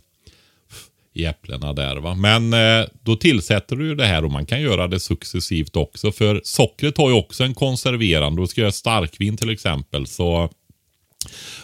i 1.14 1.26
äpplena 1.26 1.74
där. 1.74 1.96
Va? 1.96 2.16
Men 2.16 2.54
eh, 2.54 2.88
då 3.04 3.16
tillsätter 3.16 3.76
du 3.76 3.88
ju 3.88 3.96
det 3.96 4.06
här 4.06 4.26
och 4.26 4.32
man 4.32 4.46
kan 4.46 4.62
göra 4.62 4.88
det 4.88 5.00
successivt 5.00 5.76
också. 5.76 6.12
För 6.12 6.42
sockret 6.44 6.98
har 6.98 7.10
ju 7.10 7.16
också 7.16 7.44
en 7.44 7.54
konserverande. 7.54 8.42
Du 8.42 8.48
ska 8.48 8.62
göra 8.62 8.72
starkvin 8.72 9.38
till 9.38 9.50
exempel. 9.50 10.08
Så 10.08 10.50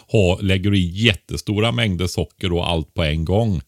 ha, 0.08 0.39
lägger 0.41 0.72
du 0.72 0.78
i 0.78 1.06
jättestora 1.06 1.72
mängder 1.72 2.08
socker 2.08 2.53
och 2.53 2.70
allt 2.70 2.93
på 2.93 3.03
en 3.03 3.26
gång 3.26 3.62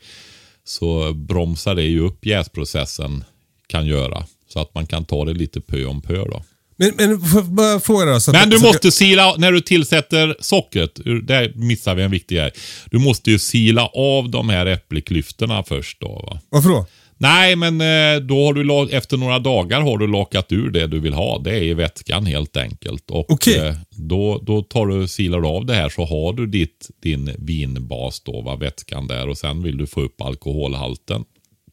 så 0.63 1.13
bromsar 1.13 1.75
det 1.75 1.83
ju 1.83 1.99
upp 1.99 2.25
jäsprocessen 2.25 3.23
kan 3.67 3.85
göra. 3.85 4.25
Så 4.47 4.59
att 4.59 4.75
man 4.75 4.85
kan 4.85 5.05
ta 5.05 5.25
det 5.25 5.33
lite 5.33 5.61
pö 5.61 5.85
om 5.85 6.01
pö 6.01 6.25
då. 6.25 6.43
Men, 6.77 6.91
men 6.97 7.09
jag 7.09 7.45
bara 7.45 7.79
fråga 7.79 8.05
då. 8.05 8.19
Så 8.19 8.31
Men 8.31 8.49
du 8.49 8.59
så 8.59 8.65
måste 8.65 8.91
sila, 8.91 9.35
när 9.37 9.51
du 9.51 9.61
tillsätter 9.61 10.35
sockret, 10.39 10.95
där 11.23 11.53
missar 11.55 11.95
vi 11.95 12.03
en 12.03 12.11
viktig 12.11 12.37
grej. 12.37 12.51
Du 12.91 12.99
måste 12.99 13.31
ju 13.31 13.39
sila 13.39 13.85
av 13.85 14.29
de 14.29 14.49
här 14.49 14.65
äppelklyftorna 14.65 15.63
först 15.63 15.99
då. 15.99 16.07
Va? 16.07 16.39
Varför 16.49 16.69
då? 16.69 16.85
Nej, 17.17 17.55
men 17.55 17.81
eh, 17.81 18.21
då 18.21 18.45
har 18.45 18.53
du 18.53 18.95
efter 18.97 19.17
några 19.17 19.39
dagar 19.39 19.81
har 19.81 19.97
du 19.97 20.07
lakat 20.07 20.51
ur 20.51 20.69
det 20.71 20.87
du 20.87 20.99
vill 20.99 21.13
ha. 21.13 21.39
Det 21.39 21.51
är 21.51 21.61
i 21.63 21.73
vätskan 21.73 22.25
helt 22.25 22.57
enkelt. 22.57 23.11
Och 23.11 23.31
Okej. 23.31 23.67
eh, 23.67 23.75
då, 23.91 24.41
då 24.45 24.61
tar 24.61 24.85
du, 24.85 25.07
silar 25.07 25.41
du 25.41 25.47
av 25.47 25.65
det 25.65 25.73
här 25.73 25.89
så 25.89 26.05
har 26.05 26.33
du 26.33 26.45
ditt, 26.47 26.89
din 27.01 27.35
vinbas 27.37 28.19
då, 28.19 28.41
va? 28.41 28.55
vätskan 28.55 29.07
där 29.07 29.29
och 29.29 29.37
sen 29.37 29.63
vill 29.63 29.77
du 29.77 29.87
få 29.87 30.01
upp 30.01 30.21
alkoholhalten. 30.21 31.23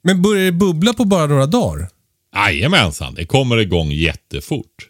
Men 0.02 0.22
börjar 0.22 0.44
det 0.44 0.52
bubbla 0.52 0.92
på 0.92 1.04
bara 1.04 1.26
några 1.26 1.46
dagar? 1.46 1.88
Jajamensan, 2.36 3.14
det 3.14 3.24
kommer 3.24 3.56
igång 3.56 3.90
jättefort. 3.90 4.88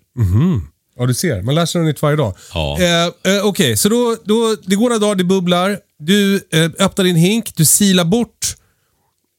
Ja, 0.96 1.06
du 1.06 1.14
ser. 1.14 1.42
Man 1.42 1.54
lär 1.54 1.66
sig 1.66 1.80
något 1.80 1.88
nytt 1.88 2.02
varje 2.02 2.16
dag. 2.16 2.34
Ja. 2.54 2.78
Eh, 2.80 3.34
eh, 3.34 3.44
Okej, 3.46 3.76
så 3.76 3.88
då, 3.88 4.16
då, 4.24 4.56
det 4.66 4.76
går 4.76 4.88
några 4.88 4.98
dagar, 4.98 5.14
det 5.14 5.24
bubblar. 5.24 5.78
Du 5.98 6.36
eh, 6.36 6.70
öppnar 6.86 7.04
din 7.04 7.16
hink, 7.16 7.56
du 7.56 7.64
silar 7.64 8.04
bort 8.04 8.56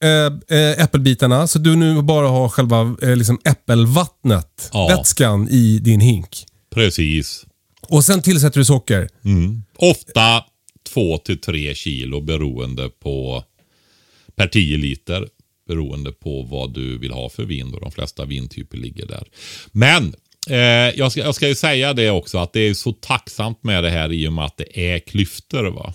eh, 0.03 0.83
äppelbitarna 0.83 1.47
så 1.47 1.59
du 1.59 1.75
nu 1.75 2.01
bara 2.01 2.27
har 2.27 2.49
själva 2.49 2.95
eh, 3.01 3.15
liksom 3.15 3.39
äppelvattnet, 3.45 4.69
Ja. 4.73 4.87
vätskan 4.87 5.47
i 5.49 5.79
din 5.79 5.99
hink. 5.99 6.45
Precis. 6.75 7.45
Och 7.89 8.05
sen 8.05 8.21
tillsätter 8.21 8.59
du 8.59 8.65
socker. 8.65 9.09
Ofta 9.77 10.43
2-3 10.95 11.73
kilo 11.73 12.21
beroende 12.21 12.89
på 12.89 13.43
per 14.35 14.47
10 14.47 14.77
liter. 14.77 15.27
Beroende 15.67 16.11
på 16.11 16.43
vad 16.43 16.73
du 16.73 16.97
vill 16.97 17.11
ha 17.11 17.29
för 17.29 17.43
vin. 17.43 17.71
Då. 17.71 17.79
De 17.79 17.91
flesta 17.91 18.25
vintyper 18.25 18.77
ligger 18.77 19.05
där. 19.05 19.27
Men 19.71 20.15
eh, 20.49 20.57
jag, 20.99 21.11
ska, 21.11 21.21
jag 21.21 21.35
ska 21.35 21.47
ju 21.47 21.55
säga 21.55 21.93
det 21.93 22.09
också 22.11 22.37
att 22.37 22.53
det 22.53 22.59
är 22.59 22.73
så 22.73 22.91
tacksamt 22.91 23.63
med 23.63 23.83
det 23.83 23.89
här 23.89 24.11
i 24.13 24.27
och 24.27 24.33
med 24.33 24.45
att 24.45 24.57
det 24.57 24.93
är 24.93 24.99
klyftor. 24.99 25.63
Va? 25.63 25.93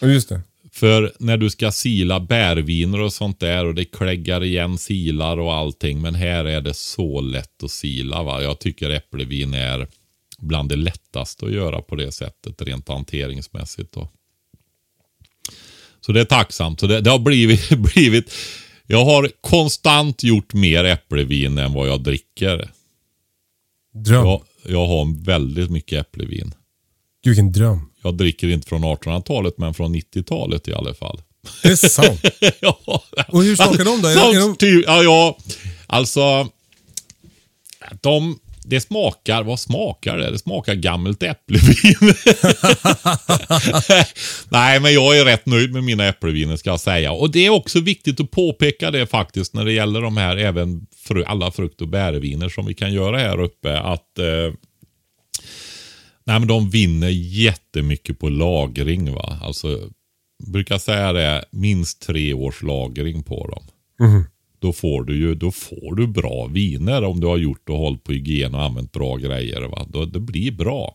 Just 0.00 0.28
det. 0.28 0.40
För 0.78 1.12
när 1.18 1.36
du 1.36 1.50
ska 1.50 1.72
sila 1.72 2.20
bärviner 2.20 3.00
och 3.00 3.12
sånt 3.12 3.40
där 3.40 3.64
och 3.64 3.74
det 3.74 3.84
kläggar 3.84 4.44
igen 4.44 4.78
silar 4.78 5.38
och 5.38 5.54
allting. 5.54 6.00
Men 6.00 6.14
här 6.14 6.44
är 6.44 6.60
det 6.60 6.74
så 6.74 7.20
lätt 7.20 7.62
att 7.62 7.70
sila. 7.70 8.22
Va? 8.22 8.42
Jag 8.42 8.58
tycker 8.58 8.90
äppelvin 8.90 9.54
är 9.54 9.88
bland 10.38 10.68
det 10.68 10.76
lättaste 10.76 11.46
att 11.46 11.52
göra 11.52 11.82
på 11.82 11.96
det 11.96 12.12
sättet 12.12 12.62
rent 12.62 12.88
hanteringsmässigt. 12.88 13.92
Då. 13.92 14.08
Så 16.00 16.12
det 16.12 16.20
är 16.20 16.24
tacksamt. 16.24 16.80
Så 16.80 16.86
det, 16.86 17.00
det 17.00 17.10
har 17.10 17.18
blivit, 17.18 17.68
blivit... 17.94 18.32
Jag 18.86 19.04
har 19.04 19.30
konstant 19.40 20.22
gjort 20.22 20.54
mer 20.54 20.84
äppelvin 20.84 21.58
än 21.58 21.72
vad 21.72 21.88
jag 21.88 22.02
dricker. 22.02 22.70
Dröm. 23.94 24.26
Jag, 24.26 24.42
jag 24.64 24.86
har 24.86 25.24
väldigt 25.24 25.70
mycket 25.70 26.00
äppelvin. 26.00 26.54
Gud 27.24 27.30
vilken 27.30 27.52
dröm. 27.52 27.87
Jag 28.02 28.14
dricker 28.14 28.48
inte 28.48 28.68
från 28.68 28.84
1800-talet 28.84 29.54
men 29.58 29.74
från 29.74 29.94
90-talet 29.94 30.68
i 30.68 30.74
alla 30.74 30.94
fall. 30.94 31.20
Det 31.62 31.68
är 31.68 31.76
sant. 31.76 32.20
ja. 32.60 33.02
Och 33.28 33.42
hur 33.42 33.56
smakar 33.56 33.84
de 33.84 34.02
då? 34.02 34.08
Är 34.08 34.40
de- 34.40 34.56
ty- 34.56 34.82
ja, 34.86 35.02
ja, 35.02 35.38
alltså. 35.86 36.48
De, 38.00 38.38
det 38.64 38.80
smakar, 38.80 39.42
vad 39.42 39.60
smakar 39.60 40.18
det? 40.18 40.30
Det 40.30 40.38
smakar 40.38 40.74
gammalt 40.74 41.22
äppelvin. 41.22 41.94
Nej, 44.48 44.80
men 44.80 44.94
jag 44.94 45.18
är 45.18 45.24
rätt 45.24 45.46
nöjd 45.46 45.72
med 45.72 45.84
mina 45.84 46.06
äppelviner 46.06 46.56
ska 46.56 46.70
jag 46.70 46.80
säga. 46.80 47.12
Och 47.12 47.30
det 47.30 47.46
är 47.46 47.50
också 47.50 47.80
viktigt 47.80 48.20
att 48.20 48.30
påpeka 48.30 48.90
det 48.90 49.06
faktiskt 49.06 49.54
när 49.54 49.64
det 49.64 49.72
gäller 49.72 50.00
de 50.00 50.16
här, 50.16 50.36
även 50.36 50.86
fru, 50.96 51.24
alla 51.24 51.50
frukt 51.50 51.80
och 51.80 51.88
bärviner 51.88 52.48
som 52.48 52.66
vi 52.66 52.74
kan 52.74 52.92
göra 52.92 53.18
här 53.18 53.40
uppe. 53.40 53.78
Att 53.78 54.18
eh, 54.18 54.52
Nej, 56.28 56.38
men 56.38 56.48
de 56.48 56.70
vinner 56.70 57.08
jättemycket 57.08 58.18
på 58.18 58.28
lagring. 58.28 59.14
va. 59.14 59.38
Alltså 59.42 59.90
brukar 60.46 60.78
säga 60.78 61.12
det, 61.12 61.44
minst 61.50 62.02
tre 62.02 62.32
års 62.34 62.62
lagring 62.62 63.22
på 63.22 63.46
dem. 63.46 63.64
Då 64.60 64.72
får 64.72 65.04
du 65.04 65.16
ju 65.16 65.34
då 65.34 65.50
får 65.50 65.94
du 65.94 66.06
bra 66.06 66.46
viner 66.46 67.04
om 67.04 67.20
du 67.20 67.26
har 67.26 67.36
gjort 67.36 67.68
och 67.68 67.78
hållit 67.78 68.04
på 68.04 68.12
hygien 68.12 68.54
och 68.54 68.62
använt 68.62 68.92
bra 68.92 69.16
grejer. 69.16 69.60
Va? 69.62 69.86
Då, 69.88 70.04
det 70.04 70.20
blir 70.20 70.52
bra. 70.52 70.94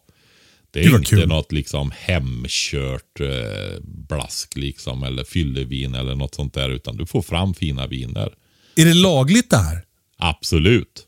Det 0.72 0.80
är 0.80 0.90
Det 0.90 0.96
inte 0.96 1.10
kul. 1.10 1.28
något 1.28 1.52
liksom 1.52 1.92
hemkört 1.98 3.20
eh, 3.20 3.82
blask 3.84 4.56
liksom 4.56 5.04
eller 5.04 5.24
fyllevin 5.24 5.96
eller 5.96 6.16
något 6.16 6.36
sånt 6.36 6.54
där. 6.54 6.70
Utan 6.70 6.98
du 6.98 7.06
får 7.06 7.22
fram 7.22 7.54
fina 7.54 7.88
viner. 7.88 8.34
Är 8.76 8.86
det 8.86 8.94
lagligt 8.94 9.50
det 9.50 9.58
här? 9.58 9.84
Absolut. 10.18 11.08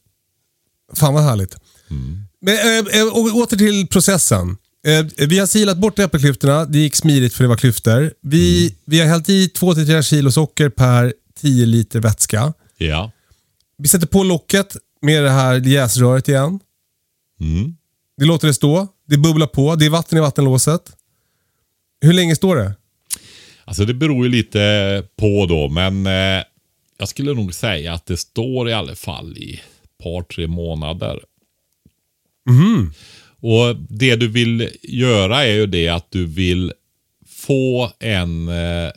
Fan 0.95 1.14
vad 1.14 1.23
härligt. 1.23 1.56
Men, 2.46 2.88
äh, 2.88 3.08
och 3.08 3.36
åter 3.36 3.58
till 3.58 3.88
processen. 3.88 4.58
Eh, 4.88 5.28
vi 5.28 5.40
har 5.40 5.48
silat 5.48 5.78
bort 5.78 6.00
äppelklyftorna. 6.00 6.66
Det 6.66 6.80
gick 6.80 6.96
smidigt 6.96 7.34
för 7.34 7.44
det 7.44 7.48
var 7.48 7.58
klyftor. 7.58 8.14
Vi, 8.22 8.76
vi 8.86 9.00
har 9.00 9.08
hällt 9.08 9.30
i 9.30 9.48
2-3 9.48 10.02
kilo 10.02 10.32
socker 10.32 10.70
per 10.70 11.14
10 11.40 11.66
liter 11.66 12.00
vätska. 12.00 12.54
Ja. 12.78 13.12
Vi 13.78 13.88
sätter 13.88 14.08
på 14.08 14.24
locket 14.24 14.78
med 15.02 15.24
det 15.24 15.30
här 15.30 15.68
jäsröret 15.68 16.30
igen. 16.30 16.60
Mm. 17.42 17.76
Det 18.18 18.26
låter 18.26 18.48
det 18.48 18.54
stå. 18.54 18.88
Det 19.08 19.18
bubblar 19.18 19.48
på. 19.48 19.76
Det 19.76 19.86
är 19.86 19.90
vatten 19.90 20.18
i 20.18 20.22
vattenlåset. 20.22 20.92
Hur 22.02 22.14
länge 22.14 22.36
står 22.36 22.56
det? 22.56 22.74
Alltså 23.66 23.86
det 23.86 23.94
beror 23.94 24.26
ju 24.26 24.32
lite 24.32 25.04
på 25.16 25.46
då, 25.46 25.70
men 25.70 26.08
eh, 26.08 26.44
jag 26.98 27.10
skulle 27.10 27.34
nog 27.34 27.54
säga 27.54 27.94
att 27.94 28.06
det 28.06 28.18
står 28.18 28.70
i 28.70 28.74
alla 28.74 28.96
fall 28.96 29.38
i 29.38 29.54
ett 29.54 30.04
par, 30.04 30.22
tre 30.22 30.48
månader. 30.48 31.20
Och 33.40 33.76
det 33.90 34.16
du 34.16 34.28
vill 34.28 34.70
göra 34.84 35.46
är 35.46 35.54
ju 35.54 35.66
det 35.66 35.88
att 35.90 36.12
du 36.12 36.26
vill 36.26 36.74
få 37.28 37.92
en 38.00 38.48
eh, 38.48 38.92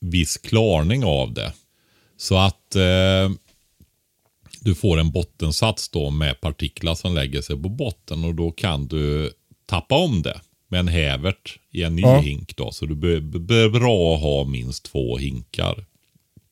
viss 0.00 0.36
klarning 0.36 1.04
av 1.04 1.34
det. 1.34 1.52
Så 2.16 2.36
att 2.36 2.76
eh, 2.76 3.30
du 4.60 4.74
får 4.74 4.98
en 4.98 5.10
bottensats 5.10 5.88
då 5.88 6.10
med 6.10 6.40
partiklar 6.40 6.94
som 6.94 7.14
lägger 7.14 7.42
sig 7.42 7.62
på 7.62 7.68
botten 7.68 8.24
och 8.24 8.34
då 8.34 8.50
kan 8.50 8.86
du 8.86 9.32
tappa 9.66 9.94
om 9.94 10.22
det 10.22 10.40
med 10.68 10.80
en 10.80 10.88
hävert 10.88 11.58
i 11.72 11.82
en 11.82 11.96
ny 11.96 12.02
Ja. 12.02 12.18
hink 12.20 12.56
då. 12.56 12.72
Så 12.72 12.86
du 12.86 12.94
be- 12.94 13.68
bra 13.70 14.14
att 14.14 14.20
ha 14.22 14.44
minst 14.44 14.84
två 14.84 15.16
hinkar. 15.16 15.84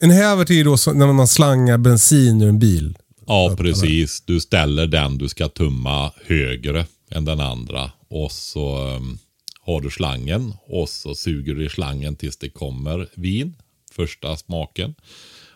En 0.02 0.11
hävert 0.11 0.51
är 0.51 0.55
ju 0.55 0.65
då 0.65 0.77
när 0.94 1.12
man 1.12 1.28
slangar 1.28 1.78
bensin 1.78 2.43
ur 2.43 2.48
en 2.48 2.59
bil. 2.59 2.98
Ja, 3.26 3.55
precis. 3.59 4.20
Du 4.20 4.40
ställer 4.40 4.86
den 4.86 5.18
du 5.18 5.28
ska 5.28 5.48
tumma 5.48 6.12
högre 6.24 6.86
än 7.10 7.24
den 7.24 7.40
andra. 7.40 7.92
Och 8.09 8.32
så 8.32 8.88
um, 8.88 9.18
har 9.60 9.80
du 9.80 9.90
slangen 9.90 10.55
och 10.66 10.88
så 10.88 11.14
suger 11.14 11.55
du 11.55 11.66
i 11.66 11.68
slangen 11.68 12.16
tills 12.16 12.36
det 12.36 12.48
kommer 12.48 13.09
vin. 13.14 13.56
Första 13.92 14.36
smaken. 14.36 14.94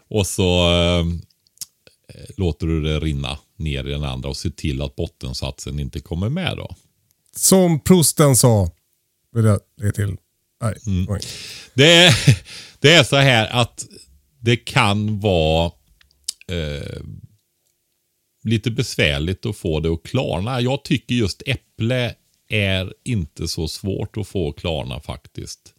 Och 0.08 0.26
så 0.26 0.70
um, 0.70 1.22
låter 2.36 2.66
du 2.66 2.82
det 2.82 3.00
rinna 3.00 3.38
ner 3.56 3.86
i 3.86 3.90
den 3.90 4.04
andra 4.04 4.28
och 4.28 4.36
se 4.36 4.50
till 4.50 4.82
att 4.82 4.96
bottensatsen 4.96 5.80
inte 5.80 6.00
kommer 6.00 6.28
med 6.28 6.56
då. 6.56 6.76
Som 7.36 7.80
prosten 7.80 8.36
sa. 8.36 8.70
Vill 9.32 9.44
jag 9.44 9.60
lägga 9.80 9.92
till. 9.92 10.16
Nej. 10.60 11.06
oj. 11.08 11.20
Det 11.74 11.92
är, 11.92 12.14
det 12.80 12.94
är 12.94 13.04
så 13.04 13.16
här 13.16 13.48
att 13.48 13.86
det 14.40 14.56
kan 14.56 15.20
vara 15.20 15.72
eh, 16.48 17.02
lite 18.44 18.70
besvärligt 18.70 19.46
att 19.46 19.56
få 19.56 19.80
det 19.80 19.92
att 19.92 20.02
klarna. 20.02 20.60
Jag 20.60 20.84
tycker 20.84 21.14
just 21.14 21.42
äpple 21.46 22.14
är 22.48 22.94
inte 23.04 23.48
så 23.48 23.68
svårt 23.68 24.16
att 24.16 24.28
få 24.28 24.52
klarna 24.52 25.00
faktiskt. 25.00 25.74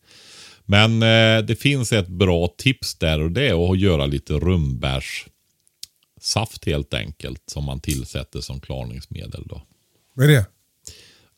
Men 0.66 1.04
eh, 1.04 1.40
det 1.46 1.56
finns 1.56 1.94
ett 1.94 2.08
bra 2.08 2.48
tips 2.58 2.96
där 2.96 3.22
och 3.22 3.32
det 3.32 3.48
är 3.48 3.72
att 3.72 3.80
göra 3.80 4.06
lite 4.06 4.34
rönnbärssaft 4.34 6.66
helt 6.66 6.94
enkelt 6.94 7.44
som 7.46 7.64
man 7.64 7.80
tillsätter 7.80 8.42
som 8.42 8.62
klarningsmedel. 8.62 9.44
då. 9.46 9.62
Vad 10.14 10.26
är 10.30 10.30
det? 10.30 10.46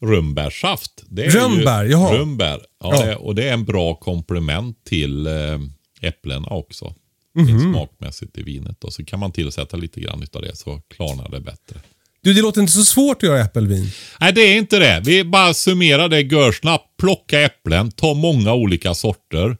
Rönnbärssaft. 0.02 1.04
Det 1.08 1.26
är 1.26 1.30
Rönnbär, 1.30 1.86
ju, 1.86 1.92
jaha. 1.92 2.18
Rönnbär. 2.18 2.66
Ja, 2.80 2.96
Ja. 2.96 3.06
Det, 3.06 3.16
och 3.16 3.36
det 3.36 3.50
är 3.50 3.54
en 3.54 3.66
bra 3.66 3.96
komplement 3.96 4.86
till 4.86 5.28
eh, 5.28 5.60
äpplena 6.02 6.48
också. 6.48 6.96
Rent 7.34 7.62
Smakmässigt 7.62 8.38
i 8.38 8.44
vinet. 8.44 8.84
Och 8.84 8.94
så 8.94 9.06
kan 9.06 9.20
man 9.20 9.32
tillsätta 9.32 9.78
lite 9.78 10.02
grann 10.02 10.24
av 10.34 10.42
det 10.42 10.56
så 10.56 10.82
klarnar 10.88 11.30
det 11.30 11.40
bättre. 11.40 11.80
Du, 12.24 12.34
det 12.34 12.42
låter 12.42 12.62
inte 12.62 12.74
så 12.74 12.84
svårt 12.84 13.18
att 13.18 13.24
göra 13.24 13.42
äppelvin. 13.42 13.92
Nej, 14.20 14.34
det 14.34 14.42
är 14.42 14.58
inte 14.58 14.80
det. 14.80 15.02
Vi 15.06 15.24
bara 15.24 15.54
summerar 15.54 16.10
det 16.10 16.22
görsnabbt. 16.22 16.98
Plocka 16.98 17.42
äpplen, 17.42 17.92
ta 17.92 18.14
många 18.14 18.54
olika 18.54 18.94
sorter. 18.94 19.58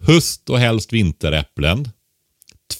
Höst 0.00 0.50
och 0.50 0.58
helst 0.58 0.92
vinteräpplen. 0.92 1.88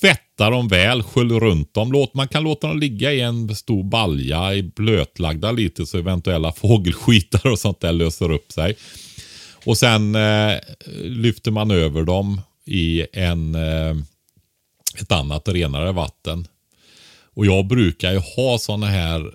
Tvätta 0.00 0.50
dem 0.50 0.68
väl, 0.68 1.02
skölj 1.02 1.34
runt 1.34 1.74
dem. 1.74 1.92
Låt, 1.92 2.14
man 2.14 2.28
kan 2.28 2.42
låta 2.44 2.66
dem 2.66 2.78
ligga 2.78 3.12
i 3.12 3.20
en 3.20 3.56
stor 3.56 3.84
balja, 3.84 4.54
i 4.54 4.62
blötlagda 4.62 5.52
lite 5.52 5.86
så 5.86 5.98
eventuella 5.98 6.52
fågelskitar 6.56 7.46
och 7.46 7.58
sånt 7.58 7.80
där 7.80 7.92
löser 7.92 8.30
upp 8.30 8.52
sig. 8.52 8.76
Och 9.64 9.78
sen 9.78 10.14
eh, 10.14 10.54
lyfter 11.02 11.50
man 11.50 11.70
över 11.70 12.02
dem 12.02 12.40
i 12.64 13.06
en, 13.12 13.54
eh, 13.54 13.94
ett 15.00 15.12
annat 15.12 15.48
renare 15.48 15.92
vatten. 15.92 16.48
Och 17.34 17.46
jag 17.46 17.66
brukar 17.66 18.12
ju 18.12 18.18
ha 18.18 18.58
sådana 18.58 18.86
här 18.86 19.34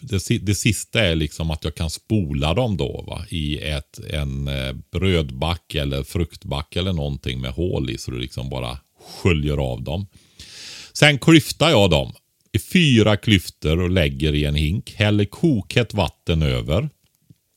det, 0.00 0.38
det 0.46 0.54
sista 0.54 1.00
är 1.00 1.16
liksom 1.16 1.50
att 1.50 1.64
jag 1.64 1.74
kan 1.74 1.90
spola 1.90 2.54
dem 2.54 2.76
då 2.76 3.04
va, 3.06 3.24
i 3.28 3.58
ett, 3.58 3.98
en 4.10 4.48
eh, 4.48 4.72
brödback 4.92 5.74
eller 5.74 6.02
fruktback 6.02 6.76
eller 6.76 6.92
någonting 6.92 7.40
med 7.40 7.50
hål 7.50 7.90
i 7.90 7.98
så 7.98 8.10
det 8.10 8.18
liksom 8.18 8.50
bara 8.50 8.78
sköljer 9.22 9.56
av 9.56 9.82
dem. 9.82 10.06
Sen 10.92 11.18
klyftar 11.18 11.70
jag 11.70 11.90
dem 11.90 12.14
i 12.52 12.58
fyra 12.58 13.16
klyftor 13.16 13.80
och 13.80 13.90
lägger 13.90 14.34
i 14.34 14.44
en 14.44 14.54
hink. 14.54 14.94
Häller 14.96 15.24
kokhett 15.24 15.94
vatten 15.94 16.42
över. 16.42 16.88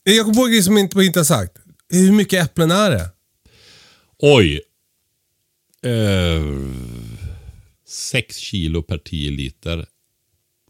Jag 0.02 0.24
kom 0.24 0.34
på 0.34 0.44
en 0.44 0.50
grej 0.50 0.62
som 0.62 0.78
inte, 0.78 1.00
inte 1.00 1.18
har 1.18 1.24
sagt. 1.24 1.52
Hur 1.88 2.12
mycket 2.12 2.44
äpplen 2.44 2.70
är 2.70 2.90
det? 2.90 3.10
Oj. 4.18 4.60
Eh, 5.86 6.42
sex 7.88 8.36
kilo 8.36 8.82
per 8.82 8.98
10 8.98 9.30
liter. 9.30 9.86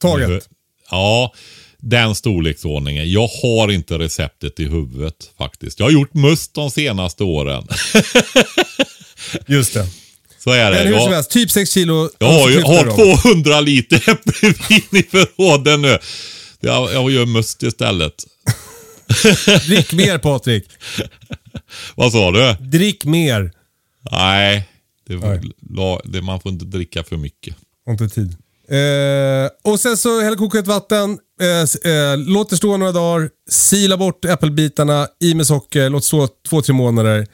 Taget. 0.00 0.48
Ja, 0.90 1.32
den 1.78 2.14
storleksordningen. 2.14 3.12
Jag 3.12 3.28
har 3.42 3.70
inte 3.70 3.98
receptet 3.98 4.60
i 4.60 4.64
huvudet 4.64 5.30
faktiskt. 5.38 5.78
Jag 5.78 5.86
har 5.86 5.90
gjort 5.90 6.14
must 6.14 6.54
de 6.54 6.70
senaste 6.70 7.24
åren. 7.24 7.68
Just 9.46 9.74
det. 9.74 9.86
Så 10.38 10.50
är 10.50 10.70
det. 10.70 10.76
Men 10.76 10.86
hur 10.86 10.98
som 10.98 11.12
helst, 11.12 11.30
typ 11.30 11.50
6 11.50 11.70
kilo. 11.70 12.10
jag 12.18 12.26
har, 12.26 12.50
ju, 12.50 12.54
klyftor 12.54 12.76
har 12.76 12.84
då. 12.84 13.16
200 13.16 13.60
liter 13.60 13.96
äppelvin 14.10 14.82
i 14.90 15.02
förråden 15.02 15.82
nu. 15.82 15.98
Jag, 16.60 16.92
jag 16.92 17.10
gör 17.10 17.26
must 17.26 17.62
istället. 17.62 18.24
Drick 19.66 19.92
mer 19.92 20.18
Patrik. 20.18 20.64
Vad 21.94 22.12
sa 22.12 22.30
du? 22.30 22.56
Drick 22.60 23.04
mer. 23.04 23.52
Nej, 24.10 24.69
det, 25.14 25.42
la- 25.76 26.00
det, 26.04 26.22
man 26.22 26.40
får 26.40 26.52
inte 26.52 26.64
dricka 26.64 27.04
för 27.04 27.16
mycket. 27.16 27.56
Har 27.86 27.92
inte 27.92 28.08
tid. 28.08 28.36
Eh, 28.68 29.70
och 29.72 29.80
sen 29.80 29.96
så 29.96 30.20
häller 30.20 30.36
kokhett 30.36 30.66
vatten. 30.66 31.18
Eh, 31.40 31.92
eh, 31.92 32.16
låt 32.18 32.50
det 32.50 32.56
stå 32.56 32.76
några 32.76 32.92
dagar. 32.92 33.30
Sila 33.50 33.96
bort 33.96 34.24
äppelbitarna. 34.24 35.08
I 35.20 35.34
med 35.34 35.46
socker. 35.46 35.90
Låt 35.90 36.04
stå 36.04 36.28
två, 36.48 36.62
tre 36.62 36.74
månader. 36.74 37.26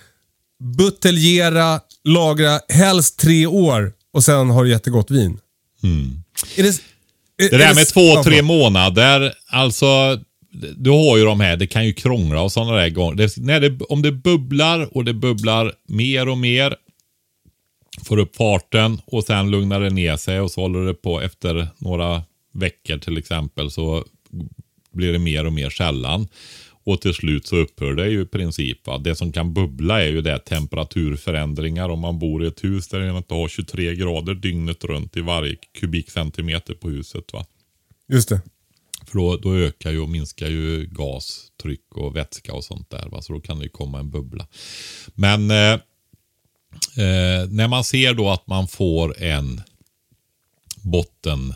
Buteljera. 0.77 1.81
Lagra. 2.05 2.61
Helst 2.69 3.19
tre 3.19 3.47
år. 3.47 3.93
Och 4.13 4.25
sen 4.25 4.51
har 4.51 4.65
du 4.65 4.71
jättegott 4.71 5.11
vin. 5.11 5.39
Är 6.57 6.63
det, 6.63 6.69
är, 6.69 6.75
Det 7.51 7.55
är 7.55 7.59
där 7.59 7.75
med 7.75 7.87
två, 7.89 8.01
ja, 8.01 8.25
tre 8.25 8.43
månader. 8.43 9.33
Alltså, 9.51 9.87
du 10.77 10.91
har 10.91 11.17
ju 11.17 11.25
de 11.25 11.41
här, 11.41 11.57
det 11.57 11.67
kan 11.67 11.87
ju 11.87 11.93
krångla 11.93 12.41
och 12.41 12.53
sådana 12.53 12.73
där 12.73 12.89
gånger. 12.91 13.15
Det, 13.17 13.37
när 13.37 13.61
det, 13.61 13.85
om 13.89 14.03
det 14.03 14.13
bubblar 14.13 14.97
och 14.97 15.05
det 15.05 15.15
bubblar 15.15 15.73
mer 15.89 16.29
och 16.29 16.39
mer. 16.39 16.77
Får 18.05 18.19
upp 18.19 18.37
farten 18.37 19.01
och 19.07 19.25
sen 19.25 19.51
lugnar 19.51 19.81
det 19.81 19.91
ner 19.91 20.17
sig 20.17 20.41
och 20.41 20.51
så 20.51 20.61
håller 20.61 20.87
det 20.87 20.95
på 20.95 21.21
efter 21.21 21.69
några 21.79 22.23
veckor 22.53 22.99
till 22.99 23.19
exempel 23.19 23.71
så 23.71 24.05
blir 24.93 25.13
det 25.13 25.19
mer 25.19 25.47
och 25.47 25.53
mer 25.53 25.71
sällan. 25.71 26.29
Och 26.87 27.01
till 27.01 27.15
slut 27.15 27.47
så 27.47 27.57
upphör 27.57 27.95
det 27.95 28.09
ju 28.09 28.23
i 28.23 28.27
princip. 28.27 28.87
Va? 28.87 28.99
Det 28.99 29.17
som 29.17 29.33
kan 29.33 29.55
bubbla 29.55 30.03
är 30.03 30.09
ju 30.09 30.23
det 30.23 30.39
temperaturförändringar 30.39 31.89
om 31.89 32.01
man 32.01 32.19
bor 32.19 32.45
i 32.45 32.47
ett 32.47 32.65
hus 32.65 32.89
där 32.89 33.01
det 33.01 33.19
inte 33.19 33.35
har 33.35 33.49
23 33.49 33.95
grader 33.95 34.35
dygnet 34.35 34.85
runt 34.85 35.17
i 35.17 35.21
varje 35.21 35.57
kubikcentimeter 35.81 36.75
på 36.75 36.89
huset. 36.89 37.33
Va? 37.33 37.47
Just 38.09 38.29
det. 38.29 38.41
För 39.07 39.19
då, 39.19 39.37
då 39.37 39.57
ökar 39.57 39.91
ju 39.91 40.01
och 40.01 40.09
minskar 40.09 40.49
ju 40.49 40.87
gastryck 40.87 41.97
och 41.97 42.17
vätska 42.17 42.53
och 42.53 42.65
sånt 42.65 42.91
där. 42.91 43.09
Va? 43.09 43.23
Så 43.23 43.33
då 43.33 43.41
kan 43.41 43.59
det 43.59 43.65
ju 43.65 43.71
komma 43.71 43.99
en 43.99 44.11
bubbla. 44.11 44.47
Men 45.15 45.51
eh, 45.51 45.81
eh, 46.97 47.49
när 47.51 47.69
man 47.69 47.85
ser 47.85 48.15
då 48.15 48.31
att 48.31 48.47
man 48.47 48.69
får 48.69 49.23
en 49.23 49.63
botten 50.83 51.55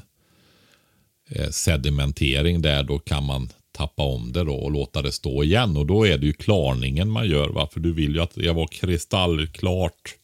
eh, 1.28 1.50
sedimentering 1.50 2.62
där, 2.62 2.82
då 2.82 2.98
kan 2.98 3.24
man 3.24 3.52
tappa 3.72 4.02
om 4.02 4.32
det 4.32 4.44
då 4.44 4.54
och 4.54 4.70
låta 4.70 5.02
det 5.02 5.12
stå 5.12 5.44
igen. 5.44 5.76
Och 5.76 5.86
då 5.86 6.06
är 6.06 6.18
det 6.18 6.26
ju 6.26 6.32
klarningen 6.32 7.10
man 7.10 7.28
gör. 7.28 7.48
Va? 7.48 7.68
För 7.72 7.80
du 7.80 7.92
vill 7.92 8.14
ju 8.14 8.20
att 8.20 8.34
det 8.34 8.42
ska 8.42 8.52
vara 8.52 8.68
kristallklart 8.68 10.14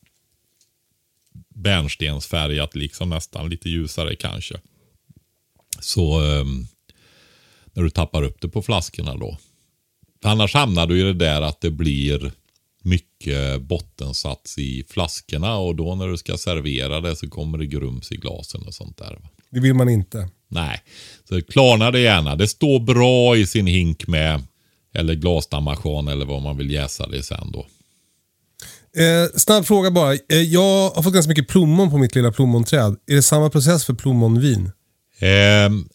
bärnstensfärgat, 1.48 2.74
liksom 2.74 3.10
nästan 3.10 3.48
lite 3.48 3.68
ljusare 3.68 4.16
kanske. 4.16 4.54
Så 5.80 6.24
eh, 6.24 6.44
när 7.72 7.82
du 7.82 7.90
tappar 7.90 8.22
upp 8.22 8.40
det 8.40 8.48
på 8.48 8.62
flaskorna 8.62 9.16
då. 9.16 9.38
För 10.22 10.28
annars 10.28 10.54
hamnar 10.54 10.86
du 10.86 11.00
i 11.00 11.02
det 11.02 11.12
där 11.12 11.42
att 11.42 11.60
det 11.60 11.70
blir 11.70 12.32
mycket 12.86 13.62
bottensats 13.62 14.58
i 14.58 14.84
flaskorna 14.88 15.56
och 15.56 15.76
då 15.76 15.94
när 15.94 16.08
du 16.08 16.16
ska 16.16 16.36
servera 16.36 17.00
det 17.00 17.16
så 17.16 17.28
kommer 17.28 17.58
det 17.58 17.66
grums 17.66 18.12
i 18.12 18.16
glasen 18.16 18.62
och 18.66 18.74
sånt 18.74 18.96
där. 18.96 19.18
Va? 19.22 19.28
Det 19.50 19.60
vill 19.60 19.74
man 19.74 19.88
inte. 19.88 20.28
Nej, 20.48 20.82
så 21.28 21.42
klarna 21.42 21.90
det 21.90 22.00
gärna. 22.00 22.36
Det 22.36 22.48
står 22.48 22.80
bra 22.80 23.36
i 23.36 23.46
sin 23.46 23.66
hink 23.66 24.06
med 24.06 24.42
eller 24.94 25.14
glasdammachan 25.14 26.08
eller 26.08 26.26
vad 26.26 26.42
man 26.42 26.56
vill 26.56 26.70
jäsa 26.70 27.06
det 27.06 27.22
sen 27.22 27.52
då. 27.52 27.66
Eh, 29.02 29.28
snabb 29.36 29.66
fråga 29.66 29.90
bara. 29.90 30.12
Eh, 30.12 30.42
jag 30.42 30.90
har 30.90 31.02
fått 31.02 31.14
ganska 31.14 31.30
mycket 31.30 31.48
plommon 31.48 31.90
på 31.90 31.98
mitt 31.98 32.14
lilla 32.14 32.32
plommonträd. 32.32 32.96
Är 33.06 33.14
det 33.14 33.22
samma 33.22 33.50
process 33.50 33.84
för 33.84 33.94
plommonvin? 33.94 34.70
Eh, 35.18 35.28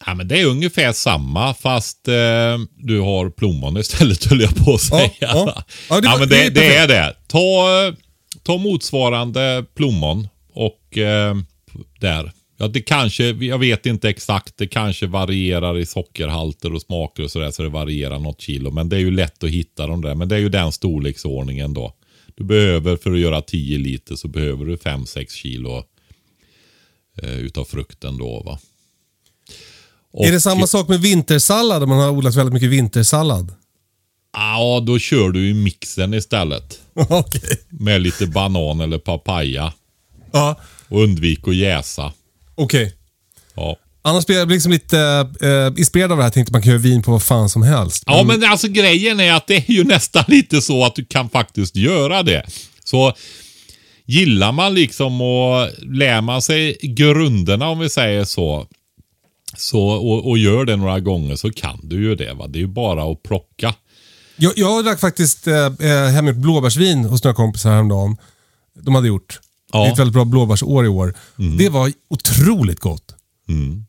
ja, 0.06 0.14
men 0.16 0.28
det 0.28 0.40
är 0.42 0.46
ungefär 0.46 0.92
samma 0.94 1.54
fast 1.54 2.08
eh, 2.08 2.58
du 2.78 3.00
har 3.00 3.30
plommon 3.30 3.78
istället 3.78 4.26
höll 4.26 4.42
jag 4.42 4.56
på 4.56 4.74
att 4.74 4.82
säga. 4.82 5.10
Ja, 5.20 5.64
Ja, 5.90 6.02
det 6.02 6.08
var- 6.08 6.20
men 6.20 6.30
det 6.30 6.44
det, 6.44 6.50
det 6.50 6.76
är 6.76 6.88
det. 6.88 7.16
Ta, 7.28 7.68
ta 8.44 8.58
motsvarande 8.58 9.66
plommon 9.76 10.28
och 10.54 10.98
eh, 10.98 11.36
där. 12.00 12.32
Ja, 12.58 12.68
det 12.68 12.82
kanske, 12.82 13.24
jag 13.30 13.58
vet 13.58 13.86
inte 13.86 14.10
exakt, 14.10 14.58
det 14.58 14.68
kanske 14.68 15.08
varierar 15.08 15.78
i 15.78 15.86
sockerhalter 15.86 16.74
och 16.74 16.82
smaker 16.82 17.24
och 17.24 17.32
sådär 17.32 17.52
så 17.52 17.64
det 17.64 17.70
varierar 17.70 18.20
något 18.20 18.42
kilo. 18.42 18.72
Men 18.72 18.90
det 18.90 18.96
är 18.96 19.00
ju 19.00 19.12
lätt 19.12 19.44
att 19.44 19.50
hitta 19.50 19.88
de 19.88 20.02
där. 20.02 20.16
Men 20.16 20.30
det 20.30 20.36
är 20.36 20.40
ju 20.40 20.50
den 20.50 20.72
storleksordningen 20.72 21.74
då. 21.74 21.94
Du 22.36 22.44
behöver 22.44 22.96
för 22.98 23.12
att 23.12 23.20
göra 23.20 23.42
10 23.42 23.78
liter 23.78 24.16
så 24.16 24.28
behöver 24.28 24.66
du 24.66 24.76
5-6 24.76 25.26
kilo 25.30 25.84
eh, 27.24 27.34
utav 27.40 27.64
frukten 27.66 28.18
då 28.18 28.44
va. 28.46 28.60
Är 30.14 30.30
det 30.30 30.36
Och- 30.36 30.42
samma 30.44 30.68
sak 30.68 30.88
med 30.88 31.00
vintersallad 31.02 31.84
om 31.84 31.90
man 31.90 32.00
har 32.00 32.10
odlat 32.10 32.36
väldigt 32.36 32.54
mycket 32.54 32.70
vintersallad? 32.70 33.54
Ja, 34.34 34.84
då 34.88 35.00
kör 35.00 35.30
du 35.30 35.50
i 35.50 35.54
mixen 35.54 36.14
istället. 36.14 36.80
Okej. 36.94 37.58
Med 37.70 38.02
lite 38.02 38.28
banan 38.28 38.82
eller 38.82 38.98
papaya. 38.98 39.74
Ja, 40.32 40.60
Och 40.90 41.04
undvik 41.04 41.48
att 41.48 41.56
jäsa. 41.56 42.14
okej. 42.56 42.94
Ja. 43.56 43.78
Annars 44.04 44.26
blir 44.26 44.38
jag 44.40 44.50
liksom 44.52 44.72
lite 44.72 45.00
eh, 45.42 45.80
inspirerad 45.80 46.12
av 46.12 46.18
det 46.18 46.24
här. 46.24 46.30
Tänkte 46.32 46.52
man 46.54 46.62
kan 46.62 46.70
göra 46.72 46.82
vin 46.82 47.04
på 47.04 47.12
vad 47.12 47.24
fan 47.24 47.50
som 47.50 47.64
helst. 47.64 48.04
ja, 48.06 48.24
men 48.24 48.44
alltså 48.44 48.68
grejen 48.68 49.20
är 49.20 49.34
att 49.34 49.48
det 49.48 49.56
är 49.56 49.72
ju 49.72 49.84
nästan 49.96 50.24
lite 50.28 50.62
så 50.62 50.86
att 50.86 50.96
du 50.96 51.06
kan 51.06 51.30
faktiskt 51.30 51.76
göra 51.76 52.24
det. 52.24 52.46
Så 52.84 53.14
gillar 54.06 54.52
man 54.52 54.74
liksom 54.74 55.22
och 55.22 55.68
lär 55.82 56.22
man 56.22 56.42
sig 56.42 56.78
grunderna 56.82 57.68
om 57.70 57.80
vi 57.80 57.90
säger 57.90 58.24
så. 58.24 58.68
Så 59.58 59.82
och, 59.82 60.30
och 60.30 60.38
gör 60.38 60.66
det 60.66 60.76
några 60.76 61.00
gånger 61.00 61.36
så 61.36 61.52
kan 61.52 61.80
du 61.84 62.04
ju 62.04 62.16
det. 62.16 62.34
Va? 62.34 62.48
Det 62.48 62.60
är 62.60 62.62
ju 62.62 62.68
bara 62.68 63.12
att 63.12 63.24
plocka. 63.24 63.76
Jag, 64.36 64.54
jag 64.56 64.86
drack 64.86 65.00
faktiskt 65.00 65.48
eh, 65.48 65.66
eh, 65.66 66.08
hemgjort 66.08 66.36
blåbärsvin 66.36 67.06
hos 67.06 67.24
några 67.24 67.36
kompisar 67.36 67.72
häromdagen. 67.72 68.18
De 68.74 68.96
hade 68.96 69.08
gjort. 69.08 69.40
Ja. 69.74 69.80
Det 69.80 69.88
är 69.88 69.92
ett 69.92 70.00
väldigt 70.00 70.14
bra 70.14 70.26
blåbärsår 70.26 70.86
i 70.86 70.88
år. 70.88 71.14
Det 71.58 71.70
var 71.70 71.92
otroligt 72.10 72.80
gott. 72.80 73.16
Mm. 73.50 73.86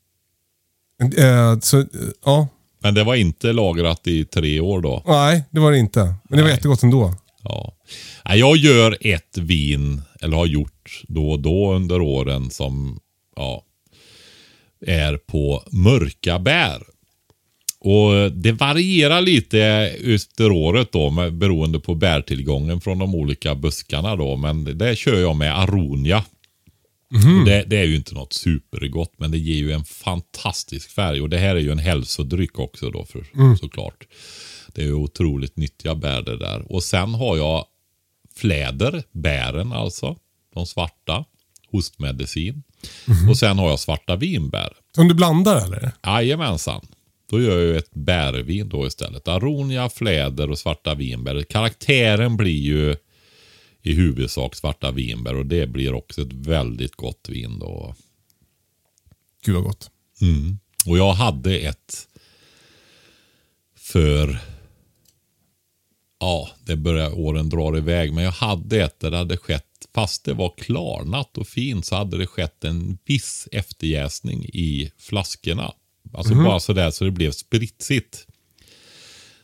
Eh, 1.16 1.58
så, 1.60 1.78
eh, 1.78 1.86
ja. 2.24 2.48
Men 2.82 2.94
det 2.94 3.04
var 3.04 3.14
inte 3.14 3.52
lagrat 3.52 4.06
i 4.06 4.24
tre 4.24 4.60
år 4.60 4.80
då. 4.80 5.02
Nej, 5.06 5.44
det 5.50 5.60
var 5.60 5.72
det 5.72 5.78
inte. 5.78 6.00
Men 6.00 6.16
det 6.28 6.36
var 6.36 6.42
Nej. 6.42 6.52
jättegott 6.52 6.82
ändå. 6.82 7.14
Ja. 7.42 7.74
Jag 8.24 8.56
gör 8.56 8.98
ett 9.00 9.38
vin, 9.38 10.02
eller 10.20 10.36
har 10.36 10.46
gjort 10.46 11.02
då 11.08 11.30
och 11.30 11.40
då 11.40 11.74
under 11.74 12.00
åren 12.00 12.50
som 12.50 13.00
ja, 13.36 13.62
är 14.86 15.16
på 15.16 15.62
mörka 15.70 16.38
bär. 16.38 16.82
Och 17.84 18.32
Det 18.32 18.52
varierar 18.52 19.20
lite 19.20 19.60
efter 20.14 20.52
året 20.52 20.92
då 20.92 21.10
med, 21.10 21.34
beroende 21.34 21.80
på 21.80 21.94
bärtillgången 21.94 22.80
från 22.80 22.98
de 22.98 23.14
olika 23.14 23.54
buskarna. 23.54 24.16
då. 24.16 24.36
Men 24.36 24.78
det 24.78 24.96
kör 24.98 25.20
jag 25.20 25.36
med 25.36 25.58
aronia. 25.58 26.24
Och 27.40 27.46
det, 27.46 27.64
det 27.66 27.76
är 27.76 27.84
ju 27.84 27.96
inte 27.96 28.14
något 28.14 28.32
supergott 28.32 29.12
men 29.16 29.30
det 29.30 29.38
ger 29.38 29.54
ju 29.56 29.72
en 29.72 29.84
fantastisk 29.84 30.90
färg. 30.90 31.20
Och 31.20 31.28
det 31.28 31.38
här 31.38 31.56
är 31.56 31.60
ju 31.60 31.70
en 31.70 31.78
hälsodryck 31.78 32.58
också 32.58 32.90
då 32.90 33.04
för, 33.04 33.24
såklart. 33.56 34.06
Det 34.74 34.82
är 34.82 34.86
ju 34.86 34.94
otroligt 34.94 35.56
nyttiga 35.56 35.94
bär 35.94 36.22
det 36.22 36.36
där. 36.36 36.72
Och 36.72 36.82
sen 36.82 37.14
har 37.14 37.36
jag 37.36 37.64
fläder, 38.36 39.02
bären 39.12 39.72
alltså. 39.72 40.16
De 40.54 40.66
svarta. 40.66 41.24
Hostmedicin. 41.72 42.62
Och 43.28 43.38
sen 43.38 43.58
har 43.58 43.70
jag 43.70 43.80
svarta 43.80 44.16
vinbär. 44.16 44.72
Som 44.94 45.08
du 45.08 45.14
blandar 45.14 45.64
eller? 45.64 45.92
Jajamensan. 46.02 46.86
Då 47.30 47.40
gör 47.40 47.58
jag 47.58 47.66
ju 47.66 47.76
ett 47.76 47.94
bärvin 47.94 48.68
då 48.68 48.86
istället. 48.86 49.28
Aronia, 49.28 49.88
fläder 49.88 50.50
och 50.50 50.58
svarta 50.58 50.94
vinbär. 50.94 51.42
Karaktären 51.42 52.36
blir 52.36 52.60
ju 52.60 52.96
i 53.82 53.94
huvudsak 53.94 54.54
svarta 54.54 54.90
vinbär 54.90 55.36
och 55.36 55.46
det 55.46 55.66
blir 55.66 55.94
också 55.94 56.22
ett 56.22 56.32
väldigt 56.32 56.96
gott 56.96 57.28
vin 57.28 57.58
då. 57.58 57.94
Gud 59.44 59.54
vad 59.54 59.64
gott. 59.64 59.90
Mm. 60.20 60.58
Och 60.86 60.98
jag 60.98 61.12
hade 61.12 61.58
ett 61.58 62.08
för, 63.76 64.38
ja, 66.20 66.50
det 66.64 66.76
börjar 66.76 67.18
åren 67.18 67.48
drar 67.48 67.76
iväg, 67.76 68.12
men 68.12 68.24
jag 68.24 68.32
hade 68.32 68.84
ett 68.84 69.00
där 69.00 69.10
det 69.10 69.16
hade 69.16 69.36
skett, 69.36 69.66
fast 69.94 70.24
det 70.24 70.34
var 70.34 70.54
klarnat 70.56 71.38
och 71.38 71.48
fint, 71.48 71.86
så 71.86 71.96
hade 71.96 72.18
det 72.18 72.26
skett 72.26 72.64
en 72.64 72.98
viss 73.04 73.48
efterjäsning 73.52 74.44
i 74.44 74.92
flaskorna. 74.98 75.72
Alltså 76.12 76.34
bara 76.34 76.60
sådär 76.60 76.90
så 76.90 77.04
det 77.04 77.10
blev 77.10 77.30
spritsigt. 77.30 78.26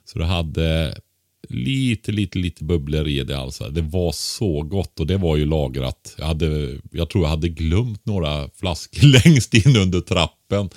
Så 0.04 0.18
det 0.18 0.24
hade 0.24 1.00
lite, 1.48 2.12
lite, 2.12 2.38
lite 2.38 2.64
bubblor 2.64 3.08
i 3.08 3.24
det 3.24 3.38
alltså. 3.38 3.68
Det 3.68 3.82
var 3.82 4.12
så 4.12 4.62
gott 4.62 5.00
och 5.00 5.06
det 5.06 5.16
var 5.16 5.36
ju 5.36 5.44
lagrat. 5.44 6.14
Jag, 6.18 6.26
hade, 6.26 6.78
jag 6.92 7.10
tror 7.10 7.24
jag 7.24 7.30
hade 7.30 7.48
glömt 7.48 8.06
några 8.06 8.50
flaskor 8.50 9.02
längst 9.24 9.54
in 9.54 9.76
under 9.76 10.00
trappen. 10.00 10.70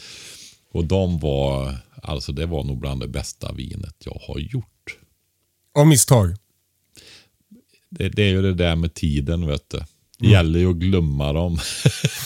Och 0.73 0.85
de 0.85 1.19
var, 1.19 1.75
alltså 2.03 2.31
det 2.31 2.45
var 2.45 2.63
nog 2.63 2.79
bland 2.79 3.01
det 3.01 3.07
bästa 3.07 3.51
vinet 3.51 3.95
jag 4.05 4.21
har 4.27 4.39
gjort. 4.39 4.97
Av 5.79 5.87
misstag. 5.87 6.35
Det, 7.91 8.09
det 8.09 8.23
är 8.23 8.27
ju 8.29 8.41
det 8.41 8.53
där 8.53 8.75
med 8.75 8.93
tiden 8.93 9.47
vet 9.47 9.69
du. 9.71 9.79
Det 10.19 10.27
gäller 10.27 10.59
ju 10.59 10.69
att 10.69 10.75
glömma 10.75 11.33
dem. 11.33 11.59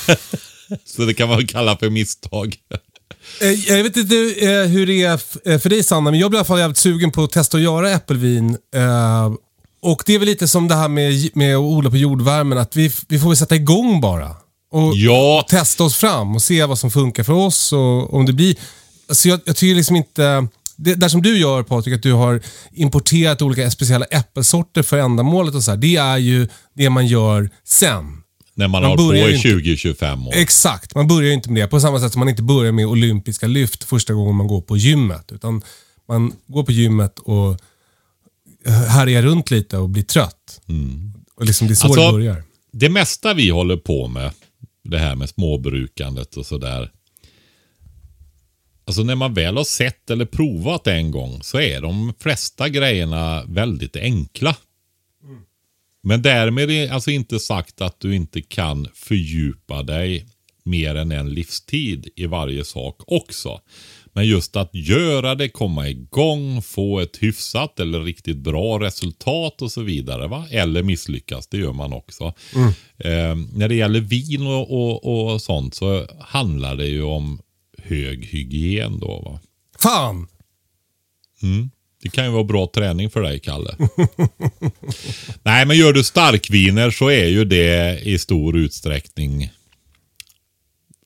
så 0.85 1.05
det 1.05 1.13
kan 1.13 1.29
man 1.29 1.47
kalla 1.47 1.77
för 1.77 1.89
misstag. 1.89 2.55
Eh, 3.41 3.51
Jag 3.51 3.83
vet 3.83 3.97
inte 3.97 4.15
eh, 4.15 4.61
hur 4.67 4.87
det 4.87 5.03
är 5.03 5.19
eh, 5.45 5.59
för 5.59 5.69
dig 5.69 5.83
Sanna, 5.83 6.11
men 6.11 6.19
jag 6.19 6.29
blir 6.31 6.37
i 6.37 6.39
alla 6.39 6.45
fall 6.45 6.59
jävligt 6.59 6.77
sugen 6.77 7.11
på 7.11 7.23
att 7.23 7.31
testa 7.31 7.57
att 7.57 7.63
göra 7.63 7.91
äppelvin. 7.91 8.57
Och 9.81 10.03
det 10.05 10.13
är 10.15 10.19
väl 10.19 10.27
lite 10.27 10.47
som 10.47 10.67
det 10.67 10.75
här 10.75 10.87
med, 10.87 11.29
med 11.35 11.55
att 11.55 11.59
odla 11.61 11.89
på 11.89 11.97
jordvärmen, 11.97 12.57
att 12.57 12.75
vi, 12.75 12.91
vi 13.07 13.19
får 13.19 13.27
väl 13.27 13.37
sätta 13.37 13.55
igång 13.55 14.01
bara. 14.01 14.29
Och, 14.71 14.95
Ja. 14.95 15.39
och 15.43 15.47
testa 15.47 15.83
oss 15.83 15.95
fram 15.95 16.35
och 16.35 16.41
se 16.41 16.65
vad 16.65 16.79
som 16.79 16.91
funkar 16.91 17.23
för 17.23 17.33
oss. 17.33 17.73
Och 17.73 18.13
om 18.13 18.25
det 18.25 18.33
blir... 18.33 18.55
Alltså 19.09 19.29
jag, 19.29 19.39
jag 19.45 19.55
tycker 19.55 19.75
liksom 19.75 19.95
inte... 19.95 20.47
Det 20.75 20.95
där 20.95 21.09
som 21.09 21.21
du 21.21 21.37
gör 21.37 21.63
Patrik, 21.63 21.95
att 21.95 22.03
du 22.03 22.13
har 22.13 22.41
importerat 22.71 23.41
olika 23.41 23.71
speciella 23.71 24.05
äppelsorter 24.05 24.83
för 24.83 24.97
ändamålet 24.97 25.55
och 25.55 25.63
så 25.63 25.71
här, 25.71 25.77
Det 25.77 25.95
är 25.95 26.17
ju 26.17 26.47
det 26.73 26.89
man 26.89 27.07
gör 27.07 27.49
sen. 27.63 28.21
När 28.57 28.67
man, 28.67 28.81
Man 28.81 28.89
har 28.91 28.97
på 28.97 29.15
i 29.15 29.19
ju 29.19 29.35
inte- 29.35 29.47
20-25 29.47 30.27
år. 30.27 30.33
Exakt, 30.35 30.95
man 30.95 31.07
börjar 31.07 31.27
ju 31.27 31.33
inte 31.33 31.51
med 31.51 31.63
det. 31.63 31.67
På 31.67 31.79
samma 31.79 31.99
sätt 31.99 32.11
som 32.11 32.19
man 32.19 32.29
inte 32.29 32.43
börjar 32.43 32.71
med 32.71 32.85
olympiska 32.87 33.47
lyft 33.47 33.83
första 33.83 34.13
gången 34.13 34.35
man 34.35 34.47
går 34.47 34.61
på 34.61 34.77
gymmet. 34.77 35.31
Utan 35.31 35.61
man 36.07 36.33
går 36.47 36.63
på 36.63 36.71
gymmet 36.71 37.19
och 37.19 37.57
härjar 38.89 39.21
runt 39.21 39.51
lite 39.51 39.77
och 39.77 39.89
blir 39.89 40.03
trött. 40.03 40.61
Och 41.35 41.45
liksom 41.45 41.67
det 41.67 41.73
är 41.73 41.75
så 41.75 41.87
Alltså, 41.87 42.05
det 42.05 42.11
börjar. 42.11 42.43
Det 42.71 42.89
mesta 42.89 43.33
vi 43.33 43.49
håller 43.49 43.77
på 43.77 44.07
med, 44.07 44.31
det 44.83 44.97
här 44.99 45.15
med 45.15 45.29
småbrukandet 45.29 46.37
och 46.37 46.45
sådär. 46.45 46.91
Alltså 48.85 49.03
när 49.03 49.15
man 49.15 49.33
väl 49.33 49.57
har 49.57 49.63
sett 49.63 50.09
eller 50.09 50.25
provat 50.25 50.87
en 50.87 51.11
gång 51.11 51.43
så 51.43 51.59
är 51.59 51.81
de 51.81 52.13
flesta 52.19 52.69
grejerna 52.69 53.43
väldigt 53.47 53.95
enkla. 53.95 54.55
Men 56.03 56.21
därmed 56.21 56.71
är 56.71 56.91
alltså 56.91 57.11
inte 57.11 57.39
sagt 57.39 57.81
att 57.81 57.99
du 57.99 58.15
inte 58.15 58.41
kan 58.41 58.87
fördjupa 58.93 59.83
dig 59.83 60.25
mer 60.63 60.95
än 60.95 61.11
en 61.11 61.29
livstid 61.29 62.07
i 62.15 62.25
varje 62.25 62.63
sak 62.63 63.01
också. 63.07 63.59
Men 64.13 64.27
just 64.27 64.55
att 64.55 64.69
göra 64.73 65.35
det, 65.35 65.49
komma 65.49 65.89
igång, 65.89 66.61
få 66.61 66.99
ett 66.99 67.17
hyfsat 67.17 67.79
eller 67.79 68.01
riktigt 68.01 68.37
bra 68.37 68.79
resultat 68.79 69.61
och 69.61 69.71
så 69.71 69.81
vidare. 69.81 70.27
Va? 70.27 70.47
Eller 70.51 70.83
misslyckas, 70.83 71.47
det 71.47 71.57
gör 71.57 71.73
man 71.73 71.93
också. 71.93 72.33
Eh, 72.97 73.35
när 73.53 73.67
det 73.67 73.75
gäller 73.75 73.99
vin 73.99 74.47
och, 74.47 74.71
och, 74.71 75.33
och 75.33 75.41
sånt 75.41 75.75
så 75.75 76.07
handlar 76.19 76.75
det 76.75 76.87
ju 76.87 77.03
om 77.03 77.39
hög 77.85 78.25
hygien 78.25 78.99
då. 78.99 79.21
Va? 79.25 79.39
Fan! 79.79 80.27
Det 82.03 82.09
kan 82.09 82.25
ju 82.25 82.31
vara 82.31 82.43
bra 82.43 82.71
träning 82.73 83.09
för 83.09 83.21
dig, 83.21 83.39
Kalle. 83.39 83.75
Nej, 85.43 85.65
men 85.65 85.77
gör 85.77 85.93
du 85.93 86.03
starkviner 86.03 86.91
så 86.91 87.09
är 87.09 87.25
ju 87.25 87.45
det 87.45 87.99
i 88.03 88.19
stor 88.19 88.57
utsträckning 88.57 89.51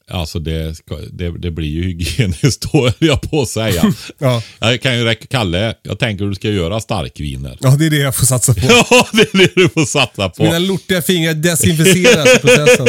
Alltså 0.09 0.39
det, 0.39 0.75
det, 1.11 1.37
det 1.37 1.51
blir 1.51 1.67
ju 1.67 1.83
hygieniskt 1.83 2.61
då, 2.71 2.83
höll 2.83 2.93
jag 2.99 3.21
på 3.21 3.41
att 3.41 3.49
säga. 3.49 3.93
Ja. 4.17 4.43
Jag 4.59 4.81
kan 4.81 4.97
ju 4.97 5.03
räcka, 5.03 5.25
Kalle, 5.27 5.75
jag 5.83 5.99
tänker 5.99 6.25
du 6.25 6.35
ska 6.35 6.49
göra 6.49 6.79
starkviner. 6.79 7.57
Ja, 7.61 7.69
det 7.69 7.85
är 7.85 7.89
det 7.89 7.97
jag 7.97 8.15
får 8.15 8.25
satsa 8.25 8.53
på. 8.53 8.59
Ja, 8.89 9.07
det 9.13 9.21
är 9.21 9.37
det 9.37 9.51
du 9.55 9.69
får 9.69 9.85
satsa 9.85 10.29
på. 10.29 10.43
Mina 10.43 10.59
lortiga 10.59 11.01
fingrar 11.01 11.33
desinficeras 11.33 12.35
i 12.35 12.39
processen. 12.39 12.87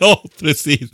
ja, 0.00 0.24
precis. 0.40 0.90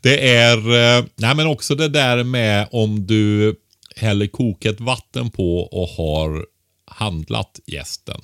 Det 0.00 0.28
är, 0.34 0.56
eh, 0.58 1.04
nej 1.16 1.34
men 1.34 1.46
också 1.46 1.74
det 1.74 1.88
där 1.88 2.24
med 2.24 2.68
om 2.72 3.06
du 3.06 3.54
häller 3.96 4.26
kokat 4.26 4.80
vatten 4.80 5.30
på 5.30 5.58
och 5.58 5.88
har 5.88 6.46
handlat 6.90 7.60
gästen. 7.66 8.20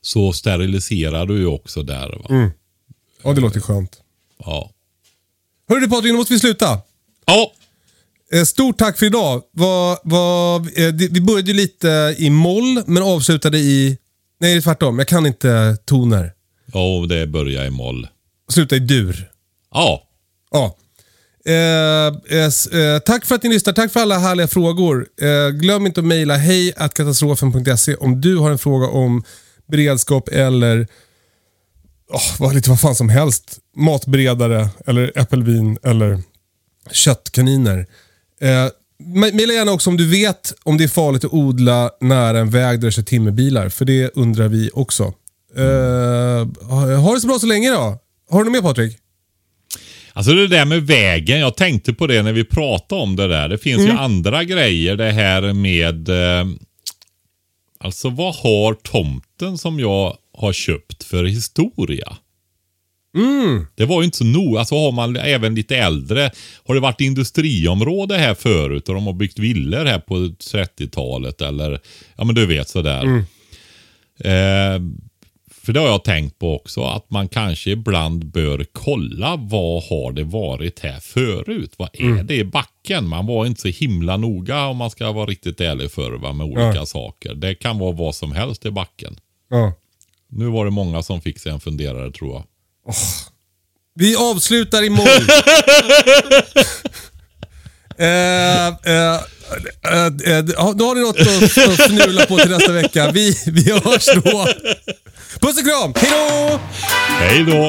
Så 0.00 0.32
steriliserar 0.32 1.26
du 1.26 1.38
ju 1.38 1.46
också 1.46 1.82
där. 1.82 2.08
Va? 2.08 2.50
Ja, 3.22 3.32
det 3.32 3.40
låter 3.40 3.60
skönt. 3.60 4.00
Ja. 4.38 4.70
Hörru 5.68 5.80
du 5.80 5.88
Patrik, 5.88 6.12
nu 6.12 6.18
måste 6.18 6.32
vi 6.32 6.40
sluta. 6.40 6.78
Ja, 7.26 7.52
Eh, 8.32 8.44
Stort 8.44 8.78
tack 8.78 8.98
för 8.98 9.06
idag. 9.06 9.42
Vad, 9.52 9.98
vad, 10.02 10.60
eh, 10.60 10.94
vi 10.94 11.20
började 11.20 11.50
ju 11.50 11.56
lite 11.56 12.14
i 12.18 12.30
moll, 12.30 12.82
men 12.86 13.02
avslutade 13.02 13.58
i... 13.58 13.98
Nej, 14.40 14.62
tvärtom. 14.62 14.98
Jag 14.98 15.08
kan 15.08 15.26
inte 15.26 15.76
toner. 15.84 16.32
ja 16.72 17.06
det 17.08 17.26
börjar 17.26 17.64
i 17.64 17.70
moll. 17.70 18.08
Sluta 18.52 18.76
i 18.76 18.78
dur. 18.78 19.30
Ja, 19.74 20.02
Ja. 20.50 20.76
Eh, 21.44 22.06
eh, 22.38 22.80
eh, 22.82 22.98
tack 23.06 23.24
för 23.24 23.34
att 23.34 23.42
ni 23.42 23.48
lyssnar. 23.48 23.72
Tack 23.72 23.92
för 23.92 24.00
alla 24.00 24.18
härliga 24.18 24.48
frågor. 24.48 25.06
Eh, 25.20 25.48
glöm 25.50 25.86
inte 25.86 26.00
att 26.00 26.06
mejla 26.06 26.36
hej 26.36 26.72
katastrofen.se 26.72 27.94
om 27.94 28.20
du 28.20 28.36
har 28.36 28.50
en 28.50 28.58
fråga 28.58 28.86
om 28.86 29.22
beredskap 29.66 30.28
eller 30.28 30.86
oh, 32.38 32.54
lite 32.54 32.70
vad 32.70 32.80
fan 32.80 32.94
som 32.94 33.08
helst. 33.08 33.58
Matberedare 33.76 34.68
eller 34.86 35.18
äppelvin 35.18 35.78
eller 35.82 36.22
köttkaniner. 36.90 37.86
Eh, 38.40 38.46
me- 39.02 39.32
Mejla 39.32 39.52
gärna 39.52 39.72
också 39.72 39.90
om 39.90 39.96
du 39.96 40.10
vet 40.10 40.52
om 40.62 40.78
det 40.78 40.84
är 40.84 40.88
farligt 40.88 41.24
att 41.24 41.32
odla 41.32 41.90
nära 42.00 42.38
en 42.38 42.50
väg 42.50 42.80
där 42.80 42.86
det 42.88 42.92
kör 42.92 43.02
timmerbilar. 43.02 43.68
För 43.68 43.84
det 43.84 44.10
undrar 44.14 44.48
vi 44.48 44.70
också. 44.74 45.02
Eh, 45.56 46.46
ha 47.00 47.14
det 47.14 47.20
så 47.20 47.26
bra 47.26 47.38
så 47.38 47.46
länge 47.46 47.70
då. 47.70 47.98
Har 48.30 48.38
du 48.38 48.44
något 48.44 48.52
mer 48.52 48.68
Patrik? 48.68 48.96
Alltså 50.12 50.32
det 50.32 50.48
där 50.48 50.64
med 50.64 50.86
vägen, 50.86 51.40
jag 51.40 51.56
tänkte 51.56 51.92
på 51.92 52.06
det 52.06 52.22
när 52.22 52.32
vi 52.32 52.44
pratade 52.44 53.02
om 53.02 53.16
det 53.16 53.28
där. 53.28 53.48
Det 53.48 53.58
finns 53.58 53.80
ju 53.80 53.90
andra 53.90 54.44
grejer 54.44 54.96
det 54.96 55.12
här 55.12 55.52
med... 55.52 56.08
Eh, 56.08 56.46
alltså 57.80 58.10
vad 58.10 58.34
har 58.34 58.74
tomten 58.74 59.58
som 59.58 59.80
jag 59.80 60.16
har 60.38 60.52
köpt 60.52 61.04
för 61.04 61.24
historia? 61.24 62.16
Det 63.76 63.84
var 63.84 64.00
ju 64.00 64.04
inte 64.04 64.16
så 64.18 64.24
noga. 64.24 64.58
Alltså 64.58 64.74
har 64.74 64.92
man 64.92 65.16
även 65.16 65.54
lite 65.54 65.76
äldre. 65.76 66.30
Har 66.66 66.74
det 66.74 66.80
varit 66.80 67.00
industriområde 67.00 68.16
här 68.16 68.34
förut 68.34 68.88
och 68.88 68.94
de 68.94 69.06
har 69.06 69.12
byggt 69.12 69.38
villor 69.38 69.84
här 69.84 69.98
på 69.98 70.14
30-talet 70.16 71.40
eller 71.40 71.80
ja 72.16 72.24
men 72.24 72.34
du 72.34 72.46
vet 72.46 72.68
sådär. 72.68 73.04
Eh, 74.20 74.80
för 75.62 75.72
det 75.72 75.80
har 75.80 75.86
jag 75.88 76.04
tänkt 76.04 76.38
på 76.38 76.56
också, 76.56 76.82
att 76.84 77.10
man 77.10 77.28
kanske 77.28 77.70
ibland 77.70 78.26
bör 78.26 78.66
kolla 78.72 79.36
vad 79.36 79.82
har 79.84 80.12
det 80.12 80.24
varit 80.24 80.80
här 80.80 81.00
förut? 81.00 81.72
Vad 81.76 81.88
är 81.92 82.22
det 82.22 82.34
i 82.36 82.44
backen? 82.44 83.08
Man 83.08 83.26
var 83.26 83.46
inte 83.46 83.60
så 83.60 83.68
himla 83.68 84.16
noga 84.16 84.66
om 84.66 84.76
man 84.76 84.90
ska 84.90 85.12
vara 85.12 85.26
riktigt 85.26 85.60
ärlig 85.60 85.90
för 85.90 86.10
va, 86.12 86.32
med 86.32 86.46
olika 86.46 86.72
Ja. 86.74 86.86
saker. 86.86 87.34
Det 87.34 87.54
kan 87.54 87.78
vara 87.78 87.92
vad 87.92 88.14
som 88.14 88.32
helst 88.32 88.66
i 88.66 88.70
backen. 88.70 89.16
Ja. 89.50 89.72
Nu 90.32 90.46
var 90.46 90.64
det 90.64 90.70
många 90.70 91.02
som 91.02 91.20
fick 91.20 91.38
sig 91.38 91.52
en 91.52 91.60
funderare 91.60 92.12
tror 92.12 92.32
jag. 92.32 92.44
Vi 93.94 94.16
avslutar 94.16 94.82
i 94.82 94.90
moll. 94.90 95.06
eh, 97.98 98.66
eh, 98.68 99.20
eh, 99.84 100.06
eh, 100.24 100.44
då 100.74 100.84
har 100.86 100.94
ni 100.94 101.00
något 101.00 101.20
att, 101.20 101.26
att 101.68 101.80
fnula 101.80 102.26
på 102.26 102.38
till 102.38 102.50
nästa 102.50 102.72
vecka. 102.72 103.10
Vi, 103.10 103.36
vi 103.46 103.72
hörs 103.72 104.06
då. 104.14 104.46
Puss 105.40 105.58
och 105.58 105.64
kram, 105.64 105.92
hej 105.96 106.10
då! 106.10 106.60
Hej 107.20 107.44
då! 107.44 107.68